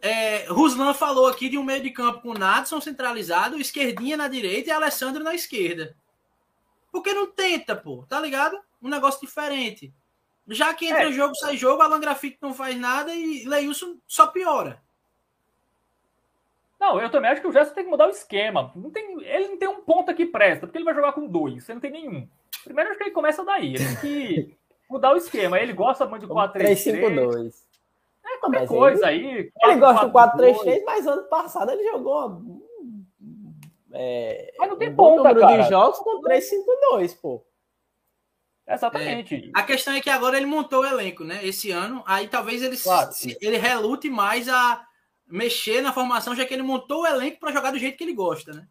É, 0.00 0.46
Ruslan 0.46 0.94
falou 0.94 1.26
aqui 1.26 1.48
de 1.48 1.58
um 1.58 1.62
meio 1.62 1.82
de 1.82 1.90
campo 1.90 2.22
com 2.22 2.34
Nadson 2.34 2.80
centralizado, 2.80 3.60
esquerdinha 3.60 4.16
na 4.16 4.28
direita 4.28 4.70
e 4.70 4.72
Alessandro 4.72 5.22
na 5.22 5.34
esquerda. 5.34 5.96
Por 6.90 7.02
que 7.02 7.12
não 7.12 7.26
tenta, 7.26 7.74
pô? 7.74 8.04
Tá 8.08 8.20
ligado? 8.20 8.58
Um 8.80 8.88
negócio 8.88 9.20
diferente. 9.20 9.92
Já 10.48 10.72
que 10.74 10.86
entra 10.86 11.08
é. 11.08 11.12
jogo, 11.12 11.34
sai 11.34 11.56
jogo, 11.56 11.82
Alan 11.82 12.00
Grafite 12.00 12.38
não 12.40 12.54
faz 12.54 12.76
nada 12.78 13.14
e 13.14 13.44
Leilson 13.44 13.96
só 14.06 14.26
piora. 14.26 14.82
Não, 16.78 17.00
eu 17.00 17.10
também 17.10 17.30
acho 17.30 17.40
que 17.40 17.46
o 17.46 17.52
Gerson 17.52 17.72
tem 17.72 17.84
que 17.84 17.90
mudar 17.90 18.06
o 18.06 18.10
esquema. 18.10 18.70
Não 18.76 18.90
tem, 18.90 19.22
ele 19.22 19.48
não 19.48 19.56
tem 19.56 19.68
um 19.68 19.80
ponto 19.80 20.14
que 20.14 20.26
presta, 20.26 20.66
porque 20.66 20.76
ele 20.76 20.84
vai 20.84 20.94
jogar 20.94 21.12
com 21.12 21.26
dois, 21.26 21.64
você 21.64 21.72
não 21.72 21.80
tem 21.80 21.90
nenhum. 21.90 22.28
Primeiro 22.62 22.90
acho 22.90 22.98
que 22.98 23.04
ele 23.04 23.14
começa 23.14 23.44
daí, 23.44 23.74
ele 23.74 23.86
tem 23.86 23.96
que 23.96 24.56
mudar 24.88 25.14
o 25.14 25.16
esquema. 25.16 25.58
Ele 25.58 25.72
gosta 25.72 26.04
muito 26.06 26.26
de 26.26 26.32
4-3-3. 26.32 27.54
Qualquer 28.44 28.60
mas 28.60 28.68
coisa 28.68 29.12
ele, 29.12 29.26
aí. 29.26 29.50
4, 29.52 29.70
ele 29.70 29.80
gosta 29.80 30.06
do 30.06 30.12
4-3-3, 30.12 30.82
mas 30.84 31.06
ano 31.06 31.24
passado 31.24 31.72
ele 31.72 31.84
jogou. 31.84 32.42
É, 33.92 34.52
mas 34.58 34.68
não 34.68 34.76
tem 34.76 34.90
um 34.90 34.96
ponta, 34.96 35.16
número 35.16 35.40
cara. 35.40 35.62
de 35.62 35.68
jogos 35.68 35.98
com 36.00 36.20
3-5-2, 36.20 37.20
pô. 37.20 37.46
Exatamente. 38.66 39.46
É, 39.46 39.50
a 39.54 39.62
questão 39.62 39.94
é 39.94 40.00
que 40.00 40.10
agora 40.10 40.36
ele 40.36 40.46
montou 40.46 40.82
o 40.82 40.86
elenco, 40.86 41.22
né? 41.22 41.44
Esse 41.44 41.70
ano. 41.70 42.02
Aí 42.06 42.28
talvez 42.28 42.62
ele, 42.62 42.76
claro. 42.76 43.12
se, 43.12 43.36
ele 43.40 43.56
relute 43.56 44.10
mais 44.10 44.48
a 44.48 44.84
mexer 45.26 45.80
na 45.80 45.92
formação, 45.92 46.34
já 46.34 46.44
que 46.44 46.52
ele 46.52 46.62
montou 46.62 47.02
o 47.02 47.06
elenco 47.06 47.38
para 47.38 47.52
jogar 47.52 47.70
do 47.70 47.78
jeito 47.78 47.96
que 47.96 48.04
ele 48.04 48.14
gosta, 48.14 48.52
né? 48.52 48.66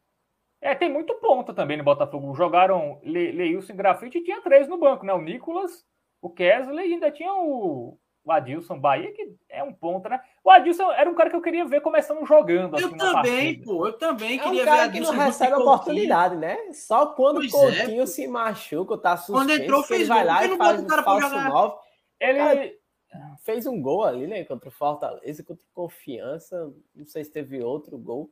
É, 0.61 0.73
tem 0.73 0.91
muito 0.91 1.13
ponta 1.15 1.53
também 1.53 1.77
no 1.77 1.83
Botafogo. 1.83 2.33
Jogaram 2.33 2.99
Le 3.03 3.31
Leilson 3.31 3.75
Grafite 3.75 4.17
e 4.17 4.23
tinha 4.23 4.41
três 4.41 4.67
no 4.67 4.77
banco, 4.77 5.05
né? 5.05 5.13
O 5.13 5.21
Nicolas, 5.21 5.85
o 6.21 6.29
Kesley 6.29 6.89
e 6.89 6.93
ainda 6.93 7.11
tinha 7.11 7.33
o, 7.33 7.97
o 8.25 8.31
Adilson 8.31 8.79
Bahia, 8.79 9.11
que 9.11 9.35
é 9.49 9.61
um 9.63 9.73
ponto, 9.73 10.07
né? 10.07 10.21
O 10.43 10.49
Adilson 10.49 10.91
era 10.93 11.09
um 11.09 11.13
cara 11.13 11.29
que 11.29 11.35
eu 11.35 11.41
queria 11.41 11.65
ver 11.65 11.81
começando 11.81 12.25
jogando. 12.25 12.79
Eu 12.79 12.87
assim, 12.87 12.97
também, 12.97 13.61
pô, 13.61 13.87
eu 13.87 13.93
também 13.93 14.39
É 14.39 14.43
queria 14.43 14.61
um 14.61 14.65
cara 14.65 14.83
ver 14.87 14.91
que 14.91 14.97
Adilson 14.97 15.13
não 15.13 15.25
recebe 15.25 15.53
oportunidade, 15.55 16.35
né? 16.37 16.71
Só 16.73 17.07
quando 17.07 17.35
Pois 17.37 17.53
o 17.53 17.57
é, 17.69 17.75
Coutinho 17.77 18.01
pô. 18.01 18.07
se 18.07 18.27
machuca, 18.27 18.97
tá 18.97 19.17
suspenso, 19.17 19.39
Quando 19.39 19.49
entrou, 19.51 19.83
que 19.83 19.93
ele 19.93 19.97
fez 19.97 20.07
vai 20.07 20.19
gol. 20.23 20.27
lá 20.27 20.39
que 20.39 20.45
e 20.45 20.47
não 20.49 20.57
faz 20.57 20.79
um 20.81 20.87
falso 20.89 21.29
jogar? 21.29 21.49
nove. 21.49 21.75
Ele. 22.19 22.37
Cara, 22.37 23.35
Fez 23.43 23.67
um 23.67 23.79
gol 23.81 24.03
ali, 24.03 24.25
né? 24.25 24.43
Contra 24.45 24.69
o 24.69 24.71
Fortaleza, 24.71 25.43
contra 25.43 25.63
o 25.63 25.73
Confiança. 25.73 26.73
Não 26.95 27.05
sei 27.05 27.23
se 27.23 27.31
teve 27.31 27.61
outro 27.61 27.95
gol. 27.97 28.31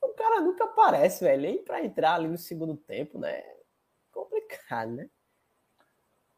O 0.00 0.08
cara 0.10 0.40
nunca 0.40 0.64
aparece, 0.64 1.24
velho. 1.24 1.42
Nem 1.42 1.62
pra 1.64 1.82
entrar 1.84 2.14
ali 2.14 2.28
no 2.28 2.38
segundo 2.38 2.76
tempo, 2.76 3.18
né? 3.18 3.42
Complicado, 4.12 4.92
né? 4.92 5.08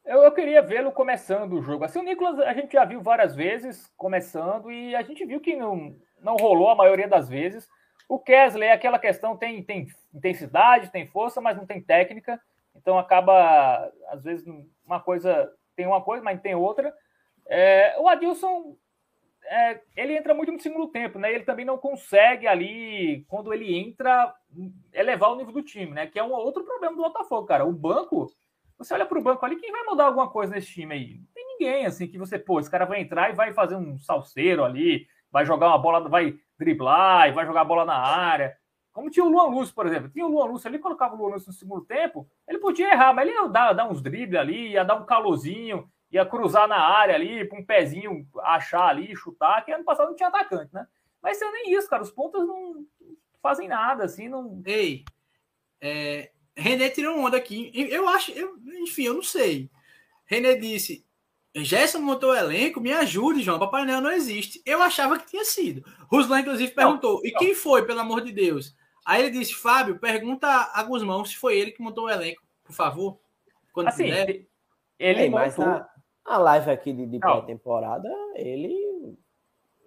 Eu, 0.05 0.22
eu 0.22 0.32
queria 0.32 0.62
vê-lo 0.62 0.93
começando 0.93 1.55
o 1.55 1.62
jogo. 1.62 1.85
Assim, 1.85 1.98
o 1.98 2.02
Nicolas 2.02 2.39
a 2.40 2.52
gente 2.52 2.72
já 2.72 2.85
viu 2.85 3.01
várias 3.01 3.35
vezes 3.35 3.90
começando 3.97 4.70
e 4.70 4.94
a 4.94 5.02
gente 5.02 5.24
viu 5.24 5.40
que 5.40 5.56
não, 5.56 5.97
não 6.20 6.36
rolou 6.36 6.70
a 6.70 6.76
maioria 6.76 7.09
das 7.09 7.28
vezes. 7.28 7.68
O 8.09 8.18
Kesley 8.18 8.70
aquela 8.70 8.98
questão, 8.98 9.36
tem, 9.36 9.62
tem 9.62 9.86
intensidade, 10.12 10.93
tem 10.93 11.06
força, 11.06 11.40
mas 11.40 11.56
não 11.56 11.66
tem 11.66 11.81
técnica. 11.81 12.40
Então 12.74 12.98
acaba, 12.98 13.90
às 14.09 14.24
vezes, 14.24 14.47
uma 14.85 15.01
coisa 15.01 15.51
tem 15.76 15.86
uma 15.86 16.01
coisa, 16.01 16.22
mas 16.22 16.40
tem 16.40 16.55
outra. 16.55 16.94
É, 17.47 17.97
o 17.98 18.09
Adilson, 18.09 18.76
é, 19.44 19.81
ele 19.97 20.16
entra 20.16 20.35
muito 20.35 20.52
no 20.52 20.60
segundo 20.60 20.89
tempo, 20.89 21.18
né? 21.18 21.32
Ele 21.32 21.44
também 21.44 21.64
não 21.64 21.76
consegue 21.76 22.47
ali, 22.47 23.24
quando 23.28 23.52
ele 23.52 23.76
entra, 23.76 24.35
elevar 24.93 25.31
o 25.31 25.36
nível 25.36 25.52
do 25.52 25.62
time, 25.62 25.93
né? 25.93 26.06
Que 26.06 26.18
é 26.18 26.22
um 26.22 26.32
outro 26.32 26.64
problema 26.64 26.97
do 26.97 27.02
Botafogo, 27.02 27.47
cara. 27.47 27.64
O 27.64 27.72
banco, 27.72 28.31
você 28.78 28.94
olha 28.94 29.06
para 29.06 29.18
o 29.18 29.22
banco 29.22 29.44
ali, 29.44 29.56
quem 29.56 29.70
vai 29.70 29.82
mudar 29.84 30.06
alguma 30.06 30.28
coisa 30.28 30.55
nesse 30.55 30.68
time 30.68 30.94
aí? 30.94 31.18
Não 31.18 31.26
tem 31.34 31.46
ninguém, 31.46 31.86
assim, 31.86 32.06
que 32.06 32.18
você, 32.18 32.38
pô, 32.38 32.60
esse 32.60 32.70
cara 32.70 32.84
vai 32.84 33.01
entrar 33.01 33.30
e 33.30 33.34
vai 33.34 33.52
fazer 33.52 33.76
um 33.76 33.98
salseiro 33.98 34.64
ali, 34.64 35.06
vai 35.30 35.44
jogar 35.44 35.68
uma 35.68 35.78
bola, 35.78 36.09
vai 36.09 36.38
driblar 36.59 37.28
e 37.28 37.32
vai 37.32 37.46
jogar 37.46 37.62
a 37.62 37.64
bola 37.64 37.84
na 37.84 37.96
área. 37.96 38.56
Como 38.92 39.10
tinha 39.10 39.24
o 39.24 39.28
Luan 39.28 39.48
Luz, 39.48 39.72
por 39.72 39.86
exemplo. 39.86 40.09
Tinha 40.09 40.24
o 40.24 40.28
Luan 40.28 40.46
Luz 40.46 40.64
ali, 40.64 40.78
colocava 40.78 41.14
o 41.14 41.18
Luan 41.18 41.30
Luz 41.30 41.46
no 41.46 41.52
segundo 41.52 41.84
tempo, 41.84 42.28
ele 42.46 42.59
podia 42.59 42.92
errar, 42.92 43.12
mas 43.12 43.26
ele 43.26 43.36
ia 43.36 43.48
dar, 43.48 43.72
dar 43.72 43.88
uns 43.88 44.01
dribles 44.01 44.38
ali, 44.38 44.70
ia 44.70 44.84
dar 44.84 44.94
um 44.94 45.05
calorzinho, 45.05 45.88
ia 46.10 46.24
cruzar 46.24 46.68
na 46.68 46.78
área 46.78 47.14
ali, 47.14 47.44
para 47.44 47.59
um 47.59 47.64
pezinho 47.64 48.26
achar 48.42 48.86
ali, 48.86 49.14
chutar, 49.16 49.64
que 49.64 49.72
ano 49.72 49.84
passado 49.84 50.09
não 50.09 50.16
tinha 50.16 50.28
atacante, 50.28 50.72
né? 50.72 50.86
Mas 51.20 51.38
isso 51.40 51.51
nem 51.51 51.72
isso, 51.72 51.88
cara. 51.88 52.02
Os 52.02 52.12
pontas 52.12 52.46
não 52.46 52.84
fazem 53.42 53.66
nada, 53.66 54.05
assim, 54.05 54.28
não. 54.28 54.62
Ei, 54.64 55.05
é, 55.80 56.30
René 56.56 56.89
tirou 56.90 57.18
onda 57.18 57.36
aqui. 57.36 57.70
Eu 57.74 58.09
acho, 58.09 58.31
eu, 58.32 58.56
enfim, 58.82 59.05
eu 59.05 59.14
não 59.14 59.22
sei. 59.22 59.70
René 60.26 60.55
disse: 60.55 61.05
Gerson 61.55 62.01
montou 62.01 62.31
o 62.31 62.35
elenco, 62.36 62.81
me 62.81 62.93
ajude, 62.93 63.43
João. 63.43 63.59
Papai 63.59 63.85
Noel 63.85 64.01
não 64.01 64.10
existe. 64.12 64.62
Eu 64.64 64.82
achava 64.82 65.18
que 65.18 65.26
tinha 65.26 65.44
sido. 65.44 65.85
Ruslan, 66.10 66.40
inclusive, 66.40 66.72
perguntou: 66.72 67.16
Não, 67.16 67.26
e 67.26 67.32
não. 67.32 67.39
quem 67.39 67.55
foi, 67.55 67.85
pelo 67.86 68.01
amor 68.01 68.20
de 68.22 68.32
Deus? 68.32 68.74
Aí 69.05 69.22
ele 69.22 69.31
disse: 69.39 69.55
Fábio, 69.55 69.98
pergunta 69.98 70.48
a 70.48 70.82
Guzmão 70.82 71.24
se 71.24 71.36
foi 71.36 71.59
ele 71.59 71.72
que 71.72 71.82
montou 71.82 72.05
o 72.05 72.10
elenco, 72.10 72.43
por 72.62 72.72
favor. 72.72 73.18
Quando 73.72 73.89
Assim, 73.89 74.05
puder. 74.05 74.47
ele 74.98 75.28
mas 75.28 75.56
montou. 75.56 75.72
na, 75.74 75.89
a 76.24 76.39
live 76.39 76.70
aqui 76.70 76.93
de, 76.93 77.06
de 77.06 77.18
Não. 77.18 77.31
pré-temporada, 77.39 78.09
ele, 78.36 79.18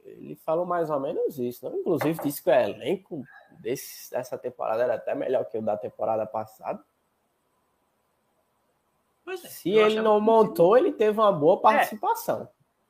ele 0.05 0.35
falou 0.45 0.65
mais 0.65 0.89
ou 0.89 0.99
menos 0.99 1.39
isso. 1.39 1.69
Né? 1.69 1.77
Inclusive 1.79 2.19
disse 2.21 2.43
que 2.43 2.49
o 2.49 2.53
elenco 2.53 3.23
desse, 3.59 4.11
dessa 4.11 4.37
temporada 4.37 4.83
era 4.83 4.95
até 4.95 5.13
melhor 5.13 5.45
que 5.45 5.57
o 5.57 5.61
da 5.61 5.77
temporada 5.77 6.25
passada. 6.25 6.83
Pois 9.23 9.43
é, 9.43 9.47
Se 9.47 9.69
ele 9.71 10.01
não 10.01 10.21
montou, 10.21 10.77
ele 10.77 10.91
teve 10.91 11.19
uma 11.19 11.31
boa 11.31 11.59
participação. 11.61 12.49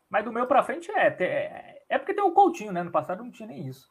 Mas 0.09 0.23
do 0.23 0.31
meu 0.31 0.45
pra 0.45 0.63
frente 0.63 0.91
é. 0.91 1.07
É, 1.19 1.83
é 1.89 1.97
porque 1.97 2.13
tem 2.13 2.23
o 2.23 2.31
Coutinho, 2.31 2.71
né? 2.71 2.83
No 2.83 2.91
passado 2.91 3.23
não 3.23 3.31
tinha 3.31 3.47
nem 3.47 3.67
isso. 3.67 3.89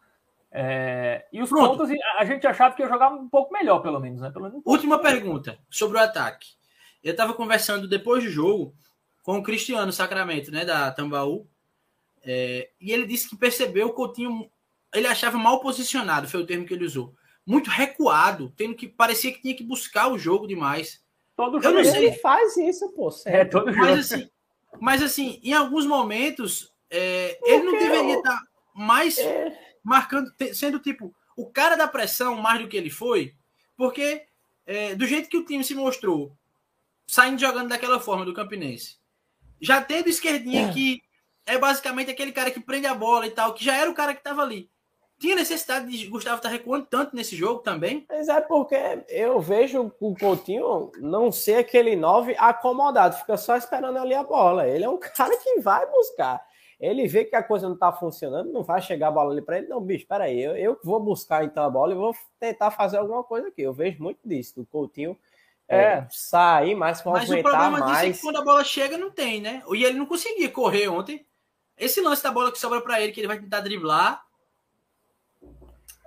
É, 0.51 1.27
e 1.33 1.43
os 1.43 1.51
Pronto. 1.51 1.79
pontos, 1.79 1.91
a 2.19 2.25
gente 2.25 2.47
achava 2.47 2.75
que 2.75 2.83
ia 2.83 2.89
jogar 2.89 3.09
um 3.09 3.29
pouco 3.29 3.53
melhor, 3.53 3.81
pelo 3.81 4.01
menos, 4.01 4.21
né? 4.21 4.31
Pelo 4.31 4.49
menos 4.49 4.63
Última 4.65 4.99
pergunta 4.99 5.59
sobre 5.69 5.99
o 5.99 6.01
ataque. 6.01 6.55
Eu 7.03 7.11
estava 7.11 7.35
conversando 7.35 7.89
depois 7.89 8.25
do 8.25 8.31
jogo 8.31 8.75
com 9.23 9.39
o 9.39 9.43
Cristiano 9.43 9.93
Sacramento, 9.93 10.51
né, 10.53 10.65
da 10.65 10.91
Tambaú, 10.93 11.47
é, 12.25 12.71
e 12.81 12.93
ele 12.93 13.07
disse 13.07 13.29
que 13.29 13.37
percebeu 13.37 13.89
o 13.89 13.93
Coutinho, 13.93 14.51
ele 14.97 15.07
achava 15.07 15.39
mal 15.39 15.61
posicionado, 15.61 16.29
foi 16.29 16.41
o 16.41 16.47
termo 16.47 16.67
que 16.67 16.75
ele 16.75 16.85
usou, 16.85 17.15
muito 17.45 17.71
recuado, 17.71 18.53
tendo 18.57 18.75
que 18.75 18.89
parecia 18.89 19.33
que 19.33 19.41
tinha 19.41 19.55
que 19.55 19.65
buscar 19.65 20.09
o 20.09 20.19
jogo 20.19 20.47
demais. 20.47 21.05
Todo 21.37 21.61
jogo 21.61 21.79
é. 21.79 21.97
Ele 21.97 22.13
faz 22.13 22.57
isso, 22.57 22.89
pô. 22.93 23.11
É, 23.27 23.45
todo 23.45 23.73
jogo. 23.73 23.85
Mas 23.85 23.99
assim, 23.99 24.31
mas 24.81 25.03
assim, 25.03 25.41
em 25.43 25.53
alguns 25.53 25.87
momentos, 25.87 26.73
é, 26.91 27.39
ele 27.45 27.65
não 27.65 27.73
deveria 27.79 28.17
estar 28.17 28.41
mais 28.75 29.19
É, 29.19 29.57
marcando, 29.85 30.33
sendo 30.53 30.79
tipo 30.79 31.15
o 31.37 31.47
cara 31.47 31.77
da 31.77 31.87
pressão 31.87 32.37
mais 32.37 32.61
do 32.61 32.69
que 32.69 32.77
ele 32.77 32.91
foi, 32.91 33.35
porque 33.77 34.27
é, 34.67 34.95
do 34.95 35.07
jeito 35.07 35.29
que 35.29 35.37
o 35.37 35.45
time 35.45 35.63
se 35.63 35.75
mostrou, 35.75 36.37
saindo 37.07 37.41
jogando 37.41 37.69
daquela 37.69 38.01
forma 38.01 38.25
do 38.25 38.35
Campinense, 38.35 38.97
já 39.61 39.81
tendo 39.81 40.09
esquerdinha 40.09 40.73
que 40.73 41.03
é 41.47 41.57
basicamente 41.59 42.11
aquele 42.11 42.33
cara 42.33 42.51
que 42.51 42.61
prende 42.61 42.87
a 42.87 42.95
bola 42.95 43.27
e 43.27 43.31
tal, 43.31 43.55
que 43.55 43.65
já 43.65 43.77
era 43.77 43.91
o 43.91 43.95
cara 43.95 44.13
que 44.13 44.21
estava 44.21 44.43
ali. 44.43 44.69
Tinha 45.19 45.35
necessidade 45.37 45.87
de 45.87 46.07
Gustavo 46.09 46.37
estar 46.37 46.49
recuando 46.51 46.87
tanto 46.87 47.17
nesse 47.17 47.35
jogo 47.35 47.61
também? 47.61 48.05
Mas 48.09 48.29
é 48.29 48.41
porque 48.41 48.77
eu 49.09 49.41
vejo 49.41 49.91
o 49.99 50.15
Coutinho 50.15 50.93
não 50.99 51.33
ser 51.33 51.57
aquele 51.57 51.97
9 51.97 52.37
acomodado, 52.39 53.17
fica 53.17 53.37
só 53.37 53.57
esperando 53.57 53.99
ali 53.99 54.15
a 54.15 54.23
bola. 54.23 54.69
Ele 54.69 54.85
é 54.85 54.89
um 54.89 54.99
cara 54.99 55.35
que 55.39 55.61
vai 55.61 55.87
buscar. 55.91 56.45
Ele 56.79 57.09
vê 57.09 57.25
que 57.25 57.35
a 57.35 57.43
coisa 57.43 57.67
não 57.67 57.77
tá 57.77 57.91
funcionando, 57.91 58.53
não 58.53 58.63
vai 58.63 58.83
chegar 58.83 59.09
a 59.09 59.11
bola 59.11 59.33
ali 59.33 59.41
para 59.41 59.57
ele. 59.57 59.67
Não, 59.69 59.81
bicho, 59.81 60.07
peraí, 60.07 60.39
eu, 60.39 60.55
eu 60.55 60.79
vou 60.85 61.01
buscar 61.01 61.43
então 61.43 61.65
a 61.65 61.71
bola 61.71 61.93
e 61.93 61.97
vou 61.97 62.15
tentar 62.39 62.71
fazer 62.71 62.99
alguma 62.99 63.25
coisa 63.25 63.49
aqui. 63.49 63.63
Eu 63.63 63.73
vejo 63.73 64.03
muito 64.03 64.19
disso, 64.23 64.57
do 64.57 64.67
Coutinho 64.67 65.17
é, 65.67 65.77
É. 65.81 66.07
sair 66.11 66.75
mais, 66.75 67.03
Mas 67.03 67.07
o 67.07 67.09
movimentar 67.33 67.53
problema 67.53 67.79
disso 67.81 67.99
é 67.99 68.03
mais. 68.05 68.17
que 68.17 68.23
quando 68.23 68.37
a 68.37 68.45
bola 68.45 68.63
chega, 68.63 68.99
não 68.99 69.11
tem, 69.11 69.41
né? 69.41 69.63
E 69.73 69.85
ele 69.85 69.99
não 69.99 70.05
conseguia 70.05 70.51
correr 70.51 70.89
ontem. 70.89 71.27
Esse 71.79 72.01
lance 72.03 72.23
da 72.23 72.31
bola 72.31 72.53
que 72.53 72.59
sobra 72.59 72.81
para 72.83 73.01
ele, 73.01 73.13
que 73.13 73.21
ele 73.21 73.27
vai 73.27 73.39
tentar 73.41 73.61
driblar. 73.61 74.23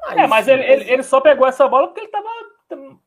É, 0.08 0.28
mas 0.28 0.48
ele, 0.48 0.64
ele, 0.64 0.92
ele 0.92 1.04
só 1.04 1.20
pegou 1.22 1.46
essa 1.48 1.68
bola 1.68 1.88
porque 1.88 2.02
ele 2.02 2.08
tava 2.12 2.28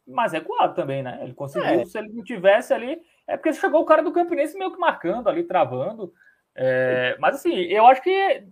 mais 0.06 0.32
recuado 0.32 0.74
também, 0.74 1.02
né? 1.02 1.18
Ele 1.22 1.32
conseguiu, 1.34 1.68
É. 1.80 1.84
se 1.84 1.98
ele 1.98 2.08
não 2.12 2.22
tivesse 2.24 2.72
ali. 2.74 3.00
É 3.26 3.36
porque 3.36 3.52
chegou 3.52 3.80
o 3.80 3.84
cara 3.84 4.02
do 4.02 4.12
Campinense 4.12 4.58
meio 4.58 4.72
que 4.72 4.78
marcando 4.78 5.28
ali, 5.28 5.44
travando. 5.44 6.12
É, 6.54 7.16
mas 7.18 7.36
assim, 7.36 7.54
eu 7.54 7.86
acho 7.86 8.02
que 8.02 8.44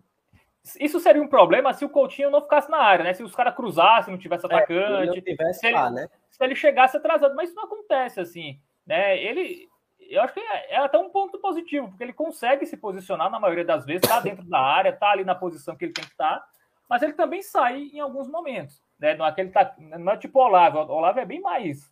isso 0.79 1.01
seria 1.01 1.21
um 1.23 1.29
problema 1.29 1.73
se 1.75 1.85
o 1.85 1.89
Coutinho 1.89 2.31
não 2.31 2.41
ficasse 2.41 2.71
na 2.71 2.79
área, 2.79 3.05
né? 3.05 3.13
Se 3.13 3.23
os 3.23 3.35
caras 3.35 3.55
cruzassem, 3.55 4.13
não 4.13 4.21
tivesse 4.21 4.43
Se 4.43 4.47
ele 4.47 4.55
atacante, 4.55 5.07
não 5.17 5.23
tivesse 5.23 5.61
se 5.61 5.67
ele- 5.67 5.75
lá, 5.75 5.91
né? 5.91 6.09
se 6.31 6.45
ele 6.45 6.55
chegasse 6.55 6.97
atrasado, 6.97 7.35
mas 7.35 7.49
isso 7.49 7.57
não 7.57 7.65
acontece 7.65 8.21
assim, 8.21 8.59
né? 8.87 9.19
Ele, 9.23 9.69
eu 10.09 10.23
acho 10.23 10.33
que 10.33 10.41
é, 10.41 10.75
é 10.75 10.77
até 10.79 10.97
um 10.99 11.11
ponto 11.11 11.39
positivo, 11.39 11.89
porque 11.89 12.05
ele 12.05 12.13
consegue 12.13 12.65
se 12.67 12.77
posicionar 12.77 13.31
na 13.31 13.41
maioria 13.41 13.65
das 13.65 13.85
vezes, 13.85 14.09
tá 14.09 14.21
dentro 14.21 14.45
da 14.45 14.59
área, 14.61 14.93
tá 14.93 15.11
ali 15.11 15.25
na 15.25 15.35
posição 15.35 15.77
que 15.77 15.85
ele 15.85 15.93
tem 15.93 16.05
que 16.05 16.11
estar, 16.13 16.43
mas 16.91 17.03
ele 17.03 17.13
também 17.13 17.41
sai 17.41 17.89
em 17.93 18.01
alguns 18.01 18.29
momentos, 18.29 18.83
né? 18.99 19.15
Não 19.15 19.25
é, 19.25 19.29
aquele 19.29 19.51
tá, 19.51 19.73
não 19.79 20.13
é 20.13 20.17
tipo 20.17 20.41
o 20.41 20.43
Olavo, 20.43 20.79
o 20.79 20.97
Olavo 20.97 21.21
é 21.21 21.25
bem 21.25 21.41
mais 21.41 21.91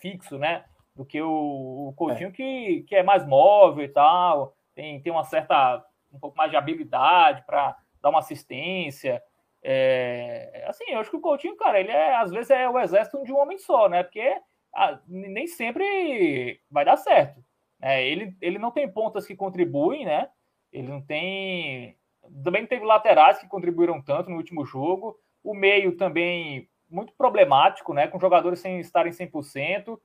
fixo, 0.00 0.36
né? 0.36 0.64
Do 0.94 1.04
que 1.06 1.22
o, 1.22 1.88
o 1.88 1.94
Coutinho 1.96 2.32
Que, 2.32 2.82
que 2.82 2.96
é 2.96 3.02
mais 3.02 3.24
móvel 3.24 3.84
e 3.84 3.88
tal, 3.88 4.56
tem, 4.74 5.00
tem 5.00 5.12
uma 5.12 5.24
certa 5.24 5.84
um 6.12 6.18
pouco 6.18 6.36
mais 6.36 6.50
de 6.50 6.56
habilidade 6.56 7.44
para 7.46 7.76
dar 8.02 8.10
uma 8.10 8.18
assistência. 8.18 9.22
É, 9.62 10.64
assim, 10.66 10.84
eu 10.88 10.98
acho 11.00 11.10
que 11.10 11.16
o 11.16 11.20
Coutinho, 11.20 11.56
cara, 11.56 11.78
ele 11.78 11.92
é, 11.92 12.16
às 12.16 12.32
vezes 12.32 12.50
é 12.50 12.68
o 12.68 12.78
exército 12.78 13.22
de 13.22 13.32
um 13.32 13.38
homem 13.38 13.58
só, 13.58 13.88
né? 13.88 14.02
Porque 14.02 14.36
ah, 14.74 14.98
nem 15.06 15.46
sempre 15.46 16.60
vai 16.68 16.84
dar 16.84 16.96
certo. 16.96 17.44
né? 17.78 18.04
ele, 18.04 18.36
ele 18.40 18.58
não 18.58 18.70
tem 18.70 18.90
pontas 18.90 19.26
que 19.26 19.36
contribuem, 19.36 20.04
né? 20.04 20.28
Ele 20.72 20.88
não 20.88 21.00
tem. 21.00 21.96
Também 22.44 22.66
teve 22.66 22.84
laterais 22.84 23.38
que 23.38 23.48
contribuíram 23.48 24.00
tanto 24.00 24.30
no 24.30 24.36
último 24.36 24.64
jogo. 24.64 25.18
O 25.42 25.54
meio 25.54 25.96
também 25.96 26.68
muito 26.88 27.12
problemático, 27.14 27.94
né? 27.94 28.06
Com 28.08 28.20
jogadores 28.20 28.60
sem 28.60 28.80
estarem 28.80 29.12
100%. 29.12 29.98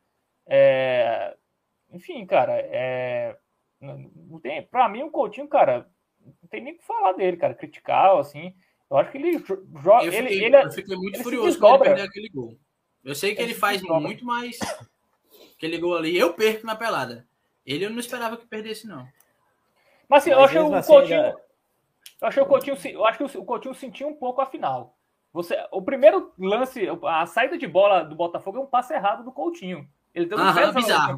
É... 0.47 1.35
Enfim, 1.91 2.25
cara, 2.25 2.53
é... 2.57 3.37
não 3.79 4.39
tem... 4.39 4.63
para 4.63 4.87
mim 4.89 5.03
o 5.03 5.11
Coutinho, 5.11 5.47
cara, 5.47 5.89
não 6.19 6.49
tem 6.49 6.61
nem 6.61 6.73
o 6.73 6.77
que 6.77 6.85
falar 6.85 7.13
dele, 7.13 7.37
cara, 7.37 7.53
criticar, 7.53 8.17
assim. 8.17 8.53
Eu 8.89 8.97
acho 8.97 9.11
que 9.11 9.17
ele 9.17 9.43
joga. 9.81 10.05
Eu 10.05 10.13
Ele, 10.13 10.29
fiquei, 10.29 10.45
ele, 10.45 10.55
é 10.55 10.63
eu 10.65 10.71
fiquei 10.71 10.95
muito 10.95 11.15
ele 11.15 11.23
furioso 11.23 11.59
quando 11.59 11.75
ele 11.75 11.83
perdeu 11.83 12.05
aquele 12.05 12.29
gol. 12.29 12.57
Eu 13.03 13.15
sei 13.15 13.35
que 13.35 13.41
Ele 13.41 13.51
ele 13.51 13.59
faz 13.59 13.81
muito, 13.81 14.25
mas 14.25 14.59
aquele 15.55 15.77
gol 15.77 15.95
ali, 15.95 16.17
eu 16.17 16.33
perco 16.33 16.65
na 16.65 16.75
pelada. 16.75 17.27
Ele 17.65 17.85
eu 17.85 17.89
não 17.89 17.99
esperava 17.99 18.37
que 18.37 18.45
perdesse, 18.47 18.87
não. 18.87 19.07
Mas 20.07 20.23
assim, 20.23 20.31
eu 20.31 20.37
Mas 20.37 20.45
acho 20.45 20.53
que 20.53 20.59
mesmo 20.59 20.75
o 20.75 20.77
assim, 20.77 20.93
Coutinho. 20.93 21.21
ainda- 21.23 21.44
Eu 22.21 22.27
acho 22.27 22.37
que 22.37 22.43
o 22.43 22.45
Coutinho, 22.45 22.77
eu 22.91 23.05
acho 23.05 23.17
que 23.17 23.37
o 23.37 23.45
Coutinho 23.45 23.75
sentiu 23.75 24.07
um 24.07 24.15
pouco 24.15 24.41
a 24.41 24.45
final. 24.45 24.97
Você, 25.33 25.57
o 25.71 25.81
primeiro 25.81 26.33
lance, 26.39 26.87
a 27.03 27.25
saída 27.25 27.57
de 27.57 27.67
bola 27.67 28.03
do 28.03 28.15
Botafogo 28.15 28.57
é 28.57 28.61
um 28.61 28.65
passe 28.65 28.93
errado 28.93 29.23
do 29.23 29.33
Coutinho. 29.33 29.87
Ele 30.13 30.27
deu 30.27 30.37
um 30.37 30.41
Aham, 30.41 30.73
bizarro. 30.73 31.17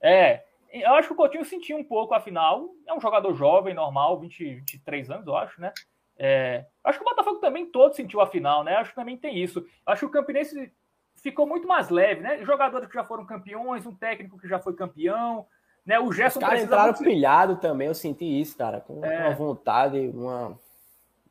É, 0.00 0.42
eu 0.72 0.94
acho 0.94 1.08
que 1.08 1.14
o 1.14 1.16
Coutinho 1.16 1.44
sentiu 1.44 1.76
um 1.76 1.84
pouco 1.84 2.14
a 2.14 2.20
final. 2.20 2.70
É 2.86 2.94
um 2.94 3.00
jogador 3.00 3.34
jovem, 3.34 3.74
normal, 3.74 4.18
20, 4.18 4.54
23 4.54 5.10
anos, 5.10 5.26
eu 5.26 5.36
acho, 5.36 5.60
né? 5.60 5.72
É, 6.18 6.64
acho 6.82 6.98
que 6.98 7.04
o 7.04 7.08
Botafogo 7.08 7.38
também 7.40 7.66
todo 7.66 7.94
sentiu 7.94 8.22
a 8.22 8.26
final, 8.26 8.64
né? 8.64 8.76
Acho 8.76 8.90
que 8.90 8.96
também 8.96 9.18
tem 9.18 9.36
isso. 9.36 9.66
Acho 9.84 10.00
que 10.00 10.06
o 10.06 10.10
Campinense 10.10 10.72
ficou 11.16 11.46
muito 11.46 11.68
mais 11.68 11.90
leve, 11.90 12.22
né? 12.22 12.42
Jogadores 12.42 12.88
que 12.88 12.94
já 12.94 13.04
foram 13.04 13.26
campeões, 13.26 13.84
um 13.84 13.94
técnico 13.94 14.38
que 14.38 14.48
já 14.48 14.58
foi 14.58 14.74
campeão, 14.74 15.46
né? 15.86 15.98
O 16.00 16.12
Gerson 16.12 16.40
Os 16.40 16.44
caras 16.44 16.62
entraram 16.64 16.84
muito- 16.86 17.04
pilhado 17.04 17.56
também, 17.56 17.86
eu 17.88 17.94
senti 17.94 18.24
isso, 18.40 18.56
cara, 18.56 18.80
com 18.80 19.04
É. 19.04 19.20
uma 19.28 19.34
vontade, 19.34 19.98
uma 20.12 20.58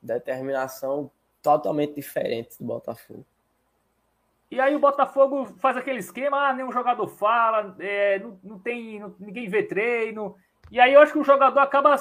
determinação 0.01 1.11
totalmente 1.43 1.93
diferente 1.95 2.57
do 2.59 2.65
Botafogo. 2.65 3.25
E 4.49 4.59
aí 4.59 4.75
o 4.75 4.79
Botafogo 4.79 5.45
faz 5.59 5.75
aquele 5.75 5.99
esquema, 5.99 6.49
ah, 6.49 6.53
nenhum 6.53 6.71
jogador 6.71 7.07
fala, 7.07 7.75
é, 7.79 8.19
não, 8.19 8.39
não 8.43 8.59
tem, 8.59 8.99
não- 8.99 9.13
ninguém 9.19 9.49
vê 9.49 9.63
treino. 9.63 10.35
E 10.71 10.79
aí 10.79 10.93
eu 10.93 11.01
acho 11.01 11.11
que 11.13 11.19
o 11.19 11.23
jogador 11.23 11.59
acaba 11.59 11.95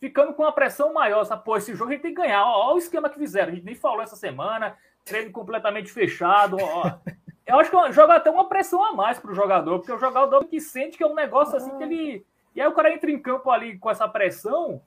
ficando 0.00 0.32
com 0.34 0.42
uma 0.42 0.52
pressão 0.52 0.92
maior, 0.92 1.22
sabe? 1.24 1.44
Pô, 1.44 1.56
esse 1.56 1.74
jogo 1.74 1.90
a 1.90 1.92
gente 1.94 2.02
tem 2.02 2.14
que 2.14 2.20
ganhar. 2.20 2.44
Ó, 2.44 2.70
ó 2.70 2.74
o 2.74 2.78
esquema 2.78 3.08
que 3.08 3.18
fizeram, 3.18 3.52
a 3.52 3.54
gente 3.54 3.64
nem 3.64 3.74
falou 3.74 4.02
essa 4.02 4.16
semana, 4.16 4.76
treino 5.04 5.30
completamente 5.30 5.92
fechado. 5.92 6.56
Ó. 6.60 6.82
Eu 7.46 7.58
acho 7.58 7.70
que 7.70 7.92
joga 7.92 8.14
até 8.14 8.30
uma 8.30 8.48
pressão 8.48 8.84
a 8.84 8.92
mais 8.92 9.18
pro 9.18 9.34
jogador, 9.34 9.78
porque 9.78 9.92
o 9.92 9.98
jogador 9.98 10.44
que 10.44 10.60
sente 10.60 10.96
que 10.96 11.02
é 11.02 11.06
um 11.06 11.14
negócio 11.14 11.56
assim 11.56 11.76
que 11.76 11.82
ele. 11.82 12.26
E 12.54 12.60
aí 12.60 12.66
o 12.68 12.72
cara 12.72 12.92
entra 12.92 13.10
em 13.10 13.18
campo 13.20 13.50
ali 13.50 13.78
com 13.78 13.90
essa 13.90 14.06
pressão 14.06 14.80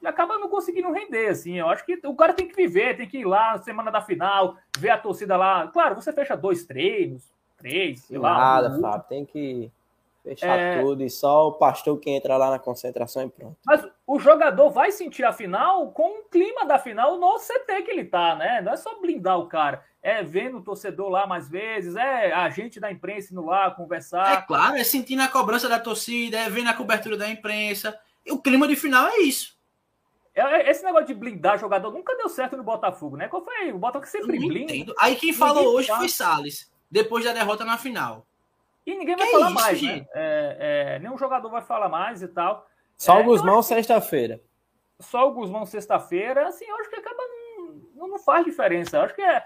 e 0.00 0.06
acaba 0.06 0.38
não 0.38 0.48
conseguindo 0.48 0.90
render, 0.90 1.28
assim. 1.28 1.58
Eu 1.58 1.68
acho 1.68 1.84
que 1.84 2.00
o 2.04 2.14
cara 2.16 2.32
tem 2.32 2.48
que 2.48 2.56
viver, 2.56 2.96
tem 2.96 3.08
que 3.08 3.18
ir 3.18 3.24
lá 3.24 3.52
na 3.52 3.58
semana 3.58 3.90
da 3.90 4.00
final, 4.00 4.56
ver 4.78 4.90
a 4.90 4.98
torcida 4.98 5.36
lá. 5.36 5.68
Claro, 5.68 5.94
você 5.94 6.12
fecha 6.12 6.36
dois 6.36 6.64
treinos, 6.66 7.30
três, 7.58 8.00
sei 8.00 8.18
lá. 8.18 8.36
Nada, 8.36 8.76
um- 8.76 8.80
Fábio, 8.80 9.06
tem 9.08 9.24
que 9.24 9.70
fechar 10.24 10.58
É. 10.58 10.80
tudo 10.80 11.02
e 11.04 11.10
só 11.10 11.48
o 11.48 11.52
pastor 11.52 11.98
que 11.98 12.10
entra 12.10 12.36
lá 12.36 12.50
na 12.50 12.58
concentração 12.58 13.22
e 13.24 13.28
pronto. 13.28 13.56
Mas 13.64 13.86
o 14.06 14.18
jogador 14.18 14.70
vai 14.70 14.90
sentir 14.90 15.24
a 15.24 15.32
final 15.32 15.90
com 15.92 16.20
o 16.20 16.22
clima 16.24 16.64
da 16.64 16.78
final 16.78 17.18
no 17.18 17.38
CT 17.38 17.82
que 17.82 17.90
ele 17.92 18.04
tá, 18.04 18.34
né? 18.34 18.60
Não 18.60 18.72
é 18.72 18.76
só 18.76 18.98
blindar 19.00 19.38
o 19.38 19.46
cara. 19.46 19.84
É 20.02 20.22
vendo 20.22 20.58
o 20.58 20.62
torcedor 20.62 21.08
lá 21.08 21.26
mais 21.28 21.48
vezes, 21.48 21.94
é 21.94 22.32
a 22.32 22.50
gente 22.50 22.80
da 22.80 22.90
imprensa 22.90 23.32
indo 23.32 23.44
lá 23.44 23.66
É 23.66 23.70
conversar. 23.70 24.46
claro, 24.46 24.74
é 24.76 24.82
sentindo 24.82 25.22
a 25.22 25.28
cobrança 25.28 25.68
da 25.68 25.78
torcida, 25.78 26.38
é 26.38 26.50
vendo 26.50 26.68
a 26.70 26.74
cobertura 26.74 27.16
da 27.16 27.28
imprensa. 27.28 27.96
E 28.26 28.32
o 28.32 28.38
clima 28.40 28.66
de 28.66 28.74
final 28.74 29.06
é 29.08 29.18
isso. 29.18 29.56
É- 30.34 30.40
é- 30.42 30.70
Esse 30.70 30.82
negócio 30.82 31.06
de 31.06 31.14
blindar 31.14 31.56
jogador 31.58 31.92
nunca 31.92 32.16
deu 32.16 32.28
certo 32.28 32.56
no 32.56 32.64
Botafogo, 32.64 33.16
né? 33.16 33.28
Qual 33.28 33.44
foi? 33.44 33.70
O 33.72 33.78
Botafogo 33.78 34.06
sempre 34.10 34.38
blinda. 34.38 34.72
entendo. 34.72 34.94
Aí 34.98 35.14
quem 35.14 35.30
Ninguém 35.30 35.38
falou 35.38 35.74
hoje 35.76 35.86
fala. 35.88 36.00
foi 36.00 36.08
Salles, 36.08 36.72
depois 36.90 37.24
da 37.24 37.32
derrota 37.32 37.64
na 37.64 37.78
final. 37.78 38.26
E 38.84 38.96
ninguém 38.96 39.14
vai 39.14 39.26
Que 39.26 39.32
falar 39.32 39.46
isso, 39.46 39.54
mais, 39.54 39.78
gente? 39.78 40.00
né? 40.00 40.06
É, 40.14 40.56
é, 40.94 40.98
nenhum 40.98 41.16
jogador 41.16 41.48
vai 41.48 41.62
falar 41.62 41.88
mais 41.88 42.22
e 42.22 42.28
tal. 42.28 42.66
Só 42.96 43.18
É, 43.18 43.20
o 43.20 43.24
Guzmão 43.24 43.62
sexta-feira. 43.62 44.40
Só 44.98 45.28
o 45.28 45.32
Guzmão 45.32 45.64
sexta-feira, 45.64 46.48
assim, 46.48 46.64
eu 46.64 46.76
acho 46.76 46.90
que 46.90 46.96
acaba 46.96 47.22
não, 47.94 48.08
não 48.08 48.18
faz 48.18 48.44
diferença. 48.44 48.96
Eu 48.96 49.02
acho 49.02 49.14
que 49.14 49.22
é, 49.22 49.44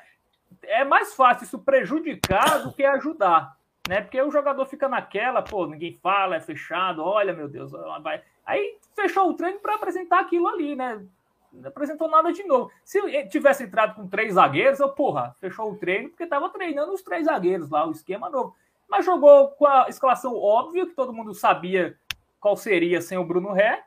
é 0.62 0.85
mais 0.85 1.14
fácil 1.14 1.44
isso 1.44 1.59
prejudicar 1.59 2.62
do 2.62 2.73
que 2.73 2.85
ajudar, 2.85 3.56
né? 3.89 4.01
Porque 4.01 4.20
o 4.20 4.31
jogador 4.31 4.64
fica 4.66 4.89
naquela, 4.89 5.43
pô, 5.43 5.66
ninguém 5.66 5.94
fala, 5.94 6.36
é 6.36 6.40
fechado, 6.40 7.02
olha, 7.02 7.32
meu 7.32 7.48
Deus, 7.48 7.73
vai. 8.02 8.23
Aí 8.44 8.78
fechou 8.94 9.31
o 9.31 9.35
treino 9.35 9.59
para 9.60 9.74
apresentar 9.74 10.20
aquilo 10.20 10.48
ali, 10.48 10.74
né? 10.74 11.05
Não 11.52 11.68
apresentou 11.68 12.09
nada 12.09 12.32
de 12.32 12.44
novo. 12.44 12.70
Se 12.85 13.01
tivesse 13.28 13.64
entrado 13.64 13.94
com 13.94 14.06
três 14.06 14.35
zagueiros, 14.35 14.81
eu, 14.81 14.89
porra, 14.90 15.35
fechou 15.40 15.70
o 15.70 15.77
treino 15.77 16.10
porque 16.10 16.27
tava 16.27 16.51
treinando 16.51 16.93
os 16.93 17.02
três 17.02 17.24
zagueiros 17.24 17.70
lá, 17.70 17.86
o 17.86 17.93
esquema 17.93 18.28
novo. 18.28 18.55
Mas 18.89 19.05
jogou 19.05 19.48
com 19.51 19.66
a 19.66 19.86
escalação 19.89 20.36
óbvia, 20.36 20.86
que 20.86 20.94
todo 20.94 21.12
mundo 21.12 21.35
sabia 21.35 21.98
qual 22.39 22.56
seria 22.56 23.01
sem 23.01 23.18
o 23.18 23.24
Bruno 23.24 23.52
Ré. 23.52 23.82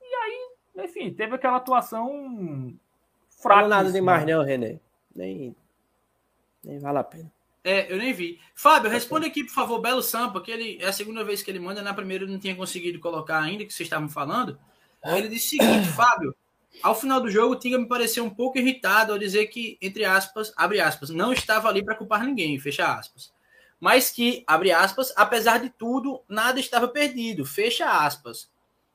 E 0.00 0.14
aí, 0.14 0.84
enfim, 0.84 1.12
teve 1.12 1.34
aquela 1.34 1.56
atuação 1.56 2.74
fraca. 3.40 3.62
Não 3.62 3.68
nada 3.68 3.92
demais 3.92 4.24
né? 4.24 4.34
não, 4.34 4.42
René. 4.42 4.78
Nem, 5.14 5.54
nem 6.64 6.78
vale 6.78 6.98
a 6.98 7.04
pena. 7.04 7.32
É, 7.64 7.92
eu 7.92 7.96
nem 7.96 8.12
vi. 8.12 8.40
Fábio, 8.54 8.90
responde 8.90 9.26
aqui, 9.26 9.44
por 9.44 9.54
favor, 9.54 9.80
Belo 9.80 10.02
Sampa, 10.02 10.40
que 10.40 10.50
ele 10.50 10.78
é 10.80 10.86
a 10.86 10.92
segunda 10.92 11.22
vez 11.22 11.42
que 11.42 11.50
ele 11.50 11.60
manda, 11.60 11.80
na 11.80 11.94
primeira 11.94 12.24
eu 12.24 12.28
não 12.28 12.38
tinha 12.38 12.56
conseguido 12.56 12.98
colocar 12.98 13.40
ainda, 13.40 13.64
que 13.64 13.72
vocês 13.72 13.86
estavam 13.86 14.08
falando. 14.08 14.58
Ele 15.04 15.28
disse 15.28 15.56
o 15.56 15.62
seguinte, 15.62 15.88
Fábio, 15.94 16.34
ao 16.82 16.94
final 16.94 17.20
do 17.20 17.30
jogo, 17.30 17.54
o 17.54 17.58
Tinga 17.58 17.78
me 17.78 17.86
pareceu 17.86 18.24
um 18.24 18.30
pouco 18.30 18.58
irritado 18.58 19.12
ao 19.12 19.18
dizer 19.18 19.46
que, 19.46 19.78
entre 19.80 20.04
aspas, 20.04 20.52
abre 20.56 20.80
aspas, 20.80 21.10
não 21.10 21.32
estava 21.32 21.68
ali 21.68 21.84
para 21.84 21.94
culpar 21.94 22.24
ninguém, 22.24 22.58
fecha 22.58 22.92
aspas. 22.94 23.32
Mas 23.78 24.10
que, 24.10 24.44
abre 24.46 24.70
aspas, 24.72 25.12
apesar 25.16 25.58
de 25.58 25.70
tudo, 25.70 26.22
nada 26.28 26.58
estava 26.58 26.88
perdido, 26.88 27.44
fecha 27.44 28.04
aspas. 28.04 28.50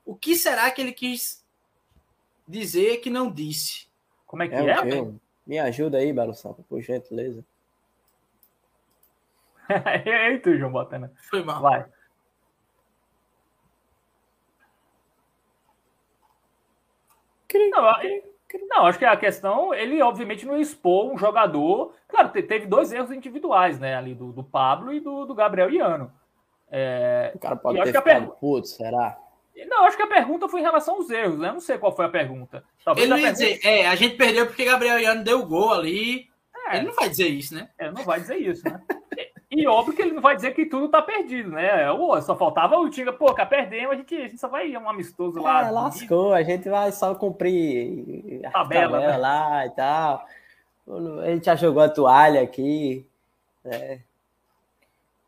O 0.05 0.15
que 0.15 0.35
será 0.35 0.71
que 0.71 0.81
ele 0.81 0.93
quis 0.93 1.43
dizer 2.47 2.97
que 2.97 3.09
não 3.09 3.31
disse? 3.31 3.87
Como 4.25 4.43
é 4.43 4.47
que 4.47 4.55
É, 4.55 4.59
é? 4.59 5.11
Me 5.45 5.59
ajuda 5.59 5.97
aí, 5.97 6.11
Belo 6.11 6.33
Sampa, 6.33 6.63
por 6.67 6.81
gentileza. 6.81 7.43
Eita, 10.05 10.57
João 10.57 10.71
Botana. 10.71 11.11
Foi 11.29 11.43
mal. 11.43 11.61
Vai. 11.61 11.85
Não, 18.69 18.85
acho 18.85 18.97
que 18.99 19.05
a 19.05 19.15
questão, 19.17 19.73
ele 19.73 20.01
obviamente 20.01 20.45
não 20.45 20.59
expôs 20.59 21.11
um 21.11 21.17
jogador. 21.17 21.93
Claro, 22.07 22.29
te- 22.29 22.43
teve 22.43 22.65
dois 22.65 22.91
erros 22.91 23.11
individuais, 23.11 23.79
né? 23.79 23.95
Ali 23.95 24.13
do, 24.15 24.31
do 24.31 24.43
Pablo 24.43 24.93
e 24.93 24.99
do, 24.99 25.25
do 25.25 25.35
Gabriel 25.35 25.69
Iano. 25.69 26.11
É, 26.71 27.31
O 27.35 27.39
cara 27.39 27.55
pode 27.55 27.81
ter 27.81 27.93
ficado 27.93 28.31
puto, 28.39 28.67
será? 28.67 29.17
não, 29.67 29.85
acho 29.85 29.97
que 29.97 30.03
a 30.03 30.07
pergunta 30.07 30.47
foi 30.47 30.59
em 30.59 30.63
relação 30.63 30.95
aos 30.95 31.09
erros, 31.09 31.39
né? 31.39 31.49
Eu 31.49 31.53
não 31.53 31.59
sei 31.59 31.77
qual 31.77 31.95
foi 31.95 32.05
a 32.05 32.09
pergunta. 32.09 32.63
Talvez 32.85 33.03
Ele 33.05 33.09
não 33.11 33.17
ia 33.17 33.33
pergunta- 33.33 33.55
dizer, 33.55 33.67
é, 33.67 33.87
a 33.87 33.95
gente 33.95 34.15
perdeu 34.15 34.45
porque 34.45 34.63
Gabriel 34.65 34.99
Iano 34.99 35.23
deu 35.23 35.45
gol 35.45 35.73
ali. 35.73 36.29
É. 36.67 36.77
Ele 36.77 36.87
não 36.87 36.93
vai 36.93 37.09
dizer 37.09 37.27
isso, 37.27 37.55
né? 37.55 37.69
É, 37.77 37.91
não 37.91 38.03
vai 38.03 38.19
dizer 38.19 38.37
isso, 38.37 38.63
né? 38.63 38.79
E, 39.49 39.65
óbvio 39.65 39.95
que 39.95 40.01
ele 40.01 40.11
não 40.11 40.21
vai 40.21 40.35
dizer 40.35 40.53
que 40.53 40.65
tudo 40.65 40.89
tá 40.89 41.01
perdido, 41.01 41.51
né? 41.51 41.89
Ô, 41.89 42.21
só 42.21 42.35
faltava 42.35 42.77
o 42.77 42.89
Tinga, 42.89 43.13
pô, 43.13 43.33
cá 43.33 43.45
perdemos, 43.45 43.93
a 43.93 43.95
gente, 43.95 44.15
a 44.15 44.27
gente 44.27 44.37
só 44.37 44.49
vai 44.49 44.67
ir 44.67 44.77
um 44.77 44.89
amistoso 44.89 45.41
lá. 45.41 45.67
É, 45.67 45.71
lascou, 45.71 46.33
a 46.33 46.43
gente 46.43 46.67
vai 46.67 46.91
só 46.91 47.15
cumprir 47.15 48.45
a 48.45 48.51
Tabela, 48.51 48.91
tabela, 48.91 49.11
né? 49.13 49.17
lá 49.17 49.65
e 49.65 49.69
tal. 49.69 50.25
A 51.23 51.27
gente 51.27 51.45
já 51.45 51.55
jogou 51.55 51.81
a 51.81 51.89
toalha 51.89 52.41
aqui. 52.41 53.05
né? 53.63 54.01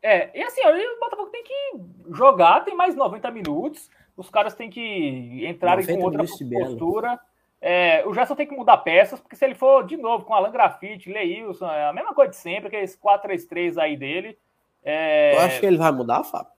É, 0.02 0.38
e 0.38 0.42
assim, 0.42 0.60
o 0.66 1.00
Botafogo 1.00 1.30
tem 1.30 1.44
que 1.44 1.80
jogar, 2.10 2.64
tem 2.64 2.74
mais 2.74 2.94
90 2.94 3.30
minutos, 3.30 3.90
os 4.16 4.28
caras 4.28 4.54
têm 4.54 4.68
que 4.68 5.46
entrarem 5.46 5.86
90 5.86 5.98
com 5.98 6.04
outra 6.04 6.24
postura. 6.24 7.20
É, 7.60 8.02
o 8.06 8.14
Gerson 8.14 8.34
tem 8.34 8.46
que 8.46 8.56
mudar 8.56 8.78
peças, 8.78 9.20
porque 9.20 9.36
se 9.36 9.44
ele 9.44 9.54
for 9.54 9.84
de 9.86 9.96
novo 9.96 10.24
com 10.24 10.32
Alan 10.34 10.50
Grafite, 10.50 11.12
Leilson, 11.12 11.70
é 11.70 11.88
a 11.88 11.92
mesma 11.92 12.14
coisa 12.14 12.30
de 12.30 12.36
sempre, 12.36 12.68
aqueles 12.68 12.96
4-3-3 12.96 13.76
aí 13.78 13.96
dele. 13.96 14.38
É, 14.82 15.34
Eu 15.34 15.40
acho 15.40 15.60
que 15.60 15.66
ele 15.66 15.76
vai 15.76 15.92
mudar, 15.92 16.24
Fábio. 16.24 16.52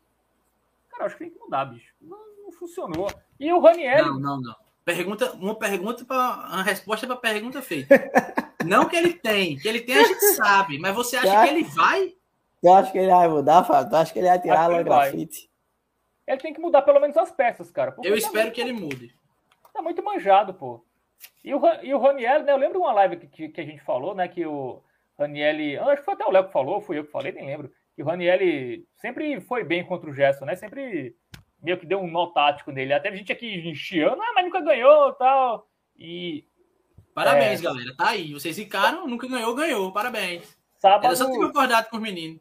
Cara, 0.91 1.07
acho 1.07 1.16
que 1.16 1.24
tem 1.24 1.33
que 1.33 1.39
mudar, 1.41 1.65
bicho. 1.65 1.93
Não, 2.01 2.19
não 2.45 2.53
funcionou. 2.53 3.09
E 3.41 3.53
o 3.53 3.59
Raniel, 3.61 4.07
Não, 4.07 4.20
não, 4.20 4.41
não. 4.41 4.55
Pergunta, 4.85 5.33
uma 5.35 5.55
pergunta 5.57 6.05
para 6.05 6.16
uma 6.53 6.62
resposta 6.62 7.07
para 7.07 7.15
pergunta 7.16 7.62
feita. 7.62 7.95
Não 8.66 8.89
que 8.89 8.95
ele 8.97 9.12
tem, 9.15 9.57
que 9.57 9.66
ele 9.69 9.81
tem 9.81 9.97
a 9.97 10.05
gente 10.05 10.24
sabe, 10.35 10.79
mas 10.79 10.95
você 10.95 11.16
acha 11.16 11.43
que 11.43 11.49
ele 11.49 11.65
vai? 11.65 12.15
Tu 12.61 12.73
acha 12.73 12.93
que 12.93 12.99
ele 12.99 13.09
vai 13.11 13.29
mudar, 13.29 13.65
Fábio? 13.65 13.91
Tu 13.91 13.97
acha 13.97 14.12
que 14.12 14.19
ele 14.20 14.29
vai 14.29 14.41
tirar 14.41 14.55
Acho 14.61 14.69
que 14.69 14.74
a 14.74 14.81
ele 14.81 14.89
vai. 14.89 15.11
grafite? 15.11 15.51
ele 16.29 16.41
tem 16.41 16.55
que 16.55 16.61
mudar 16.61 16.83
pelo 16.83 17.01
menos 17.01 17.16
as 17.16 17.31
peças, 17.33 17.70
cara. 17.73 17.93
Eu 18.05 18.12
tá 18.12 18.19
espero 18.19 18.43
muito- 18.45 18.55
que 18.55 18.61
ele 18.61 18.73
mude. 18.73 19.15
Tá 19.73 19.83
muito 19.83 20.03
manjado, 20.05 20.55
pô. 20.55 20.85
E 21.44 21.55
o, 21.55 21.61
e 21.82 21.94
o 21.94 21.99
Raniel, 21.99 22.43
né? 22.43 22.53
Eu 22.53 22.57
lembro 22.57 22.78
de 22.78 22.85
uma 22.85 22.93
live 22.93 23.16
que, 23.16 23.27
que, 23.27 23.49
que 23.49 23.61
a 23.61 23.65
gente 23.65 23.82
falou, 23.82 24.15
né? 24.15 24.28
Que 24.28 24.47
o 24.47 24.82
Raniel. 25.19 25.89
Acho 25.89 25.99
que 25.99 26.05
foi 26.05 26.15
até 26.15 26.24
o 26.24 26.31
Léo 26.31 26.47
que 26.47 26.53
falou, 26.53 26.81
fui 26.81 26.99
eu 26.99 27.05
que 27.05 27.11
falei, 27.11 27.32
nem 27.32 27.47
lembro. 27.47 27.70
Que 27.94 28.03
o 28.03 28.07
Raniel 28.07 28.39
sempre 28.97 29.40
foi 29.40 29.65
bem 29.65 29.85
contra 29.85 30.09
o 30.09 30.15
Gerson, 30.15 30.44
né? 30.44 30.55
Sempre 30.57 31.15
meio 31.62 31.78
que 31.78 31.86
deu 31.86 32.01
um 32.01 32.11
nó 32.11 32.27
tático 32.27 32.73
nele. 32.73 32.93
Até 32.93 33.09
a 33.09 33.15
gente 33.15 33.32
aqui 33.32 33.69
enchiando, 33.69 34.20
ah, 34.20 34.32
mas 34.35 34.44
nunca 34.44 34.61
ganhou 34.61 35.12
tal. 35.15 35.66
E 35.97 36.44
Parabéns, 37.15 37.61
É. 37.61 37.65
galera. 37.65 37.94
Tá 37.97 38.11
aí. 38.11 38.32
Vocês 38.32 38.57
ficaram, 38.57 39.07
nunca 39.07 39.28
ganhou, 39.28 39.55
ganhou. 39.55 39.93
Parabéns. 39.93 40.57
sábado, 40.78 41.07
Era 41.07 41.16
só 41.16 41.31
ter 41.31 41.36
concordado 41.39 41.89
com 41.89 41.97
os 41.97 42.03
meninos. 42.03 42.40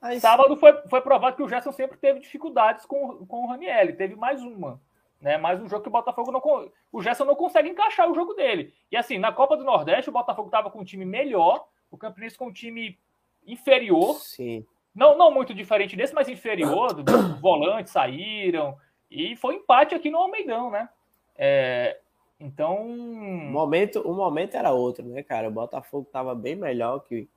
Mas, 0.00 0.22
sábado 0.22 0.56
foi, 0.56 0.72
foi 0.88 1.00
provado 1.00 1.36
que 1.36 1.42
o 1.42 1.48
Gerson 1.48 1.72
sempre 1.72 1.96
teve 1.98 2.20
dificuldades 2.20 2.86
com, 2.86 3.26
com 3.26 3.44
o 3.44 3.48
Raniel. 3.48 3.96
Teve 3.96 4.16
mais 4.16 4.42
uma. 4.42 4.80
Né, 5.22 5.38
mais 5.38 5.62
um 5.62 5.68
jogo 5.68 5.82
que 5.84 5.88
o 5.88 5.92
Botafogo 5.92 6.32
não. 6.32 6.42
O 6.90 7.00
Gerson 7.00 7.24
não 7.24 7.36
consegue 7.36 7.68
encaixar 7.68 8.10
o 8.10 8.14
jogo 8.14 8.34
dele. 8.34 8.74
E 8.90 8.96
assim, 8.96 9.18
na 9.18 9.30
Copa 9.30 9.56
do 9.56 9.62
Nordeste, 9.62 10.10
o 10.10 10.12
Botafogo 10.12 10.48
estava 10.48 10.68
com 10.68 10.80
um 10.80 10.84
time 10.84 11.04
melhor, 11.04 11.64
o 11.92 11.96
Campinense 11.96 12.36
com 12.36 12.46
um 12.46 12.52
time 12.52 12.98
inferior. 13.46 14.16
Sim. 14.16 14.66
Não, 14.92 15.16
não 15.16 15.30
muito 15.32 15.54
diferente 15.54 15.94
desse, 15.94 16.12
mas 16.12 16.28
inferior. 16.28 16.92
do- 16.92 17.10
Os 17.12 17.38
volantes 17.40 17.92
saíram. 17.92 18.76
E 19.08 19.36
foi 19.36 19.54
empate 19.56 19.94
aqui 19.94 20.10
no 20.10 20.18
Almeidão, 20.18 20.70
né? 20.72 20.88
É, 21.36 22.00
Então. 22.40 22.84
O 22.84 23.50
momento, 23.52 24.00
o 24.00 24.12
momento 24.14 24.56
era 24.56 24.72
outro, 24.72 25.04
né, 25.06 25.22
cara? 25.22 25.46
O 25.48 25.52
Botafogo 25.52 26.08
tava 26.12 26.34
bem 26.34 26.56
melhor 26.56 26.98
que. 27.04 27.28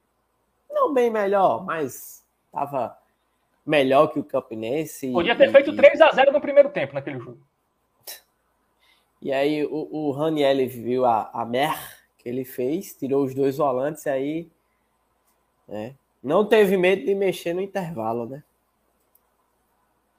Não 0.67 0.91
bem 0.91 1.11
melhor, 1.11 1.63
mas 1.63 2.25
tava 2.51 2.97
melhor 3.63 4.07
que 4.07 4.19
o 4.19 4.23
Campinense. 4.23 5.11
Podia 5.11 5.35
ter 5.35 5.49
e, 5.49 5.51
feito 5.51 5.75
3 5.75 6.01
a 6.01 6.09
0 6.11 6.31
no 6.31 6.41
primeiro 6.41 6.69
tempo 6.69 6.95
naquele 6.95 7.19
jogo. 7.19 7.44
E 9.21 9.31
aí 9.31 9.65
o, 9.65 9.87
o 9.91 10.11
Raniel 10.11 10.67
viu 10.67 11.05
a, 11.05 11.29
a 11.33 11.45
mer 11.45 11.77
que 12.17 12.29
ele 12.29 12.43
fez, 12.43 12.93
tirou 12.93 13.23
os 13.23 13.33
dois 13.33 13.57
volantes 13.57 14.05
e 14.05 14.09
aí 14.09 14.51
né, 15.67 15.95
não 16.23 16.45
teve 16.45 16.77
medo 16.77 17.05
de 17.05 17.15
mexer 17.15 17.53
no 17.53 17.61
intervalo, 17.61 18.25
né? 18.25 18.43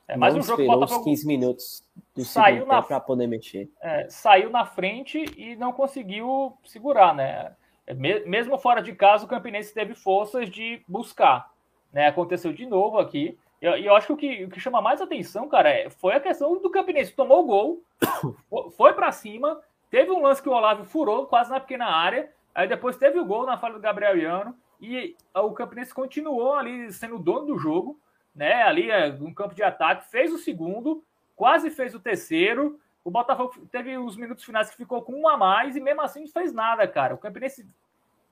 É, 0.09 0.17
mas 0.17 0.35
não 0.35 0.41
o 0.41 0.45
jogo 0.45 0.63
esperou 0.63 0.85
os 0.85 0.99
15 0.99 1.27
minutos 1.27 1.85
do 2.15 2.25
saiu 2.25 2.65
na 2.65 2.81
para 2.81 3.01
poder 3.01 3.27
mexer. 3.27 3.69
É, 3.81 4.09
saiu 4.09 4.51
na 4.51 4.65
frente 4.65 5.25
e 5.37 5.57
não 5.57 5.73
conseguiu 5.73 6.57
segurar, 6.65 7.13
né? 7.13 7.53
É, 7.87 7.95
mesmo 7.95 8.57
fora 8.59 8.81
de 8.81 8.93
casa, 8.95 9.25
o 9.25 9.29
Campinense 9.29 9.75
teve 9.75 9.95
forças 9.95 10.49
de 10.49 10.83
buscar. 10.87 11.53
Né? 11.93 12.07
Aconteceu 12.07 12.53
de 12.53 12.67
novo 12.67 12.99
aqui. 12.99 13.39
E 13.67 13.69
eu, 13.69 13.77
eu, 13.77 13.97
acho 13.97 14.07
que 14.07 14.13
o, 14.13 14.17
que 14.17 14.45
o 14.45 14.49
que 14.51 14.61
chama 14.61 14.81
mais 14.81 15.01
atenção, 15.01 15.49
cara, 15.49 15.69
é, 15.69 15.91
foi 15.91 16.15
a 16.15 16.21
questão 16.21 16.61
do 16.61 16.71
Campinense. 16.71 17.13
Tomou 17.13 17.43
o 17.43 17.47
gol, 17.47 17.83
foi 18.77 18.93
para 18.93 19.11
cima, 19.11 19.61
teve 19.91 20.13
um 20.13 20.23
lance 20.23 20.41
que 20.41 20.49
o 20.49 20.53
Olavo 20.53 20.85
furou 20.85 21.27
quase 21.27 21.51
na 21.51 21.59
pequena 21.59 21.87
área, 21.87 22.31
aí 22.55 22.69
depois 22.69 22.97
teve 22.97 23.19
o 23.19 23.25
gol 23.25 23.45
na 23.45 23.59
falha 23.59 23.75
do 23.75 23.81
Gabriel 23.81 24.17
Iano, 24.17 24.57
e 24.81 25.17
o 25.35 25.51
Campinense 25.53 25.93
continuou 25.93 26.55
ali 26.55 26.93
sendo 26.93 27.19
dono 27.19 27.47
do 27.47 27.59
jogo, 27.59 27.99
né? 28.35 28.63
Ali 28.63 28.91
é 28.91 29.09
um 29.21 29.35
campo 29.35 29.55
de 29.55 29.63
ataque, 29.63 30.11
fez 30.11 30.33
o 30.33 30.39
segundo, 30.39 31.03
quase 31.35 31.71
fez 31.71 31.95
o 31.95 32.01
terceiro. 32.01 32.79
O 33.03 33.11
Botafogo 33.11 33.55
teve 33.73 33.97
os 33.97 34.17
minutos 34.17 34.45
finais 34.45 34.69
que 34.69 34.77
ficou 34.77 35.03
com 35.03 35.13
um 35.13 35.29
a 35.29 35.37
mais 35.37 35.75
e 35.75 35.81
mesmo 35.81 36.03
assim 36.03 36.21
não 36.21 36.29
fez 36.29 36.53
nada, 36.53 36.87
cara. 36.87 37.15
O 37.15 37.19
Campinense 37.19 37.67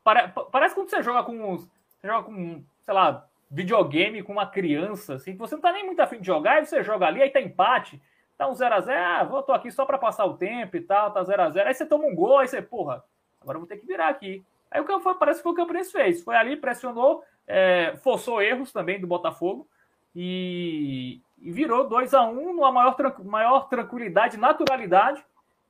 parece 0.05 0.74
quando 0.74 0.90
você 0.90 1.02
joga 1.02 1.24
com 1.24 1.56
você 1.56 1.69
joga 2.06 2.24
com, 2.24 2.62
sei 2.85 2.94
lá, 2.94 3.27
videogame 3.51 4.23
com 4.23 4.33
uma 4.33 4.47
criança, 4.47 5.15
assim, 5.15 5.33
que 5.33 5.39
você 5.39 5.55
não 5.55 5.62
tá 5.62 5.73
nem 5.73 5.85
muito 5.85 6.01
afim 6.01 6.21
de 6.21 6.27
jogar, 6.27 6.55
aí 6.55 6.66
você 6.66 6.83
joga 6.83 7.07
ali, 7.07 7.23
aí 7.23 7.31
tá 7.31 7.41
empate, 7.41 8.01
tá 8.37 8.49
um 8.49 8.53
0x0, 8.53 8.89
ah, 8.91 9.25
vou, 9.25 9.43
tô 9.43 9.53
aqui 9.53 9.71
só 9.71 9.85
para 9.85 9.99
passar 9.99 10.25
o 10.25 10.37
tempo 10.37 10.77
e 10.77 10.81
tal, 10.81 11.12
tá 11.12 11.23
0x0, 11.23 11.66
aí 11.66 11.75
você 11.75 11.87
toma 11.87 12.05
um 12.07 12.15
gol, 12.15 12.39
aí 12.39 12.49
você, 12.49 12.61
porra, 12.61 13.05
agora 13.41 13.59
vou 13.59 13.66
ter 13.66 13.77
que 13.77 13.87
virar 13.87 14.09
aqui. 14.09 14.45
Aí 14.71 14.81
o 14.81 14.85
que 14.85 15.01
foi, 15.01 15.15
parece 15.15 15.39
que 15.39 15.45
foi 15.45 15.53
o 15.53 15.55
que 15.55 15.61
o 15.61 15.65
Campinense 15.65 15.93
fez, 15.93 16.23
foi 16.23 16.35
ali, 16.35 16.57
pressionou, 16.57 17.23
é, 17.47 17.95
forçou 18.03 18.43
erros 18.43 18.73
também 18.73 19.01
do 19.01 19.07
Botafogo 19.07 19.69
e, 20.15 21.21
e 21.39 21.53
virou 21.53 21.89
2 21.89 22.12
a 22.15 22.23
1 22.23 22.31
um, 22.31 22.53
numa 22.55 22.73
maior, 22.73 22.97
maior 23.25 23.69
tranquilidade, 23.69 24.37
naturalidade, 24.37 25.25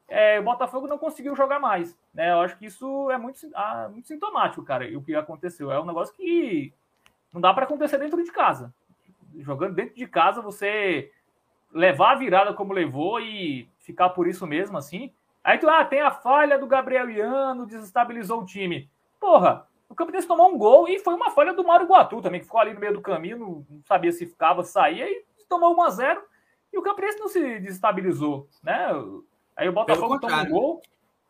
é, 0.08 0.38
o 0.38 0.42
Botafogo 0.42 0.86
não 0.86 0.98
conseguiu 0.98 1.34
jogar 1.34 1.58
mais. 1.58 1.96
Né? 2.12 2.30
Eu 2.30 2.40
acho 2.40 2.56
que 2.56 2.66
isso 2.66 3.10
é 3.10 3.18
muito, 3.18 3.38
ah, 3.54 3.88
muito 3.90 4.06
sintomático, 4.06 4.64
cara. 4.64 4.86
E 4.86 4.96
o 4.96 5.02
que 5.02 5.14
aconteceu 5.14 5.70
é 5.70 5.80
um 5.80 5.86
negócio 5.86 6.14
que 6.14 6.72
não 7.34 7.40
dá 7.40 7.52
para 7.52 7.64
acontecer 7.64 7.98
dentro 7.98 8.22
de 8.22 8.30
casa. 8.30 8.72
Jogando 9.38 9.74
dentro 9.74 9.96
de 9.96 10.06
casa, 10.06 10.40
você 10.40 11.10
levar 11.72 12.12
a 12.12 12.14
virada 12.14 12.54
como 12.54 12.72
levou 12.72 13.20
e 13.20 13.68
ficar 13.80 14.10
por 14.10 14.28
isso 14.28 14.46
mesmo, 14.46 14.78
assim. 14.78 15.12
Aí 15.42 15.58
tu, 15.58 15.68
ah, 15.68 15.84
tem 15.84 16.00
a 16.00 16.12
falha 16.12 16.56
do 16.56 16.68
Gabriel 16.68 17.10
Iano, 17.10 17.66
desestabilizou 17.66 18.40
o 18.40 18.46
time. 18.46 18.88
Porra, 19.18 19.66
o 19.88 19.94
Campinense 19.94 20.28
tomou 20.28 20.54
um 20.54 20.56
gol 20.56 20.88
e 20.88 21.00
foi 21.00 21.12
uma 21.12 21.32
falha 21.32 21.52
do 21.52 21.64
Mário 21.64 21.86
Guatu 21.86 22.22
também, 22.22 22.40
que 22.40 22.46
ficou 22.46 22.60
ali 22.60 22.72
no 22.72 22.80
meio 22.80 22.94
do 22.94 23.02
caminho, 23.02 23.66
não 23.68 23.82
sabia 23.84 24.12
se 24.12 24.24
ficava, 24.24 24.62
saía 24.62 25.10
e 25.10 25.24
tomou 25.48 25.74
1 25.76 25.82
a 25.82 25.90
0 25.90 26.22
e 26.72 26.78
o 26.78 26.82
Campinense 26.82 27.18
não 27.18 27.28
se 27.28 27.58
desestabilizou, 27.58 28.48
né? 28.62 28.88
Aí 29.56 29.68
o 29.68 29.72
Botafogo 29.72 30.18
toma 30.20 30.42
um 30.42 30.48
gol. 30.48 30.82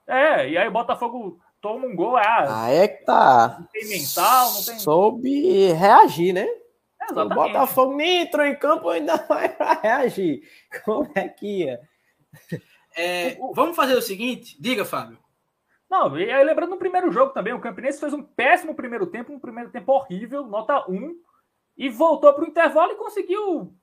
É, 0.07 0.51
e 0.51 0.59
aí 0.59 0.69
o 0.69 0.73
Botafogo 0.73 1.41
toma 1.65 1.87
um 1.87 1.97
gol, 1.97 2.15
ah, 2.19 2.69
é 2.69 2.87
que 2.87 3.07
tá. 3.07 3.57
Não 3.59 3.67
tem 3.69 3.89
mental, 3.89 4.53
não 4.53 4.65
tem. 4.65 4.79
Soube 4.79 5.73
reagir, 5.73 6.35
né? 6.35 6.47
o 7.11 7.29
Botafogo 7.29 7.97
nem 7.97 8.21
entrou 8.21 8.45
em 8.45 8.55
campo 8.55 8.91
ainda 8.91 9.17
vai 9.27 9.49
para 9.49 9.73
reagir. 9.73 10.43
Como 10.85 11.11
é 11.15 11.27
que 11.27 11.65
ia? 11.65 11.81
É, 12.95 13.39
vamos 13.55 13.75
fazer 13.75 13.95
o 13.95 14.03
seguinte, 14.03 14.61
diga, 14.61 14.85
Fábio. 14.85 15.19
Não, 15.91 16.19
e 16.19 16.31
aí 16.31 16.45
lembrando 16.45 16.71
no 16.71 16.77
primeiro 16.77 17.11
jogo 17.11 17.33
também, 17.33 17.55
o 17.55 17.61
Campinense 17.61 17.99
fez 17.99 18.13
um 18.13 18.23
péssimo 18.23 18.75
primeiro 18.75 19.07
tempo, 19.07 19.33
um 19.33 19.41
primeiro 19.41 19.71
tempo 19.71 19.91
horrível, 19.93 20.47
nota 20.47 20.85
1, 20.91 21.17
e 21.79 21.89
voltou 21.89 22.33
para 22.35 22.45
o 22.45 22.49
intervalo 22.49 22.93
e 22.93 22.97
conseguiu. 22.97 23.75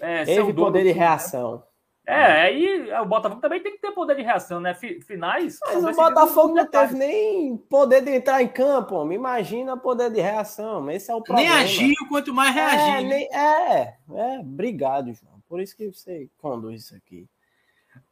É, 0.00 0.24
Teve 0.24 0.52
poder 0.52 0.84
de 0.84 0.92
reação. 0.92 1.64
Né? 2.06 2.12
É, 2.12 2.42
aí 2.42 2.92
o 3.00 3.04
Botafogo 3.06 3.40
também 3.40 3.62
tem 3.62 3.72
que 3.72 3.80
ter 3.80 3.92
poder 3.92 4.16
de 4.16 4.22
reação, 4.22 4.60
né? 4.60 4.74
Finais. 4.74 5.58
Mas 5.64 5.84
o 5.84 5.92
Botafogo 5.92 6.54
não 6.54 6.66
teve 6.66 6.94
nem 6.94 7.56
poder 7.56 8.02
de 8.02 8.10
entrar 8.10 8.42
em 8.42 8.48
campo, 8.48 8.96
homem. 8.96 9.16
Imagina 9.16 9.76
poder 9.76 10.10
de 10.10 10.20
reação. 10.20 10.90
Esse 10.90 11.10
é 11.10 11.14
o 11.14 11.22
problema. 11.22 11.54
Nem 11.54 11.62
agiu, 11.62 11.94
quanto 12.08 12.34
mais 12.34 12.54
reagir. 12.54 12.94
É, 12.94 13.02
nem, 13.02 13.28
é, 13.32 13.96
é, 14.14 14.38
obrigado, 14.40 15.12
João. 15.14 15.40
Por 15.48 15.60
isso 15.60 15.76
que 15.76 15.86
você 15.86 16.28
conduz 16.38 16.84
isso 16.84 16.96
aqui. 16.96 17.28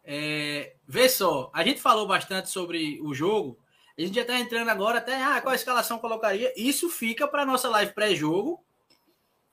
É, 0.04 0.74
vê 0.86 1.08
só, 1.08 1.50
a 1.52 1.62
gente 1.62 1.80
falou 1.80 2.06
bastante 2.06 2.48
sobre 2.48 3.00
o 3.02 3.12
jogo. 3.14 3.58
A 3.96 4.00
gente 4.00 4.14
já 4.14 4.22
está 4.22 4.38
entrando 4.38 4.68
agora 4.68 4.98
até 4.98 5.20
ah, 5.20 5.40
qual 5.40 5.52
a 5.52 5.56
escalação 5.56 5.98
colocaria. 5.98 6.52
Isso 6.56 6.88
fica 6.88 7.26
para 7.26 7.44
nossa 7.44 7.68
live 7.68 7.92
pré-jogo, 7.92 8.62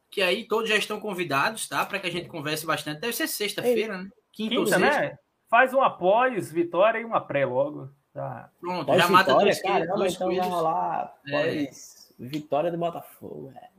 que 0.09 0.21
aí 0.21 0.47
todos 0.47 0.69
já 0.69 0.75
estão 0.75 0.99
convidados, 0.99 1.67
tá? 1.67 1.83
Para 1.83 1.99
que 1.99 2.07
a 2.07 2.11
gente 2.11 2.29
converse 2.29 2.63
bastante. 2.65 3.01
Deve 3.01 3.13
ser 3.13 3.27
sexta-feira, 3.27 3.97
né? 3.97 4.09
Quinta, 4.35 4.55
Quinta 4.55 4.77
né? 4.77 5.17
Faz 5.49 5.73
um 5.73 5.81
após 5.81 6.51
vitória 6.51 6.99
e 6.99 7.05
uma 7.05 7.21
pré 7.21 7.45
logo. 7.45 7.89
Tá. 8.13 8.49
Pronto, 8.59 8.85
pós 8.85 9.01
já 9.01 9.09
mata 9.09 9.31
vitória, 9.31 9.45
dois, 9.45 9.61
caramba, 9.61 9.95
dois 9.95 10.13
então 10.13 10.27
vai 10.27 10.49
rolar 10.49 11.15
é. 11.27 11.69
vitória 12.19 12.71
do 12.71 12.77
Botafogo. 12.77 13.53
É. 13.55 13.69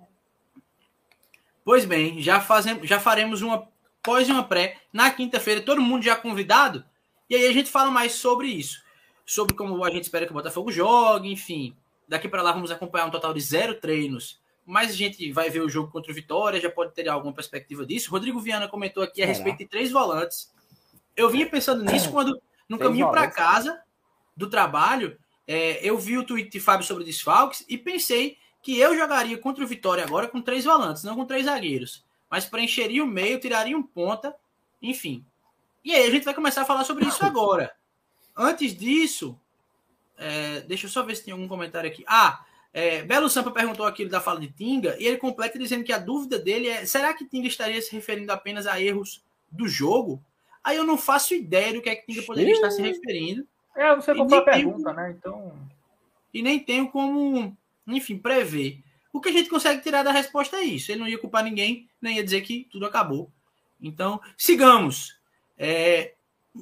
Pois 1.65 1.85
bem, 1.85 2.23
já, 2.23 2.41
fazemos, 2.41 2.89
já 2.89 2.99
faremos 2.99 3.43
uma 3.43 3.69
pós 4.03 4.29
e 4.29 4.33
uma 4.33 4.45
pré 4.45 4.79
na 4.93 5.11
quinta-feira, 5.11 5.61
todo 5.61 5.81
mundo 5.81 6.05
já 6.05 6.17
convidado, 6.17 6.85
e 7.29 7.35
aí 7.35 7.47
a 7.47 7.53
gente 7.53 7.71
fala 7.71 7.91
mais 7.91 8.13
sobre 8.13 8.49
isso. 8.49 8.85
Sobre 9.25 9.55
como 9.55 9.85
a 9.85 9.91
gente 9.91 10.05
espera 10.05 10.25
que 10.25 10.31
o 10.31 10.35
Botafogo 10.35 10.71
jogue, 10.71 11.31
enfim. 11.31 11.77
Daqui 12.09 12.29
para 12.29 12.43
lá 12.43 12.53
vamos 12.53 12.71
acompanhar 12.71 13.07
um 13.07 13.11
total 13.11 13.35
de 13.35 13.41
zero 13.41 13.75
treinos 13.75 14.41
mas 14.67 14.91
a 14.91 14.95
gente 14.95 15.31
vai 15.31 15.49
ver 15.49 15.61
o 15.61 15.69
jogo 15.69 15.93
contra 15.93 16.11
o 16.11 16.15
Vitória, 16.15 16.61
já 16.61 16.69
pode 16.69 16.93
ter 16.93 17.09
alguma 17.09 17.33
perspectiva 17.33 17.87
disso. 17.87 18.11
Rodrigo 18.11 18.41
Viana 18.41 18.67
comentou 18.67 19.03
aqui 19.03 19.23
a 19.23 19.27
respeito 19.27 19.59
de 19.59 19.67
três 19.67 19.93
volantes. 19.93 20.53
Eu 21.17 21.31
vinha 21.31 21.49
pensando 21.49 21.85
nisso 21.85 22.11
quando, 22.11 22.41
no 22.69 22.77
caminho 22.77 23.09
para 23.09 23.31
casa 23.31 23.81
do 24.37 24.51
trabalho, 24.51 25.17
é, 25.47 25.79
eu 25.89 25.97
vi 25.97 26.19
o 26.19 26.25
tweet 26.25 26.51
de 26.51 26.59
Fábio 26.59 26.85
sobre 26.85 27.05
desfalques 27.05 27.65
e 27.69 27.79
pensei 27.79 28.37
que 28.61 28.77
eu 28.77 28.97
jogaria 28.97 29.39
contra 29.39 29.63
o 29.63 29.67
Vitória 29.67 30.03
agora 30.03 30.27
com 30.27 30.43
três 30.43 30.65
volantes, 30.65 31.05
não 31.05 31.15
com 31.15 31.25
três 31.25 31.45
zagueiros. 31.45 32.05
Mas 32.29 32.45
preencheria 32.45 33.05
o 33.05 33.07
meio, 33.07 33.39
tiraria 33.39 33.79
um 33.79 33.83
ponta, 33.83 34.35
enfim. 34.83 35.25
E 35.85 35.95
aí 35.95 36.09
a 36.09 36.11
gente 36.11 36.25
vai 36.25 36.35
começar 36.35 36.63
a 36.63 36.67
falar 36.67 36.83
sobre 36.83 37.07
isso 37.07 37.25
agora. 37.25 37.73
Antes 38.37 38.77
disso, 38.77 39.39
é, 40.19 40.63
deixa 40.63 40.87
eu 40.87 40.91
só 40.91 41.05
ver 41.05 41.15
se 41.15 41.25
tem 41.25 41.33
algum 41.33 41.47
comentário 41.47 41.89
aqui. 41.89 42.05
Ah, 42.09 42.45
é, 42.77 43.03
Belo 43.03 43.31
Sampa 43.31 43.51
perguntou 43.51 43.87
aquilo 43.87 44.11
da 44.11 44.21
fala 44.21 44.39
de 44.39 44.49
Tinga 44.49 44.99
e 45.01 45.07
ele 45.07 45.17
completa 45.17 45.59
dizendo 45.59 45.83
que 45.83 45.95
a 45.95 45.99
dúvida 45.99 46.39
dele 46.39 46.69
é: 46.69 46.85
será 46.85 47.15
que 47.15 47.25
Tinga 47.25 47.49
estaria 47.49 47.81
se 47.81 47.91
referindo 47.91 48.31
apenas 48.31 48.67
a 48.67 48.79
erros 48.79 49.25
do 49.51 49.67
jogo? 49.67 50.23
Aí 50.63 50.77
eu 50.77 50.85
não 50.85 50.99
faço 50.99 51.33
ideia 51.33 51.73
do 51.73 51.81
que 51.81 51.89
é 51.89 51.97
que 51.97 52.05
Tinga 52.05 52.27
poderia 52.27 52.53
estar 52.53 52.71
se 52.71 52.83
referindo. 52.83 53.47
É, 53.75 53.97
você 53.97 54.15
comprou 54.15 54.41
a 54.41 54.45
pergunta, 54.45 54.95
tenho, 54.95 54.95
né? 54.95 55.17
Então. 55.19 55.59
E 56.35 56.43
nem 56.43 56.59
tenho 56.61 56.91
como, 56.91 57.57
enfim, 57.87 58.19
prever. 58.19 58.83
O 59.11 59.23
que 59.23 59.31
a 59.31 59.33
gente 59.33 59.49
consegue 59.49 59.81
tirar 59.81 60.03
da 60.03 60.13
resposta 60.13 60.59
é 60.59 60.63
isso. 60.63 60.93
Ele 60.93 61.01
não 61.01 61.09
ia 61.09 61.17
culpar 61.17 61.43
ninguém, 61.43 61.89
nem 61.99 62.17
ia 62.17 62.25
dizer 62.25 62.43
que 62.43 62.69
tudo 62.71 62.85
acabou. 62.85 63.31
Então, 63.81 64.21
sigamos. 64.37 65.19
É, 65.57 66.13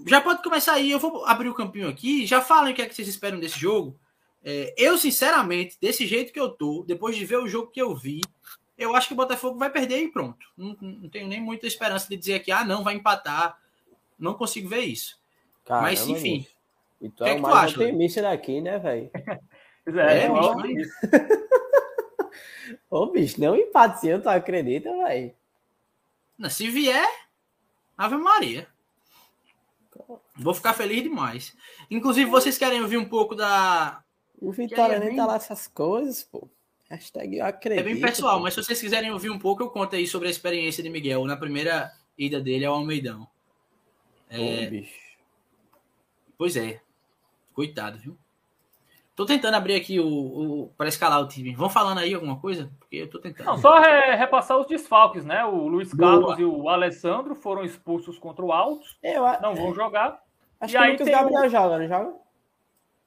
já 0.07 0.21
pode 0.21 0.45
começar 0.45 0.75
aí. 0.75 0.93
Eu 0.93 1.01
vou 1.01 1.27
abrir 1.27 1.49
o 1.49 1.55
campinho 1.55 1.89
aqui. 1.89 2.25
Já 2.25 2.41
falem 2.41 2.73
o 2.73 2.77
que 2.77 2.83
é 2.83 2.87
que 2.87 2.95
vocês 2.95 3.09
esperam 3.09 3.41
desse 3.41 3.59
jogo. 3.59 3.99
É, 4.45 4.75
eu, 4.77 4.99
sinceramente, 4.99 5.79
desse 5.81 6.07
jeito 6.07 6.31
que 6.33 6.39
eu 6.39 6.51
tô, 6.51 6.85
depois 6.87 7.17
de 7.17 7.25
ver 7.25 7.39
o 7.39 7.49
jogo 7.49 7.71
que 7.71 7.81
eu 7.81 7.97
vi, 7.97 8.21
eu 8.77 8.95
acho 8.95 9.09
que 9.09 9.15
o 9.15 9.17
Botafogo 9.17 9.59
vai 9.59 9.71
perder 9.71 10.03
e 10.03 10.09
pronto. 10.09 10.47
Não, 10.55 10.77
não 10.81 11.09
tenho 11.09 11.27
nem 11.27 11.41
muita 11.41 11.67
esperança 11.67 12.07
de 12.09 12.17
dizer 12.17 12.35
aqui, 12.35 12.53
ah, 12.53 12.63
não, 12.63 12.85
vai 12.85 12.95
empatar. 12.95 13.59
Não 14.19 14.35
consigo 14.35 14.69
ver 14.69 14.81
isso. 14.81 15.19
Caramba, 15.65 15.89
Mas, 15.89 16.07
enfim. 16.07 16.47
E 17.01 17.09
tu 17.09 17.25
é, 17.25 17.31
é 17.31 17.35
o 17.37 17.41
mais 17.41 17.73
tu 17.73 17.81
otimista 17.83 18.21
daqui, 18.21 18.61
né, 18.61 18.79
velho? 18.79 19.11
é, 19.99 20.25
é, 20.25 20.29
bicho, 20.29 20.55
mas... 20.57 20.89
Ô, 22.91 23.07
bicho, 23.07 23.41
não 23.41 23.57
empate 23.57 24.01
sim, 24.01 24.21
tu 24.21 24.29
acredita, 24.29 24.91
velho? 24.91 25.35
Se 26.51 26.69
vier, 26.69 27.09
Ave 27.97 28.17
Maria. 28.17 28.69
Vou 30.37 30.53
ficar 30.53 30.75
feliz 30.75 31.03
demais. 31.03 31.57
Inclusive, 31.91 32.31
vocês 32.31 32.59
querem 32.59 32.83
ouvir 32.83 32.99
um 32.99 33.09
pouco 33.09 33.35
da, 33.35 34.04
o 34.49 34.53
Vitória 34.53 34.95
é 34.95 34.99
nem 34.99 35.09
bem... 35.09 35.17
tá 35.17 35.27
lá 35.27 35.37
essas 35.37 35.67
coisas, 35.67 36.25
pô. 36.25 36.49
Hashtag 36.91 37.39
eu 37.39 37.47
acredito. 37.47 37.81
É 37.81 37.85
bem 37.85 38.01
pessoal, 38.01 38.37
pô. 38.37 38.43
mas 38.43 38.55
se 38.55 38.63
vocês 38.63 38.81
quiserem 38.81 39.11
ouvir 39.11 39.31
um 39.31 39.39
pouco, 39.39 39.63
eu 39.63 39.71
conto 39.71 39.97
aí 39.97 40.07
sobre 40.07 40.29
a 40.29 40.31
experiência 40.31 40.83
de 40.83 40.91
Miguel 40.91 41.25
na 41.25 41.37
primeira 41.37 41.93
ida 42.17 42.41
dele 42.41 42.65
ao 42.65 42.75
Almeidão. 42.75 43.27
É... 44.29 44.67
bicho. 44.67 45.05
Pois 46.37 46.57
é. 46.57 46.81
Coitado, 47.53 47.99
viu? 47.99 48.19
Tô 49.15 49.25
tentando 49.25 49.55
abrir 49.55 49.77
aqui 49.77 50.01
o, 50.01 50.07
o 50.07 50.69
para 50.77 50.89
escalar 50.89 51.21
o 51.21 51.29
time. 51.29 51.55
Vão 51.55 51.71
falando 51.71 51.99
aí 51.99 52.13
alguma 52.13 52.37
coisa? 52.41 52.69
Porque 52.81 52.97
eu 52.97 53.09
tô 53.09 53.21
tentando. 53.21 53.47
Não, 53.47 53.59
só 53.59 53.79
re, 53.79 54.17
repassar 54.17 54.59
os 54.59 54.67
desfalques, 54.67 55.25
né? 55.25 55.45
O 55.45 55.69
Luiz 55.69 55.95
Carlos 55.95 56.37
Boa. 56.37 56.41
e 56.41 56.45
o 56.45 56.69
Alessandro 56.69 57.37
foram 57.37 57.65
expulsos 57.65 58.19
contra 58.19 58.45
o 58.45 58.51
Altos. 58.51 58.99
Eu, 59.01 59.23
não 59.41 59.55
vão 59.55 59.73
jogar. 59.73 60.21
Acho 60.61 60.75
e 60.75 60.77
que 60.77 60.83
aí 60.83 60.91
o 60.91 60.93
Lucas 60.93 61.09
Gabriel 61.09 61.47
o... 61.47 61.49
joga, 61.49 61.79
não 61.79 61.89
joga? 61.89 62.15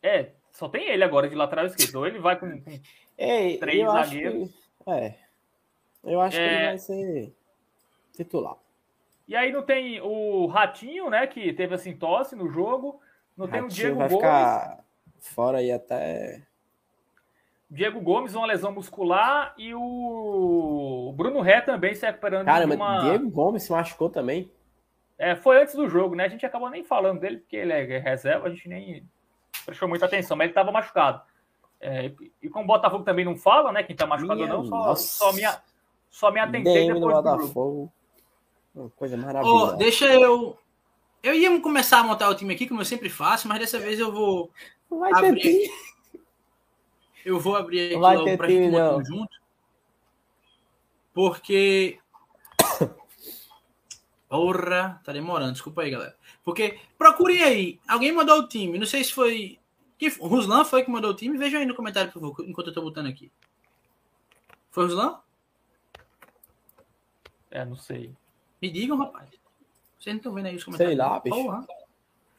É, 0.01 0.31
só 0.57 0.67
tem 0.67 0.89
ele 0.89 1.03
agora 1.03 1.29
de 1.29 1.35
lateral 1.35 1.67
esquerdo. 1.67 1.97
Ou 1.97 2.07
ele 2.07 2.17
vai 2.17 2.35
com, 2.35 2.59
com 2.59 2.79
Ei, 3.15 3.59
três 3.59 3.85
zagueiros. 3.85 4.49
Que... 4.49 4.89
É. 4.89 5.15
Eu 6.03 6.19
acho 6.19 6.35
é... 6.35 6.47
que 6.47 6.55
ele 6.55 6.65
vai 6.65 6.77
ser 6.79 7.33
titular. 8.15 8.55
E 9.27 9.35
aí 9.35 9.51
não 9.51 9.61
tem 9.61 10.01
o 10.01 10.47
Ratinho, 10.47 11.11
né? 11.11 11.27
Que 11.27 11.53
teve 11.53 11.75
assim 11.75 11.95
tosse 11.95 12.35
no 12.35 12.49
jogo. 12.49 12.99
Não 13.37 13.45
Ratinho 13.45 13.67
tem 13.67 13.71
o 13.71 13.75
Diego 13.75 13.97
vai 13.97 14.09
Gomes. 14.09 14.23
Ficar 14.25 14.83
fora 15.19 15.57
aí 15.59 15.71
até. 15.71 16.41
Diego 17.69 18.01
Gomes, 18.01 18.33
uma 18.33 18.47
lesão 18.47 18.71
muscular, 18.71 19.53
e 19.59 19.75
o 19.75 21.13
Bruno 21.15 21.41
Ré 21.41 21.61
também 21.61 21.93
se 21.93 22.03
recuperando. 22.03 22.45
Cara, 22.45 22.65
mas 22.65 22.77
uma... 22.77 23.01
Diego 23.01 23.29
Gomes 23.29 23.61
se 23.61 23.71
machucou 23.71 24.09
também. 24.09 24.49
É, 25.19 25.35
foi 25.35 25.61
antes 25.61 25.75
do 25.75 25.87
jogo, 25.87 26.15
né? 26.15 26.25
A 26.25 26.29
gente 26.29 26.45
acabou 26.45 26.69
nem 26.69 26.83
falando 26.83 27.19
dele, 27.19 27.37
porque 27.37 27.57
ele 27.57 27.73
é 27.73 27.99
reserva, 27.99 28.47
a 28.47 28.49
gente 28.49 28.67
nem 28.67 29.05
prestou 29.67 29.89
muita 29.89 30.05
atenção, 30.05 30.37
mas 30.37 30.45
ele 30.45 30.51
estava 30.51 30.71
machucado. 30.71 31.21
É, 31.79 32.11
e 32.41 32.49
como 32.49 32.63
o 32.63 32.67
Botafogo 32.67 33.03
também 33.03 33.25
não 33.25 33.35
fala, 33.35 33.71
né? 33.71 33.83
Quem 33.83 33.95
tá 33.95 34.07
machucado 34.07 34.41
ou 34.41 34.47
não, 34.47 34.65
só, 34.65 34.95
só, 34.95 35.33
me, 35.33 35.41
só 36.09 36.31
me 36.31 36.39
atentei 36.39 36.73
DM 36.73 36.93
depois 36.93 37.15
do 37.15 37.21
Botafogo. 37.21 37.93
Uma 38.73 38.89
coisa 38.91 39.17
maravilhosa. 39.17 39.73
Oh, 39.73 39.77
deixa 39.77 40.05
eu. 40.05 40.57
Eu 41.21 41.33
ia 41.33 41.59
começar 41.59 41.99
a 41.99 42.03
montar 42.03 42.29
o 42.29 42.35
time 42.35 42.53
aqui, 42.53 42.65
como 42.65 42.79
eu 42.79 42.85
sempre 42.85 43.09
faço, 43.09 43.47
mas 43.47 43.59
dessa 43.59 43.77
vez 43.77 43.99
eu 43.99 44.11
vou 44.11 44.49
não 44.89 44.99
vai 44.99 45.11
abrir. 45.11 45.69
Eu 47.25 47.39
vou 47.39 47.55
abrir 47.57 47.87
aqui 47.87 47.97
vai 47.97 48.15
logo 48.15 48.37
pra 48.37 48.47
time, 48.47 48.63
gente 48.63 48.71
não. 48.71 49.03
junto. 49.03 49.37
Porque. 51.13 51.99
Porra, 54.29 55.01
tá 55.03 55.11
demorando, 55.11 55.51
desculpa 55.51 55.81
aí, 55.81 55.91
galera. 55.91 56.15
Porque, 56.47 56.79
procurem 56.97 57.43
aí. 57.43 57.79
Alguém 57.85 58.13
mandou 58.13 58.39
o 58.39 58.47
time. 58.47 58.79
Não 58.79 58.85
sei 58.85 59.03
se 59.03 59.11
foi. 59.11 59.59
Quem, 59.97 60.09
o 60.17 60.27
Ruslan 60.27 60.63
foi 60.63 60.81
que 60.81 60.89
mandou 60.89 61.11
o 61.11 61.13
time. 61.13 61.37
Veja 61.37 61.57
aí 61.57 61.65
no 61.65 61.75
comentário, 61.75 62.09
por 62.09 62.21
favor, 62.21 62.45
enquanto 62.47 62.67
eu 62.67 62.73
tô 62.73 62.81
botando 62.81 63.07
aqui. 63.07 63.29
Foi 64.71 64.85
o 64.85 64.87
Ruslan? 64.87 65.19
É, 67.51 67.65
não 67.65 67.75
sei. 67.75 68.13
Me 68.61 68.71
digam, 68.71 68.97
rapaz. 68.97 69.29
Vocês 69.99 70.13
não 70.13 70.19
estão 70.19 70.33
vendo 70.33 70.45
aí 70.45 70.55
os 70.55 70.63
comentários? 70.63 70.95
Sei 70.95 71.05
lá, 71.05 71.19
bicho. 71.19 71.35
Porra. 71.35 71.67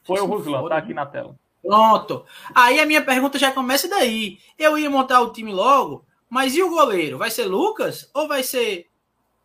Foi 0.04 0.20
o 0.22 0.24
Ruslan, 0.24 0.68
tá 0.70 0.78
aqui 0.78 0.94
na 0.94 1.04
tela. 1.04 1.38
Pronto. 1.62 2.24
Aí 2.54 2.80
a 2.80 2.86
minha 2.86 3.04
pergunta 3.04 3.38
já 3.38 3.52
começa 3.52 3.88
daí. 3.88 4.38
Eu 4.58 4.78
ia 4.78 4.88
montar 4.88 5.20
o 5.20 5.34
time 5.34 5.52
logo, 5.52 6.02
mas 6.30 6.56
e 6.56 6.62
o 6.62 6.70
goleiro? 6.70 7.18
Vai 7.18 7.30
ser 7.30 7.44
Lucas 7.44 8.10
ou 8.14 8.26
vai 8.26 8.42
ser 8.42 8.88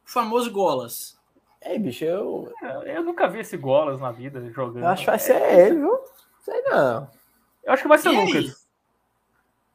o 0.06 0.10
famoso 0.10 0.50
Golas? 0.50 1.20
Ei, 1.66 1.80
bicho, 1.80 2.04
eu. 2.04 2.54
Eu 2.86 3.04
nunca 3.04 3.28
vi 3.28 3.40
esse 3.40 3.58
Golas 3.58 4.00
na 4.00 4.12
vida 4.12 4.42
jogando. 4.52 4.84
Eu 4.84 4.90
acho 4.90 5.04
que 5.04 5.10
vai 5.10 5.20
ser 5.20 5.42
ele, 5.60 5.80
viu? 5.80 6.00
Sei 6.42 6.62
não. 6.64 7.10
Eu 7.64 7.74
acho 7.74 7.82
que 7.82 7.88
vai 7.88 7.98
ser 7.98 8.10
o 8.10 8.26
Lucas. 8.26 8.68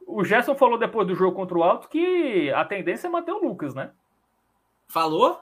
O 0.07 0.25
Gerson 0.25 0.55
falou 0.55 0.79
depois 0.79 1.07
do 1.07 1.15
jogo 1.15 1.37
contra 1.37 1.57
o 1.57 1.63
Alto 1.63 1.89
que 1.89 2.51
a 2.53 2.65
tendência 2.65 3.07
é 3.07 3.11
manter 3.11 3.33
o 3.33 3.43
Lucas, 3.43 3.75
né? 3.75 3.91
Falou? 4.87 5.41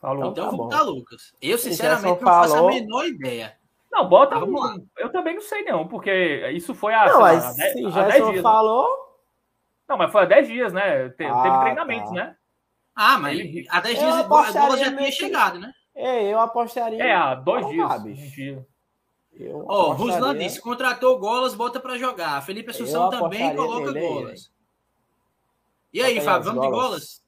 Falou. 0.00 0.30
Então 0.30 0.44
tá 0.44 0.50
vou 0.50 0.58
botar 0.64 0.82
Lucas. 0.82 1.34
Eu, 1.42 1.58
sinceramente, 1.58 2.06
não 2.06 2.16
faço 2.18 2.56
a 2.56 2.68
menor 2.68 3.06
ideia. 3.06 3.56
Não, 3.90 4.08
bota 4.08 4.38
um. 4.38 4.86
Eu 4.96 5.10
também 5.10 5.34
não 5.34 5.42
sei, 5.42 5.62
não, 5.62 5.88
porque 5.88 6.50
isso 6.52 6.74
foi 6.74 6.94
há. 6.94 7.06
Não, 7.06 7.20
mas 7.20 7.44
lá, 7.44 7.50
se 7.50 7.90
já 7.90 8.08
10 8.08 8.14
dias, 8.14 8.36
né? 8.36 8.42
falou. 8.42 8.88
Né? 8.88 9.04
Não, 9.88 9.96
mas 9.96 10.12
foi 10.12 10.22
há 10.22 10.26
10 10.26 10.48
dias, 10.48 10.72
né? 10.72 11.08
Te, 11.10 11.24
ah, 11.24 11.42
teve 11.42 11.60
treinamento, 11.60 12.08
tá. 12.08 12.12
né? 12.12 12.36
Ah, 13.00 13.16
mas 13.16 13.38
Ele... 13.38 13.64
há 13.70 13.80
10 13.80 13.96
dias 13.96 14.12
a 14.12 14.22
bola 14.24 14.76
já 14.76 14.96
tinha 14.96 15.12
chegado, 15.12 15.60
né? 15.60 15.72
É, 15.94 16.32
eu 16.32 16.40
apostaria. 16.40 17.00
É, 17.00 17.14
há 17.14 17.32
dois 17.36 17.64
dias. 17.68 17.92
Um 17.92 18.12
dia. 18.12 18.66
Ó, 19.66 19.90
oh, 19.90 19.92
Ruslan 19.92 20.36
disse: 20.36 20.60
contratou 20.60 21.16
Golas, 21.16 21.54
bota 21.54 21.78
pra 21.78 21.96
jogar. 21.96 22.44
Felipe 22.44 22.70
Assunção 22.70 23.08
também 23.08 23.54
coloca 23.54 23.92
Golas. 23.92 24.50
E 25.92 26.02
aí, 26.02 26.20
Fábio, 26.20 26.46
vamos 26.46 26.62
de 26.62 26.70
Golas? 26.72 27.22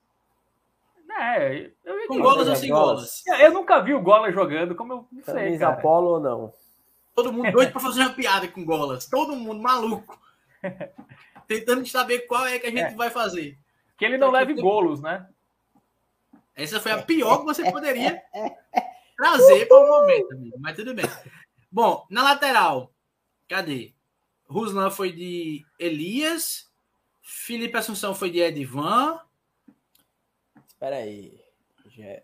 É, 1.21 1.71
eu 1.85 2.07
Com 2.09 2.21
golas 2.21 2.49
ou 2.49 2.57
sem 2.57 2.71
golas? 2.71 3.23
Eu 3.27 3.53
nunca 3.53 3.81
vi 3.81 3.93
o 3.93 4.01
Golas 4.01 4.33
jogando, 4.33 4.75
como 4.75 4.93
eu 4.93 5.07
não 5.13 5.23
sei, 5.23 5.59
cara. 5.59 5.75
Apolo 5.75 6.13
ou 6.13 6.21
não? 6.21 6.53
Todo 7.15 7.33
mundo 7.33 7.51
doido 7.53 7.73
pra 7.73 7.81
fazer 7.81 8.01
uma 8.01 8.11
piada 8.11 8.49
com 8.49 8.65
golas. 8.65 9.07
Todo 9.07 9.37
mundo 9.37 9.61
maluco. 9.61 10.19
Tentando 11.47 11.87
saber 11.87 12.21
qual 12.21 12.47
é 12.47 12.59
que 12.59 12.67
a 12.69 12.71
gente 12.71 12.95
é. 12.95 12.95
vai 12.95 13.11
fazer. 13.11 13.59
Que 13.99 14.05
ele 14.05 14.17
não 14.17 14.31
leve 14.31 14.55
golos, 14.55 15.03
né? 15.03 15.27
Essa 16.55 16.81
foi 16.81 16.93
a 16.93 17.03
pior 17.03 17.39
que 17.39 17.45
você 17.45 17.71
poderia 17.71 18.23
trazer 19.17 19.67
para 19.67 19.79
o 19.79 19.89
momento, 19.89 20.35
amigo. 20.35 20.59
Mas 20.59 20.77
tudo 20.77 20.95
bem. 20.95 21.07
Bom, 21.71 22.07
na 22.11 22.23
lateral, 22.23 22.93
cadê? 23.49 23.95
Ruslan 24.45 24.91
foi 24.91 25.13
de 25.13 25.65
Elias. 25.79 26.69
Felipe 27.23 27.77
Assunção 27.77 28.15
foi 28.15 28.31
de 28.31 28.41
Edvan. 28.41 29.21
Espera 30.67 30.97
aí. 30.97 31.41
Já... 31.87 32.23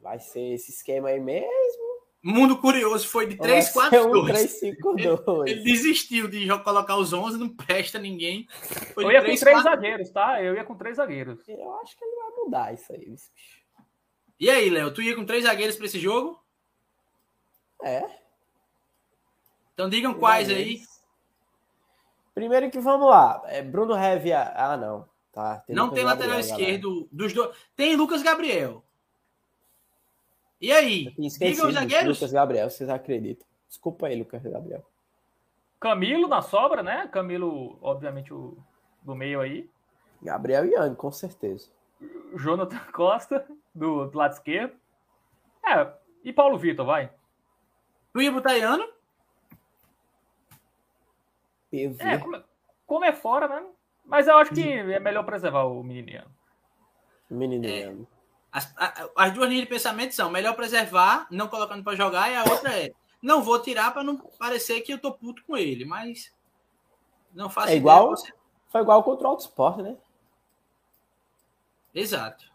Vai 0.00 0.18
ser 0.18 0.54
esse 0.54 0.70
esquema 0.70 1.08
aí 1.08 1.20
mesmo? 1.20 1.83
Mundo 2.24 2.56
Curioso 2.56 3.06
foi 3.06 3.26
de 3.26 3.36
3-4-2. 3.36 5.44
ele, 5.44 5.50
ele 5.50 5.62
desistiu 5.62 6.26
de 6.26 6.48
colocar 6.60 6.96
os 6.96 7.12
11, 7.12 7.36
não 7.36 7.50
presta 7.50 7.98
ninguém. 7.98 8.48
Foi 8.94 9.04
eu 9.04 9.12
ia 9.12 9.20
3, 9.20 9.38
com 9.38 9.44
três 9.44 9.62
4... 9.62 9.70
zagueiros, 9.70 10.10
tá? 10.10 10.42
Eu 10.42 10.54
ia 10.54 10.64
com 10.64 10.74
três 10.74 10.96
zagueiros. 10.96 11.46
Eu 11.46 11.74
acho 11.80 11.94
que 11.94 12.02
ele 12.02 12.16
vai 12.16 12.30
mudar 12.42 12.72
isso 12.72 12.90
aí. 12.94 13.14
E 14.40 14.48
aí, 14.48 14.70
Léo, 14.70 14.90
tu 14.90 15.02
ia 15.02 15.14
com 15.14 15.26
três 15.26 15.44
zagueiros 15.44 15.76
para 15.76 15.84
esse 15.84 15.98
jogo? 15.98 16.42
É. 17.82 18.02
Então 19.74 19.90
digam 19.90 20.14
quais 20.14 20.48
aí. 20.48 20.80
Primeiro 22.34 22.70
que 22.70 22.80
vamos 22.80 23.06
lá. 23.06 23.42
É 23.46 23.60
Bruno 23.60 23.94
Heavy. 23.94 24.32
Ah, 24.32 24.78
não. 24.78 25.06
Tá, 25.30 25.62
tem 25.66 25.76
não 25.76 25.86
Lucas 25.86 25.96
tem 25.96 26.04
lateral 26.06 26.36
Gabriel, 26.38 26.56
esquerdo 26.56 26.88
galera. 26.88 27.08
dos 27.12 27.32
dois. 27.34 27.56
Tem 27.76 27.96
Lucas 27.96 28.22
Gabriel. 28.22 28.82
E 30.64 30.72
aí? 30.72 31.10
Diga 31.18 31.66
os 31.66 31.74
zagueiros. 31.74 32.18
Lucas 32.18 32.32
Gabriel, 32.32 32.70
vocês 32.70 32.88
acreditam? 32.88 33.46
Desculpa 33.68 34.06
aí, 34.06 34.16
Lucas 34.16 34.42
Gabriel. 34.42 34.82
Camilo 35.78 36.26
na 36.26 36.40
sobra, 36.40 36.82
né? 36.82 37.06
Camilo, 37.08 37.78
obviamente, 37.82 38.32
o 38.32 38.56
do 39.02 39.14
meio 39.14 39.42
aí. 39.42 39.68
Gabriel 40.22 40.64
e 40.64 40.74
Anne, 40.74 40.96
com 40.96 41.12
certeza. 41.12 41.68
Jonathan 42.34 42.78
Costa, 42.92 43.46
do, 43.74 44.06
do 44.06 44.16
lado 44.16 44.32
esquerdo. 44.32 44.74
É, 45.66 45.92
e 46.24 46.32
Paulo 46.32 46.56
Vitor, 46.56 46.86
vai. 46.86 47.10
Tu 48.14 48.22
ia 48.22 48.32
botar 48.32 48.56
Iano? 48.56 48.88
É, 51.70 52.16
como, 52.18 52.36
é, 52.36 52.44
como 52.86 53.04
é 53.04 53.12
fora, 53.12 53.48
né? 53.48 53.66
Mas 54.02 54.28
eu 54.28 54.38
acho 54.38 54.54
que 54.54 54.62
é 54.66 54.98
melhor 54.98 55.24
preservar 55.24 55.64
o 55.64 55.82
menino. 55.82 56.24
Meniniano. 57.28 58.06
É. 58.54 58.58
As, 58.58 59.10
as, 59.16 59.32
duas 59.32 59.48
linhas 59.48 59.64
de 59.64 59.68
pensamento 59.68 60.14
são 60.14 60.30
melhor 60.30 60.54
preservar, 60.54 61.26
não 61.30 61.48
colocando 61.48 61.82
para 61.82 61.96
jogar, 61.96 62.30
e 62.30 62.36
a 62.36 62.44
outra 62.44 62.78
é 62.78 62.92
não 63.24 63.42
vou 63.42 63.58
tirar 63.58 63.92
para 63.92 64.04
não 64.04 64.18
parecer 64.18 64.82
que 64.82 64.92
eu 64.92 64.98
tô 64.98 65.10
puto 65.10 65.42
com 65.44 65.56
ele, 65.56 65.86
mas 65.86 66.30
não 67.32 67.48
faço 67.48 67.70
É 67.70 67.76
igual, 67.76 68.10
você... 68.10 68.30
foi 68.68 68.82
igual 68.82 69.02
contra 69.02 69.26
o 69.26 69.30
Auto 69.30 69.40
Sport, 69.40 69.78
né? 69.78 69.96
Exato. 71.94 72.52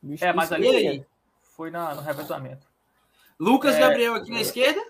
Bicho 0.00 0.24
é, 0.24 0.32
mas 0.32 0.52
ali 0.52 0.68
aí? 0.68 1.06
foi 1.42 1.70
na, 1.70 1.96
no 1.96 2.02
revezamento. 2.02 2.64
Lucas 3.40 3.74
é... 3.74 3.80
Gabriel 3.80 4.14
aqui 4.14 4.30
na 4.30 4.40
esquerda? 4.40 4.80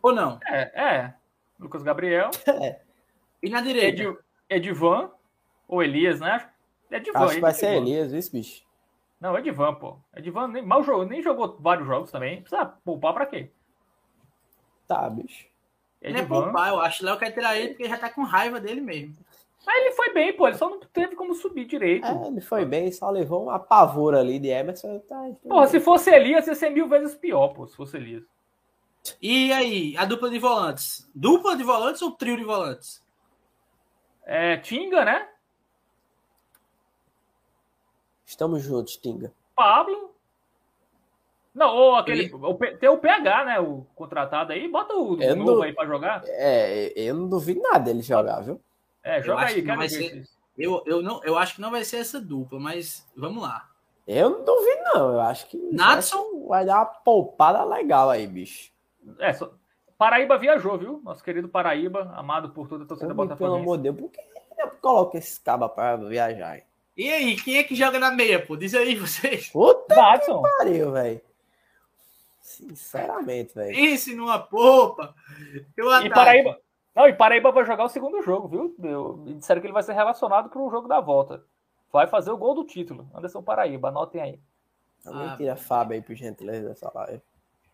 Ou 0.00 0.14
não? 0.14 0.40
É, 0.46 0.60
é. 0.82 1.14
Lucas 1.58 1.82
Gabriel. 1.82 2.30
É. 2.46 2.80
E 3.42 3.50
na 3.50 3.60
direita? 3.60 4.02
Ed, 4.02 4.18
Edivan, 4.48 5.10
ou 5.66 5.82
Elias, 5.82 6.20
né? 6.20 6.51
Edivan. 6.92 7.20
Acho 7.20 7.34
que 7.34 7.40
vai 7.40 7.54
ser 7.54 7.74
Elias, 7.74 8.12
isso, 8.12 8.32
bicho. 8.32 8.62
Não, 9.20 9.36
Edivan, 9.38 9.74
pô. 9.74 9.96
Edivan 10.16 10.48
nem, 10.48 10.62
mal 10.64 10.82
jogou, 10.82 11.06
nem 11.06 11.22
jogou 11.22 11.56
vários 11.60 11.86
jogos 11.86 12.10
também. 12.10 12.40
Precisa 12.40 12.64
poupar 12.64 13.14
pra 13.14 13.26
quê? 13.26 13.50
Tá, 14.86 15.08
bicho. 15.08 15.46
Edivan. 16.00 16.28
Não 16.28 16.40
é 16.40 16.44
poupar, 16.44 16.68
eu 16.68 16.80
acho. 16.80 17.04
Léo 17.04 17.18
quer 17.18 17.30
tirar 17.30 17.56
ele 17.56 17.68
porque 17.68 17.88
já 17.88 17.96
tá 17.96 18.10
com 18.10 18.22
raiva 18.22 18.60
dele 18.60 18.80
mesmo. 18.80 19.16
Mas 19.64 19.76
ele 19.80 19.92
foi 19.92 20.12
bem, 20.12 20.32
pô. 20.32 20.48
Ele 20.48 20.56
só 20.56 20.68
não 20.68 20.80
teve 20.80 21.14
como 21.14 21.34
subir 21.34 21.66
direito. 21.66 22.06
É, 22.06 22.26
ele 22.26 22.40
foi 22.40 22.64
bem, 22.64 22.90
só 22.90 23.08
levou 23.10 23.44
uma 23.44 23.58
pavor 23.58 24.14
ali 24.14 24.38
de 24.38 24.48
Emerson. 24.48 24.98
Tá, 25.08 25.30
Porra, 25.48 25.68
se 25.68 25.78
fosse 25.78 26.10
Elias, 26.10 26.46
ia 26.48 26.54
ser 26.54 26.70
mil 26.70 26.88
vezes 26.88 27.14
pior, 27.14 27.48
pô, 27.48 27.66
se 27.66 27.76
fosse 27.76 27.96
Elias. 27.96 28.24
E 29.20 29.52
aí, 29.52 29.96
a 29.96 30.04
dupla 30.04 30.30
de 30.30 30.38
volantes? 30.38 31.08
Dupla 31.14 31.56
de 31.56 31.62
volantes 31.62 32.02
ou 32.02 32.12
trio 32.12 32.36
de 32.36 32.44
volantes? 32.44 33.02
É, 34.24 34.56
Tinga, 34.56 35.04
né? 35.04 35.28
Estamos 38.32 38.62
juntos, 38.62 38.96
Tinga. 38.96 39.30
Pablo. 39.54 40.10
Não, 41.54 41.76
ou 41.76 41.96
aquele. 41.96 42.32
O, 42.34 42.54
tem 42.54 42.88
o 42.88 42.96
PH, 42.96 43.44
né? 43.44 43.60
O 43.60 43.86
contratado 43.94 44.52
aí, 44.52 44.66
bota 44.68 44.94
o, 44.94 45.12
o 45.12 45.36
novo 45.36 45.56
não, 45.56 45.62
aí 45.62 45.74
pra 45.74 45.84
jogar. 45.84 46.22
É, 46.24 46.92
eu 46.96 47.14
não 47.14 47.28
duvido 47.28 47.60
nada 47.60 47.80
dele 47.80 48.00
jogar, 48.00 48.40
viu? 48.40 48.58
É, 49.04 49.20
joga 49.20 49.44
aí, 49.44 49.62
quero 49.62 49.80
ver. 49.80 49.88
Ser, 49.90 50.24
eu, 50.56 50.82
eu, 50.86 51.02
não, 51.02 51.22
eu 51.24 51.36
acho 51.36 51.56
que 51.56 51.60
não 51.60 51.70
vai 51.70 51.84
ser 51.84 51.98
essa 51.98 52.18
dupla, 52.18 52.58
mas 52.58 53.06
vamos 53.14 53.42
lá. 53.42 53.68
Eu 54.08 54.30
não 54.30 54.44
duvido, 54.44 54.82
não. 54.94 55.12
Eu 55.12 55.20
acho 55.20 55.46
que 55.48 55.58
Natson 55.70 56.46
vai 56.48 56.64
dar 56.64 56.76
uma 56.76 56.86
poupada 56.86 57.62
legal 57.64 58.08
aí, 58.08 58.26
bicho. 58.26 58.72
É, 59.18 59.34
só... 59.34 59.52
Paraíba 59.98 60.38
viajou, 60.38 60.78
viu? 60.78 61.02
Nosso 61.04 61.22
querido 61.22 61.50
Paraíba, 61.50 62.10
amado 62.16 62.48
por 62.48 62.66
toda 62.66 62.84
a 62.84 62.86
torcida 62.86 63.12
Botafogo. 63.12 63.44
Pelo 63.44 63.60
amor 63.60 63.76
de 63.76 63.84
Deus, 63.84 63.96
por 63.96 64.10
que 64.10 64.22
coloca 64.80 65.18
esse 65.18 65.38
caba 65.38 65.68
para 65.68 65.96
viajar? 65.96 66.62
E 66.96 67.10
aí, 67.10 67.36
quem 67.36 67.56
é 67.56 67.62
que 67.62 67.74
joga 67.74 67.98
na 67.98 68.10
meia, 68.10 68.44
pô? 68.44 68.56
Diz 68.56 68.74
aí 68.74 68.94
vocês. 68.94 69.48
Puta 69.48 69.94
Watson. 69.94 70.42
que 70.42 70.48
pariu, 70.58 70.92
velho. 70.92 71.20
Sinceramente, 72.40 73.54
velho. 73.54 73.78
Isso 73.78 74.14
numa 74.14 74.38
popa. 74.38 75.14
Eu 75.76 75.90
e 76.04 76.10
Paraíba. 76.10 76.58
Não, 76.94 77.08
e 77.08 77.14
Paraíba 77.14 77.50
vai 77.50 77.64
jogar 77.64 77.84
o 77.84 77.88
segundo 77.88 78.22
jogo, 78.22 78.48
viu? 78.48 78.74
Eu, 78.82 79.24
disseram 79.38 79.60
que 79.60 79.66
ele 79.66 79.72
vai 79.72 79.82
ser 79.82 79.94
relacionado 79.94 80.50
para 80.50 80.60
o 80.60 80.70
jogo 80.70 80.86
da 80.86 81.00
volta. 81.00 81.42
Vai 81.90 82.06
fazer 82.06 82.30
o 82.30 82.36
gol 82.36 82.54
do 82.54 82.64
título. 82.64 83.08
Anderson 83.14 83.42
Paraíba, 83.42 83.88
anotem 83.88 84.20
aí. 84.20 84.40
Alguém 85.06 85.28
ah, 85.28 85.36
tira 85.36 85.52
a 85.54 85.56
Fábio 85.56 85.94
aí, 85.94 86.02
por 86.02 86.14
gentileza, 86.14 86.68
dessa 86.68 86.90
live. 86.94 87.22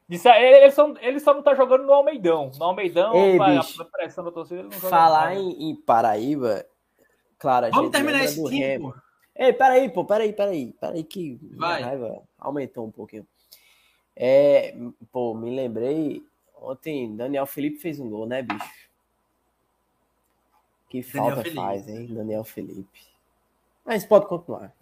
Disse, 0.09 0.29
ele, 0.29 0.71
só, 0.71 0.95
ele 1.01 1.21
só 1.21 1.35
não 1.35 1.43
tá 1.43 1.55
jogando 1.55 1.85
no 1.85 1.93
Almeidão. 1.93 2.51
No 2.57 2.65
Almeidão, 2.65 3.15
Ei, 3.15 3.39
a, 3.39 3.61
a 3.61 3.85
pressão 3.85 4.25
da 4.25 4.31
torcida, 4.31 4.61
ele 4.61 4.69
não 4.71 4.79
joga 4.79 4.89
Falar 4.89 5.35
em, 5.35 5.71
em, 5.71 5.77
Paraíba, 5.77 6.65
claro, 7.39 7.67
a 7.67 7.71
Vamos 7.71 7.91
terminar 7.91 8.25
esse 8.25 8.43
tempo. 8.49 8.95
Ei, 9.39 9.53
peraí, 9.53 9.89
pô, 9.89 10.05
peraí, 10.05 10.33
peraí. 10.33 10.73
Peraí 10.81 11.05
que 11.05 11.39
Vai. 11.53 11.81
raiva 11.81 12.23
aumentou 12.37 12.87
um 12.87 12.91
pouquinho. 12.91 13.25
É, 14.17 14.75
pô, 15.13 15.33
me 15.33 15.55
lembrei, 15.55 16.25
ontem 16.57 17.15
Daniel 17.17 17.47
Felipe 17.47 17.79
fez 17.79 18.01
um 18.01 18.11
gol, 18.11 18.27
né, 18.27 18.43
bicho? 18.43 18.89
Que 20.91 21.03
Daniel 21.03 21.37
falta 21.37 21.43
Felipe. 21.43 21.57
faz, 21.57 21.89
hein, 21.89 22.07
Daniel 22.13 22.43
Felipe. 22.43 23.07
Mas 23.85 24.05
pode 24.05 24.27
continuar. 24.27 24.73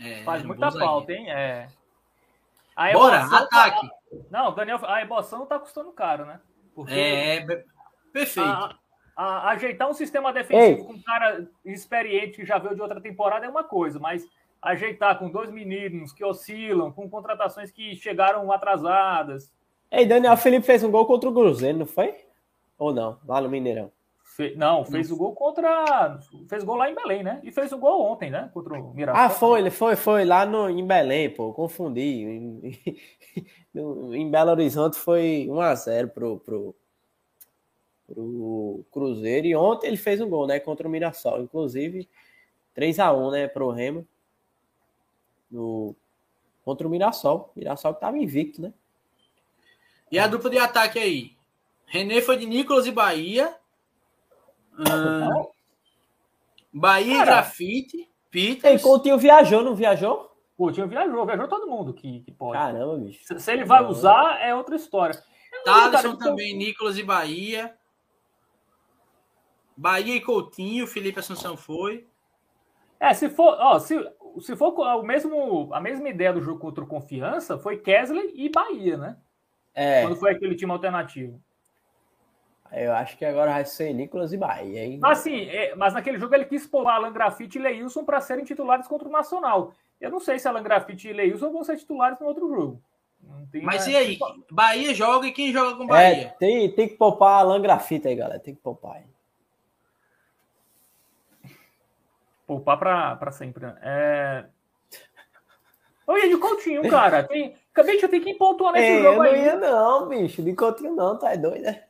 É, 0.00 0.24
faz 0.24 0.42
muita 0.42 0.72
falta, 0.72 1.12
hein? 1.12 1.30
É. 1.30 1.68
A 2.74 2.92
Bora, 2.92 3.24
ataque. 3.24 3.88
Tá... 3.88 3.96
Não, 4.30 4.52
Daniel, 4.52 4.80
a 4.82 5.00
emoção 5.00 5.46
tá 5.46 5.60
custando 5.60 5.92
caro, 5.92 6.26
né? 6.26 6.40
Porque 6.74 6.92
é, 6.92 7.64
perfeito. 8.12 8.48
A, 8.48 8.76
a, 9.16 9.50
ajeitar 9.50 9.88
um 9.88 9.94
sistema 9.94 10.32
defensivo 10.32 10.80
Ei. 10.80 10.84
com 10.84 10.92
um 10.92 11.02
cara 11.02 11.48
experiente 11.64 12.36
que 12.36 12.44
já 12.46 12.58
veio 12.58 12.74
de 12.74 12.82
outra 12.82 13.00
temporada 13.00 13.46
é 13.46 13.48
uma 13.48 13.64
coisa, 13.64 13.98
mas 13.98 14.24
ajeitar 14.60 15.18
com 15.18 15.30
dois 15.30 15.50
meninos 15.50 16.12
que 16.12 16.24
oscilam, 16.24 16.92
com 16.92 17.08
contratações 17.08 17.70
que 17.70 17.96
chegaram 17.96 18.52
atrasadas. 18.52 19.52
Ei, 19.90 20.04
Daniel 20.04 20.36
Felipe 20.36 20.66
fez 20.66 20.84
um 20.84 20.90
gol 20.90 21.06
contra 21.06 21.28
o 21.28 21.32
Cruzeiro, 21.32 21.78
não 21.78 21.86
foi? 21.86 22.14
Ou 22.78 22.92
não? 22.92 23.18
Lá 23.26 23.40
no 23.40 23.48
Mineirão. 23.48 23.90
Fe... 24.36 24.54
Não, 24.56 24.84
fez 24.84 25.10
o 25.10 25.16
gol 25.16 25.34
contra. 25.34 26.18
Fez 26.48 26.62
gol 26.62 26.76
lá 26.76 26.90
em 26.90 26.94
Belém, 26.94 27.22
né? 27.22 27.40
E 27.42 27.50
fez 27.50 27.72
o 27.72 27.78
gol 27.78 28.02
ontem, 28.02 28.30
né? 28.30 28.50
Contra 28.52 28.74
o 28.74 28.92
Mirassol. 28.92 29.24
Ah, 29.24 29.30
foi, 29.30 29.60
ele 29.60 29.70
foi, 29.70 29.96
foi 29.96 30.24
lá 30.26 30.44
no, 30.44 30.68
em 30.68 30.86
Belém, 30.86 31.30
pô. 31.30 31.54
Confundi. 31.54 32.62
em 33.74 34.30
Belo 34.30 34.50
Horizonte 34.50 34.98
foi 34.98 35.46
1x0 35.48 36.10
pro, 36.10 36.38
pro, 36.40 36.76
pro 38.06 38.84
Cruzeiro. 38.90 39.46
E 39.46 39.56
ontem 39.56 39.88
ele 39.88 39.96
fez 39.96 40.20
um 40.20 40.28
gol, 40.28 40.46
né? 40.46 40.60
Contra 40.60 40.86
o 40.86 40.90
Mirassol. 40.90 41.42
Inclusive, 41.42 42.08
3x1, 42.76 43.32
né? 43.32 43.48
Pro 43.48 43.70
Remo. 43.70 44.06
No, 45.50 45.94
contra 46.64 46.86
o 46.86 46.90
Mirassol. 46.90 47.52
O 47.54 47.58
Mirassol 47.58 47.94
que 47.94 48.00
tava 48.00 48.18
invicto, 48.18 48.62
né? 48.62 48.72
E 50.10 50.18
a 50.18 50.26
dupla 50.26 50.50
de 50.50 50.58
ataque 50.58 50.98
aí? 50.98 51.36
René 51.86 52.20
foi 52.20 52.36
de 52.36 52.46
Nicolas 52.46 52.86
e 52.86 52.92
Bahia. 52.92 53.54
Ah, 54.78 55.30
Bahia 56.72 57.18
Cara, 57.18 57.24
Grafite, 57.24 58.08
Peters. 58.30 58.74
Ei, 58.74 58.78
Coutinho 58.78 59.18
viajou, 59.18 59.62
não 59.62 59.74
viajou? 59.74 60.30
Coutinho 60.56 60.88
viajou, 60.88 61.24
viajou 61.24 61.48
todo 61.48 61.66
mundo 61.66 61.94
que, 61.94 62.20
que 62.20 62.32
pode. 62.32 62.58
Caramba, 62.58 62.98
bicho. 62.98 63.24
Se, 63.24 63.38
se 63.40 63.52
ele 63.52 63.64
vai 63.64 63.84
usar, 63.84 64.40
é 64.40 64.54
outra 64.54 64.76
história. 64.76 65.20
Thaleson 65.64 66.16
também. 66.16 66.56
Nicolas 66.56 66.98
e 66.98 67.02
Bahia. 67.02 67.74
Bahia 69.76 70.16
e 70.16 70.20
Coutinho, 70.20 70.86
Felipe 70.86 71.18
Assunção 71.18 71.56
foi. 71.56 72.06
É, 72.98 73.12
se 73.12 73.28
for, 73.28 73.56
ó, 73.60 73.78
se, 73.78 73.94
se 74.40 74.56
for 74.56 74.72
o 74.78 75.02
mesmo, 75.02 75.68
a 75.72 75.80
mesma 75.80 76.08
ideia 76.08 76.32
do 76.32 76.40
jogo 76.40 76.58
contra 76.58 76.82
o 76.82 76.86
Confiança, 76.86 77.58
foi 77.58 77.76
Kesley 77.76 78.32
e 78.34 78.48
Bahia, 78.48 78.96
né? 78.96 79.16
É. 79.74 80.02
Quando 80.02 80.16
foi 80.16 80.32
aquele 80.32 80.56
time 80.56 80.72
alternativo. 80.72 81.40
Eu 82.72 82.92
acho 82.94 83.16
que 83.16 83.24
agora 83.24 83.52
vai 83.52 83.64
ser 83.64 83.92
Nicolas 83.92 84.32
e 84.32 84.36
Bahia. 84.36 84.84
Hein? 84.84 84.98
Mas, 85.00 85.20
assim, 85.20 85.48
é, 85.48 85.74
mas 85.76 85.94
naquele 85.94 86.18
jogo 86.18 86.34
ele 86.34 86.46
quis 86.46 86.66
pôr 86.66 86.86
Alan 86.88 87.12
Grafite 87.12 87.58
e 87.58 87.60
Leilson 87.60 88.04
para 88.04 88.20
serem 88.20 88.44
titulares 88.44 88.88
contra 88.88 89.08
o 89.08 89.12
Nacional. 89.12 89.72
Eu 90.00 90.10
não 90.10 90.20
sei 90.20 90.38
se 90.38 90.48
Alan 90.48 90.62
Grafite 90.62 91.08
e 91.08 91.12
Leilson 91.12 91.52
vão 91.52 91.62
ser 91.62 91.76
titulares 91.76 92.18
no 92.18 92.26
outro 92.26 92.48
jogo. 92.48 92.82
mas 93.22 93.62
mais... 93.62 93.86
e 93.86 93.96
aí? 93.96 94.18
Bahia 94.50 94.92
joga 94.94 95.26
e 95.26 95.32
quem 95.32 95.52
joga 95.52 95.76
com 95.76 95.86
Bahia? 95.86 96.22
É, 96.22 96.24
tem, 96.38 96.70
tem 96.72 96.88
que 96.88 96.96
poupar 96.96 97.40
Alan 97.40 97.60
Grafite 97.60 98.08
aí, 98.08 98.16
galera. 98.16 98.40
Tem 98.40 98.54
que 98.54 98.60
poupar 98.60 98.96
aí. 98.96 99.15
Poupar 102.46 102.78
para 102.78 103.32
sempre, 103.32 103.66
né? 103.66 103.76
É... 103.82 104.44
Oi, 106.06 106.28
de 106.28 106.36
Coutinho, 106.38 106.88
cara. 106.88 107.24
Tem... 107.24 107.56
Bicho, 107.84 108.06
eu 108.06 108.08
tenho 108.08 108.22
que 108.22 108.34
pontuar 108.34 108.72
nesse 108.72 108.86
é, 108.86 109.02
jogo 109.02 109.20
aí. 109.22 109.36
Não 109.36 109.44
ia 109.44 109.56
não, 109.56 110.08
bicho. 110.08 110.42
De 110.42 110.54
Coutinho 110.54 110.94
não, 110.94 111.18
tá 111.18 111.34
doido, 111.34 111.62
né? 111.62 111.82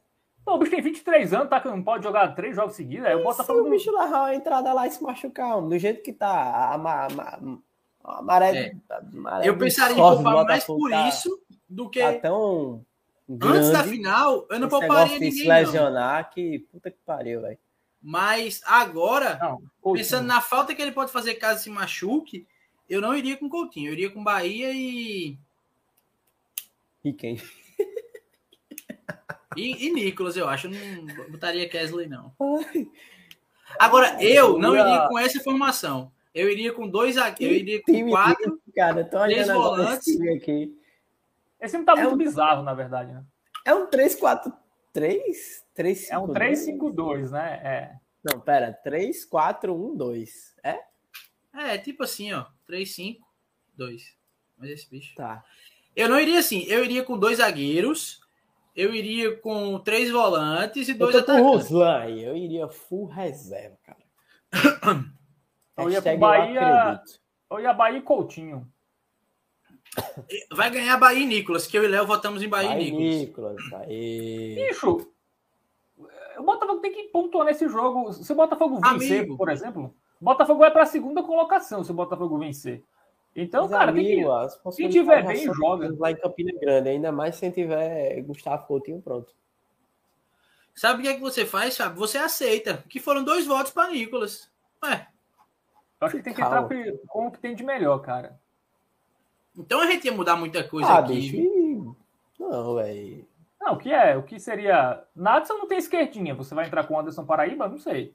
Pô, 0.44 0.54
o 0.54 0.58
bicho 0.58 0.70
tem 0.70 0.80
23 0.80 1.34
anos, 1.34 1.50
tá? 1.50 1.60
Que 1.60 1.68
não 1.68 1.82
pode 1.82 2.04
jogar 2.04 2.34
três 2.34 2.56
jogos 2.56 2.74
seguidos. 2.74 3.06
Aí 3.06 3.14
o 3.14 3.22
Botafogo. 3.22 3.62
Se 3.62 3.68
o 3.68 3.70
bicho 3.70 3.90
levar 3.90 4.26
a 4.26 4.34
entrada 4.34 4.72
lá 4.72 4.86
e 4.86 4.90
se 4.90 5.02
machucar, 5.02 5.60
do 5.60 5.78
jeito 5.78 6.02
que 6.02 6.12
tá, 6.12 6.28
a, 6.28 6.74
a, 6.74 7.06
a, 7.06 7.38
a 8.04 8.22
maré. 8.22 8.56
É. 8.56 8.72
A 8.88 9.02
maré 9.12 9.48
eu 9.48 9.58
pensaria 9.58 9.94
em 9.94 9.98
poupar 9.98 10.44
mais 10.44 10.64
por 10.64 10.88
tá, 10.88 11.08
isso 11.08 11.38
do 11.68 11.90
que. 11.90 12.00
Tá 12.00 12.12
tão 12.14 12.84
grande, 13.28 13.58
Antes 13.58 13.70
da 13.70 13.82
final, 13.82 14.46
eu 14.48 14.58
não 14.60 14.68
pouparia 14.68 15.14
ninguém. 15.14 15.32
se 15.32 15.48
lesionar, 15.48 16.22
não. 16.22 16.30
que 16.30 16.60
puta 16.70 16.90
que 16.90 16.98
pariu, 17.04 17.42
velho. 17.42 17.58
Mas 18.08 18.62
agora, 18.64 19.36
não, 19.40 19.92
pensando 19.92 20.28
na 20.28 20.40
falta 20.40 20.72
que 20.72 20.80
ele 20.80 20.92
pode 20.92 21.10
fazer 21.10 21.34
caso 21.34 21.64
se 21.64 21.68
machuque, 21.68 22.46
eu 22.88 23.00
não 23.00 23.16
iria 23.16 23.36
com 23.36 23.48
Coutinho, 23.48 23.88
eu 23.88 23.94
iria 23.94 24.10
com 24.10 24.22
Bahia 24.22 24.70
e. 24.72 25.36
E 27.04 27.12
quem? 27.12 27.42
E, 29.56 29.86
e 29.86 29.92
Nicolas, 29.92 30.36
eu 30.36 30.48
acho. 30.48 30.68
Eu 30.68 30.70
não 30.70 31.30
botaria 31.30 31.68
Kesley, 31.68 32.06
não. 32.06 32.32
Agora, 33.76 34.22
eu 34.22 34.56
não 34.56 34.76
iria 34.76 35.08
com 35.08 35.18
essa 35.18 35.42
formação. 35.42 36.12
Eu 36.32 36.48
iria 36.48 36.72
com 36.72 36.86
dois 36.86 37.16
aqui. 37.16 37.44
Eu 37.44 37.52
iria 37.52 37.82
com 37.82 38.08
quatro. 38.08 38.60
Cara, 38.76 39.02
tô 39.02 39.18
três 39.20 39.48
volantes. 39.48 40.20
Aqui. 40.20 40.78
Esse 41.60 41.74
time 41.74 41.84
tá 41.84 41.94
é 41.94 42.02
muito 42.02 42.14
um, 42.14 42.18
bizarro, 42.18 42.62
na 42.62 42.74
verdade, 42.74 43.12
né? 43.12 43.24
É 43.64 43.74
um 43.74 43.88
3-4-3? 43.88 44.52
3 45.74 46.10
É 46.10 46.18
um 46.18 46.28
3-5-2, 46.28 47.30
né? 47.30 47.60
É. 47.62 47.92
Não, 48.24 48.40
pera. 48.40 48.78
3-4-1-2. 48.84 50.28
É? 50.62 50.80
É, 51.54 51.78
tipo 51.78 52.02
assim, 52.02 52.32
ó. 52.32 52.46
3-5-2. 52.68 53.18
Mas 54.58 54.70
esse 54.70 54.88
bicho. 54.88 55.14
Tá. 55.14 55.44
Eu 55.94 56.08
não 56.08 56.18
iria 56.20 56.38
assim. 56.38 56.64
Eu 56.64 56.84
iria 56.84 57.04
com 57.04 57.18
dois 57.18 57.38
zagueiros 57.38 58.20
eu 58.76 58.94
iria 58.94 59.34
com 59.38 59.78
três 59.78 60.10
volantes 60.10 60.86
e 60.88 60.94
dois 60.94 61.14
eu 61.14 61.22
atacantes. 61.22 61.70
Ruslan, 61.70 62.10
eu 62.10 62.36
iria 62.36 62.68
full 62.68 63.06
reserva, 63.06 63.78
cara. 63.82 63.98
eu 65.78 65.90
ia 65.90 66.02
com 66.02 66.18
Bahia. 66.18 67.02
Eu, 67.50 67.60
ia 67.60 67.72
Bahia 67.72 67.98
e 67.98 68.02
Coutinho. 68.02 68.70
Vai 70.52 70.70
ganhar 70.70 70.96
Bahia 70.98 71.22
e 71.22 71.26
Nicolas, 71.26 71.66
que 71.66 71.76
eu 71.76 71.84
e 71.84 71.88
Léo 71.88 72.06
votamos 72.06 72.42
em 72.42 72.48
Bahia, 72.48 72.70
Bahia 72.70 72.88
e 72.88 72.90
Nicolas. 72.90 73.56
Nicolas 73.56 73.70
Bahia. 73.70 74.68
Bicho, 74.68 75.10
o 76.38 76.42
Botafogo 76.42 76.80
tem 76.80 76.92
que 76.92 77.04
pontuar 77.04 77.46
nesse 77.46 77.68
jogo. 77.68 78.12
Se 78.12 78.30
o 78.32 78.36
Botafogo 78.36 78.80
vencer, 78.80 79.20
Amigo. 79.20 79.36
por 79.36 79.48
exemplo, 79.48 79.94
o 80.20 80.24
Botafogo 80.24 80.60
vai 80.60 80.70
para 80.70 80.82
a 80.82 80.86
segunda 80.86 81.22
colocação 81.22 81.82
se 81.84 81.90
o 81.90 81.94
Botafogo 81.94 82.38
vencer. 82.38 82.82
Então, 83.34 83.62
Mas, 83.62 83.70
cara, 83.70 83.90
amigo, 83.90 84.30
que, 84.64 84.72
se 84.72 84.88
tiver 84.88 85.26
bem, 85.26 85.52
joga. 85.52 85.94
Lá 85.98 86.10
em 86.10 86.16
Campina 86.16 86.58
Grande, 86.58 86.88
ainda 86.88 87.12
mais 87.12 87.36
se 87.36 87.50
tiver 87.50 88.22
Gustavo 88.22 88.66
Coutinho 88.66 89.02
pronto. 89.02 89.34
Sabe 90.74 91.00
o 91.00 91.02
que 91.02 91.08
é 91.08 91.14
que 91.14 91.20
você 91.20 91.44
faz, 91.44 91.74
sabe? 91.74 91.98
Você 91.98 92.16
aceita. 92.16 92.82
Que 92.88 92.98
foram 92.98 93.22
dois 93.22 93.46
votos 93.46 93.72
para 93.72 93.90
Nicolas. 93.90 94.50
Ué. 94.82 95.06
Eu 96.00 96.06
acho 96.06 96.16
que 96.16 96.22
tem 96.22 96.34
que 96.34 96.40
Calma. 96.40 96.62
entrar 96.74 96.98
com 97.08 97.26
o 97.26 97.30
que 97.30 97.38
tem 97.38 97.54
de 97.54 97.62
melhor, 97.62 97.98
cara. 97.98 98.38
Então 99.56 99.80
a 99.80 99.86
gente 99.86 100.04
ia 100.04 100.12
mudar 100.12 100.36
muita 100.36 100.62
coisa 100.62 100.88
ah, 100.88 100.98
aqui. 100.98 101.14
Bicho, 101.14 101.96
não, 102.38 102.74
velho. 102.74 103.26
Não, 103.60 103.72
o 103.74 103.78
que 103.78 103.92
é? 103.92 104.16
O 104.16 104.22
que 104.22 104.38
seria. 104.38 105.02
Nadson 105.14 105.54
não 105.54 105.66
tem 105.66 105.78
esquerdinha. 105.78 106.34
Você 106.34 106.54
vai 106.54 106.66
entrar 106.66 106.84
com 106.84 106.94
o 106.94 107.00
Anderson 107.00 107.24
Paraíba? 107.24 107.68
Não 107.68 107.78
sei. 107.78 108.14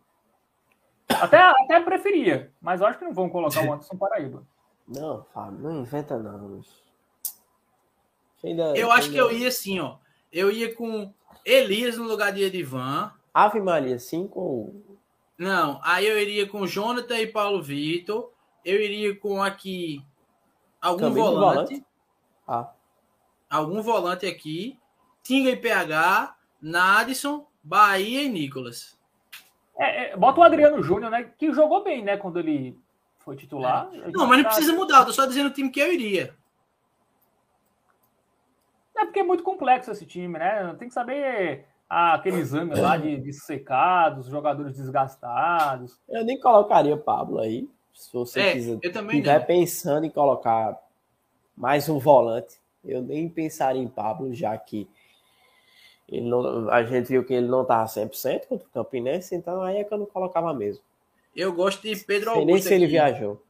Até, 1.10 1.38
até 1.38 1.80
preferia, 1.82 2.52
mas 2.62 2.80
eu 2.80 2.88
acho 2.88 2.98
que 2.98 3.06
não 3.06 3.14
vão 3.14 3.30
colocar 3.30 3.66
o 3.66 3.74
Anderson 3.74 3.98
Paraíba. 3.98 4.44
Não, 4.88 5.24
Fábio, 5.34 5.60
não 5.60 5.80
inventa 5.80 6.18
não. 6.18 6.60
Ainda, 8.44 8.76
Eu 8.76 8.92
acho 8.92 9.08
ainda... 9.08 9.14
que 9.14 9.18
eu 9.18 9.32
ia 9.32 9.48
assim, 9.48 9.80
ó. 9.80 9.96
Eu 10.34 10.52
ia 10.52 10.76
com 10.76 11.14
Elias 11.46 11.98
no 11.98 12.04
lugar 12.04 12.34
de 12.34 12.44
Edivan. 12.44 13.14
Ave 13.34 13.62
Maria, 13.62 13.98
sim, 14.00 14.28
com. 14.28 14.82
Não, 15.38 15.80
aí 15.82 16.06
eu 16.06 16.20
iria 16.20 16.46
com 16.46 16.68
Jonathan 16.68 17.18
e 17.20 17.28
Paulo 17.28 17.62
Vitor. 17.62 18.32
Eu 18.66 18.82
iria 18.82 19.16
com 19.16 19.42
aqui 19.42 20.04
algum 20.82 21.12
volante, 21.12 21.76
volante? 21.76 21.86
Ah, 22.48 22.72
Algum 23.50 23.82
volante 23.82 24.26
aqui. 24.26 24.80
Tinga 25.22 25.50
e 25.52 25.56
PH, 25.58 26.36
Nadson, 26.62 27.46
Bahia 27.62 28.24
e 28.24 28.30
Nicolas. 28.30 28.98
É, 29.78 30.12
é, 30.12 30.18
bota 30.18 30.40
o 30.40 30.44
Adriano 30.44 30.82
Júnior, 30.82 31.12
né? 31.12 31.32
Que 31.38 31.54
jogou 31.54 31.84
bem, 31.84 32.04
né? 32.04 32.18
Quando 32.18 32.40
ele 32.40 32.80
foi 33.20 33.36
titular. 33.36 33.90
Gente 33.92 34.12
Não, 34.14 34.26
mas 34.26 34.38
não 34.38 34.44
tá- 34.44 34.50
precisa 34.50 34.74
mudar. 34.74 35.00
Eu 35.00 35.06
tô 35.06 35.14
só 35.14 35.26
dizendo 35.26 35.48
o 35.48 35.54
time 35.54 35.70
que 35.70 35.80
eu 35.80 35.94
iria. 35.94 36.36
É 38.98 39.06
porque 39.06 39.20
é 39.20 39.24
muito 39.24 39.44
complexo 39.44 39.92
esse 39.92 40.06
time, 40.06 40.38
né? 40.38 40.76
Tem 40.78 40.88
que 40.88 40.94
saber 40.94 41.66
ah, 41.90 42.14
aquele 42.14 42.38
exame 42.38 42.74
lá 42.80 42.96
de, 42.98 43.18
de 43.20 43.34
secados, 43.34 44.28
jogadores 44.28 44.76
desgastados. 44.76 46.00
eu 46.08 46.24
nem 46.24 46.40
colocaria 46.40 46.96
Pablo 46.96 47.40
aí. 47.40 47.68
Se 47.94 48.12
você 48.14 48.40
É, 48.40 48.54
quiser, 48.54 48.80
eu 48.82 48.92
também 48.92 49.18
tiver 49.22 49.40
não. 49.40 49.46
pensando 49.46 50.06
em 50.06 50.10
colocar 50.10 50.78
mais 51.56 51.88
um 51.90 52.00
volante, 52.00 52.56
eu 52.84 53.02
nem 53.02 53.30
pensaria 53.30 53.82
em 53.82 53.88
Pablo, 53.88 54.34
já 54.34 54.58
que 54.58 54.88
ele 56.10 56.28
não, 56.28 56.70
a 56.70 56.84
gente 56.84 57.08
viu 57.08 57.24
que 57.24 57.34
ele 57.34 57.48
não 57.48 57.62
estava 57.62 57.86
100% 57.88 58.48
contra 58.48 58.68
o 58.68 58.70
Campinense, 58.72 59.36
então 59.36 59.62
aí 59.62 59.78
é 59.78 59.84
que 59.84 59.94
eu 59.94 59.98
não 59.98 60.06
colocava 60.06 60.54
mesmo. 60.54 60.84
Eu 61.36 61.54
gosto 61.54 61.82
de 61.82 61.96
Pedro 62.04 62.32
Sei 62.34 62.40
nem 62.46 62.56
Augusto. 62.56 62.68
se 62.68 62.74
ele 62.74 62.84
aqui. 62.86 62.92
viajou. 62.92 63.42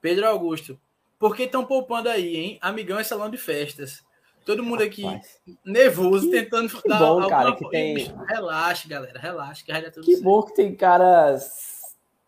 Pedro 0.00 0.26
Augusto. 0.28 0.78
Por 1.18 1.34
que 1.34 1.44
estão 1.44 1.64
poupando 1.64 2.08
aí, 2.08 2.36
hein? 2.36 2.58
Amigão 2.60 2.98
é 2.98 3.04
salão 3.04 3.30
de 3.30 3.38
festas. 3.38 4.04
Todo 4.44 4.62
mundo 4.62 4.82
aqui 4.82 5.02
Rapaz, 5.02 5.40
nervoso, 5.64 6.30
Que- 6.30 6.42
tentando 6.42 6.68
que 6.68 6.88
bom, 6.88 7.26
cara, 7.28 7.56
que 7.56 7.68
tem- 7.70 7.96
Relaxa, 8.28 8.86
galera. 8.86 9.18
Relaxa, 9.18 9.64
que 9.64 9.72
dar 9.72 9.90
tudo 9.90 10.04
Que 10.04 10.20
bom 10.20 10.42
que 10.42 10.54
tem 10.54 10.74
caras 10.76 11.73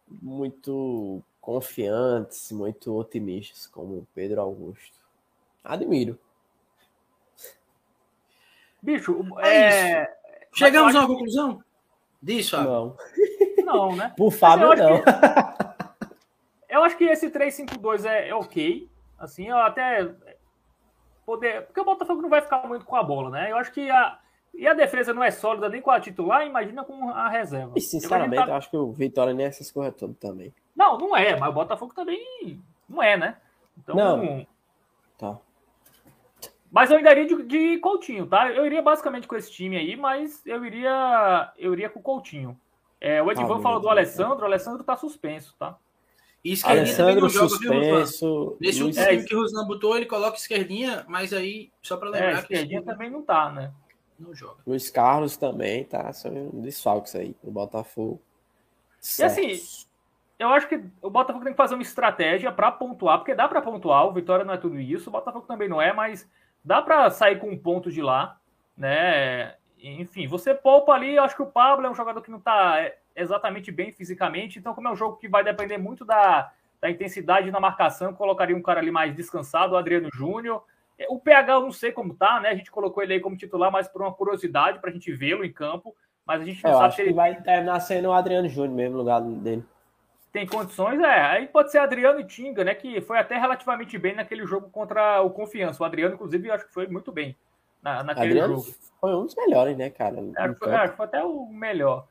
muito 0.08 1.22
confiantes, 1.40 2.50
muito 2.52 2.96
otimistas, 2.96 3.66
como 3.66 3.98
o 3.98 4.06
Pedro 4.14 4.40
Augusto. 4.40 4.98
Admiro. 5.64 6.18
Bicho, 8.82 9.24
É 9.38 9.92
é. 9.92 10.16
Chegamos 10.52 10.94
a 10.94 11.00
uma 11.00 11.08
conclusão? 11.08 11.62
Disso, 12.22 12.56
Fábio. 12.56 12.70
Não. 12.72 12.96
que- 12.96 13.62
Não, 13.66 13.96
né? 13.96 14.14
Por 14.16 14.30
Fábio, 14.30 14.66
eu 14.66 14.72
acho 14.72 14.82
não. 14.82 15.02
Eu 16.68 16.84
acho 16.84 16.96
que 16.96 17.04
esse 17.04 17.28
3-5-2 17.30 18.04
é, 18.04 18.28
é 18.28 18.34
ok. 18.34 18.88
Assim, 19.18 19.48
eu 19.48 19.56
até. 19.58 20.08
Poder... 21.24 21.62
Porque 21.66 21.80
o 21.80 21.84
Botafogo 21.84 22.22
não 22.22 22.28
vai 22.28 22.40
ficar 22.42 22.64
muito 22.68 22.84
com 22.84 22.94
a 22.94 23.02
bola, 23.02 23.30
né? 23.30 23.50
Eu 23.50 23.56
acho 23.56 23.72
que 23.72 23.90
a. 23.90 24.18
E 24.56 24.66
a 24.66 24.72
defesa 24.72 25.12
não 25.12 25.22
é 25.22 25.30
sólida 25.30 25.68
nem 25.68 25.82
com 25.82 25.90
a 25.90 26.00
titular, 26.00 26.46
imagina 26.46 26.82
com 26.82 27.10
a 27.10 27.28
reserva. 27.28 27.74
E, 27.76 27.80
sinceramente, 27.80 28.42
Eu 28.42 28.48
eu 28.48 28.54
acho 28.54 28.70
que 28.70 28.76
o 28.76 28.90
Vitória 28.90 29.34
nem 29.34 29.46
essas 29.46 29.70
coisas 29.70 29.94
todas 29.94 30.16
também. 30.16 30.52
Não, 30.74 30.98
não 30.98 31.16
é, 31.16 31.38
mas 31.38 31.50
o 31.50 31.52
Botafogo 31.52 31.92
também 31.94 32.60
não 32.88 33.02
é, 33.02 33.16
né? 33.16 33.36
Então, 33.78 33.94
Não. 33.94 34.46
Tá. 35.18 35.38
Mas 36.70 36.90
eu 36.90 36.96
ainda 36.96 37.12
iria 37.12 37.26
de, 37.26 37.42
de 37.44 37.78
Coutinho, 37.78 38.26
tá? 38.26 38.50
Eu 38.50 38.66
iria 38.66 38.82
basicamente 38.82 39.28
com 39.28 39.36
esse 39.36 39.50
time 39.50 39.76
aí, 39.76 39.96
mas 39.96 40.44
eu 40.46 40.64
iria 40.64 41.52
eu 41.58 41.72
iria 41.72 41.88
com 41.88 42.00
o 42.00 42.02
Coutinho. 42.02 42.58
É, 43.00 43.22
o 43.22 43.30
Edivan 43.30 43.58
Ah, 43.58 43.62
falou 43.62 43.80
do 43.80 43.88
beleza. 43.88 44.22
Alessandro, 44.22 44.42
o 44.42 44.46
Alessandro 44.46 44.84
tá 44.84 44.96
suspenso, 44.96 45.54
tá? 45.58 45.76
E 46.44 46.52
esquerdinha 46.52 47.28
suspenso. 47.28 48.56
Nesse 48.60 48.82
último 48.82 49.02
É, 49.02 49.08
time 49.10 49.24
que 49.24 49.34
o 49.34 49.40
Ruslan 49.40 49.66
botou, 49.66 49.96
ele 49.96 50.06
coloca 50.06 50.36
esquerdinha, 50.36 51.04
mas 51.08 51.32
aí, 51.32 51.70
só 51.82 51.96
pra 51.96 52.08
É, 52.08 52.12
lembrar 52.12 52.28
a 52.28 52.32
que 52.34 52.38
esquerdinha 52.40 52.78
esquerdinha 52.80 52.82
também 52.94 53.10
não 53.10 53.22
tá, 53.22 53.50
né? 53.50 53.72
Não 54.18 54.34
joga. 54.34 54.56
Luiz 54.66 54.90
Carlos 54.90 55.36
também, 55.36 55.84
tá? 55.84 56.12
São 56.12 56.50
desfalques 56.54 57.14
aí 57.14 57.36
no 57.42 57.50
Botafogo. 57.50 58.20
E 59.18 59.22
assim, 59.22 59.60
eu 60.38 60.48
acho 60.48 60.68
que 60.68 60.82
o 61.00 61.10
Botafogo 61.10 61.44
tem 61.44 61.52
que 61.52 61.56
fazer 61.56 61.74
uma 61.74 61.82
estratégia 61.82 62.52
pra 62.52 62.70
pontuar, 62.70 63.18
porque 63.18 63.34
dá 63.34 63.48
pra 63.48 63.62
pontuar, 63.62 64.06
o 64.06 64.12
Vitória 64.12 64.44
não 64.44 64.54
é 64.54 64.58
tudo 64.58 64.78
isso, 64.78 65.08
o 65.08 65.12
Botafogo 65.12 65.46
também 65.46 65.68
não 65.68 65.80
é, 65.80 65.92
mas 65.92 66.28
dá 66.64 66.82
pra 66.82 67.08
sair 67.10 67.38
com 67.38 67.48
um 67.48 67.58
ponto 67.58 67.90
de 67.90 68.02
lá, 68.02 68.38
né? 68.76 69.54
Enfim, 69.78 70.26
você 70.26 70.54
poupa 70.54 70.92
ali, 70.92 71.14
eu 71.14 71.22
acho 71.22 71.36
que 71.36 71.42
o 71.42 71.46
Pablo 71.46 71.86
é 71.86 71.90
um 71.90 71.94
jogador 71.94 72.20
que 72.20 72.30
não 72.30 72.40
tá 72.40 72.80
é, 72.80 72.98
exatamente 73.14 73.70
bem 73.70 73.92
fisicamente, 73.92 74.58
então 74.58 74.74
como 74.74 74.88
é 74.88 74.92
um 74.92 74.96
jogo 74.96 75.16
que 75.16 75.28
vai 75.28 75.44
depender 75.44 75.78
muito 75.78 76.04
da, 76.04 76.52
da 76.80 76.90
intensidade 76.90 77.50
na 77.50 77.60
marcação, 77.60 78.12
colocaria 78.12 78.56
um 78.56 78.62
cara 78.62 78.80
ali 78.80 78.90
mais 78.90 79.14
descansado, 79.14 79.74
o 79.74 79.76
Adriano 79.76 80.08
Júnior. 80.12 80.62
O 81.08 81.18
PH 81.18 81.52
eu 81.52 81.60
não 81.60 81.72
sei 81.72 81.92
como 81.92 82.14
tá, 82.14 82.40
né? 82.40 82.48
A 82.48 82.54
gente 82.54 82.70
colocou 82.70 83.02
ele 83.02 83.14
aí 83.14 83.20
como 83.20 83.36
titular, 83.36 83.70
mas 83.70 83.86
por 83.88 84.00
uma 84.02 84.12
curiosidade 84.12 84.80
pra 84.80 84.90
gente 84.90 85.12
vê-lo 85.12 85.44
em 85.44 85.52
campo, 85.52 85.94
mas 86.26 86.40
a 86.40 86.44
gente 86.44 86.60
É, 86.64 86.68
não 86.68 86.70
eu 86.70 86.76
sabe 86.76 86.86
acho 86.88 86.96
se 86.96 87.02
que 87.02 87.08
ele 87.08 87.14
vai 87.16 87.34
terminar 87.42 87.80
sendo 87.80 88.08
o 88.08 88.12
Adriano 88.12 88.48
Júnior 88.48 88.74
mesmo, 88.74 88.92
no 88.92 88.98
lugar 89.00 89.20
dele. 89.20 89.62
tem 90.32 90.46
condições, 90.46 91.00
é. 91.00 91.20
Aí 91.20 91.46
pode 91.46 91.70
ser 91.70 91.78
Adriano 91.78 92.20
e 92.20 92.24
Tinga, 92.24 92.62
né? 92.64 92.74
Que 92.74 93.00
foi 93.00 93.18
até 93.18 93.38
relativamente 93.38 93.96
bem 93.98 94.14
naquele 94.14 94.44
jogo 94.46 94.68
contra 94.70 95.22
o 95.22 95.30
Confiança. 95.30 95.82
O 95.82 95.86
Adriano, 95.86 96.14
inclusive, 96.14 96.48
eu 96.48 96.54
acho 96.54 96.66
que 96.66 96.74
foi 96.74 96.86
muito 96.86 97.10
bem 97.12 97.36
na, 97.82 98.02
naquele 98.02 98.26
Adriano 98.40 98.56
jogo. 98.58 98.76
foi 99.00 99.14
um 99.14 99.24
dos 99.24 99.34
melhores, 99.34 99.76
né, 99.76 99.90
cara? 99.90 100.16
que 100.16 100.58
foi, 100.58 100.88
que 100.88 100.96
foi 100.96 101.06
até 101.06 101.22
o 101.24 101.46
melhor. 101.46 102.06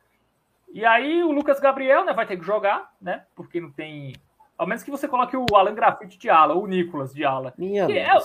E 0.74 0.84
aí 0.86 1.24
o 1.24 1.32
Lucas 1.32 1.60
Gabriel, 1.60 2.04
né, 2.04 2.14
vai 2.14 2.26
ter 2.26 2.38
que 2.38 2.44
jogar, 2.44 2.92
né? 3.00 3.26
Porque 3.36 3.62
não 3.62 3.72
tem. 3.72 4.14
Ao 4.58 4.66
menos 4.66 4.84
que 4.84 4.92
você 4.92 5.08
coloque 5.08 5.36
o 5.38 5.46
Alan 5.54 5.76
Grafite 5.76 6.18
de 6.18 6.30
ala, 6.30 6.56
o 6.56 6.66
Nicolas 6.66 7.14
de 7.14 7.24
ala. 7.26 7.54
Minha 7.58 7.86
Que 7.86 7.98
é-. 7.98 8.18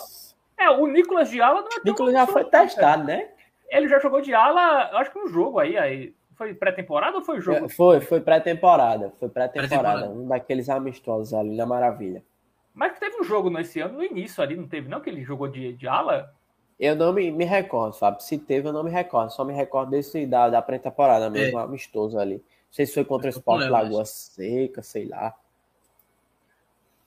É, 0.61 0.69
o 0.69 0.87
Nicolas 0.87 1.31
de 1.31 1.41
ala 1.41 1.62
não 1.62 1.69
é 1.69 1.81
Nicolas 1.82 2.12
já 2.12 2.27
foi 2.27 2.45
testado, 2.45 3.05
né? 3.05 3.31
Ele 3.70 3.89
já 3.89 3.99
jogou 3.99 4.20
de 4.20 4.35
ala, 4.35 4.91
acho 4.99 5.11
que 5.11 5.19
um 5.19 5.27
jogo 5.27 5.59
aí. 5.59 5.78
aí. 5.78 6.15
Foi 6.35 6.55
pré-temporada 6.55 7.16
ou 7.16 7.23
foi 7.23 7.41
jogo? 7.41 7.69
Foi, 7.69 8.01
foi 8.01 8.20
pré-temporada. 8.20 9.12
Foi 9.19 9.28
pré-temporada. 9.28 9.69
Pré-temporada. 9.69 10.11
Um 10.11 10.28
daqueles 10.28 10.69
amistosos 10.69 11.35
ali 11.35 11.57
na 11.57 11.66
Maravilha. 11.66 12.23
Mas 12.74 12.93
que 12.93 13.01
teve 13.01 13.20
um 13.20 13.24
jogo 13.24 13.51
nesse 13.51 13.81
ano, 13.81 13.99
no 13.99 14.05
início 14.05 14.43
ali, 14.43 14.57
não 14.57 14.66
teve, 14.66 14.89
não? 14.89 15.01
Que 15.01 15.11
ele 15.11 15.23
jogou 15.23 15.49
de, 15.49 15.73
de 15.73 15.89
ala? 15.89 16.35
Eu 16.78 16.97
não 16.97 17.12
me, 17.12 17.31
me 17.31 17.45
recordo, 17.45 17.95
Fábio. 17.95 18.23
Se 18.23 18.39
teve, 18.39 18.69
eu 18.69 18.73
não 18.73 18.82
me 18.82 18.91
recordo. 18.91 19.31
Só 19.31 19.45
me 19.45 19.53
recordo 19.53 19.91
desse 19.91 20.27
da, 20.27 20.49
da 20.49 20.62
pré-temporada 20.62 21.28
mesmo, 21.28 21.59
amistoso 21.59 22.19
ali. 22.19 22.37
Não 22.37 22.73
sei 22.73 22.87
se 22.87 22.95
foi 22.95 23.05
contra 23.05 23.27
o 23.27 23.31
Sport 23.31 23.69
Lagoa 23.69 24.05
Seca, 24.05 24.82
sei 24.82 25.07
lá. 25.07 25.35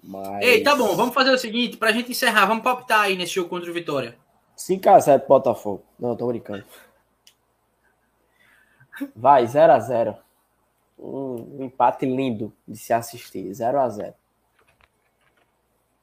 Mas... 0.04 0.44
Ei, 0.44 0.62
tá 0.62 0.76
bom, 0.76 0.96
vamos 0.96 1.14
fazer 1.14 1.32
o 1.32 1.38
seguinte, 1.38 1.78
pra 1.78 1.92
gente 1.92 2.12
encerrar, 2.12 2.46
vamos 2.46 2.64
palpitar 2.64 3.02
aí 3.02 3.16
nesse 3.16 3.36
jogo 3.36 3.50
contra 3.50 3.70
o 3.70 3.74
Vitória. 3.74 4.18
5x0 4.58 5.20
pro 5.20 5.28
Botafogo. 5.30 5.84
Não, 5.98 6.16
tô 6.16 6.28
brincando. 6.28 6.66
Vai, 9.16 9.46
0x0. 9.46 10.18
Um, 11.00 11.60
um 11.60 11.64
empate 11.64 12.06
lindo 12.06 12.54
de 12.68 12.78
se 12.78 12.94
assistir. 12.94 13.50
0x0. 13.50 14.14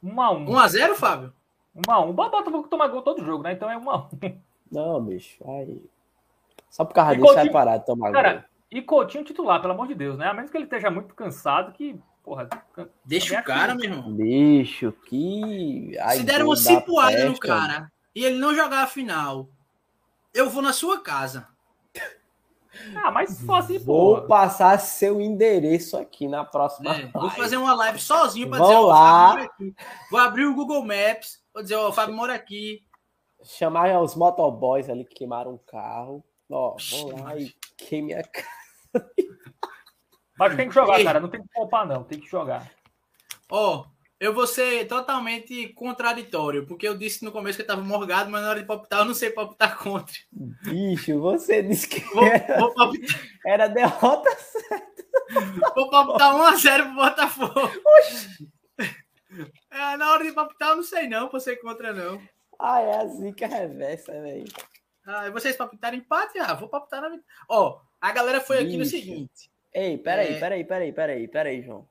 1 0.02 0.20
a 0.20 0.30
1 0.32 0.46
1x0, 0.46 0.94
Fábio? 0.94 1.32
1 1.74 1.92
a 1.92 2.00
1 2.00 2.10
O 2.10 2.12
Botafogo 2.12 2.68
toma 2.68 2.88
gol 2.88 3.02
todo 3.02 3.24
jogo, 3.24 3.42
né? 3.42 3.52
Então 3.52 3.70
é 3.70 3.76
1 3.76 3.90
a 3.90 3.98
1 3.98 4.08
Não, 4.72 5.02
bicho. 5.02 5.36
Vai. 5.44 5.78
Só 6.68 6.84
por 6.84 6.94
causa 6.94 7.14
E 7.14 7.18
disso 7.18 7.34
vai 7.34 7.50
parar 7.50 7.76
de 7.78 7.86
tomar 7.86 8.10
gol. 8.10 8.22
Cara, 8.22 8.46
e 8.70 8.80
Coutinho 8.80 9.24
titular, 9.24 9.60
pelo 9.60 9.74
amor 9.74 9.88
de 9.88 9.94
Deus, 9.94 10.16
né? 10.16 10.26
A 10.26 10.34
menos 10.34 10.50
que 10.50 10.56
ele 10.56 10.64
esteja 10.64 10.90
muito 10.90 11.14
cansado, 11.14 11.72
que, 11.72 12.00
porra. 12.30 12.48
Deixa 13.04 13.26
o 13.26 13.28
também 13.30 13.44
cara, 13.44 13.74
meu 13.74 13.84
irmão. 13.84 14.12
Bicho, 14.12 14.92
que. 15.06 15.98
Ai, 15.98 16.18
Se 16.18 16.22
der 16.22 16.44
uma 16.44 16.54
dor 16.54 16.62
da 16.64 16.70
cipuada 16.80 17.24
no 17.24 17.38
cara 17.38 17.92
e 18.14 18.24
ele 18.24 18.38
não 18.38 18.54
jogar 18.54 18.84
a 18.84 18.86
final, 18.86 19.48
eu 20.32 20.48
vou 20.48 20.62
na 20.62 20.72
sua 20.72 21.00
casa. 21.00 21.48
Ah, 22.94 23.10
mas 23.10 23.30
se 23.30 23.52
assim, 23.52 23.78
Vou 23.78 24.22
pô. 24.22 24.26
passar 24.28 24.78
seu 24.78 25.20
endereço 25.20 25.96
aqui 25.98 26.28
na 26.28 26.44
próxima. 26.44 26.94
É, 26.96 27.06
vou 27.08 27.28
fazer 27.30 27.56
uma 27.56 27.74
live 27.74 27.98
sozinho 27.98 28.48
pra 28.48 28.58
Vão 28.58 28.68
dizer, 28.68 28.78
ó, 28.78 28.84
o 28.84 28.86
lá. 28.86 28.96
Fábio 28.96 29.34
mora 29.34 29.44
aqui. 29.44 29.74
Vou 30.10 30.20
abrir 30.20 30.44
o 30.46 30.54
Google 30.54 30.84
Maps, 30.84 31.42
vou 31.52 31.62
dizer, 31.62 31.74
ó, 31.74 31.88
o 31.88 31.92
Fábio 31.92 32.14
mora 32.14 32.32
aqui. 32.32 32.82
Chamar 33.42 34.00
os 34.00 34.14
motoboys 34.14 34.88
ali 34.88 35.04
que 35.04 35.14
queimaram 35.16 35.52
o 35.54 35.58
carro. 35.58 36.24
Ó, 36.48 36.76
vão 36.90 37.22
lá 37.24 37.36
e 37.36 37.52
queime 37.76 38.14
a 38.14 38.22
casa. 38.24 39.10
Mas 40.40 40.56
tem 40.56 40.68
que 40.68 40.74
jogar, 40.74 40.98
Ei. 40.98 41.04
cara. 41.04 41.20
Não 41.20 41.28
tem 41.28 41.42
que 41.42 41.48
poupar, 41.52 41.86
não. 41.86 42.02
Tem 42.02 42.18
que 42.18 42.28
jogar. 42.28 42.68
Ó, 43.50 43.84
eu 44.18 44.34
vou 44.34 44.46
ser 44.46 44.86
totalmente 44.86 45.68
contraditório, 45.74 46.66
porque 46.66 46.86
eu 46.88 46.96
disse 46.96 47.24
no 47.24 47.32
começo 47.32 47.56
que 47.56 47.62
eu 47.62 47.66
tava 47.66 47.82
morgado, 47.82 48.30
mas 48.30 48.42
na 48.42 48.50
hora 48.50 48.60
de 48.60 48.66
palpitar 48.66 49.00
eu 49.00 49.04
não 49.04 49.14
sei 49.14 49.30
palpitar 49.30 49.78
contra. 49.78 50.14
Bicho, 50.32 51.20
você 51.20 51.62
disse 51.62 51.88
que 51.88 52.00
Vou, 52.14 52.24
era, 52.24 52.58
vou 52.58 52.74
palpitar, 52.74 53.20
era 53.46 53.66
derrota. 53.68 54.30
vou 55.74 55.90
palpitar 55.90 56.34
1x0 56.34 56.82
pro 56.84 56.94
Botafogo. 56.94 57.70
É, 59.70 59.96
na 59.96 60.12
hora 60.12 60.24
de 60.24 60.32
palpitar 60.32 60.70
eu 60.70 60.76
não 60.76 60.82
sei 60.82 61.08
não, 61.08 61.28
pra 61.28 61.38
ser 61.40 61.56
contra 61.56 61.92
não. 61.92 62.20
Ah, 62.58 62.80
é 62.80 62.96
assim 63.02 63.32
que 63.32 63.44
é 63.44 63.46
reversa, 63.46 64.12
velho. 64.12 64.44
Ah, 65.06 65.30
vocês 65.30 65.56
palpitaram 65.56 65.96
empate? 65.96 66.38
Ah, 66.38 66.54
vou 66.54 66.68
palpitar 66.68 67.00
na. 67.00 67.16
Ó, 67.48 67.80
a 68.00 68.12
galera 68.12 68.40
foi 68.40 68.58
aqui 68.58 68.72
no 68.72 68.78
Bicho. 68.84 68.90
seguinte. 68.90 69.49
Ei, 69.72 69.98
peraí, 69.98 70.34
É. 70.34 70.40
peraí, 70.40 70.64
peraí, 70.64 70.92
peraí, 70.92 71.28
peraí, 71.28 71.62
João. 71.62 71.88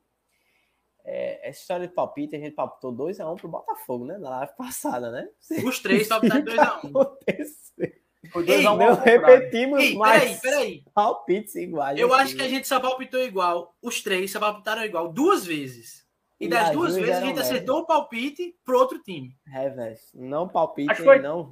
é, 1.06 1.50
essa 1.50 1.62
história 1.62 1.88
de 1.88 1.94
palpite, 1.94 2.36
a 2.36 2.40
gente 2.40 2.54
palpitou 2.54 2.94
2x1 2.94 3.34
um 3.34 3.36
pro 3.36 3.48
Botafogo, 3.48 4.06
né? 4.06 4.18
Na 4.18 4.30
live 4.30 4.54
passada, 4.56 5.10
né? 5.10 5.28
Os 5.66 5.80
três 5.80 6.08
palpitaram 6.08 6.44
2x1. 6.46 6.92
Foi 8.32 8.46
2x1. 8.46 8.74
Um 8.74 8.78
não 8.78 8.96
repetimos 8.96 9.80
Ei, 9.80 9.96
mais. 9.96 10.40
Peraí, 10.40 10.42
peraí. 10.42 10.84
Palpites 10.94 11.56
iguais. 11.56 11.98
Eu 11.98 12.14
assim. 12.14 12.24
acho 12.24 12.36
que 12.36 12.42
a 12.44 12.48
gente 12.50 12.68
só 12.68 12.80
palpitou 12.80 13.22
igual. 13.22 13.74
Os 13.82 14.04
três 14.04 14.32
só 14.32 14.40
palpitaram 14.40 14.84
igual 14.84 15.12
duas 15.12 15.46
vezes. 15.46 16.06
E, 16.40 16.46
e 16.46 16.48
das 16.48 16.72
duas 16.72 16.96
vezes 16.96 17.16
a 17.16 17.22
gente 17.22 17.40
acertou 17.40 17.80
o 17.80 17.86
palpite 17.86 18.56
pro 18.64 18.78
outro 18.78 19.02
time. 19.02 19.36
É, 19.54 19.70
velho. 19.70 19.98
Não 20.14 20.48
palpite, 20.48 20.92
acho 20.92 21.04
foi... 21.04 21.20
não. 21.20 21.52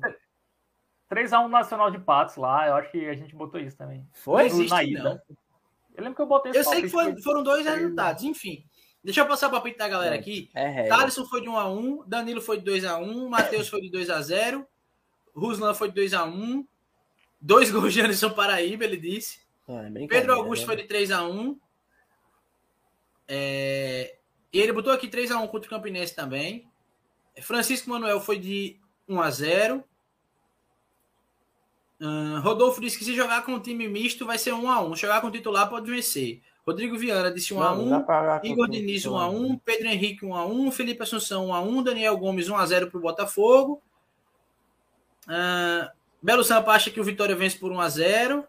3x1 1.11 1.47
Nacional 1.47 1.89
de 1.89 1.99
Patos 1.99 2.35
lá, 2.35 2.67
eu 2.67 2.75
acho 2.75 2.91
que 2.91 3.07
a 3.07 3.15
gente 3.15 3.33
botou 3.33 3.59
isso 3.59 3.77
também. 3.77 4.05
Foi? 4.11 4.43
Não 4.43 4.47
existe, 4.47 4.69
na 4.69 4.83
ida. 4.83 5.03
Não. 5.03 5.37
Eu 5.98 6.03
lembro 6.03 6.15
que 6.15 6.22
eu 6.22 6.28
botei 6.28 6.52
Eu 6.56 6.64
sei 6.64 6.84
que 6.84 6.90
foi, 6.90 7.19
foram 7.24 7.41
dois 7.41 7.65
resultados, 7.65 8.24
enfim. 8.24 8.64
Deixa 9.03 9.22
eu 9.22 9.28
passar 9.28 9.48
o 9.48 9.52
palpite 9.52 9.78
da 9.78 9.88
galera 9.88 10.15
aqui. 10.15 10.49
É, 10.53 10.82
é, 10.82 10.88
Thaleson 10.88 11.26
foi 11.26 11.41
de 11.41 11.48
1x1, 11.48 12.06
Danilo 12.06 12.41
foi 12.41 12.60
de 12.60 12.72
2x1, 12.72 13.28
Matheus 13.28 13.68
foi 13.68 13.82
de 13.82 13.90
2x0, 13.90 14.65
Ruslan 15.34 15.74
foi 15.74 15.91
de 15.91 16.02
2x1, 16.02 16.65
dois 17.41 17.72
gols 17.72 17.94
de 17.94 18.02
Anderson 18.02 18.30
Paraíba, 18.30 18.84
ele 18.84 18.98
disse. 18.98 19.40
É 19.68 20.07
Pedro 20.07 20.34
Augusto 20.34 20.68
né? 20.68 20.68
foi 20.68 20.76
de 20.76 20.94
3x1. 20.94 21.57
É... 23.28 24.18
E 24.53 24.60
ele 24.60 24.74
botou 24.74 24.94
aqui 24.94 25.07
3x1 25.07 25.48
contra 25.48 25.68
o 25.68 25.69
Campinense 25.69 26.15
também. 26.15 26.69
Francisco 27.41 27.90
Manuel 27.90 28.19
foi 28.19 28.38
de 28.38 28.80
1x0. 29.10 29.84
Uh, 31.99 32.40
Rodolfo 32.41 32.80
disse 32.80 32.98
que 32.98 33.03
se 33.03 33.15
jogar 33.15 33.44
com 33.44 33.53
um 33.53 33.60
time 33.60 33.88
misto 33.88 34.26
vai 34.26 34.38
ser 34.38 34.53
1 34.53 34.69
a 34.69 34.82
1 34.84 34.95
Jogar 34.95 35.19
com 35.19 35.32
titular 35.32 35.68
pode 35.68 35.90
vencer. 35.90 36.41
Rodrigo 36.65 36.98
Viana 36.98 37.32
disse 37.32 37.53
1 37.53 37.64
a 37.64 37.74
1 37.74 38.06
Igor 38.44 38.69
Diniz 38.69 39.06
1 39.06 39.18
a 39.18 39.30
1 39.30 39.57
Pedro 39.60 39.88
Henrique 39.88 40.26
1 40.26 40.36
a 40.36 40.45
1 40.45 40.72
Felipe 40.72 41.02
Assunção 41.02 41.48
1 41.48 41.53
a 41.53 41.61
1 41.61 41.84
Daniel 41.84 42.18
Gomes 42.18 42.49
1 42.49 42.56
a 42.56 42.65
0 42.65 42.91
para 42.91 42.98
o 42.98 43.02
Botafogo. 43.02 43.82
Uh, 45.28 45.90
Belo 46.22 46.44
Sampa 46.44 46.72
acha 46.72 46.91
que 46.91 46.99
o 46.99 47.03
Vitória 47.03 47.36
vence 47.36 47.57
por 47.57 47.72
1 47.72 47.80
a 47.80 47.90
0 47.90 48.48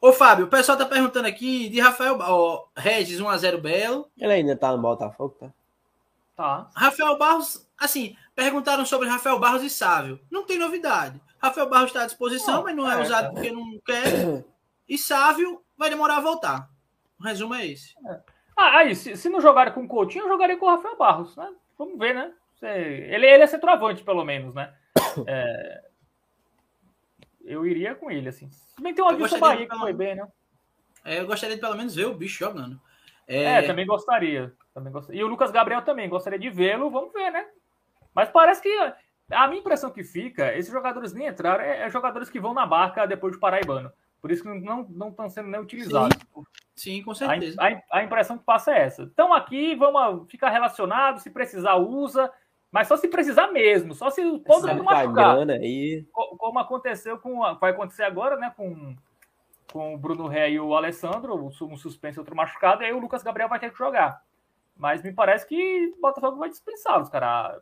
Ô 0.00 0.12
Fábio, 0.12 0.46
o 0.46 0.48
pessoal 0.48 0.78
tá 0.78 0.86
perguntando 0.86 1.26
aqui 1.26 1.68
de 1.68 1.80
Rafael 1.80 2.16
ó, 2.20 2.66
Regis 2.76 3.20
1 3.20 3.28
a 3.28 3.36
0 3.36 3.58
Belo. 3.58 4.08
Ele 4.16 4.32
ainda 4.32 4.54
tá 4.54 4.70
no 4.70 4.80
Botafogo, 4.80 5.34
tá? 5.40 5.52
Tá. 6.36 6.70
Rafael 6.72 7.18
Barros, 7.18 7.66
assim, 7.76 8.16
perguntaram 8.36 8.86
sobre 8.86 9.08
Rafael 9.08 9.40
Barros 9.40 9.64
e 9.64 9.68
Sávio. 9.68 10.20
Não 10.30 10.44
tem 10.44 10.56
novidade. 10.56 11.20
Rafael 11.40 11.68
Barros 11.68 11.88
está 11.88 12.02
à 12.02 12.06
disposição, 12.06 12.64
mas 12.64 12.74
não 12.74 12.90
é, 12.90 12.94
é 12.94 13.02
usado 13.02 13.32
porque 13.32 13.50
não 13.50 13.78
quer. 13.84 14.44
E 14.88 14.98
Sávio 14.98 15.62
vai 15.76 15.88
demorar 15.90 16.16
a 16.16 16.20
voltar. 16.20 16.68
O 17.20 17.24
resumo 17.24 17.54
é 17.54 17.66
esse. 17.66 17.94
É. 18.06 18.20
Ah, 18.56 18.78
aí, 18.78 18.94
se, 18.94 19.16
se 19.16 19.28
não 19.28 19.40
jogarem 19.40 19.72
com 19.72 19.84
o 19.84 19.88
Coutinho, 19.88 20.24
eu 20.24 20.28
jogaria 20.28 20.56
com 20.56 20.66
o 20.66 20.70
Rafael 20.70 20.96
Barros, 20.96 21.36
né? 21.36 21.52
Vamos 21.78 21.98
ver, 21.98 22.14
né? 22.14 22.32
Ele, 22.60 23.26
ele 23.26 23.42
é 23.42 23.46
centroavante, 23.46 24.02
pelo 24.02 24.24
menos, 24.24 24.54
né? 24.54 24.72
É, 25.26 25.82
eu 27.44 27.66
iria 27.66 27.94
com 27.94 28.10
ele, 28.10 28.28
assim. 28.28 28.48
Bem 28.80 28.94
tem 28.94 29.02
uma 29.02 29.14
Wilson 29.14 29.38
Bahia 29.38 29.66
que 29.66 29.76
foi 29.76 29.92
bem, 29.92 30.14
né? 30.14 30.28
É, 31.04 31.20
eu 31.20 31.26
gostaria 31.26 31.56
de 31.56 31.60
pelo 31.60 31.76
menos 31.76 31.94
ver 31.94 32.06
o 32.06 32.14
bicho 32.14 32.38
jogando. 32.38 32.80
É, 33.26 33.44
é 33.44 33.62
também 33.62 33.86
gostaria. 33.86 34.52
Também 34.74 34.92
gostaria. 34.92 35.20
E 35.20 35.24
o 35.24 35.28
Lucas 35.28 35.50
Gabriel 35.50 35.82
também, 35.82 36.08
gostaria 36.08 36.38
de 36.38 36.50
vê-lo, 36.50 36.90
vamos 36.90 37.12
ver, 37.12 37.30
né? 37.30 37.46
Mas 38.14 38.28
parece 38.28 38.60
que 38.60 38.92
a 39.30 39.46
minha 39.48 39.60
impressão 39.60 39.90
que 39.90 40.02
fica, 40.02 40.56
esses 40.56 40.72
jogadores 40.72 41.12
nem 41.12 41.28
entraram, 41.28 41.62
é, 41.62 41.82
é 41.82 41.90
jogadores 41.90 42.30
que 42.30 42.40
vão 42.40 42.54
na 42.54 42.66
barca 42.66 43.06
depois 43.06 43.34
do 43.34 43.40
Paraibano. 43.40 43.92
Por 44.20 44.32
isso 44.32 44.42
que 44.42 44.48
não 44.48 44.82
estão 44.82 45.14
não 45.16 45.30
sendo 45.30 45.48
nem 45.48 45.60
utilizados. 45.60 46.16
Sim, 46.34 46.44
sim 46.74 47.02
com 47.02 47.14
certeza. 47.14 47.56
A, 47.60 47.68
a, 47.68 47.98
a, 47.98 48.04
impressão 48.04 48.36
que 48.36 48.44
passa 48.44 48.72
é 48.72 48.80
essa. 48.82 49.02
Então 49.02 49.32
aqui, 49.32 49.74
vamos 49.76 50.28
ficar 50.30 50.50
relacionados, 50.50 51.22
se 51.22 51.30
precisar, 51.30 51.76
usa. 51.76 52.32
Mas 52.70 52.88
só 52.88 52.96
se 52.96 53.08
precisar 53.08 53.48
mesmo, 53.48 53.94
só 53.94 54.10
se 54.10 54.22
todo 54.40 54.68
mundo 54.68 54.84
machucar. 54.84 55.38
Aí. 55.50 56.06
Como 56.12 56.58
aconteceu 56.58 57.18
com. 57.18 57.40
Vai 57.58 57.70
acontecer 57.70 58.02
agora, 58.02 58.36
né? 58.36 58.52
Com, 58.54 58.94
com 59.72 59.94
o 59.94 59.98
Bruno 59.98 60.26
Ré 60.26 60.50
e 60.50 60.60
o 60.60 60.74
Alessandro, 60.74 61.34
um 61.34 61.76
suspenso 61.76 62.18
e 62.18 62.20
outro 62.20 62.36
machucado, 62.36 62.82
e 62.82 62.86
aí 62.86 62.92
o 62.92 62.98
Lucas 62.98 63.22
Gabriel 63.22 63.48
vai 63.48 63.58
ter 63.58 63.70
que 63.70 63.78
jogar. 63.78 64.22
Mas 64.76 65.02
me 65.02 65.12
parece 65.12 65.46
que 65.46 65.94
o 65.96 66.00
Botafogo 66.00 66.36
vai 66.36 66.50
dispensá-los, 66.50 67.08
cara 67.08 67.58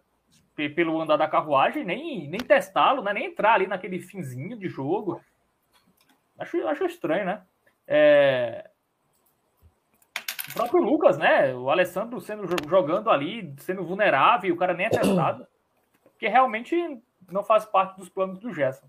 pelo 0.56 1.00
andar 1.00 1.16
da 1.16 1.28
carruagem, 1.28 1.84
nem, 1.84 2.28
nem 2.28 2.40
testá-lo, 2.40 3.02
né? 3.02 3.12
nem 3.12 3.26
entrar 3.26 3.54
ali 3.54 3.66
naquele 3.66 4.00
finzinho 4.00 4.58
de 4.58 4.68
jogo. 4.68 5.20
Acho, 6.38 6.66
acho 6.66 6.84
estranho, 6.84 7.26
né? 7.26 7.42
É... 7.86 8.70
O 10.48 10.54
próprio 10.54 10.82
Lucas, 10.82 11.18
né? 11.18 11.54
O 11.54 11.68
Alessandro 11.68 12.20
sendo 12.20 12.46
jogando 12.68 13.10
ali, 13.10 13.54
sendo 13.58 13.84
vulnerável, 13.84 14.54
o 14.54 14.56
cara 14.56 14.72
nem 14.72 14.86
é 14.86 14.90
testado. 14.90 15.46
Porque 16.04 16.28
realmente 16.28 16.74
não 17.30 17.42
faz 17.42 17.64
parte 17.66 17.98
dos 17.98 18.08
planos 18.08 18.38
do 18.38 18.54
Gerson. 18.54 18.86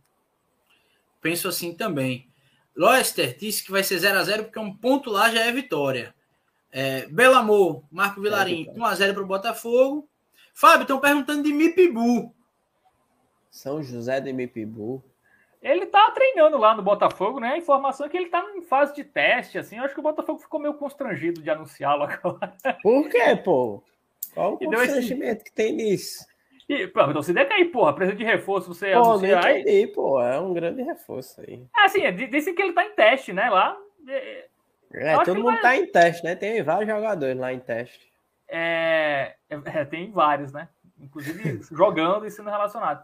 Penso 1.20 1.48
assim 1.48 1.76
também. 1.76 2.30
Loester 2.76 3.36
disse 3.38 3.66
que 3.66 3.72
vai 3.72 3.84
ser 3.84 3.98
0 3.98 4.20
a 4.20 4.24
0 4.24 4.44
porque 4.46 4.60
um 4.60 4.74
ponto 4.74 5.10
lá 5.10 5.30
já 5.30 5.42
é 5.42 5.52
vitória. 5.52 6.16
É, 6.72 7.08
Belamor, 7.08 7.84
Marco 7.92 8.22
Vilarim, 8.22 8.68
é 8.70 8.74
1x0 8.74 9.14
para 9.14 9.24
o 9.24 9.28
Botafogo. 9.28 10.08
Fábio, 10.60 10.82
estão 10.82 11.00
perguntando 11.00 11.44
de 11.44 11.54
Mipibu. 11.54 12.34
São 13.48 13.84
José 13.84 14.20
de 14.20 14.34
Mipibu. 14.34 15.04
Ele 15.62 15.86
tá 15.86 16.10
treinando 16.10 16.58
lá 16.58 16.76
no 16.76 16.82
Botafogo, 16.82 17.40
né? 17.40 17.50
A 17.50 17.58
informação 17.60 18.08
é 18.08 18.10
que 18.10 18.18
ele 18.18 18.30
tá 18.30 18.44
em 18.56 18.64
fase 18.64 18.96
de 18.96 19.04
teste, 19.04 19.60
assim. 19.60 19.78
Eu 19.78 19.84
acho 19.84 19.94
que 19.94 20.00
o 20.00 20.04
Botafogo 20.04 20.40
ficou 20.40 20.60
meio 20.60 20.74
constrangido 20.74 21.44
de 21.44 21.50
anunciá-lo 21.52 22.06
agora. 22.06 22.58
Por 22.82 23.08
quê, 23.08 23.36
pô? 23.36 23.84
Qual 24.34 24.54
o 24.54 24.58
constrangimento 24.58 25.42
esse... 25.42 25.44
que 25.44 25.52
tem 25.52 25.74
nisso? 25.74 26.26
E, 26.68 26.88
pô, 26.88 27.04
então 27.04 27.22
se 27.22 27.34
der 27.34 27.48
cair, 27.48 27.66
porra, 27.66 27.94
precisa 27.94 28.18
de 28.18 28.24
reforço, 28.24 28.74
você 28.74 28.94
pô, 28.94 29.12
anunciar 29.12 29.46
aí. 29.46 29.62
Entendi, 29.62 29.88
pô, 29.94 30.20
é 30.20 30.40
um 30.40 30.56
grande 30.56 30.82
reforço 30.82 31.40
aí. 31.40 31.64
É 31.78 31.86
assim, 31.86 32.02
dizem 32.32 32.56
que 32.56 32.62
ele 32.64 32.74
tá 32.74 32.84
em 32.84 32.96
teste, 32.96 33.32
né? 33.32 33.48
Lá. 33.48 33.78
É, 34.92 35.24
todo 35.24 35.36
mundo 35.36 35.52
vai... 35.52 35.62
tá 35.62 35.78
em 35.78 35.86
teste, 35.86 36.24
né? 36.24 36.36
Tem 36.36 36.64
vários 36.64 36.90
jogadores 36.90 37.38
lá 37.38 37.54
em 37.54 37.60
teste. 37.60 38.08
É, 38.48 39.36
é, 39.50 39.86
tem 39.86 40.12
vários, 40.12 40.52
né? 40.52 40.70
Inclusive 41.00 41.62
jogando 41.72 42.26
e 42.26 42.32
sendo 42.32 42.50
relacionado. 42.50 43.04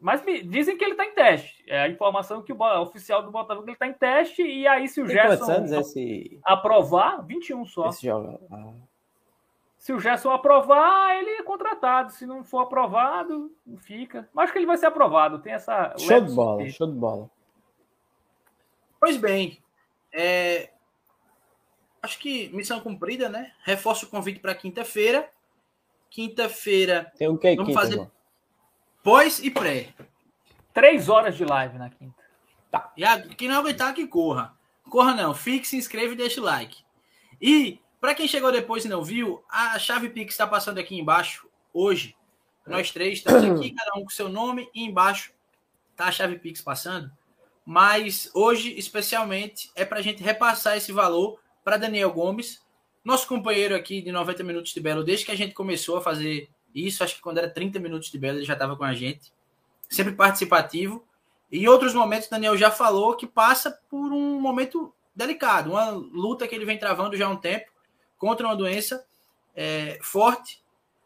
Mas 0.00 0.22
me, 0.24 0.42
dizem 0.42 0.76
que 0.76 0.84
ele 0.84 0.92
está 0.92 1.06
em 1.06 1.14
teste. 1.14 1.64
É 1.66 1.82
a 1.82 1.88
informação 1.88 2.42
que 2.42 2.52
o 2.52 2.80
oficial 2.82 3.22
do 3.22 3.30
Botafogo 3.30 3.70
está 3.70 3.86
em 3.86 3.92
teste. 3.94 4.42
E 4.42 4.66
aí, 4.66 4.86
se 4.86 5.00
o 5.00 5.06
tem 5.06 5.16
Gerson 5.16 5.64
esse... 5.80 6.38
aprovar, 6.44 7.24
21 7.24 7.64
só. 7.64 7.88
Esse 7.88 8.06
joga... 8.06 8.38
ah. 8.52 8.72
Se 9.78 9.92
o 9.92 10.00
Gerson 10.00 10.30
aprovar, 10.30 11.16
ele 11.16 11.30
é 11.30 11.42
contratado. 11.42 12.10
Se 12.12 12.26
não 12.26 12.42
for 12.42 12.60
aprovado, 12.60 13.50
fica. 13.78 14.28
Mas 14.32 14.44
acho 14.44 14.52
que 14.52 14.58
ele 14.58 14.66
vai 14.66 14.76
ser 14.76 14.86
aprovado. 14.86 15.38
Tem 15.38 15.52
essa. 15.52 15.94
Show 15.98 16.20
de 16.20 16.34
bola, 16.34 16.68
show 16.68 16.86
de 16.86 16.98
bola. 16.98 17.30
Pois 18.98 19.18
bem, 19.18 19.58
é, 20.12 20.70
acho 22.04 22.18
que 22.18 22.48
missão 22.50 22.80
cumprida, 22.80 23.28
né? 23.28 23.52
Reforço 23.62 24.06
o 24.06 24.08
convite 24.08 24.38
para 24.38 24.54
quinta-feira. 24.54 25.28
Quinta-feira. 26.10 27.10
Tem 27.16 27.28
o 27.28 27.38
que 27.38 27.56
Vamos 27.56 27.70
quinta, 27.70 27.80
fazer 27.80 27.94
irmão? 27.94 28.10
pós 29.02 29.38
e 29.42 29.50
pré. 29.50 29.94
Três 30.72 31.08
horas 31.08 31.36
de 31.36 31.44
live 31.44 31.78
na 31.78 31.90
quinta. 31.90 32.22
Tá. 32.70 32.92
E 32.96 33.04
a, 33.04 33.20
quem 33.20 33.48
não 33.48 33.58
aguentar, 33.58 33.94
que 33.94 34.06
corra. 34.06 34.54
Corra 34.90 35.14
não. 35.14 35.34
Fique, 35.34 35.66
se 35.66 35.76
inscreva 35.76 36.12
e 36.12 36.16
deixa 36.16 36.40
o 36.40 36.44
like. 36.44 36.84
E, 37.40 37.80
para 38.00 38.14
quem 38.14 38.28
chegou 38.28 38.52
depois 38.52 38.84
e 38.84 38.88
não 38.88 39.02
viu, 39.02 39.42
a 39.48 39.78
chave 39.78 40.08
Pix 40.08 40.34
está 40.34 40.46
passando 40.46 40.78
aqui 40.78 40.98
embaixo 40.98 41.48
hoje. 41.72 42.14
Nós 42.66 42.90
três 42.90 43.18
estamos 43.18 43.44
aqui, 43.50 43.72
cada 43.72 43.98
um 43.98 44.04
com 44.04 44.10
seu 44.10 44.28
nome, 44.28 44.68
e 44.74 44.84
embaixo 44.84 45.32
tá 45.96 46.06
a 46.06 46.12
chave 46.12 46.38
Pix 46.38 46.60
passando. 46.60 47.10
Mas 47.64 48.30
hoje, 48.34 48.76
especialmente, 48.78 49.70
é 49.74 49.84
para 49.84 49.98
a 49.98 50.02
gente 50.02 50.22
repassar 50.22 50.76
esse 50.76 50.92
valor 50.92 51.40
para 51.64 51.78
Daniel 51.78 52.12
Gomes, 52.12 52.62
nosso 53.02 53.26
companheiro 53.26 53.74
aqui 53.74 54.02
de 54.02 54.12
90 54.12 54.44
minutos 54.44 54.72
de 54.72 54.80
Belo, 54.80 55.02
desde 55.02 55.24
que 55.24 55.32
a 55.32 55.36
gente 55.36 55.54
começou 55.54 55.96
a 55.96 56.02
fazer 56.02 56.48
isso, 56.74 57.02
acho 57.02 57.16
que 57.16 57.22
quando 57.22 57.38
era 57.38 57.48
30 57.48 57.80
minutos 57.80 58.10
de 58.10 58.18
Belo 58.18 58.38
ele 58.38 58.44
já 58.44 58.52
estava 58.52 58.76
com 58.76 58.84
a 58.84 58.92
gente, 58.92 59.32
sempre 59.88 60.12
participativo. 60.14 61.04
E 61.50 61.64
em 61.64 61.68
outros 61.68 61.94
momentos, 61.94 62.28
Daniel 62.28 62.56
já 62.56 62.70
falou 62.70 63.16
que 63.16 63.26
passa 63.26 63.78
por 63.88 64.12
um 64.12 64.40
momento 64.40 64.92
delicado, 65.14 65.70
uma 65.70 65.90
luta 65.90 66.46
que 66.46 66.54
ele 66.54 66.64
vem 66.64 66.78
travando 66.78 67.16
já 67.16 67.26
há 67.26 67.30
um 67.30 67.36
tempo 67.36 67.70
contra 68.18 68.46
uma 68.46 68.56
doença 68.56 69.06
é, 69.54 69.98
forte, 70.02 70.62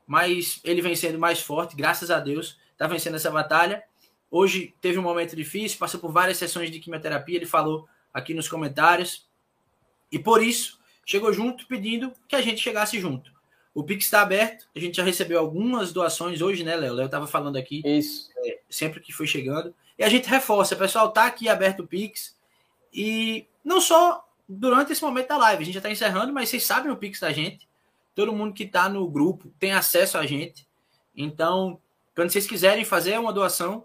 mas 0.07 0.61
ele 0.65 0.81
vem 0.81 0.97
sendo 0.97 1.19
mais 1.19 1.41
forte, 1.41 1.77
graças 1.77 2.11
a 2.11 2.19
Deus, 2.19 2.59
está 2.73 2.87
vencendo 2.87 3.17
essa 3.17 3.31
batalha. 3.31 3.83
Hoje 4.31 4.75
teve 4.81 4.99
um 4.99 5.03
momento 5.03 5.37
difícil, 5.37 5.79
passou 5.79 6.01
por 6.01 6.11
várias 6.11 6.39
sessões 6.39 6.71
de 6.71 6.81
quimioterapia, 6.81 7.37
ele 7.37 7.47
falou 7.47 7.87
aqui 8.13 8.33
nos 8.33 8.49
comentários. 8.49 9.28
E 10.11 10.19
por 10.19 10.43
isso, 10.43 10.79
chegou 11.05 11.33
junto 11.33 11.67
pedindo 11.67 12.13
que 12.27 12.37
a 12.37 12.41
gente 12.41 12.61
chegasse 12.61 13.01
junto. 13.01 13.33
O 13.75 13.85
Pix 13.85 14.07
está 14.07 14.23
aberto, 14.23 14.69
a 14.75 14.81
gente 14.81 14.97
já 14.97 15.05
recebeu 15.05 15.39
algumas 15.39 15.93
doações 15.93 16.41
hoje, 16.41 16.65
né, 16.65 16.75
Léo? 16.75 16.95
Léo 16.95 17.07
estava 17.07 17.27
falando 17.27 17.57
aqui. 17.57 17.83
Isso. 17.85 18.31
É, 18.45 18.59
sempre 18.69 19.01
que 19.01 19.13
foi 19.13 19.27
chegando. 19.27 19.75
E 19.97 20.03
a 20.03 20.09
gente 20.09 20.29
reforça, 20.29 20.75
pessoal, 20.75 21.13
tá 21.13 21.27
aqui 21.27 21.49
aberto 21.49 21.81
o 21.81 21.87
Pix. 21.87 22.37
E 22.93 23.47
não 23.65 23.81
só 23.81 24.27
durante 24.49 24.93
esse 24.93 25.03
momento 25.03 25.29
da 25.29 25.37
live, 25.37 25.63
a 25.63 25.65
gente 25.65 25.75
já 25.75 25.81
está 25.81 25.91
encerrando, 25.91 26.33
mas 26.33 26.49
vocês 26.49 26.65
sabem 26.65 26.91
o 26.91 26.97
Pix 26.97 27.21
da 27.21 27.33
gente. 27.33 27.69
todo 28.15 28.33
mundo 28.33 28.53
que 28.53 28.65
está 28.65 28.89
no 28.89 29.07
grupo 29.09 29.53
tem 29.61 29.73
acesso 29.73 30.19
a 30.19 30.27
gente. 30.27 30.67
Então, 31.15 31.81
quando 32.17 32.31
vocês 32.31 32.47
quiserem 32.47 32.85
fazer 32.85 33.19
uma 33.19 33.33
doação 33.33 33.85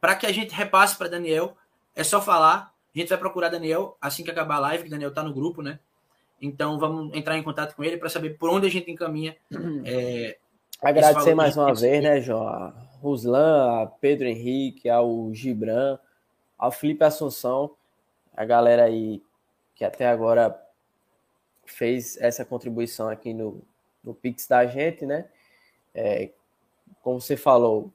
para 0.00 0.14
que 0.14 0.26
a 0.26 0.32
gente 0.32 0.52
repasse 0.54 0.96
para 0.96 1.08
Daniel, 1.08 1.56
é 1.94 2.04
só 2.04 2.20
falar. 2.20 2.71
A 2.94 2.98
gente 2.98 3.08
vai 3.08 3.18
procurar 3.18 3.48
Daniel 3.48 3.96
assim 4.00 4.22
que 4.22 4.30
acabar 4.30 4.56
a 4.56 4.60
live, 4.60 4.84
que 4.84 4.90
Daniel 4.90 5.10
está 5.10 5.22
no 5.22 5.32
grupo, 5.32 5.62
né? 5.62 5.78
Então 6.40 6.78
vamos 6.78 7.14
entrar 7.14 7.38
em 7.38 7.42
contato 7.42 7.74
com 7.74 7.84
ele 7.84 7.96
para 7.96 8.08
saber 8.08 8.36
por 8.36 8.50
onde 8.50 8.66
a 8.66 8.70
gente 8.70 8.90
encaminha. 8.90 9.36
É, 9.84 10.36
Agradecer 10.82 11.34
mais 11.34 11.56
uma 11.56 11.72
vez, 11.72 12.02
né, 12.02 12.20
João? 12.20 12.48
A 12.48 12.74
Ruslan, 13.00 13.82
a 13.82 13.86
Pedro 13.86 14.26
Henrique, 14.26 14.90
ao 14.90 15.32
Gibran, 15.32 15.96
ao 16.58 16.72
Felipe 16.72 17.04
Assunção, 17.04 17.70
a 18.36 18.44
galera 18.44 18.84
aí 18.84 19.22
que 19.76 19.84
até 19.84 20.06
agora 20.06 20.60
fez 21.64 22.20
essa 22.20 22.44
contribuição 22.44 23.08
aqui 23.08 23.32
no, 23.32 23.62
no 24.02 24.12
Pix 24.12 24.48
da 24.48 24.66
gente, 24.66 25.06
né? 25.06 25.26
É, 25.94 26.30
como 27.00 27.20
você 27.20 27.36
falou, 27.36 27.92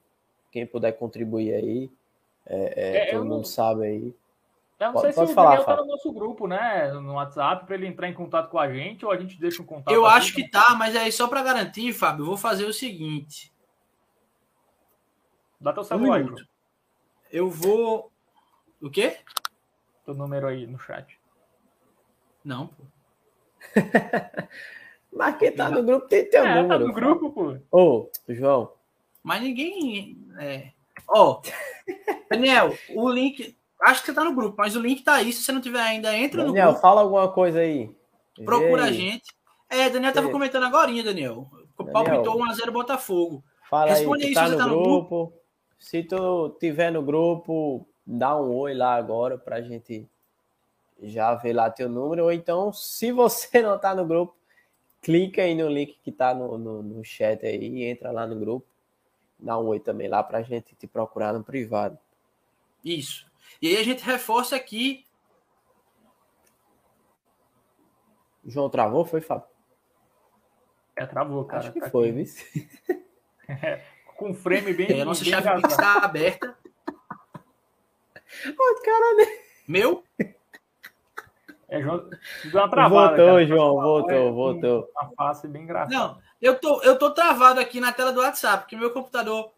quem 0.50 0.66
puder 0.66 0.92
contribuir 0.92 1.54
aí, 1.54 1.90
é, 2.46 3.08
é, 3.08 3.12
todo 3.12 3.24
mundo 3.26 3.46
sabe 3.46 3.84
aí. 3.84 4.14
Eu 4.78 4.86
não 4.86 4.92
pode, 4.94 5.12
sei 5.12 5.26
se 5.26 5.32
o 5.32 5.34
falar, 5.34 5.56
Daniel 5.56 5.66
tá 5.66 5.76
no 5.76 5.86
nosso 5.86 6.12
grupo, 6.12 6.46
né? 6.46 6.92
No 6.92 7.14
WhatsApp, 7.14 7.66
para 7.66 7.74
ele 7.74 7.86
entrar 7.86 8.08
em 8.08 8.14
contato 8.14 8.48
com 8.48 8.58
a 8.58 8.72
gente, 8.72 9.04
ou 9.04 9.10
a 9.10 9.16
gente 9.16 9.38
deixa 9.40 9.60
um 9.60 9.66
contato. 9.66 9.92
Eu 9.92 10.06
acho 10.06 10.32
que 10.32 10.48
tá, 10.48 10.74
mas 10.76 10.94
aí 10.94 11.10
só 11.10 11.26
para 11.26 11.42
garantir, 11.42 11.92
Fábio, 11.92 12.22
eu 12.22 12.26
vou 12.26 12.36
fazer 12.36 12.64
o 12.64 12.72
seguinte. 12.72 13.52
Dá 15.60 15.72
teu 15.72 15.82
celular 15.82 16.22
um 16.22 16.36
aí, 16.36 16.46
Eu 17.32 17.50
vou. 17.50 18.12
O 18.80 18.88
quê? 18.88 19.18
Teu 20.04 20.14
número 20.14 20.46
aí 20.46 20.64
no 20.64 20.78
chat. 20.78 21.18
Não, 22.44 22.68
pô. 22.68 22.84
mas 25.12 25.36
quem 25.38 25.52
tá 25.52 25.68
no 25.68 25.82
grupo 25.82 26.06
tem 26.06 26.30
teu 26.30 26.46
é, 26.46 26.62
número. 26.62 26.68
Tá 26.68 26.86
no 26.86 26.92
grupo, 26.92 27.30
pô. 27.32 27.58
Ô, 27.72 28.10
João. 28.28 28.72
Mas 29.24 29.42
ninguém. 29.42 30.16
É... 30.38 30.70
Ó, 31.08 31.42
Daniel, 32.30 32.72
o 32.90 33.10
link. 33.10 33.57
Acho 33.82 34.00
que 34.00 34.06
você 34.06 34.14
tá 34.14 34.24
no 34.24 34.34
grupo, 34.34 34.56
mas 34.58 34.74
o 34.74 34.80
link 34.80 35.02
tá 35.02 35.14
aí. 35.14 35.32
Se 35.32 35.42
você 35.42 35.52
não 35.52 35.60
tiver 35.60 35.80
ainda, 35.80 36.16
entra 36.16 36.44
Daniel, 36.44 36.66
no 36.66 36.70
grupo. 36.72 36.82
fala 36.82 37.00
alguma 37.00 37.30
coisa 37.30 37.60
aí. 37.60 37.90
Procura 38.44 38.84
a 38.84 38.92
gente. 38.92 39.34
É, 39.68 39.88
Daniel 39.90 40.12
tava 40.12 40.30
comentando 40.30 40.64
agora, 40.64 40.90
Daniel. 41.02 41.48
Palpitou 41.92 42.38
1x0 42.38 42.70
Botafogo. 42.70 43.44
Fala 43.68 43.90
Responde 43.90 44.24
aí, 44.24 44.28
aí 44.30 44.34
tá 44.34 44.48
no, 44.48 44.56
tá 44.56 44.66
no 44.66 44.82
grupo. 44.82 44.90
grupo. 44.90 45.32
Se 45.78 46.02
tu 46.02 46.56
tiver 46.58 46.90
no 46.90 47.02
grupo, 47.02 47.86
dá 48.04 48.36
um 48.36 48.54
oi 48.56 48.74
lá 48.74 48.94
agora 48.94 49.38
pra 49.38 49.60
gente 49.60 50.08
já 51.00 51.34
ver 51.34 51.52
lá 51.52 51.70
teu 51.70 51.88
número. 51.88 52.24
Ou 52.24 52.32
então, 52.32 52.72
se 52.72 53.12
você 53.12 53.60
não 53.62 53.78
tá 53.78 53.94
no 53.94 54.06
grupo, 54.06 54.34
clica 55.02 55.42
aí 55.42 55.54
no 55.54 55.68
link 55.68 55.98
que 56.02 56.10
tá 56.10 56.34
no, 56.34 56.58
no, 56.58 56.82
no 56.82 57.04
chat 57.04 57.44
aí, 57.44 57.84
entra 57.84 58.10
lá 58.10 58.26
no 58.26 58.38
grupo. 58.38 58.66
Dá 59.38 59.56
um 59.58 59.66
oi 59.66 59.78
também 59.78 60.08
lá 60.08 60.22
pra 60.22 60.42
gente 60.42 60.74
te 60.74 60.86
procurar 60.86 61.32
no 61.32 61.44
privado. 61.44 61.96
Isso. 62.84 63.27
E 63.60 63.68
aí 63.68 63.76
a 63.76 63.82
gente 63.82 64.04
reforça 64.04 64.56
aqui. 64.56 65.04
O 68.44 68.50
João 68.50 68.70
travou, 68.70 69.04
foi, 69.04 69.20
Fábio? 69.20 69.46
É, 70.96 71.06
travou, 71.06 71.44
cara. 71.44 71.62
Acho 71.62 71.72
que 71.72 71.80
tá 71.80 71.90
foi, 71.90 72.12
viu? 72.12 72.24
É, 73.50 73.82
com 74.14 74.34
frame 74.34 74.74
bem. 74.74 74.98
É, 74.98 75.00
a 75.00 75.06
nossa 75.06 75.24
chave 75.24 75.48
Pix 75.62 75.72
está 75.72 76.04
aberta. 76.04 76.54
Ô, 78.46 78.82
cara, 78.84 79.14
né? 79.16 79.24
Meu? 79.66 80.04
É, 81.66 81.80
João, 81.80 82.10
deu 82.44 82.60
uma 82.60 82.68
travada. 82.68 83.16
Voltou, 83.16 83.26
cara. 83.26 83.46
João, 83.46 83.74
voltou, 83.80 84.10
é, 84.10 84.30
voltou. 84.30 84.90
Uma 84.94 85.10
face 85.16 85.48
bem 85.48 85.62
engraçada. 85.62 85.94
Não, 85.94 86.18
eu 86.42 86.58
tô, 86.58 86.82
eu 86.82 86.98
tô 86.98 87.10
travado 87.12 87.58
aqui 87.58 87.80
na 87.80 87.92
tela 87.92 88.12
do 88.12 88.20
WhatsApp, 88.20 88.64
porque 88.64 88.76
meu 88.76 88.92
computador 88.92 89.50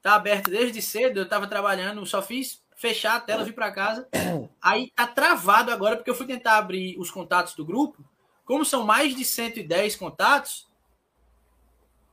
tá 0.00 0.14
aberto 0.14 0.50
desde 0.50 0.80
cedo, 0.80 1.18
eu 1.18 1.28
tava 1.28 1.46
trabalhando, 1.46 2.04
só 2.06 2.22
fiz 2.22 2.63
fechar 2.74 3.16
a 3.16 3.20
tela, 3.20 3.44
vir 3.44 3.54
para 3.54 3.72
casa. 3.72 4.08
Aí 4.60 4.90
tá 4.94 5.06
travado 5.06 5.70
agora, 5.70 5.96
porque 5.96 6.10
eu 6.10 6.14
fui 6.14 6.26
tentar 6.26 6.58
abrir 6.58 6.98
os 6.98 7.10
contatos 7.10 7.54
do 7.54 7.64
grupo. 7.64 8.04
Como 8.44 8.64
são 8.64 8.84
mais 8.84 9.14
de 9.14 9.24
110 9.24 9.96
contatos, 9.96 10.68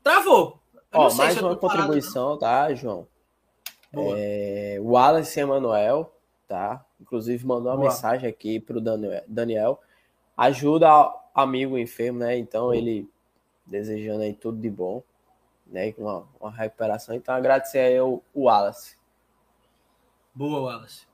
travou. 0.01 0.59
Ó, 0.93 1.13
mais 1.13 1.38
uma 1.38 1.55
contribuição, 1.55 2.38
parado, 2.38 2.69
tá, 2.69 2.73
João? 2.73 3.07
É, 3.93 4.77
o 4.79 4.91
Wallace 4.91 5.39
Emanuel, 5.39 6.13
tá? 6.47 6.85
Inclusive 6.99 7.45
mandou 7.45 7.71
uma 7.71 7.77
Boa. 7.77 7.89
mensagem 7.89 8.29
aqui 8.29 8.59
pro 8.59 8.81
Daniel. 9.27 9.81
Ajuda 10.38 10.89
amigo 11.33 11.77
enfermo, 11.77 12.19
né? 12.19 12.38
Então 12.38 12.73
ele 12.73 13.09
desejando 13.65 14.23
aí 14.23 14.33
tudo 14.33 14.59
de 14.59 14.69
bom, 14.69 15.03
né? 15.67 15.93
Uma, 15.97 16.25
uma 16.39 16.51
recuperação. 16.51 17.15
Então 17.15 17.35
agradecer 17.35 17.79
aí 17.79 17.99
o 17.99 18.21
Wallace. 18.35 19.01
Boa, 20.33 20.61
Wallace. 20.61 21.05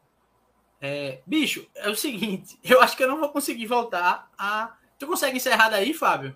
É, 0.79 1.21
bicho, 1.25 1.67
é 1.75 1.89
o 1.89 1.95
seguinte, 1.95 2.57
eu 2.63 2.81
acho 2.81 2.95
que 2.95 3.03
eu 3.03 3.07
não 3.07 3.19
vou 3.19 3.29
conseguir 3.29 3.65
voltar 3.65 4.31
a. 4.37 4.75
Tu 4.99 5.07
consegue 5.07 5.37
encerrar 5.37 5.69
daí, 5.69 5.93
Fábio? 5.93 6.35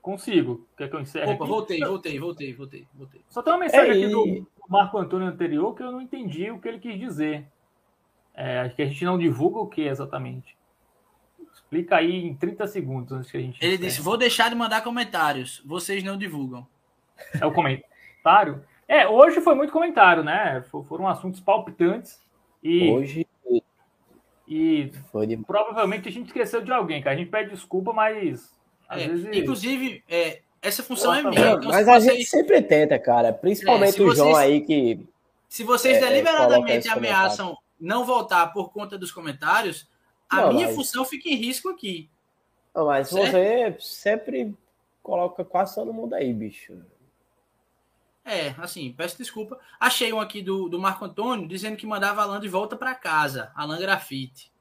Consigo. 0.00 0.66
Quer 0.76 0.90
que 0.90 0.96
eu 0.96 1.00
encerre? 1.00 1.32
Opa, 1.32 1.44
aqui? 1.44 1.52
voltei, 1.52 1.80
voltei, 1.80 2.18
voltei, 2.18 2.52
voltei, 2.52 2.86
voltei. 2.92 3.20
Só 3.28 3.40
tem 3.40 3.52
uma 3.52 3.60
mensagem 3.60 3.92
Ei. 3.92 4.04
aqui 4.04 4.12
do 4.12 4.46
Marco 4.68 4.98
Antônio 4.98 5.28
anterior 5.28 5.74
que 5.74 5.82
eu 5.82 5.92
não 5.92 6.00
entendi 6.00 6.50
o 6.50 6.58
que 6.58 6.68
ele 6.68 6.80
quis 6.80 6.98
dizer. 6.98 7.46
É, 8.34 8.60
acho 8.60 8.74
que 8.74 8.82
a 8.82 8.86
gente 8.86 9.04
não 9.04 9.16
divulga 9.16 9.58
o 9.58 9.68
que 9.68 9.82
exatamente. 9.82 10.56
Explica 11.54 11.96
aí 11.96 12.26
em 12.26 12.34
30 12.34 12.66
segundos 12.66 13.12
antes 13.12 13.30
que 13.30 13.36
a 13.36 13.40
gente. 13.40 13.64
Ele 13.64 13.78
disse: 13.78 14.00
vou 14.00 14.16
deixar 14.16 14.48
de 14.48 14.56
mandar 14.56 14.82
comentários. 14.82 15.62
Vocês 15.64 16.02
não 16.02 16.16
divulgam. 16.16 16.66
É 17.40 17.46
o 17.46 17.52
comentário? 17.52 18.64
É, 18.92 19.08
hoje 19.08 19.40
foi 19.40 19.54
muito 19.54 19.72
comentário, 19.72 20.22
né? 20.22 20.62
Foram 20.86 21.08
assuntos 21.08 21.40
palpitantes. 21.40 22.20
E, 22.62 22.90
hoje. 22.90 23.26
E 24.46 24.92
foi 25.10 25.34
provavelmente 25.38 26.10
a 26.10 26.12
gente 26.12 26.26
esqueceu 26.26 26.60
de 26.60 26.70
alguém, 26.70 27.00
que 27.00 27.08
a 27.08 27.16
gente 27.16 27.30
pede 27.30 27.52
desculpa, 27.52 27.94
mas. 27.94 28.54
É, 28.90 29.08
vezes... 29.08 29.34
Inclusive, 29.34 30.04
é, 30.06 30.42
essa 30.60 30.82
função 30.82 31.14
é 31.14 31.22
minha. 31.22 31.52
Então, 31.52 31.70
mas 31.70 31.88
a 31.88 31.98
vocês... 31.98 32.04
gente 32.04 32.26
sempre 32.26 32.60
tenta, 32.60 32.98
cara. 32.98 33.32
Principalmente 33.32 33.98
é, 33.98 34.04
o 34.04 34.14
João 34.14 34.36
aí 34.36 34.60
que. 34.60 35.08
Se 35.48 35.64
vocês 35.64 35.96
é, 35.96 36.00
é, 36.00 36.08
deliberadamente 36.10 36.86
ameaçam 36.90 37.56
não 37.80 38.04
voltar 38.04 38.52
por 38.52 38.74
conta 38.74 38.98
dos 38.98 39.10
comentários, 39.10 39.88
a 40.28 40.42
não, 40.42 40.52
minha 40.52 40.66
mas... 40.66 40.76
função 40.76 41.02
fica 41.06 41.30
em 41.30 41.36
risco 41.36 41.70
aqui. 41.70 42.10
Não, 42.74 42.84
mas 42.84 43.08
certo? 43.08 43.30
você 43.30 43.74
sempre 43.78 44.54
coloca 45.02 45.42
quase 45.46 45.74
todo 45.74 45.94
mundo 45.94 46.12
aí, 46.12 46.30
bicho. 46.30 46.74
É, 48.24 48.54
assim, 48.58 48.92
peço 48.92 49.18
desculpa. 49.18 49.58
Achei 49.80 50.12
um 50.12 50.20
aqui 50.20 50.42
do, 50.42 50.68
do 50.68 50.78
Marco 50.78 51.04
Antônio 51.04 51.48
dizendo 51.48 51.76
que 51.76 51.86
mandava 51.86 52.22
Alan 52.22 52.40
de 52.40 52.48
volta 52.48 52.76
para 52.76 52.94
casa, 52.94 53.50
Alan 53.54 53.78
Grafite. 53.78 54.52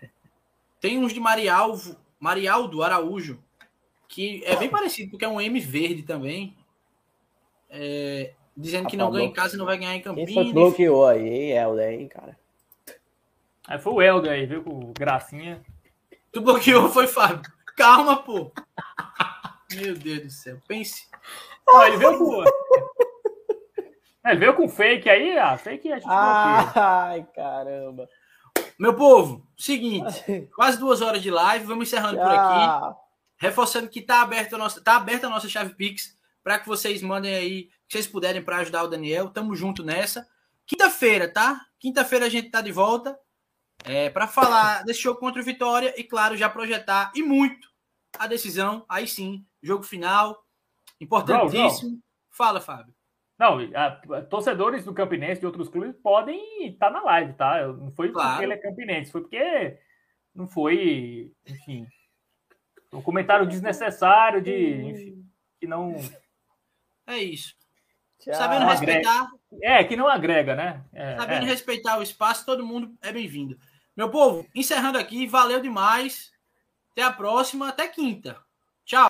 Tem 0.80 0.98
uns 0.98 1.12
de 1.12 1.20
Marialvo, 1.20 1.96
Marialdo 2.18 2.82
Araújo, 2.82 3.42
que 4.08 4.42
é 4.44 4.56
bem 4.56 4.70
parecido, 4.70 5.10
porque 5.10 5.24
é 5.24 5.28
um 5.28 5.40
M 5.40 5.60
verde 5.60 6.02
também. 6.02 6.56
É, 7.68 8.32
dizendo 8.56 8.88
que 8.88 8.96
não 8.96 9.10
ganha 9.10 9.26
em 9.26 9.32
casa 9.32 9.54
e 9.54 9.58
não 9.58 9.66
vai 9.66 9.76
ganhar 9.76 9.94
em 9.94 10.00
Campinas. 10.00 10.32
Quem 10.32 10.52
bloqueou 10.52 11.06
aí, 11.06 11.52
Helder, 11.52 11.92
hein, 11.92 12.08
cara? 12.08 12.38
Aí 13.66 13.78
foi 13.78 13.92
o 13.92 14.02
Helder 14.02 14.32
aí, 14.32 14.46
viu, 14.46 14.64
com 14.64 14.92
gracinha. 14.94 15.62
Tu 16.32 16.40
bloqueou, 16.40 16.88
foi 16.88 17.06
Fábio. 17.06 17.42
Calma, 17.76 18.22
pô. 18.22 18.50
Meu 19.74 19.94
Deus 19.94 20.22
do 20.22 20.30
céu. 20.30 20.58
Pense. 20.66 21.06
Oh, 21.70 21.82
ele 21.82 21.96
veio 21.96 22.18
com. 22.18 22.44
ele 24.26 24.38
veio 24.38 24.54
com 24.54 24.68
fake 24.68 25.08
aí, 25.08 25.38
ah, 25.38 25.56
fake 25.58 25.92
a 25.92 25.98
gente 25.98 26.08
Ai, 26.08 27.26
caramba. 27.34 28.08
Meu 28.78 28.94
povo, 28.94 29.46
seguinte, 29.56 30.48
quase 30.54 30.78
duas 30.78 31.02
horas 31.02 31.20
de 31.20 31.30
live, 31.30 31.66
vamos 31.66 31.88
encerrando 31.88 32.18
por 32.18 32.30
aqui. 32.30 32.96
Reforçando 33.36 33.88
que 33.88 34.00
tá 34.00 34.22
aberta 34.22 34.56
a 34.56 34.58
nossa, 34.58 34.82
tá 34.82 34.96
aberta 34.96 35.26
a 35.26 35.30
nossa 35.30 35.48
chave 35.48 35.74
Pix 35.74 36.16
para 36.42 36.58
que 36.58 36.68
vocês 36.68 37.02
mandem 37.02 37.34
aí, 37.34 37.64
que 37.86 37.92
vocês 37.92 38.06
puderem 38.06 38.42
para 38.42 38.58
ajudar 38.58 38.84
o 38.84 38.88
Daniel. 38.88 39.30
Tamo 39.30 39.54
junto 39.54 39.84
nessa. 39.84 40.26
Quinta-feira, 40.66 41.28
tá? 41.28 41.66
Quinta-feira 41.78 42.26
a 42.26 42.28
gente 42.28 42.50
tá 42.50 42.60
de 42.60 42.72
volta 42.72 43.18
é, 43.84 44.10
para 44.10 44.26
falar 44.26 44.82
desse 44.86 45.00
jogo 45.00 45.20
contra 45.20 45.40
o 45.40 45.44
Vitória 45.44 45.94
e, 45.96 46.04
claro, 46.04 46.36
já 46.36 46.48
projetar 46.48 47.12
e 47.14 47.22
muito 47.22 47.68
a 48.18 48.26
decisão. 48.26 48.84
Aí 48.88 49.06
sim, 49.06 49.44
jogo 49.62 49.82
final, 49.82 50.44
Importantíssimo. 51.00 51.90
Não, 51.90 51.96
não. 51.96 52.02
Fala, 52.30 52.60
Fábio. 52.60 52.94
Não, 53.38 53.58
a, 53.74 54.22
torcedores 54.22 54.84
do 54.84 54.92
Campinense 54.92 55.40
de 55.40 55.46
outros 55.46 55.68
clubes 55.68 55.94
podem 56.02 56.66
estar 56.66 56.90
na 56.90 57.02
live, 57.02 57.34
tá? 57.34 57.66
Não 57.68 57.92
foi 57.92 58.10
claro. 58.10 58.30
porque 58.30 58.44
ele 58.44 58.52
é 58.54 58.56
Campinense, 58.56 59.12
foi 59.12 59.20
porque 59.20 59.78
não 60.34 60.48
foi, 60.48 61.32
enfim, 61.46 61.86
um 62.92 63.00
comentário 63.00 63.46
desnecessário 63.46 64.42
de, 64.42 64.74
enfim, 64.82 65.24
que 65.60 65.66
não. 65.66 65.94
É 67.06 67.18
isso. 67.18 67.54
Tchau. 68.18 68.34
Sabendo 68.34 68.66
respeitar. 68.66 69.28
É, 69.62 69.84
que 69.84 69.96
não 69.96 70.08
agrega, 70.08 70.56
né? 70.56 70.84
É, 70.92 71.16
Sabendo 71.16 71.46
é. 71.46 71.48
respeitar 71.48 71.98
o 71.98 72.02
espaço, 72.02 72.44
todo 72.44 72.66
mundo 72.66 72.92
é 73.00 73.12
bem-vindo. 73.12 73.56
Meu 73.96 74.10
povo, 74.10 74.46
encerrando 74.54 74.98
aqui, 74.98 75.26
valeu 75.26 75.60
demais. 75.60 76.32
Até 76.92 77.02
a 77.02 77.12
próxima, 77.12 77.68
até 77.68 77.86
quinta. 77.86 78.36
Tchau. 78.84 79.06